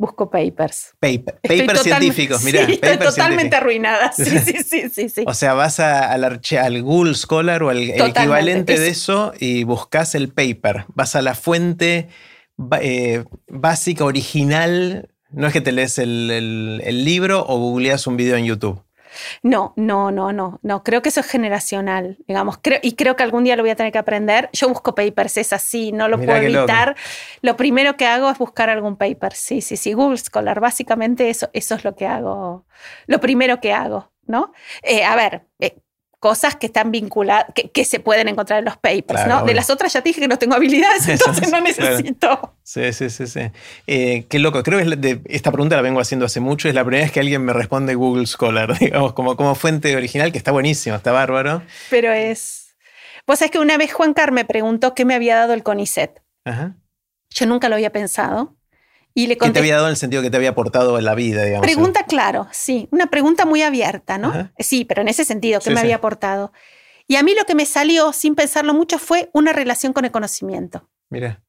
Busco 0.03 0.29
papers. 0.29 0.95
papers 0.99 1.81
científicos, 1.81 2.43
mira. 2.43 2.65
Sí, 2.65 2.73
estoy 2.73 2.97
totalmente 2.97 3.55
arruinada. 3.55 4.11
Sí, 4.11 4.37
sí, 4.37 4.89
sí, 4.91 5.07
sí, 5.07 5.23
O 5.25 5.33
sea, 5.33 5.53
vas 5.53 5.79
al, 5.79 6.25
al 6.25 6.81
Google 6.81 7.15
Scholar 7.15 7.63
o 7.63 7.69
al 7.69 7.79
equivalente 7.81 8.77
de 8.77 8.89
eso 8.89 9.31
y 9.39 9.63
buscas 9.63 10.13
el 10.13 10.27
paper. 10.27 10.83
Vas 10.89 11.15
a 11.15 11.21
la 11.21 11.35
fuente 11.35 12.09
eh, 12.81 13.23
básica, 13.47 14.03
original. 14.03 15.07
No 15.29 15.47
es 15.47 15.53
que 15.53 15.61
te 15.61 15.71
lees 15.71 15.97
el, 15.97 16.81
el 16.83 17.05
libro 17.05 17.45
o 17.47 17.57
googleas 17.57 18.05
un 18.05 18.17
video 18.17 18.35
en 18.35 18.43
YouTube. 18.43 18.83
No, 19.41 19.74
no, 19.76 20.11
no, 20.11 20.32
no, 20.32 20.59
no. 20.61 20.84
Creo 20.84 21.01
que 21.01 21.09
eso 21.09 21.20
es 21.20 21.28
generacional, 21.28 22.18
digamos. 22.28 22.57
Creo, 22.61 22.80
y 22.82 22.93
creo 22.93 23.16
que 23.16 23.24
algún 23.24 23.43
día 23.43 23.55
lo 23.55 23.64
voy 23.64 23.72
a 23.72 23.76
tener 23.76 23.91
que 23.91 23.97
aprender. 23.97 24.49
Yo 24.53 24.70
busco 24.70 24.95
papers, 24.95 25.38
es 25.38 25.53
así, 25.53 25.91
no 25.91 26.07
lo 26.07 26.18
puedo 26.18 26.36
evitar. 26.36 26.95
Lo 27.41 27.55
primero 27.55 27.97
que 27.97 28.05
hago 28.05 28.30
es 28.30 28.38
buscar 28.38 28.70
algún 28.70 28.95
paper. 28.97 29.34
Sí, 29.34 29.61
sí, 29.61 29.78
sí. 29.78 29.93
Google 29.93 30.18
Scholar, 30.18 30.59
básicamente 30.59 31.30
eso, 31.30 31.49
eso 31.53 31.76
es 31.76 31.84
lo 31.84 31.95
que 31.95 32.07
hago. 32.07 32.66
Lo 33.07 33.20
primero 33.20 33.59
que 33.59 33.74
hago, 33.74 34.11
¿no? 34.26 34.53
Eh, 34.82 35.03
a 35.03 35.16
ver, 35.16 35.43
eh, 35.59 35.78
cosas 36.24 36.55
que 36.55 36.67
están 36.67 36.89
vinculadas, 36.89 37.47
que, 37.74 37.84
se 37.84 37.99
pueden 37.99 38.30
encontrar 38.30 38.59
en 38.59 38.63
los 38.63 38.78
papers, 38.78 39.28
¿no? 39.28 39.43
De 39.43 39.53
las 39.53 39.69
otras 39.69 39.91
ya 39.91 40.01
te 40.01 40.07
dije 40.07 40.21
que 40.21 40.30
no 40.30 40.39
tengo 40.39 40.55
habilidades, 40.55 41.05
entonces 41.09 41.51
no 41.51 41.59
necesito. 41.59 42.55
Sí, 42.63 42.93
sí, 42.93 43.09
sí, 43.09 43.28
sí. 43.28 43.41
Eh, 43.88 44.26
qué 44.30 44.39
loco. 44.39 44.63
Creo 44.63 44.80
que 44.80 45.19
esta 45.26 45.51
pregunta 45.51 45.76
la 45.76 45.82
vengo 45.82 45.99
haciendo 45.99 46.26
hace 46.26 46.39
mucho. 46.39 46.69
Es 46.69 46.76
la 46.76 46.86
primera 46.86 47.03
vez 47.03 47.11
que 47.11 47.19
alguien 47.19 47.43
me 47.43 47.51
responde 47.51 47.95
Google 47.95 48.26
Scholar, 48.26 48.78
digamos, 48.80 49.11
como, 49.11 49.36
como 49.36 49.53
fuente 49.53 49.93
original, 49.97 50.32
que 50.32 50.38
está 50.38 50.53
buenísimo, 50.53 50.95
está 50.95 51.11
bárbaro. 51.11 51.61
Pero 51.89 52.13
es. 52.13 52.74
Pues 53.26 53.41
es 53.41 53.51
que 53.51 53.59
una 53.59 53.76
vez 53.78 53.91
Juan 53.91 54.13
Carr 54.13 54.32
me 54.32 54.45
preguntó 54.45 54.95
qué 54.95 55.03
me 55.03 55.15
había 55.15 55.36
dado 55.36 55.51
el 55.51 55.61
CONICET. 55.61 56.21
Ajá. 56.45 56.78
Yo 57.32 57.47
nunca 57.47 57.67
lo 57.67 57.76
había 57.76 57.91
pensado. 57.91 58.55
Y 59.16 59.28
le 59.28 59.38
¿Qué 59.38 59.51
te 59.51 59.59
había 59.59 59.76
dado 59.76 59.88
en 59.88 59.91
el 59.91 59.97
sentido 59.97 60.24
que 60.24 60.32
te 60.32 60.38
había 60.38 60.49
aportado 60.49 60.97
en 60.97 61.05
la 61.05 61.14
vida, 61.14 61.43
digamos? 61.43 61.66
Pregunta, 61.66 62.05
claro, 62.05 62.47
sí. 62.51 62.88
Una 62.91 63.07
pregunta 63.07 63.45
muy 63.45 63.61
abierta, 63.61 64.18
¿no? 64.18 64.51
Sí, 64.57 64.86
pero 64.86 65.01
en 65.01 65.07
ese 65.07 65.24
sentido, 65.24 65.59
¿qué 65.59 65.70
me 65.70 65.80
había 65.80 65.97
aportado? 65.97 66.51
Y 67.07 67.18
a 67.18 67.24
mí 67.24 67.36
lo 67.36 67.43
que 67.45 67.53
me 67.53 67.66
salió, 67.66 68.11
sin 68.11 68.34
pensarlo 68.34 68.74
mucho, 68.74 68.97
fue 68.97 69.30
una 69.34 69.53
relación 69.53 69.93
con 69.93 70.05
el 70.05 70.11
conocimiento. 70.11 70.89
Mira. 71.09 71.43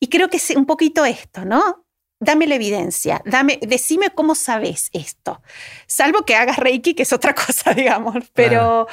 Y 0.00 0.08
creo 0.08 0.28
que 0.28 0.38
es 0.38 0.50
un 0.50 0.66
poquito 0.66 1.04
esto, 1.04 1.44
¿no? 1.44 1.86
Dame 2.18 2.46
la 2.46 2.54
evidencia, 2.54 3.22
dame, 3.26 3.60
decime 3.62 4.10
cómo 4.10 4.34
sabes 4.34 4.88
esto. 4.92 5.42
Salvo 5.86 6.24
que 6.24 6.34
hagas 6.34 6.56
Reiki, 6.56 6.94
que 6.94 7.02
es 7.02 7.12
otra 7.12 7.34
cosa, 7.46 7.72
digamos. 7.72 8.16
Pero 8.32 8.88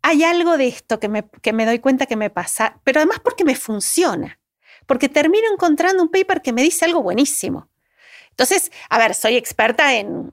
hay 0.00 0.24
algo 0.24 0.56
de 0.56 0.68
esto 0.68 1.00
que 1.00 1.08
me, 1.08 1.28
que 1.42 1.52
me 1.52 1.66
doy 1.66 1.80
cuenta 1.80 2.06
que 2.06 2.16
me 2.16 2.30
pasa, 2.30 2.80
pero 2.82 3.00
además 3.00 3.20
porque 3.22 3.44
me 3.44 3.56
funciona 3.56 4.38
porque 4.86 5.08
termino 5.08 5.44
encontrando 5.52 6.02
un 6.02 6.08
paper 6.08 6.42
que 6.42 6.52
me 6.52 6.62
dice 6.62 6.84
algo 6.84 7.02
buenísimo. 7.02 7.68
Entonces, 8.30 8.70
a 8.88 8.98
ver, 8.98 9.14
soy 9.14 9.36
experta 9.36 9.94
en 9.94 10.30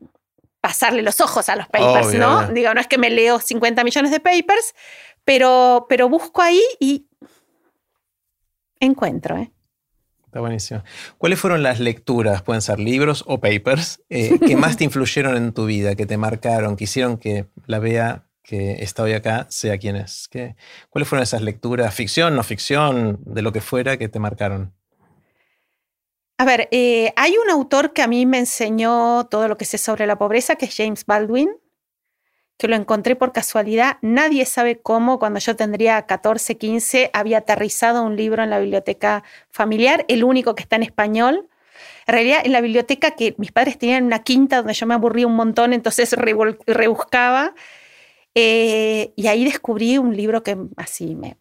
pasarle 0.61 1.01
los 1.01 1.19
ojos 1.19 1.49
a 1.49 1.55
los 1.55 1.67
papers, 1.67 2.13
¿no? 2.13 2.47
Digo, 2.47 2.73
no 2.73 2.79
es 2.79 2.87
que 2.87 2.97
me 2.97 3.09
leo 3.09 3.39
50 3.39 3.83
millones 3.83 4.11
de 4.11 4.19
papers, 4.19 4.73
pero, 5.25 5.85
pero 5.89 6.07
busco 6.09 6.41
ahí 6.41 6.61
y 6.79 7.07
encuentro, 8.79 9.37
¿eh? 9.37 9.51
Está 10.25 10.39
buenísimo. 10.39 10.83
¿Cuáles 11.17 11.39
fueron 11.39 11.61
las 11.63 11.79
lecturas, 11.79 12.41
pueden 12.41 12.61
ser 12.61 12.79
libros 12.79 13.23
o 13.27 13.39
papers, 13.39 14.01
eh, 14.09 14.39
que 14.39 14.55
más 14.57 14.77
te 14.77 14.83
influyeron 14.83 15.37
en 15.37 15.53
tu 15.53 15.65
vida, 15.65 15.95
que 15.95 16.05
te 16.05 16.17
marcaron, 16.17 16.75
que 16.75 16.85
hicieron 16.85 17.17
que 17.17 17.47
la 17.67 17.79
vea 17.79 18.25
que 18.43 18.83
está 18.83 19.03
hoy 19.03 19.13
acá 19.13 19.47
sea 19.49 19.77
quien 19.77 19.95
es. 19.95 20.27
¿Qué, 20.29 20.55
¿Cuáles 20.89 21.07
fueron 21.07 21.23
esas 21.23 21.41
lecturas, 21.41 21.95
ficción, 21.95 22.35
no 22.35 22.43
ficción, 22.43 23.19
de 23.25 23.41
lo 23.41 23.51
que 23.51 23.61
fuera, 23.61 23.97
que 23.97 24.09
te 24.09 24.19
marcaron? 24.19 24.73
A 26.37 26.45
ver, 26.45 26.67
eh, 26.71 27.13
hay 27.15 27.37
un 27.37 27.49
autor 27.49 27.93
que 27.93 28.01
a 28.01 28.07
mí 28.07 28.25
me 28.25 28.39
enseñó 28.39 29.25
todo 29.27 29.47
lo 29.47 29.57
que 29.57 29.65
sé 29.65 29.77
sobre 29.77 30.05
la 30.05 30.17
pobreza, 30.17 30.55
que 30.55 30.65
es 30.65 30.75
James 30.75 31.05
Baldwin, 31.05 31.49
que 32.57 32.67
lo 32.67 32.75
encontré 32.75 33.15
por 33.15 33.31
casualidad. 33.31 33.97
Nadie 34.01 34.45
sabe 34.45 34.79
cómo, 34.81 35.19
cuando 35.19 35.39
yo 35.39 35.55
tendría 35.55 36.01
14, 36.05 36.57
15, 36.57 37.11
había 37.13 37.39
aterrizado 37.39 38.03
un 38.03 38.17
libro 38.17 38.43
en 38.43 38.49
la 38.49 38.59
biblioteca 38.59 39.23
familiar, 39.51 40.05
el 40.09 40.23
único 40.23 40.53
que 40.53 40.63
está 40.63 40.75
en 40.75 40.83
español. 40.83 41.47
En 42.07 42.13
realidad, 42.13 42.41
en 42.43 42.51
la 42.51 42.61
biblioteca 42.61 43.11
que 43.11 43.35
mis 43.37 43.53
padres 43.53 43.77
tenían 43.77 44.03
una 44.03 44.23
quinta 44.23 44.57
donde 44.57 44.73
yo 44.73 44.85
me 44.85 44.95
aburría 44.95 45.27
un 45.27 45.35
montón, 45.35 45.71
entonces 45.71 46.13
rebuscaba 46.67 47.53
eh, 48.35 49.13
y 49.15 49.27
ahí 49.27 49.45
descubrí 49.45 49.99
un 49.99 50.17
libro 50.17 50.41
que 50.41 50.57
así 50.75 51.15
me, 51.15 51.37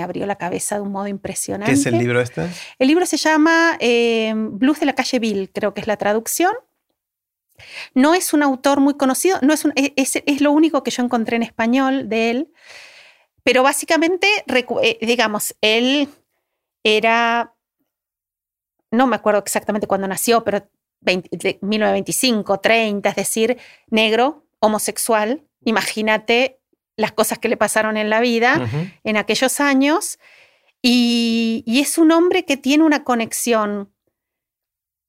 abrió 0.00 0.26
la 0.26 0.36
cabeza 0.36 0.76
de 0.76 0.82
un 0.82 0.92
modo 0.92 1.08
impresionante. 1.08 1.72
¿Qué 1.72 1.78
es 1.78 1.86
el 1.86 1.98
libro 1.98 2.20
este? 2.20 2.48
El 2.78 2.88
libro 2.88 3.04
se 3.04 3.16
llama 3.16 3.76
eh, 3.80 4.32
Blues 4.36 4.78
de 4.78 4.86
la 4.86 4.94
calle 4.94 5.18
Bill, 5.18 5.50
creo 5.52 5.74
que 5.74 5.80
es 5.80 5.88
la 5.88 5.96
traducción. 5.96 6.52
No 7.94 8.14
es 8.14 8.32
un 8.32 8.42
autor 8.42 8.80
muy 8.80 8.94
conocido, 8.94 9.38
no 9.42 9.52
es, 9.52 9.64
e, 9.74 9.92
es, 9.96 10.40
lo 10.40 10.52
único 10.52 10.82
que 10.82 10.90
yo 10.90 11.02
encontré 11.02 11.36
en 11.36 11.42
español 11.42 12.08
de 12.08 12.30
él, 12.30 12.52
pero 13.42 13.62
básicamente, 13.62 14.28
eh, 14.46 14.98
digamos, 15.02 15.54
él 15.60 16.08
era, 16.84 17.54
no 18.90 19.06
me 19.06 19.16
acuerdo 19.16 19.40
exactamente 19.40 19.86
cuándo 19.86 20.08
nació, 20.08 20.44
pero 20.44 20.70
1925, 21.02 22.60
30, 22.60 23.08
es 23.08 23.16
decir, 23.16 23.58
negro, 23.90 24.46
homosexual, 24.60 25.42
Imagínate 25.64 26.60
las 26.96 27.12
cosas 27.12 27.38
que 27.38 27.48
le 27.48 27.56
pasaron 27.56 27.96
en 27.96 28.10
la 28.10 28.20
vida 28.20 28.68
en 29.04 29.16
aquellos 29.16 29.60
años. 29.60 30.18
Y, 30.82 31.64
es 31.66 31.98
un 31.98 32.12
hombre 32.12 32.44
que 32.44 32.56
tiene 32.56 32.84
una 32.84 33.04
conexión 33.04 33.92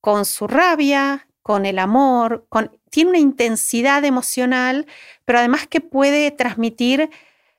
con 0.01 0.25
su 0.25 0.47
rabia, 0.47 1.27
con 1.41 1.65
el 1.65 1.79
amor, 1.79 2.45
con, 2.49 2.77
tiene 2.89 3.11
una 3.11 3.19
intensidad 3.19 4.03
emocional, 4.03 4.85
pero 5.25 5.39
además 5.39 5.67
que 5.67 5.81
puede 5.81 6.31
transmitir 6.31 7.09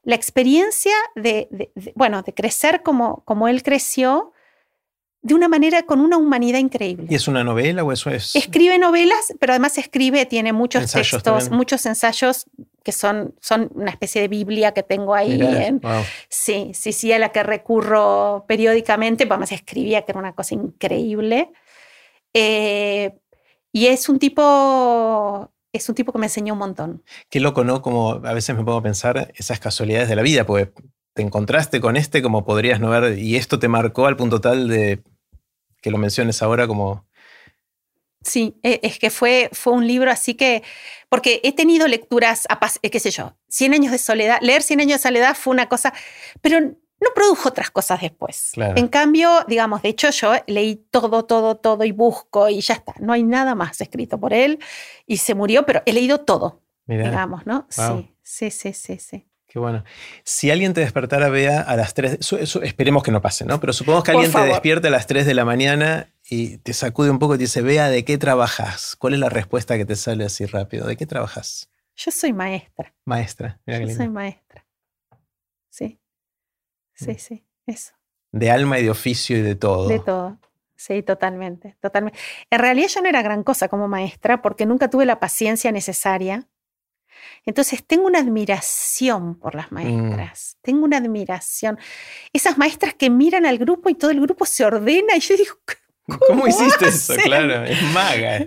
la 0.03 0.15
experiencia 0.15 0.95
de, 1.15 1.71
bueno, 1.95 2.23
de 2.23 2.35
crecer 2.35 2.83
como, 2.83 3.25
como 3.25 3.49
él 3.49 3.63
creció, 3.63 4.33
de 5.23 5.35
una 5.35 5.49
manera 5.49 5.85
con 5.85 6.01
una 6.01 6.17
humanidad 6.17 6.59
increíble. 6.59 7.07
¿Y 7.09 7.15
es 7.15 7.29
una 7.29 7.45
novela 7.45 7.85
o 7.85 7.93
eso 7.93 8.11
es? 8.11 8.35
Escribe 8.35 8.77
novelas, 8.79 9.33
pero 9.39 9.53
además 9.53 9.79
escribe, 9.79 10.27
tiene 10.27 10.53
muchos 10.53 10.91
textos, 10.91 11.51
muchos 11.51 11.87
ensayos 11.87 12.47
que 12.83 12.91
son, 12.91 13.35
son 13.41 13.71
una 13.75 13.91
especie 13.91 14.21
de 14.21 14.27
Biblia 14.27 14.73
que 14.75 14.83
tengo 14.83 15.15
ahí. 15.15 15.41
Sí, 16.29 16.73
sí, 16.75 16.93
sí, 16.93 17.13
a 17.13 17.19
la 17.21 17.31
que 17.31 17.45
recurro 17.45 18.45
periódicamente, 18.49 19.25
pues 19.27 19.33
además 19.33 19.53
escribía, 19.53 20.03
que 20.03 20.11
era 20.11 20.19
una 20.19 20.35
cosa 20.35 20.57
increíble. 20.57 21.53
Eh, 22.35 23.13
y 23.71 23.87
es 23.87 24.09
un 24.09 24.19
tipo 24.19 25.53
es 25.73 25.89
un 25.89 25.95
tipo 25.95 26.13
que 26.13 26.19
me 26.19 26.27
enseñó 26.27 26.53
un 26.53 26.59
montón. 26.59 27.03
Qué 27.31 27.41
loco, 27.41 27.65
¿no? 27.65 27.81
Como 27.81 28.13
a 28.13 28.35
veces 28.35 28.55
me 28.57 28.65
puedo 28.65 28.83
pensar 28.83 29.33
esas 29.37 29.59
casualidades 29.59 30.09
de 30.09 30.17
la 30.17 30.23
vida, 30.23 30.45
porque 30.45 30.73
te 31.15 31.23
encontraste 31.23 31.81
con 31.81 31.97
este 31.97 32.23
como 32.23 32.45
podrías 32.45 32.81
no 32.81 32.91
ver, 32.91 33.19
y 33.19 33.37
esto 33.37 33.59
te 33.59 33.69
marcó 33.69 34.07
al 34.07 34.17
punto 34.17 34.41
tal 34.41 34.69
de 34.69 35.03
que 35.83 35.91
lo 35.91 35.99
menciones 35.99 36.41
ahora 36.41 36.67
como... 36.67 37.07
Sí, 38.23 38.57
e, 38.63 38.79
es 38.85 39.01
que 39.01 39.11
fue, 39.11 39.51
fue 39.53 39.73
un 39.73 39.87
libro 39.87 40.11
así 40.11 40.35
que, 40.35 40.63
porque 41.09 41.41
he 41.43 41.53
tenido 41.53 41.89
lecturas, 41.89 42.47
eh, 42.81 42.91
qué 42.91 43.01
sé 43.01 43.11
yo, 43.11 43.37
100 43.49 43.75
años 43.75 43.93
de 43.93 43.99
soledad, 43.99 44.39
leer 44.41 44.63
100 44.63 44.81
años 44.81 45.03
de 45.03 45.09
soledad 45.09 45.35
fue 45.35 45.53
una 45.53 45.69
cosa, 45.69 45.93
pero 46.41 46.61
no 46.61 47.11
produjo 47.17 47.49
otras 47.49 47.73
cosas 47.73 48.01
después. 48.01 48.53
En 48.57 48.87
cambio, 48.87 49.45
digamos, 49.49 49.83
de 49.83 49.89
hecho 49.89 50.11
yo 50.11 50.35
leí 50.47 50.77
todo, 50.77 51.25
todo, 51.25 51.57
todo 51.57 51.83
y 51.83 51.91
busco 51.91 52.49
y 52.49 52.61
ya 52.61 52.75
está, 52.75 52.95
no 53.01 53.13
hay 53.13 53.25
nada 53.25 53.57
más 53.57 53.81
escrito 53.81 54.21
por 54.21 54.33
él 54.33 54.61
y 55.05 55.17
se 55.17 55.35
murió, 55.35 55.67
pero 55.67 55.83
he 55.85 55.93
leído 55.93 56.21
todo, 56.21 56.63
digamos, 56.87 57.45
¿no? 57.45 57.67
Sí, 57.69 58.15
sí, 58.23 58.51
sí, 58.53 58.73
sí, 58.73 58.99
sí. 59.01 59.27
Qué 59.53 59.59
bueno. 59.59 59.85
Si 60.25 60.51
alguien 60.51 60.73
te 60.73 60.81
despertara, 60.81 61.29
vea 61.29 61.61
a 61.61 61.77
las 61.77 61.93
3, 61.93 62.21
esperemos 62.63 63.03
que 63.03 63.11
no 63.11 63.21
pase, 63.21 63.45
¿no? 63.45 63.61
Pero 63.61 63.75
supongamos 63.75 64.03
que 64.03 64.13
alguien 64.13 64.33
te 64.33 64.47
despierte 64.47 64.89
a 64.89 64.91
las 64.91 65.07
3 65.07 65.27
de 65.27 65.35
la 65.35 65.45
mañana 65.45 66.09
y 66.27 66.57
te 66.57 66.73
sacude 66.73 67.11
un 67.11 67.19
poco 67.19 67.35
y 67.35 67.37
te 67.37 67.43
dice, 67.43 67.61
vea, 67.61 67.91
¿de 67.91 68.03
qué 68.03 68.17
trabajas? 68.17 68.97
¿Cuál 68.97 69.13
es 69.13 69.21
la 69.21 69.29
respuesta 69.29 69.77
que 69.77 69.85
te 69.85 69.95
sale 69.95 70.25
así 70.25 70.47
rápido? 70.47 70.87
¿De 70.87 70.97
qué 70.97 71.05
trabajas? 71.05 71.69
Yo 71.97 72.11
soy 72.11 72.33
maestra. 72.33 72.95
Maestra, 73.05 73.61
Yo 73.67 73.87
soy 73.89 74.09
maestra. 74.09 74.65
Sí. 75.69 76.01
Sí, 76.95 77.11
mm. 77.11 77.19
sí, 77.19 77.45
eso. 77.67 77.93
De 78.31 78.51
alma 78.51 78.79
y 78.79 78.85
de 78.85 78.91
oficio 78.91 79.37
y 79.37 79.43
de 79.43 79.55
todo. 79.55 79.87
De 79.87 79.99
todo. 79.99 80.39
Sí, 80.77 81.03
totalmente, 81.03 81.77
totalmente. 81.79 82.19
En 82.51 82.59
realidad 82.59 82.89
yo 82.89 83.03
no 83.03 83.09
era 83.11 83.21
gran 83.21 83.43
cosa 83.43 83.69
como 83.69 83.87
maestra 83.87 84.41
porque 84.41 84.65
nunca 84.65 84.89
tuve 84.89 85.05
la 85.05 85.21
paciencia 85.21 85.71
necesaria. 85.73 86.49
Entonces 87.45 87.85
tengo 87.87 88.07
una 88.07 88.19
admiración 88.19 89.37
por 89.37 89.55
las 89.55 89.71
mm. 89.71 89.75
maestras, 89.75 90.57
tengo 90.63 90.85
una 90.85 90.99
admiración. 90.99 91.79
Esas 92.33 92.59
maestras 92.59 92.95
que 92.95 93.11
miran 93.11 93.47
al 93.47 93.59
grupo 93.59 93.91
y 93.91 93.95
todo 93.95 94.11
el 94.11 94.21
grupo 94.21 94.47
se 94.47 94.65
ordena 94.65 95.17
y 95.17 95.21
yo 95.21 95.37
digo, 95.37 95.55
¿Cómo, 96.29 96.47
hiciste 96.47 96.89
eso? 96.89 97.15
Claro, 97.15 97.65
es 97.65 97.81
maga. 97.93 98.45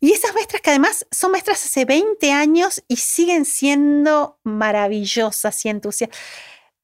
Y 0.00 0.12
esas 0.12 0.32
maestras 0.32 0.62
que 0.62 0.70
además 0.70 1.06
son 1.10 1.32
maestras 1.32 1.64
hace 1.64 1.84
20 1.84 2.30
años 2.30 2.82
y 2.86 2.96
siguen 2.96 3.44
siendo 3.44 4.38
maravillosas 4.44 5.64
y 5.64 5.68
entusiastas. 5.70 6.18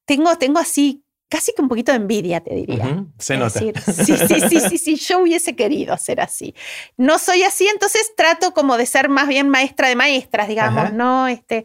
Tengo, 0.04 0.36
tengo 0.36 0.58
así 0.58 1.04
casi 1.30 1.54
que 1.54 1.62
un 1.62 1.68
poquito 1.68 1.92
de 1.92 1.96
envidia, 1.96 2.40
te 2.40 2.54
diría. 2.54 3.06
Se 3.18 3.38
nota. 3.38 3.60
sí, 3.60 3.72
sí, 3.86 4.40
sí, 4.48 4.60
sí, 4.60 4.78
sí, 4.78 4.96
yo 4.96 5.20
hubiese 5.20 5.56
querido 5.56 5.96
ser 5.96 6.20
así. 6.20 6.54
No 6.98 7.18
soy 7.18 7.44
así, 7.44 7.66
entonces 7.68 8.12
trato 8.16 8.52
como 8.52 8.76
de 8.76 8.84
ser 8.84 9.08
más 9.08 9.28
bien 9.28 9.48
maestra 9.48 9.88
de 9.88 9.96
maestras, 9.96 10.48
digamos, 10.48 10.92
¿no? 10.92 11.28
Este, 11.28 11.64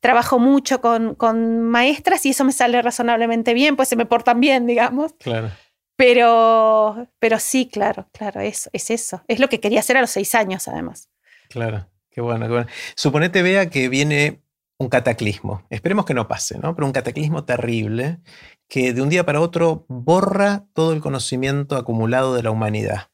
trabajo 0.00 0.38
mucho 0.38 0.80
con, 0.80 1.14
con 1.14 1.62
maestras 1.62 2.24
y 2.26 2.30
eso 2.30 2.44
me 2.44 2.52
sale 2.52 2.80
razonablemente 2.82 3.54
bien, 3.54 3.74
pues 3.74 3.88
se 3.88 3.96
me 3.96 4.06
portan 4.06 4.38
bien, 4.38 4.66
digamos. 4.66 5.14
Claro. 5.18 5.50
Pero, 5.96 7.08
pero 7.18 7.38
sí, 7.38 7.68
claro, 7.72 8.06
claro, 8.12 8.42
es, 8.42 8.68
es 8.74 8.90
eso. 8.90 9.22
Es 9.28 9.40
lo 9.40 9.48
que 9.48 9.60
quería 9.60 9.80
hacer 9.80 9.96
a 9.96 10.02
los 10.02 10.10
seis 10.10 10.34
años, 10.34 10.68
además. 10.68 11.08
Claro, 11.48 11.88
qué 12.10 12.20
bueno, 12.20 12.46
qué 12.46 12.52
bueno. 12.52 12.66
Suponete, 12.94 13.42
vea 13.42 13.70
que 13.70 13.88
viene 13.88 14.42
un 14.78 14.88
cataclismo. 14.88 15.64
Esperemos 15.70 16.04
que 16.04 16.14
no 16.14 16.28
pase, 16.28 16.58
¿no? 16.58 16.74
Pero 16.74 16.86
un 16.86 16.92
cataclismo 16.92 17.44
terrible 17.44 18.20
que 18.68 18.92
de 18.92 19.02
un 19.02 19.08
día 19.08 19.24
para 19.24 19.40
otro 19.40 19.86
borra 19.88 20.66
todo 20.74 20.92
el 20.92 21.00
conocimiento 21.00 21.76
acumulado 21.76 22.34
de 22.34 22.42
la 22.42 22.50
humanidad. 22.50 23.10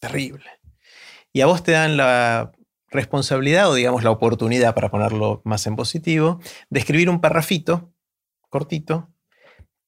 Terrible. 0.00 0.50
Y 1.32 1.40
a 1.40 1.46
vos 1.46 1.62
te 1.62 1.72
dan 1.72 1.96
la 1.96 2.52
responsabilidad 2.88 3.68
o 3.68 3.74
digamos 3.74 4.04
la 4.04 4.10
oportunidad, 4.10 4.74
para 4.74 4.90
ponerlo 4.90 5.42
más 5.44 5.66
en 5.66 5.74
positivo, 5.74 6.40
de 6.70 6.80
escribir 6.80 7.10
un 7.10 7.20
parrafito 7.20 7.92
cortito 8.50 9.10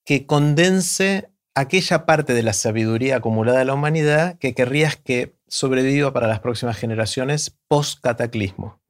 que 0.04 0.26
condense 0.26 1.30
aquella 1.54 2.04
parte 2.04 2.34
de 2.34 2.42
la 2.42 2.52
sabiduría 2.52 3.16
acumulada 3.16 3.60
de 3.60 3.64
la 3.64 3.74
humanidad 3.74 4.38
que 4.38 4.54
querrías 4.54 4.96
que 4.96 5.36
sobreviva 5.46 6.12
para 6.12 6.26
las 6.26 6.40
próximas 6.40 6.76
generaciones 6.76 7.56
post-cataclismo. 7.68 8.80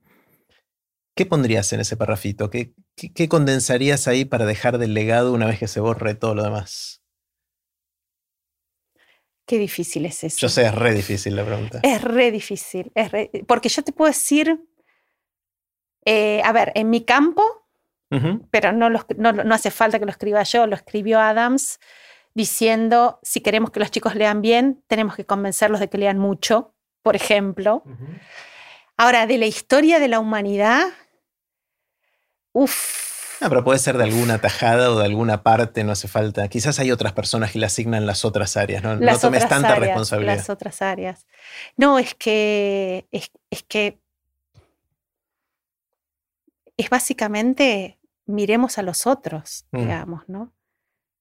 ¿Qué 1.17 1.25
pondrías 1.25 1.73
en 1.73 1.81
ese 1.81 1.97
parrafito? 1.97 2.51
¿Qué, 2.51 2.75
¿Qué, 2.95 3.27
condensarías 3.27 4.07
ahí 4.07 4.27
para 4.27 4.45
dejar 4.45 4.77
del 4.77 4.93
legado 4.93 5.33
una 5.33 5.47
vez 5.47 5.59
que 5.59 5.67
se 5.67 5.81
borre 5.81 6.15
todo 6.15 6.35
lo 6.35 6.43
demás? 6.43 7.03
Qué 9.47 9.57
difícil 9.57 10.05
es 10.05 10.23
eso. 10.25 10.37
Yo 10.39 10.51
sé, 10.51 10.67
es 10.67 10.75
re 10.75 10.93
difícil 10.93 11.35
la 11.35 11.47
pregunta. 11.47 11.81
Es 11.83 12.03
re 12.03 12.31
difícil. 12.31 12.93
porque 13.47 13.71
yo 13.71 13.83
te 13.83 13.93
puedo 13.93 14.11
decir, 14.11 14.63
eh, 16.05 16.43
a 16.45 16.53
ver, 16.53 16.73
en 16.75 16.91
mi 16.91 17.03
campo, 17.03 17.67
pero 18.51 18.73
no, 18.73 18.91
no, 18.91 19.55
hace 19.55 19.71
falta 19.71 19.99
que 19.99 20.05
lo 20.05 20.11
escriba 20.11 20.43
yo, 20.43 20.67
lo 20.67 20.77
escribió 20.77 21.19
Adams 21.19 21.81
diciendo, 22.35 23.21
si 23.23 23.41
queremos 23.41 23.71
que 23.71 23.81
los 23.81 23.91
chicos 23.91 24.15
lean 24.17 24.43
bien, 24.43 24.85
tenemos 24.87 25.17
que 25.17 25.25
convencerlos 25.25 25.81
de 25.81 25.89
que 25.89 25.97
lean 25.97 26.19
mucho, 26.19 26.75
por 27.03 27.17
ejemplo. 27.17 27.85
Ahora, 28.99 29.27
de 29.27 29.39
la 29.39 29.47
historia 29.47 29.99
de 29.99 30.09
la 30.09 30.21
humanidad, 30.21 30.89
uff. 32.57 33.39
pero 33.41 33.63
puede 33.63 33.79
ser 33.79 33.99
de 33.99 34.05
alguna 34.05 34.41
tajada 34.41 34.91
o 34.91 34.99
de 34.99 35.05
alguna 35.05 35.43
parte, 35.43 35.85
no 35.85 35.93
hace 35.93 36.09
falta. 36.09 36.49
Quizás 36.49 36.79
hay 36.79 36.91
otras 36.91 37.13
personas 37.13 37.53
que 37.53 37.59
le 37.59 37.67
asignan 37.67 38.07
las 38.07 38.25
otras 38.25 38.57
áreas, 38.57 38.83
¿no? 38.83 38.97
no 38.97 39.19
tomes 39.19 39.47
tanta 39.47 39.75
responsabilidad. 39.75 40.37
Las 40.37 40.49
otras 40.49 40.81
áreas. 40.81 41.27
No, 41.77 41.99
es 41.99 42.15
que, 42.15 43.07
es, 43.13 43.31
que 43.69 43.99
es 46.77 46.89
básicamente 46.89 47.99
miremos 48.25 48.79
a 48.79 48.83
los 48.83 49.07
otros, 49.07 49.67
mm. 49.71 49.79
digamos, 49.79 50.23
¿no? 50.29 50.53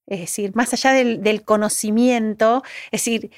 Es 0.08 0.20
decir, 0.20 0.56
más 0.56 0.72
allá 0.72 0.92
del, 0.94 1.44
conocimiento, 1.44 2.64
es 2.92 3.02
decir, 3.04 3.32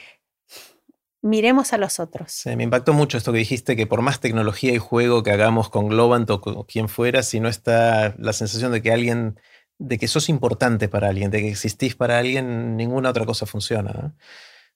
miremos 1.28 1.74
a 1.74 1.78
los 1.78 2.00
otros. 2.00 2.32
Sí, 2.32 2.56
me 2.56 2.64
impactó 2.64 2.94
mucho 2.94 3.18
esto 3.18 3.32
que 3.32 3.40
dijiste, 3.40 3.76
que 3.76 3.86
por 3.86 4.02
más 4.02 4.20
tecnología 4.20 4.74
y 4.74 4.78
juego 4.78 5.24
que 5.24 5.32
hagamos 5.32 5.70
con 5.70 5.90
Globant 5.90 6.30
o 6.30 6.42
con 6.42 6.64
quien 6.64 6.90
fuera, 6.90 7.22
si 7.24 7.40
no 7.40 7.50
está 7.50 8.16
la 8.18 8.34
sensación 8.34 8.72
de 8.72 8.82
que 8.82 8.92
alguien, 8.92 9.40
de 9.78 9.98
que 9.98 10.08
sos 10.08 10.30
importante 10.30 10.88
para 10.90 11.10
alguien, 11.10 11.30
de 11.30 11.42
que 11.42 11.50
existís 11.50 11.96
para 11.96 12.18
alguien, 12.18 12.78
ninguna 12.78 13.10
otra 13.10 13.26
cosa 13.26 13.46
funciona. 13.46 14.16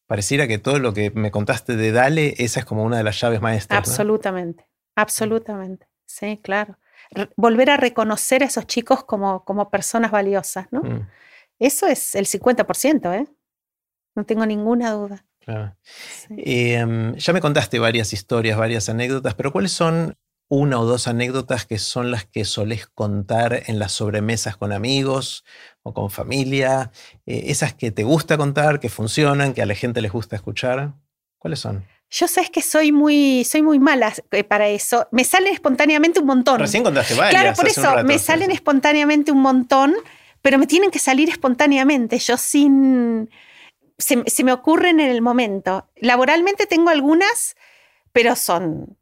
Pareciera 0.06 0.48
que 0.48 0.58
todo 0.58 0.80
lo 0.80 0.94
que 0.94 1.12
me 1.12 1.32
contaste 1.32 1.76
de 1.76 1.92
Dale, 1.92 2.36
esa 2.38 2.60
es 2.60 2.66
como 2.66 2.84
una 2.84 2.98
de 2.98 3.04
las 3.04 3.20
llaves 3.20 3.42
maestras. 3.42 3.78
Absolutamente, 3.78 4.68
absolutamente. 4.96 5.88
Sí, 6.06 6.40
claro. 6.44 6.78
volver 7.38 7.70
a 7.70 7.78
reconocer 7.78 8.44
a 8.44 8.48
esos 8.48 8.68
chicos 8.68 9.06
como, 9.06 9.46
como 9.46 9.70
personas 9.70 10.12
valiosas, 10.12 10.68
¿no? 10.72 10.82
Mm. 10.82 11.08
Eso 11.60 11.88
es 11.88 12.16
el 12.16 12.26
50%, 12.26 13.14
¿eh? 13.14 13.28
No 14.16 14.26
tengo 14.26 14.46
ninguna 14.46 14.92
duda. 14.92 15.26
Claro. 15.42 15.76
Em, 16.30 17.16
ya 17.16 17.34
me 17.34 17.42
contaste 17.42 17.80
varias 17.80 18.14
historias, 18.14 18.58
varias 18.58 18.90
anécdotas, 18.90 19.34
pero 19.34 19.52
¿cuáles 19.52 19.72
son 19.72 20.18
una 20.48 20.80
o 20.80 20.86
dos 20.86 21.08
anécdotas 21.08 21.66
que 21.66 21.80
son 21.80 22.12
las 22.12 22.26
que 22.26 22.46
solés 22.46 22.88
contar 22.88 23.64
en 23.68 23.80
las 23.80 23.94
sobremesas 23.94 24.58
con 24.58 24.72
amigos 24.72 25.44
o 25.84 25.94
con 25.94 26.10
familia? 26.10 26.92
Eh, 27.26 27.46
esas 27.48 27.74
que 27.74 27.92
te 27.92 28.04
gusta 28.04 28.38
contar, 28.38 28.80
que 28.80 28.90
funcionan, 28.90 29.54
que 29.54 29.62
a 29.62 29.66
la 29.66 29.76
gente 29.76 30.02
les 30.02 30.12
gusta 30.12 30.36
escuchar. 30.36 30.94
¿Cuáles 31.38 31.60
son? 31.60 31.86
Yo 32.10 32.28
sé 32.28 32.50
que 32.52 32.62
soy 32.62 32.92
muy, 32.92 33.44
soy 33.46 33.62
muy 33.62 33.80
mala 33.80 34.14
eh, 34.32 34.44
para 34.44 34.68
eso. 34.68 35.08
Me 35.12 35.24
salen 35.24 35.54
espontáneamente 35.54 36.20
un 36.20 36.28
montón. 36.28 36.60
Recién 36.60 36.84
contaste 36.84 37.16
varias. 37.16 37.42
Claro, 37.42 37.56
por 37.56 37.68
eso, 37.68 38.04
me 38.04 38.20
salen 38.20 38.52
espontáneamente 38.52 39.32
un 39.32 39.42
montón 39.42 39.96
pero 40.42 40.58
me 40.58 40.68
tienen 40.68 40.92
que 40.92 41.00
salir 41.00 41.30
espontáneamente, 41.30 42.18
yo 42.20 42.38
sin... 42.38 43.30
Se, 44.02 44.44
me 44.44 44.52
ocurren 44.52 45.00
en 45.00 45.10
el 45.10 45.22
momento. 45.22 45.88
Laboralmente 45.96 46.66
tengo 46.66 46.90
algunas, 46.90 47.56
pero 48.12 48.36
son 48.36 48.98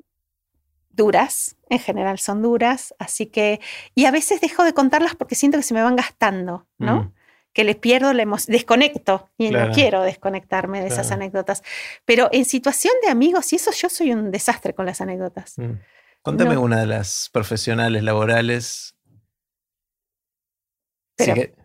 duras, 0.91 1.55
en 1.69 1.79
general 1.79 2.19
son 2.19 2.41
duras, 2.41 2.93
así 2.99 3.27
que, 3.27 3.59
y 3.95 4.05
a 4.05 4.11
veces 4.11 4.41
dejo 4.41 4.63
de 4.63 4.73
contarlas 4.73 5.15
porque 5.15 5.35
siento 5.35 5.57
que 5.57 5.63
se 5.63 5.73
me 5.73 5.81
van 5.81 5.95
gastando, 5.95 6.67
¿no? 6.77 7.03
Mm. 7.03 7.13
Que 7.53 7.63
les 7.63 7.77
pierdo 7.77 8.13
la 8.13 8.23
emoción, 8.23 8.51
desconecto 8.53 9.29
y 9.37 9.49
no 9.49 9.71
quiero 9.71 10.03
desconectarme 10.03 10.81
de 10.81 10.87
esas 10.87 11.11
anécdotas. 11.11 11.63
Pero 12.05 12.29
en 12.31 12.45
situación 12.45 12.93
de 13.01 13.09
amigos 13.09 13.51
y 13.53 13.55
eso 13.55 13.71
yo 13.71 13.89
soy 13.89 14.11
un 14.11 14.29
desastre 14.31 14.73
con 14.73 14.85
las 14.85 15.01
anécdotas. 15.01 15.57
Mm. 15.57 15.79
Contame 16.21 16.57
una 16.57 16.79
de 16.81 16.85
las 16.85 17.29
profesionales 17.31 18.03
laborales 18.03 18.95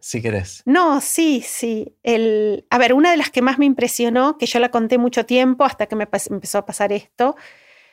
si, 0.00 0.22
querés. 0.22 0.62
No, 0.66 1.00
sí, 1.00 1.42
sí. 1.46 1.96
El, 2.02 2.66
a 2.70 2.78
ver, 2.78 2.94
una 2.94 3.10
de 3.10 3.16
las 3.16 3.30
que 3.30 3.42
más 3.42 3.58
me 3.58 3.64
impresionó, 3.64 4.38
que 4.38 4.46
yo 4.46 4.58
la 4.58 4.70
conté 4.70 4.98
mucho 4.98 5.26
tiempo 5.26 5.64
hasta 5.64 5.86
que 5.86 5.96
me 5.96 6.06
empezó 6.30 6.58
a 6.58 6.66
pasar 6.66 6.92
esto, 6.92 7.36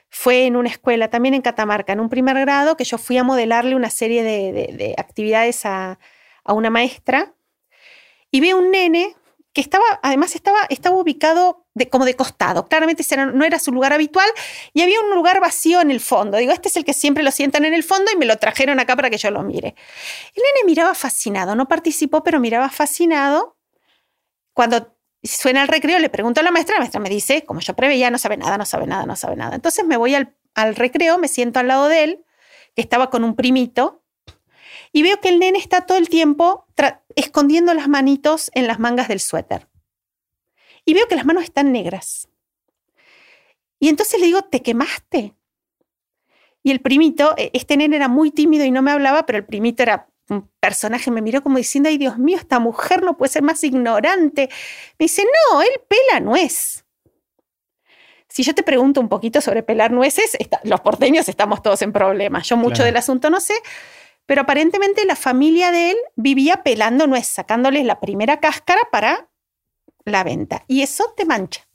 fue 0.09 0.45
en 0.45 0.55
una 0.55 0.69
escuela, 0.69 1.09
también 1.09 1.33
en 1.33 1.41
Catamarca, 1.41 1.93
en 1.93 1.99
un 1.99 2.09
primer 2.09 2.37
grado, 2.39 2.75
que 2.75 2.83
yo 2.83 2.97
fui 2.97 3.17
a 3.17 3.23
modelarle 3.23 3.75
una 3.75 3.89
serie 3.89 4.23
de, 4.23 4.95
actividades 4.97 5.65
a, 5.65 5.99
a, 6.43 6.53
una 6.53 6.69
maestra. 6.69 7.33
Y 8.29 8.41
veo 8.41 8.57
un 8.57 8.71
nene 8.71 9.15
que 9.53 9.61
estaba, 9.61 9.83
además 10.01 10.35
estaba, 10.35 10.59
estaba 10.69 10.95
ubicado 10.95 11.65
de, 11.73 11.89
como 11.89 12.05
de 12.05 12.15
costado. 12.15 12.67
Claramente 12.67 13.03
no 13.33 13.43
era 13.43 13.59
su 13.59 13.71
lugar 13.71 13.91
habitual 13.91 14.27
y 14.73 14.81
había 14.81 15.01
un 15.01 15.13
lugar 15.13 15.41
vacío 15.41 15.81
en 15.81 15.91
el 15.91 15.99
fondo. 15.99 16.37
Digo, 16.37 16.53
este 16.53 16.69
es 16.69 16.77
el 16.77 16.85
que 16.85 16.93
siempre 16.93 17.23
lo 17.23 17.31
sientan 17.31 17.65
en 17.65 17.73
el 17.73 17.83
fondo 17.83 18.11
y 18.13 18.17
me 18.17 18.25
lo 18.25 18.37
trajeron 18.37 18.79
acá 18.79 18.95
para 18.95 19.09
que 19.09 19.17
yo 19.17 19.29
lo 19.29 19.43
mire. 19.43 19.75
El 20.33 20.43
nene 20.43 20.65
miraba 20.65 20.95
fascinado, 20.95 21.55
no 21.55 21.67
participó, 21.67 22.23
pero 22.23 22.39
miraba 22.39 22.69
fascinado. 22.69 23.57
Cuando 24.53 24.95
suena 25.23 25.63
el 25.63 25.67
recreo, 25.67 25.99
le 25.99 26.09
pregunto 26.09 26.39
a 26.39 26.43
la 26.43 26.51
maestra, 26.51 26.75
la 26.75 26.81
maestra 26.81 27.01
me 27.01 27.09
dice, 27.09 27.43
como 27.43 27.59
yo 27.59 27.75
preveía, 27.75 28.09
no 28.09 28.17
sabe 28.17 28.37
nada, 28.37 28.57
no 28.57 28.65
sabe 28.65 28.87
nada, 28.87 29.05
no 29.05 29.15
sabe 29.15 29.35
nada. 29.35 29.55
Entonces 29.55 29.85
me 29.85 29.97
voy 29.97 30.15
al, 30.15 30.35
al 30.55 30.75
recreo, 30.75 31.17
me 31.17 31.27
siento 31.27 31.59
al 31.59 31.67
lado 31.67 31.89
de 31.89 32.03
él, 32.03 32.25
que 32.75 32.81
estaba 32.81 33.09
con 33.09 33.25
un 33.25 33.35
primito, 33.35 34.00
y 34.91 35.03
veo 35.03 35.19
que 35.19 35.29
el 35.29 35.39
nene 35.39 35.57
está 35.57 35.81
todo 35.81 35.97
el 35.97 36.09
tiempo 36.09 36.65
escondiendo 37.15 37.73
las 37.73 37.87
manitos 37.87 38.51
en 38.53 38.67
las 38.67 38.79
mangas 38.79 39.07
del 39.07 39.19
suéter. 39.19 39.67
Y 40.85 40.93
veo 40.93 41.07
que 41.07 41.15
las 41.15 41.25
manos 41.25 41.43
están 41.43 41.71
negras. 41.71 42.27
Y 43.79 43.89
entonces 43.89 44.19
le 44.19 44.27
digo, 44.27 44.41
¿te 44.41 44.61
quemaste? 44.61 45.33
Y 46.63 46.71
el 46.71 46.81
primito, 46.81 47.33
e, 47.37 47.51
este 47.53 47.77
nene 47.77 47.95
era 47.95 48.07
muy 48.07 48.31
tímido 48.31 48.65
y 48.65 48.71
no 48.71 48.81
me 48.81 48.91
hablaba, 48.91 49.25
pero 49.25 49.39
el 49.39 49.45
primito 49.45 49.83
era 49.83 50.07
un 50.29 50.49
personaje 50.59 51.11
me 51.11 51.21
miró 51.21 51.43
como 51.43 51.57
diciendo, 51.57 51.89
ay 51.89 51.97
Dios 51.97 52.17
mío, 52.17 52.37
esta 52.37 52.59
mujer 52.59 53.03
no 53.03 53.17
puede 53.17 53.31
ser 53.31 53.43
más 53.43 53.63
ignorante. 53.63 54.49
Me 54.97 55.03
dice, 55.05 55.23
no, 55.23 55.61
él 55.61 55.69
pela 55.87 56.19
nuez. 56.21 56.85
Si 58.29 58.43
yo 58.43 58.55
te 58.55 58.63
pregunto 58.63 59.01
un 59.01 59.09
poquito 59.09 59.41
sobre 59.41 59.61
pelar 59.61 59.91
nueces, 59.91 60.37
los 60.63 60.79
porteños 60.79 61.27
estamos 61.27 61.61
todos 61.61 61.81
en 61.81 61.91
problemas. 61.91 62.47
Yo 62.47 62.55
mucho 62.55 62.81
del 62.81 62.95
asunto 62.95 63.29
no 63.29 63.41
sé, 63.41 63.55
pero 64.25 64.41
aparentemente 64.41 65.05
la 65.05 65.15
familia 65.15 65.71
de 65.71 65.91
él 65.91 65.97
vivía 66.15 66.63
pelando 66.63 67.07
nuez, 67.07 67.27
sacándoles 67.27 67.85
la 67.85 67.99
primera 67.99 68.39
cáscara 68.39 68.81
para 68.91 69.29
la 70.05 70.23
venta. 70.23 70.63
Y 70.67 70.81
eso 70.81 71.13
te 71.15 71.25
mancha. 71.25 71.67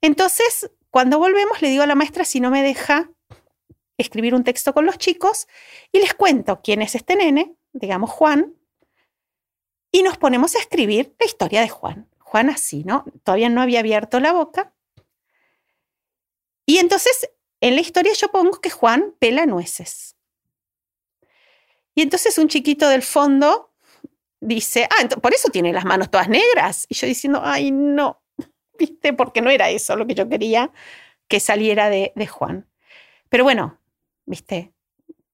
Entonces, 0.00 0.70
cuando 0.90 1.18
volvemos, 1.18 1.60
le 1.62 1.68
digo 1.68 1.82
a 1.82 1.86
la 1.86 1.94
maestra 1.94 2.24
si 2.24 2.40
no 2.40 2.50
me 2.50 2.62
deja 2.62 3.10
escribir 3.98 4.34
un 4.34 4.44
texto 4.44 4.72
con 4.72 4.86
los 4.86 4.98
chicos 4.98 5.46
y 5.92 5.98
les 5.98 6.14
cuento 6.14 6.60
quién 6.62 6.82
es 6.82 6.94
este 6.94 7.16
nene, 7.16 7.54
digamos 7.72 8.10
Juan, 8.10 8.54
y 9.92 10.02
nos 10.02 10.16
ponemos 10.18 10.54
a 10.54 10.58
escribir 10.58 11.14
la 11.18 11.26
historia 11.26 11.60
de 11.60 11.68
Juan. 11.68 12.08
Juan 12.18 12.48
así, 12.48 12.84
¿no? 12.84 13.04
Todavía 13.24 13.48
no 13.48 13.60
había 13.60 13.80
abierto 13.80 14.20
la 14.20 14.32
boca. 14.32 14.72
Y 16.64 16.78
entonces 16.78 17.28
en 17.60 17.74
la 17.74 17.80
historia 17.82 18.12
yo 18.14 18.28
pongo 18.28 18.60
que 18.60 18.70
Juan 18.70 19.14
pela 19.18 19.46
nueces. 19.46 20.16
Y 21.94 22.02
entonces 22.02 22.38
un 22.38 22.48
chiquito 22.48 22.88
del 22.88 23.02
fondo 23.02 23.72
dice, 24.40 24.88
ah, 24.90 25.08
por 25.20 25.34
eso 25.34 25.48
tiene 25.50 25.72
las 25.72 25.84
manos 25.84 26.10
todas 26.10 26.28
negras. 26.28 26.86
Y 26.88 26.94
yo 26.94 27.06
diciendo, 27.06 27.40
ay, 27.44 27.70
no, 27.70 28.22
viste, 28.78 29.12
porque 29.12 29.42
no 29.42 29.50
era 29.50 29.70
eso 29.70 29.96
lo 29.96 30.06
que 30.06 30.14
yo 30.14 30.28
quería 30.28 30.72
que 31.28 31.40
saliera 31.40 31.90
de, 31.90 32.12
de 32.16 32.26
Juan. 32.26 32.68
Pero 33.28 33.44
bueno, 33.44 33.78
viste, 34.26 34.72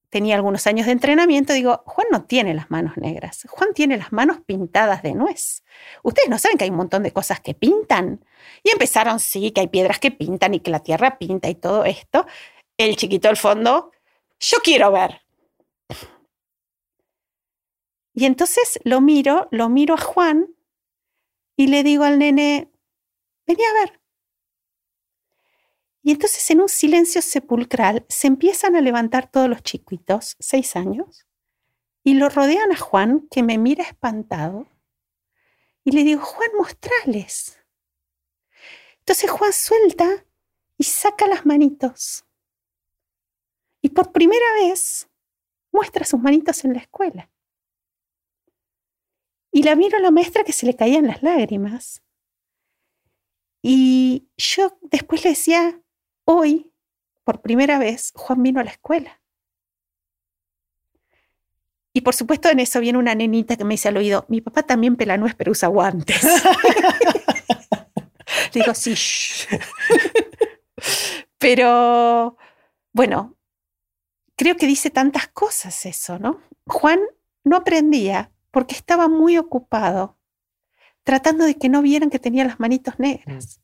tenía 0.09 0.35
algunos 0.35 0.67
años 0.67 0.85
de 0.85 0.93
entrenamiento, 0.93 1.53
digo, 1.53 1.83
Juan 1.85 2.07
no 2.11 2.23
tiene 2.23 2.53
las 2.53 2.69
manos 2.71 2.97
negras, 2.97 3.45
Juan 3.49 3.73
tiene 3.73 3.97
las 3.97 4.11
manos 4.13 4.39
pintadas 4.45 5.03
de 5.03 5.13
nuez. 5.13 5.63
Ustedes 6.03 6.29
no 6.29 6.37
saben 6.37 6.57
que 6.57 6.63
hay 6.63 6.69
un 6.69 6.77
montón 6.77 7.03
de 7.03 7.11
cosas 7.11 7.39
que 7.41 7.53
pintan. 7.53 8.23
Y 8.63 8.69
empezaron, 8.69 9.19
sí, 9.19 9.51
que 9.51 9.61
hay 9.61 9.67
piedras 9.67 9.99
que 9.99 10.11
pintan 10.11 10.53
y 10.53 10.59
que 10.59 10.71
la 10.71 10.79
tierra 10.79 11.17
pinta 11.17 11.49
y 11.49 11.55
todo 11.55 11.85
esto. 11.85 12.25
El 12.77 12.95
chiquito 12.95 13.27
del 13.27 13.37
fondo, 13.37 13.91
yo 14.39 14.57
quiero 14.63 14.91
ver. 14.91 15.21
Y 18.17 18.25
entonces 18.25 18.79
lo 18.83 18.99
miro, 18.99 19.47
lo 19.51 19.69
miro 19.69 19.93
a 19.93 19.99
Juan 19.99 20.47
y 21.55 21.67
le 21.67 21.83
digo 21.83 22.03
al 22.03 22.17
nene, 22.17 22.71
vení 23.45 23.63
a 23.63 23.73
ver. 23.73 24.01
Y 26.01 26.13
entonces 26.13 26.49
en 26.49 26.61
un 26.61 26.67
silencio 26.67 27.21
sepulcral 27.21 28.07
se 28.09 28.25
empiezan 28.25 28.75
a 28.75 28.81
levantar 28.81 29.29
todos 29.29 29.47
los 29.47 29.61
chiquitos, 29.61 30.35
seis 30.39 30.75
años, 30.75 31.27
y 32.03 32.15
lo 32.15 32.29
rodean 32.29 32.71
a 32.71 32.77
Juan, 32.77 33.27
que 33.29 33.43
me 33.43 33.59
mira 33.59 33.83
espantado, 33.83 34.65
y 35.83 35.91
le 35.91 36.03
digo, 36.03 36.23
Juan, 36.23 36.49
mostrales. 36.57 37.63
Entonces 38.97 39.29
Juan 39.29 39.53
suelta 39.53 40.25
y 40.75 40.85
saca 40.85 41.27
las 41.27 41.45
manitos. 41.45 42.25
Y 43.79 43.89
por 43.89 44.11
primera 44.11 44.53
vez 44.55 45.07
muestra 45.71 46.03
sus 46.03 46.19
manitos 46.19 46.65
en 46.65 46.73
la 46.73 46.79
escuela. 46.79 47.29
Y 49.57 49.63
la 49.63 49.75
miro 49.75 49.97
a 49.97 50.01
la 50.01 50.11
maestra 50.11 50.43
que 50.43 50.53
se 50.53 50.67
le 50.67 50.75
caían 50.75 51.07
las 51.07 51.23
lágrimas. 51.23 52.03
Y 53.63 54.29
yo 54.37 54.77
después 54.83 55.23
le 55.23 55.31
decía, 55.31 55.81
Hoy, 56.25 56.71
por 57.23 57.41
primera 57.41 57.79
vez, 57.79 58.11
Juan 58.13 58.43
vino 58.43 58.59
a 58.59 58.63
la 58.63 58.69
escuela. 58.69 59.19
Y 61.91 62.01
por 62.01 62.13
supuesto 62.13 62.49
en 62.49 62.59
eso 62.59 62.79
viene 62.79 62.99
una 62.99 63.15
nenita 63.15 63.55
que 63.55 63.63
me 63.63 63.73
dice 63.73 63.87
al 63.87 63.97
oído, 63.97 64.27
mi 64.29 64.41
papá 64.41 64.61
también 64.61 64.95
pela 64.95 65.17
nuez 65.17 65.33
pero 65.33 65.53
usa 65.53 65.69
guantes. 65.69 66.21
Digo, 68.53 68.75
sí. 68.75 68.93
pero 71.39 72.37
bueno, 72.93 73.35
creo 74.35 74.55
que 74.55 74.67
dice 74.67 74.91
tantas 74.91 75.29
cosas 75.29 75.83
eso, 75.87 76.19
¿no? 76.19 76.43
Juan 76.67 76.99
no 77.43 77.57
aprendía 77.57 78.31
porque 78.51 78.75
estaba 78.75 79.07
muy 79.07 79.37
ocupado 79.37 80.17
tratando 81.03 81.45
de 81.45 81.55
que 81.55 81.69
no 81.69 81.81
vieran 81.81 82.09
que 82.09 82.19
tenía 82.19 82.43
las 82.43 82.59
manitos 82.59 82.99
negras. 82.99 83.59
Mm. 83.59 83.61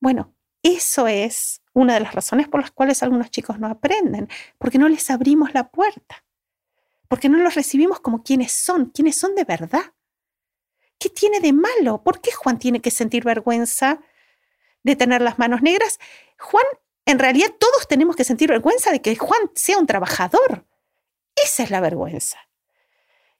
Bueno, 0.00 0.34
eso 0.62 1.06
es 1.08 1.62
una 1.74 1.94
de 1.94 2.00
las 2.00 2.14
razones 2.14 2.48
por 2.48 2.62
las 2.62 2.70
cuales 2.70 3.02
algunos 3.02 3.30
chicos 3.30 3.58
no 3.58 3.66
aprenden, 3.66 4.28
porque 4.56 4.78
no 4.78 4.88
les 4.88 5.10
abrimos 5.10 5.52
la 5.52 5.68
puerta, 5.70 6.24
porque 7.06 7.28
no 7.28 7.36
los 7.38 7.54
recibimos 7.54 8.00
como 8.00 8.22
quienes 8.22 8.52
son, 8.52 8.86
quienes 8.86 9.18
son 9.18 9.34
de 9.34 9.44
verdad. 9.44 9.92
¿Qué 10.98 11.10
tiene 11.10 11.40
de 11.40 11.52
malo? 11.52 12.02
¿Por 12.02 12.22
qué 12.22 12.32
Juan 12.32 12.58
tiene 12.58 12.80
que 12.80 12.90
sentir 12.90 13.24
vergüenza 13.24 14.00
de 14.82 14.96
tener 14.96 15.20
las 15.20 15.38
manos 15.38 15.60
negras? 15.60 15.98
Juan, 16.38 16.64
en 17.04 17.18
realidad 17.18 17.54
todos 17.60 17.86
tenemos 17.88 18.16
que 18.16 18.24
sentir 18.24 18.48
vergüenza 18.48 18.90
de 18.90 19.02
que 19.02 19.16
Juan 19.16 19.50
sea 19.54 19.76
un 19.76 19.86
trabajador. 19.86 20.66
Esa 21.36 21.64
es 21.64 21.70
la 21.70 21.80
vergüenza. 21.80 22.38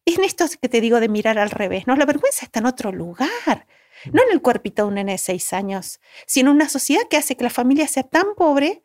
Es 0.04 0.18
en 0.18 0.24
esto 0.24 0.44
que 0.60 0.68
te 0.68 0.80
digo 0.80 1.00
de 1.00 1.08
mirar 1.08 1.38
al 1.38 1.50
revés, 1.50 1.86
¿no? 1.86 1.96
La 1.96 2.04
vergüenza 2.04 2.44
está 2.44 2.60
en 2.60 2.66
otro 2.66 2.92
lugar 2.92 3.66
no 4.12 4.22
en 4.22 4.32
el 4.32 4.42
cuerpito 4.42 4.82
de 4.82 4.88
un 4.88 4.94
nene 4.94 5.12
de 5.12 5.18
seis 5.18 5.52
años, 5.52 6.00
sino 6.26 6.50
en 6.50 6.56
una 6.56 6.68
sociedad 6.68 7.02
que 7.08 7.16
hace 7.16 7.36
que 7.36 7.44
la 7.44 7.50
familia 7.50 7.88
sea 7.88 8.02
tan 8.02 8.34
pobre 8.34 8.84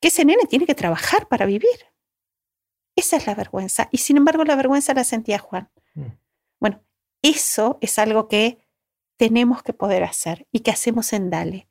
que 0.00 0.08
ese 0.08 0.24
nene 0.24 0.46
tiene 0.46 0.66
que 0.66 0.74
trabajar 0.74 1.28
para 1.28 1.46
vivir. 1.46 1.92
Esa 2.96 3.16
es 3.16 3.26
la 3.26 3.34
vergüenza. 3.34 3.88
Y 3.90 3.98
sin 3.98 4.16
embargo, 4.16 4.44
la 4.44 4.56
vergüenza 4.56 4.94
la 4.94 5.04
sentía 5.04 5.38
Juan. 5.38 5.70
Mm. 5.94 6.06
Bueno, 6.60 6.84
eso 7.22 7.78
es 7.80 7.98
algo 7.98 8.28
que 8.28 8.58
tenemos 9.16 9.62
que 9.62 9.72
poder 9.72 10.04
hacer 10.04 10.46
y 10.52 10.60
que 10.60 10.70
hacemos 10.70 11.12
en 11.12 11.30
Dale. 11.30 11.68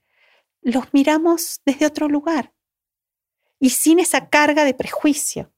Los 0.62 0.94
miramos 0.94 1.62
desde 1.66 1.86
otro 1.86 2.08
lugar 2.08 2.54
y 3.60 3.70
sin 3.72 4.00
esa 4.00 4.30
carga 4.30 4.64
de 4.66 4.74
prejuicio. 4.74 5.53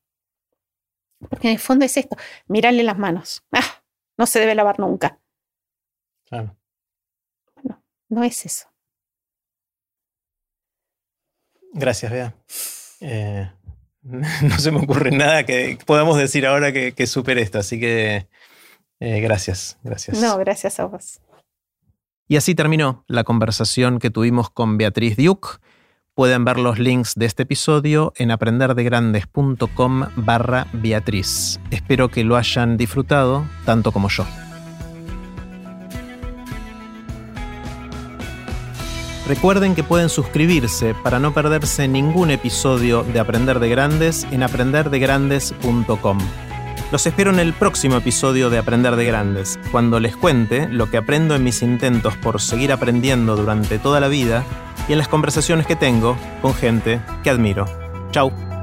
Porque 1.29 1.47
en 1.47 1.53
el 1.53 1.59
fondo 1.59 1.85
es 1.85 1.97
esto, 1.97 2.15
mirarle 2.47 2.83
las 2.83 2.97
manos. 2.97 3.43
Ah, 3.51 3.83
no 4.17 4.25
se 4.25 4.39
debe 4.39 4.55
lavar 4.55 4.79
nunca. 4.79 5.19
Claro. 6.25 6.55
No 8.09 8.23
es 8.23 8.45
eso. 8.45 8.67
Gracias, 11.73 12.11
Bea. 12.11 12.35
Eh, 13.01 13.51
no 14.03 14.59
se 14.59 14.71
me 14.71 14.79
ocurre 14.79 15.11
nada 15.11 15.45
que 15.45 15.77
podamos 15.85 16.17
decir 16.17 16.45
ahora 16.45 16.71
que, 16.71 16.93
que 16.93 17.07
supere 17.07 17.41
esto, 17.41 17.59
así 17.59 17.79
que 17.79 18.27
eh, 18.99 19.19
gracias, 19.19 19.77
gracias. 19.83 20.19
No, 20.21 20.37
gracias 20.37 20.79
a 20.79 20.85
vos. 20.85 21.19
Y 22.27 22.37
así 22.37 22.55
terminó 22.55 23.03
la 23.07 23.23
conversación 23.23 23.99
que 23.99 24.09
tuvimos 24.09 24.49
con 24.49 24.77
Beatriz 24.77 25.17
Duke. 25.17 25.59
Pueden 26.15 26.45
ver 26.45 26.59
los 26.59 26.79
links 26.79 27.15
de 27.15 27.25
este 27.25 27.43
episodio 27.43 28.13
en 28.15 28.31
aprenderdegrandes.com 28.31 30.05
barra 30.15 30.65
Beatriz. 30.71 31.59
Espero 31.71 32.07
que 32.07 32.23
lo 32.23 32.37
hayan 32.37 32.77
disfrutado 32.77 33.45
tanto 33.65 33.91
como 33.91 34.07
yo. 34.07 34.25
Recuerden 39.27 39.75
que 39.75 39.83
pueden 39.83 40.07
suscribirse 40.07 40.95
para 41.03 41.19
no 41.19 41.33
perderse 41.33 41.89
ningún 41.89 42.31
episodio 42.31 43.03
de 43.03 43.19
Aprender 43.19 43.59
de 43.59 43.67
Grandes 43.67 44.25
en 44.31 44.43
aprenderdegrandes.com. 44.43 46.17
Los 46.93 47.05
espero 47.05 47.31
en 47.31 47.39
el 47.39 47.51
próximo 47.51 47.97
episodio 47.97 48.49
de 48.49 48.59
Aprender 48.59 48.95
de 48.95 49.03
Grandes, 49.03 49.59
cuando 49.69 49.99
les 49.99 50.15
cuente 50.15 50.69
lo 50.69 50.89
que 50.89 50.95
aprendo 50.95 51.35
en 51.35 51.43
mis 51.43 51.61
intentos 51.61 52.15
por 52.15 52.39
seguir 52.39 52.71
aprendiendo 52.71 53.35
durante 53.35 53.79
toda 53.79 53.99
la 53.99 54.07
vida 54.07 54.45
y 54.87 54.93
en 54.93 54.97
las 54.97 55.07
conversaciones 55.07 55.65
que 55.67 55.75
tengo 55.75 56.17
con 56.41 56.53
gente 56.53 57.01
que 57.23 57.29
admiro. 57.29 57.65
Chao. 58.11 58.54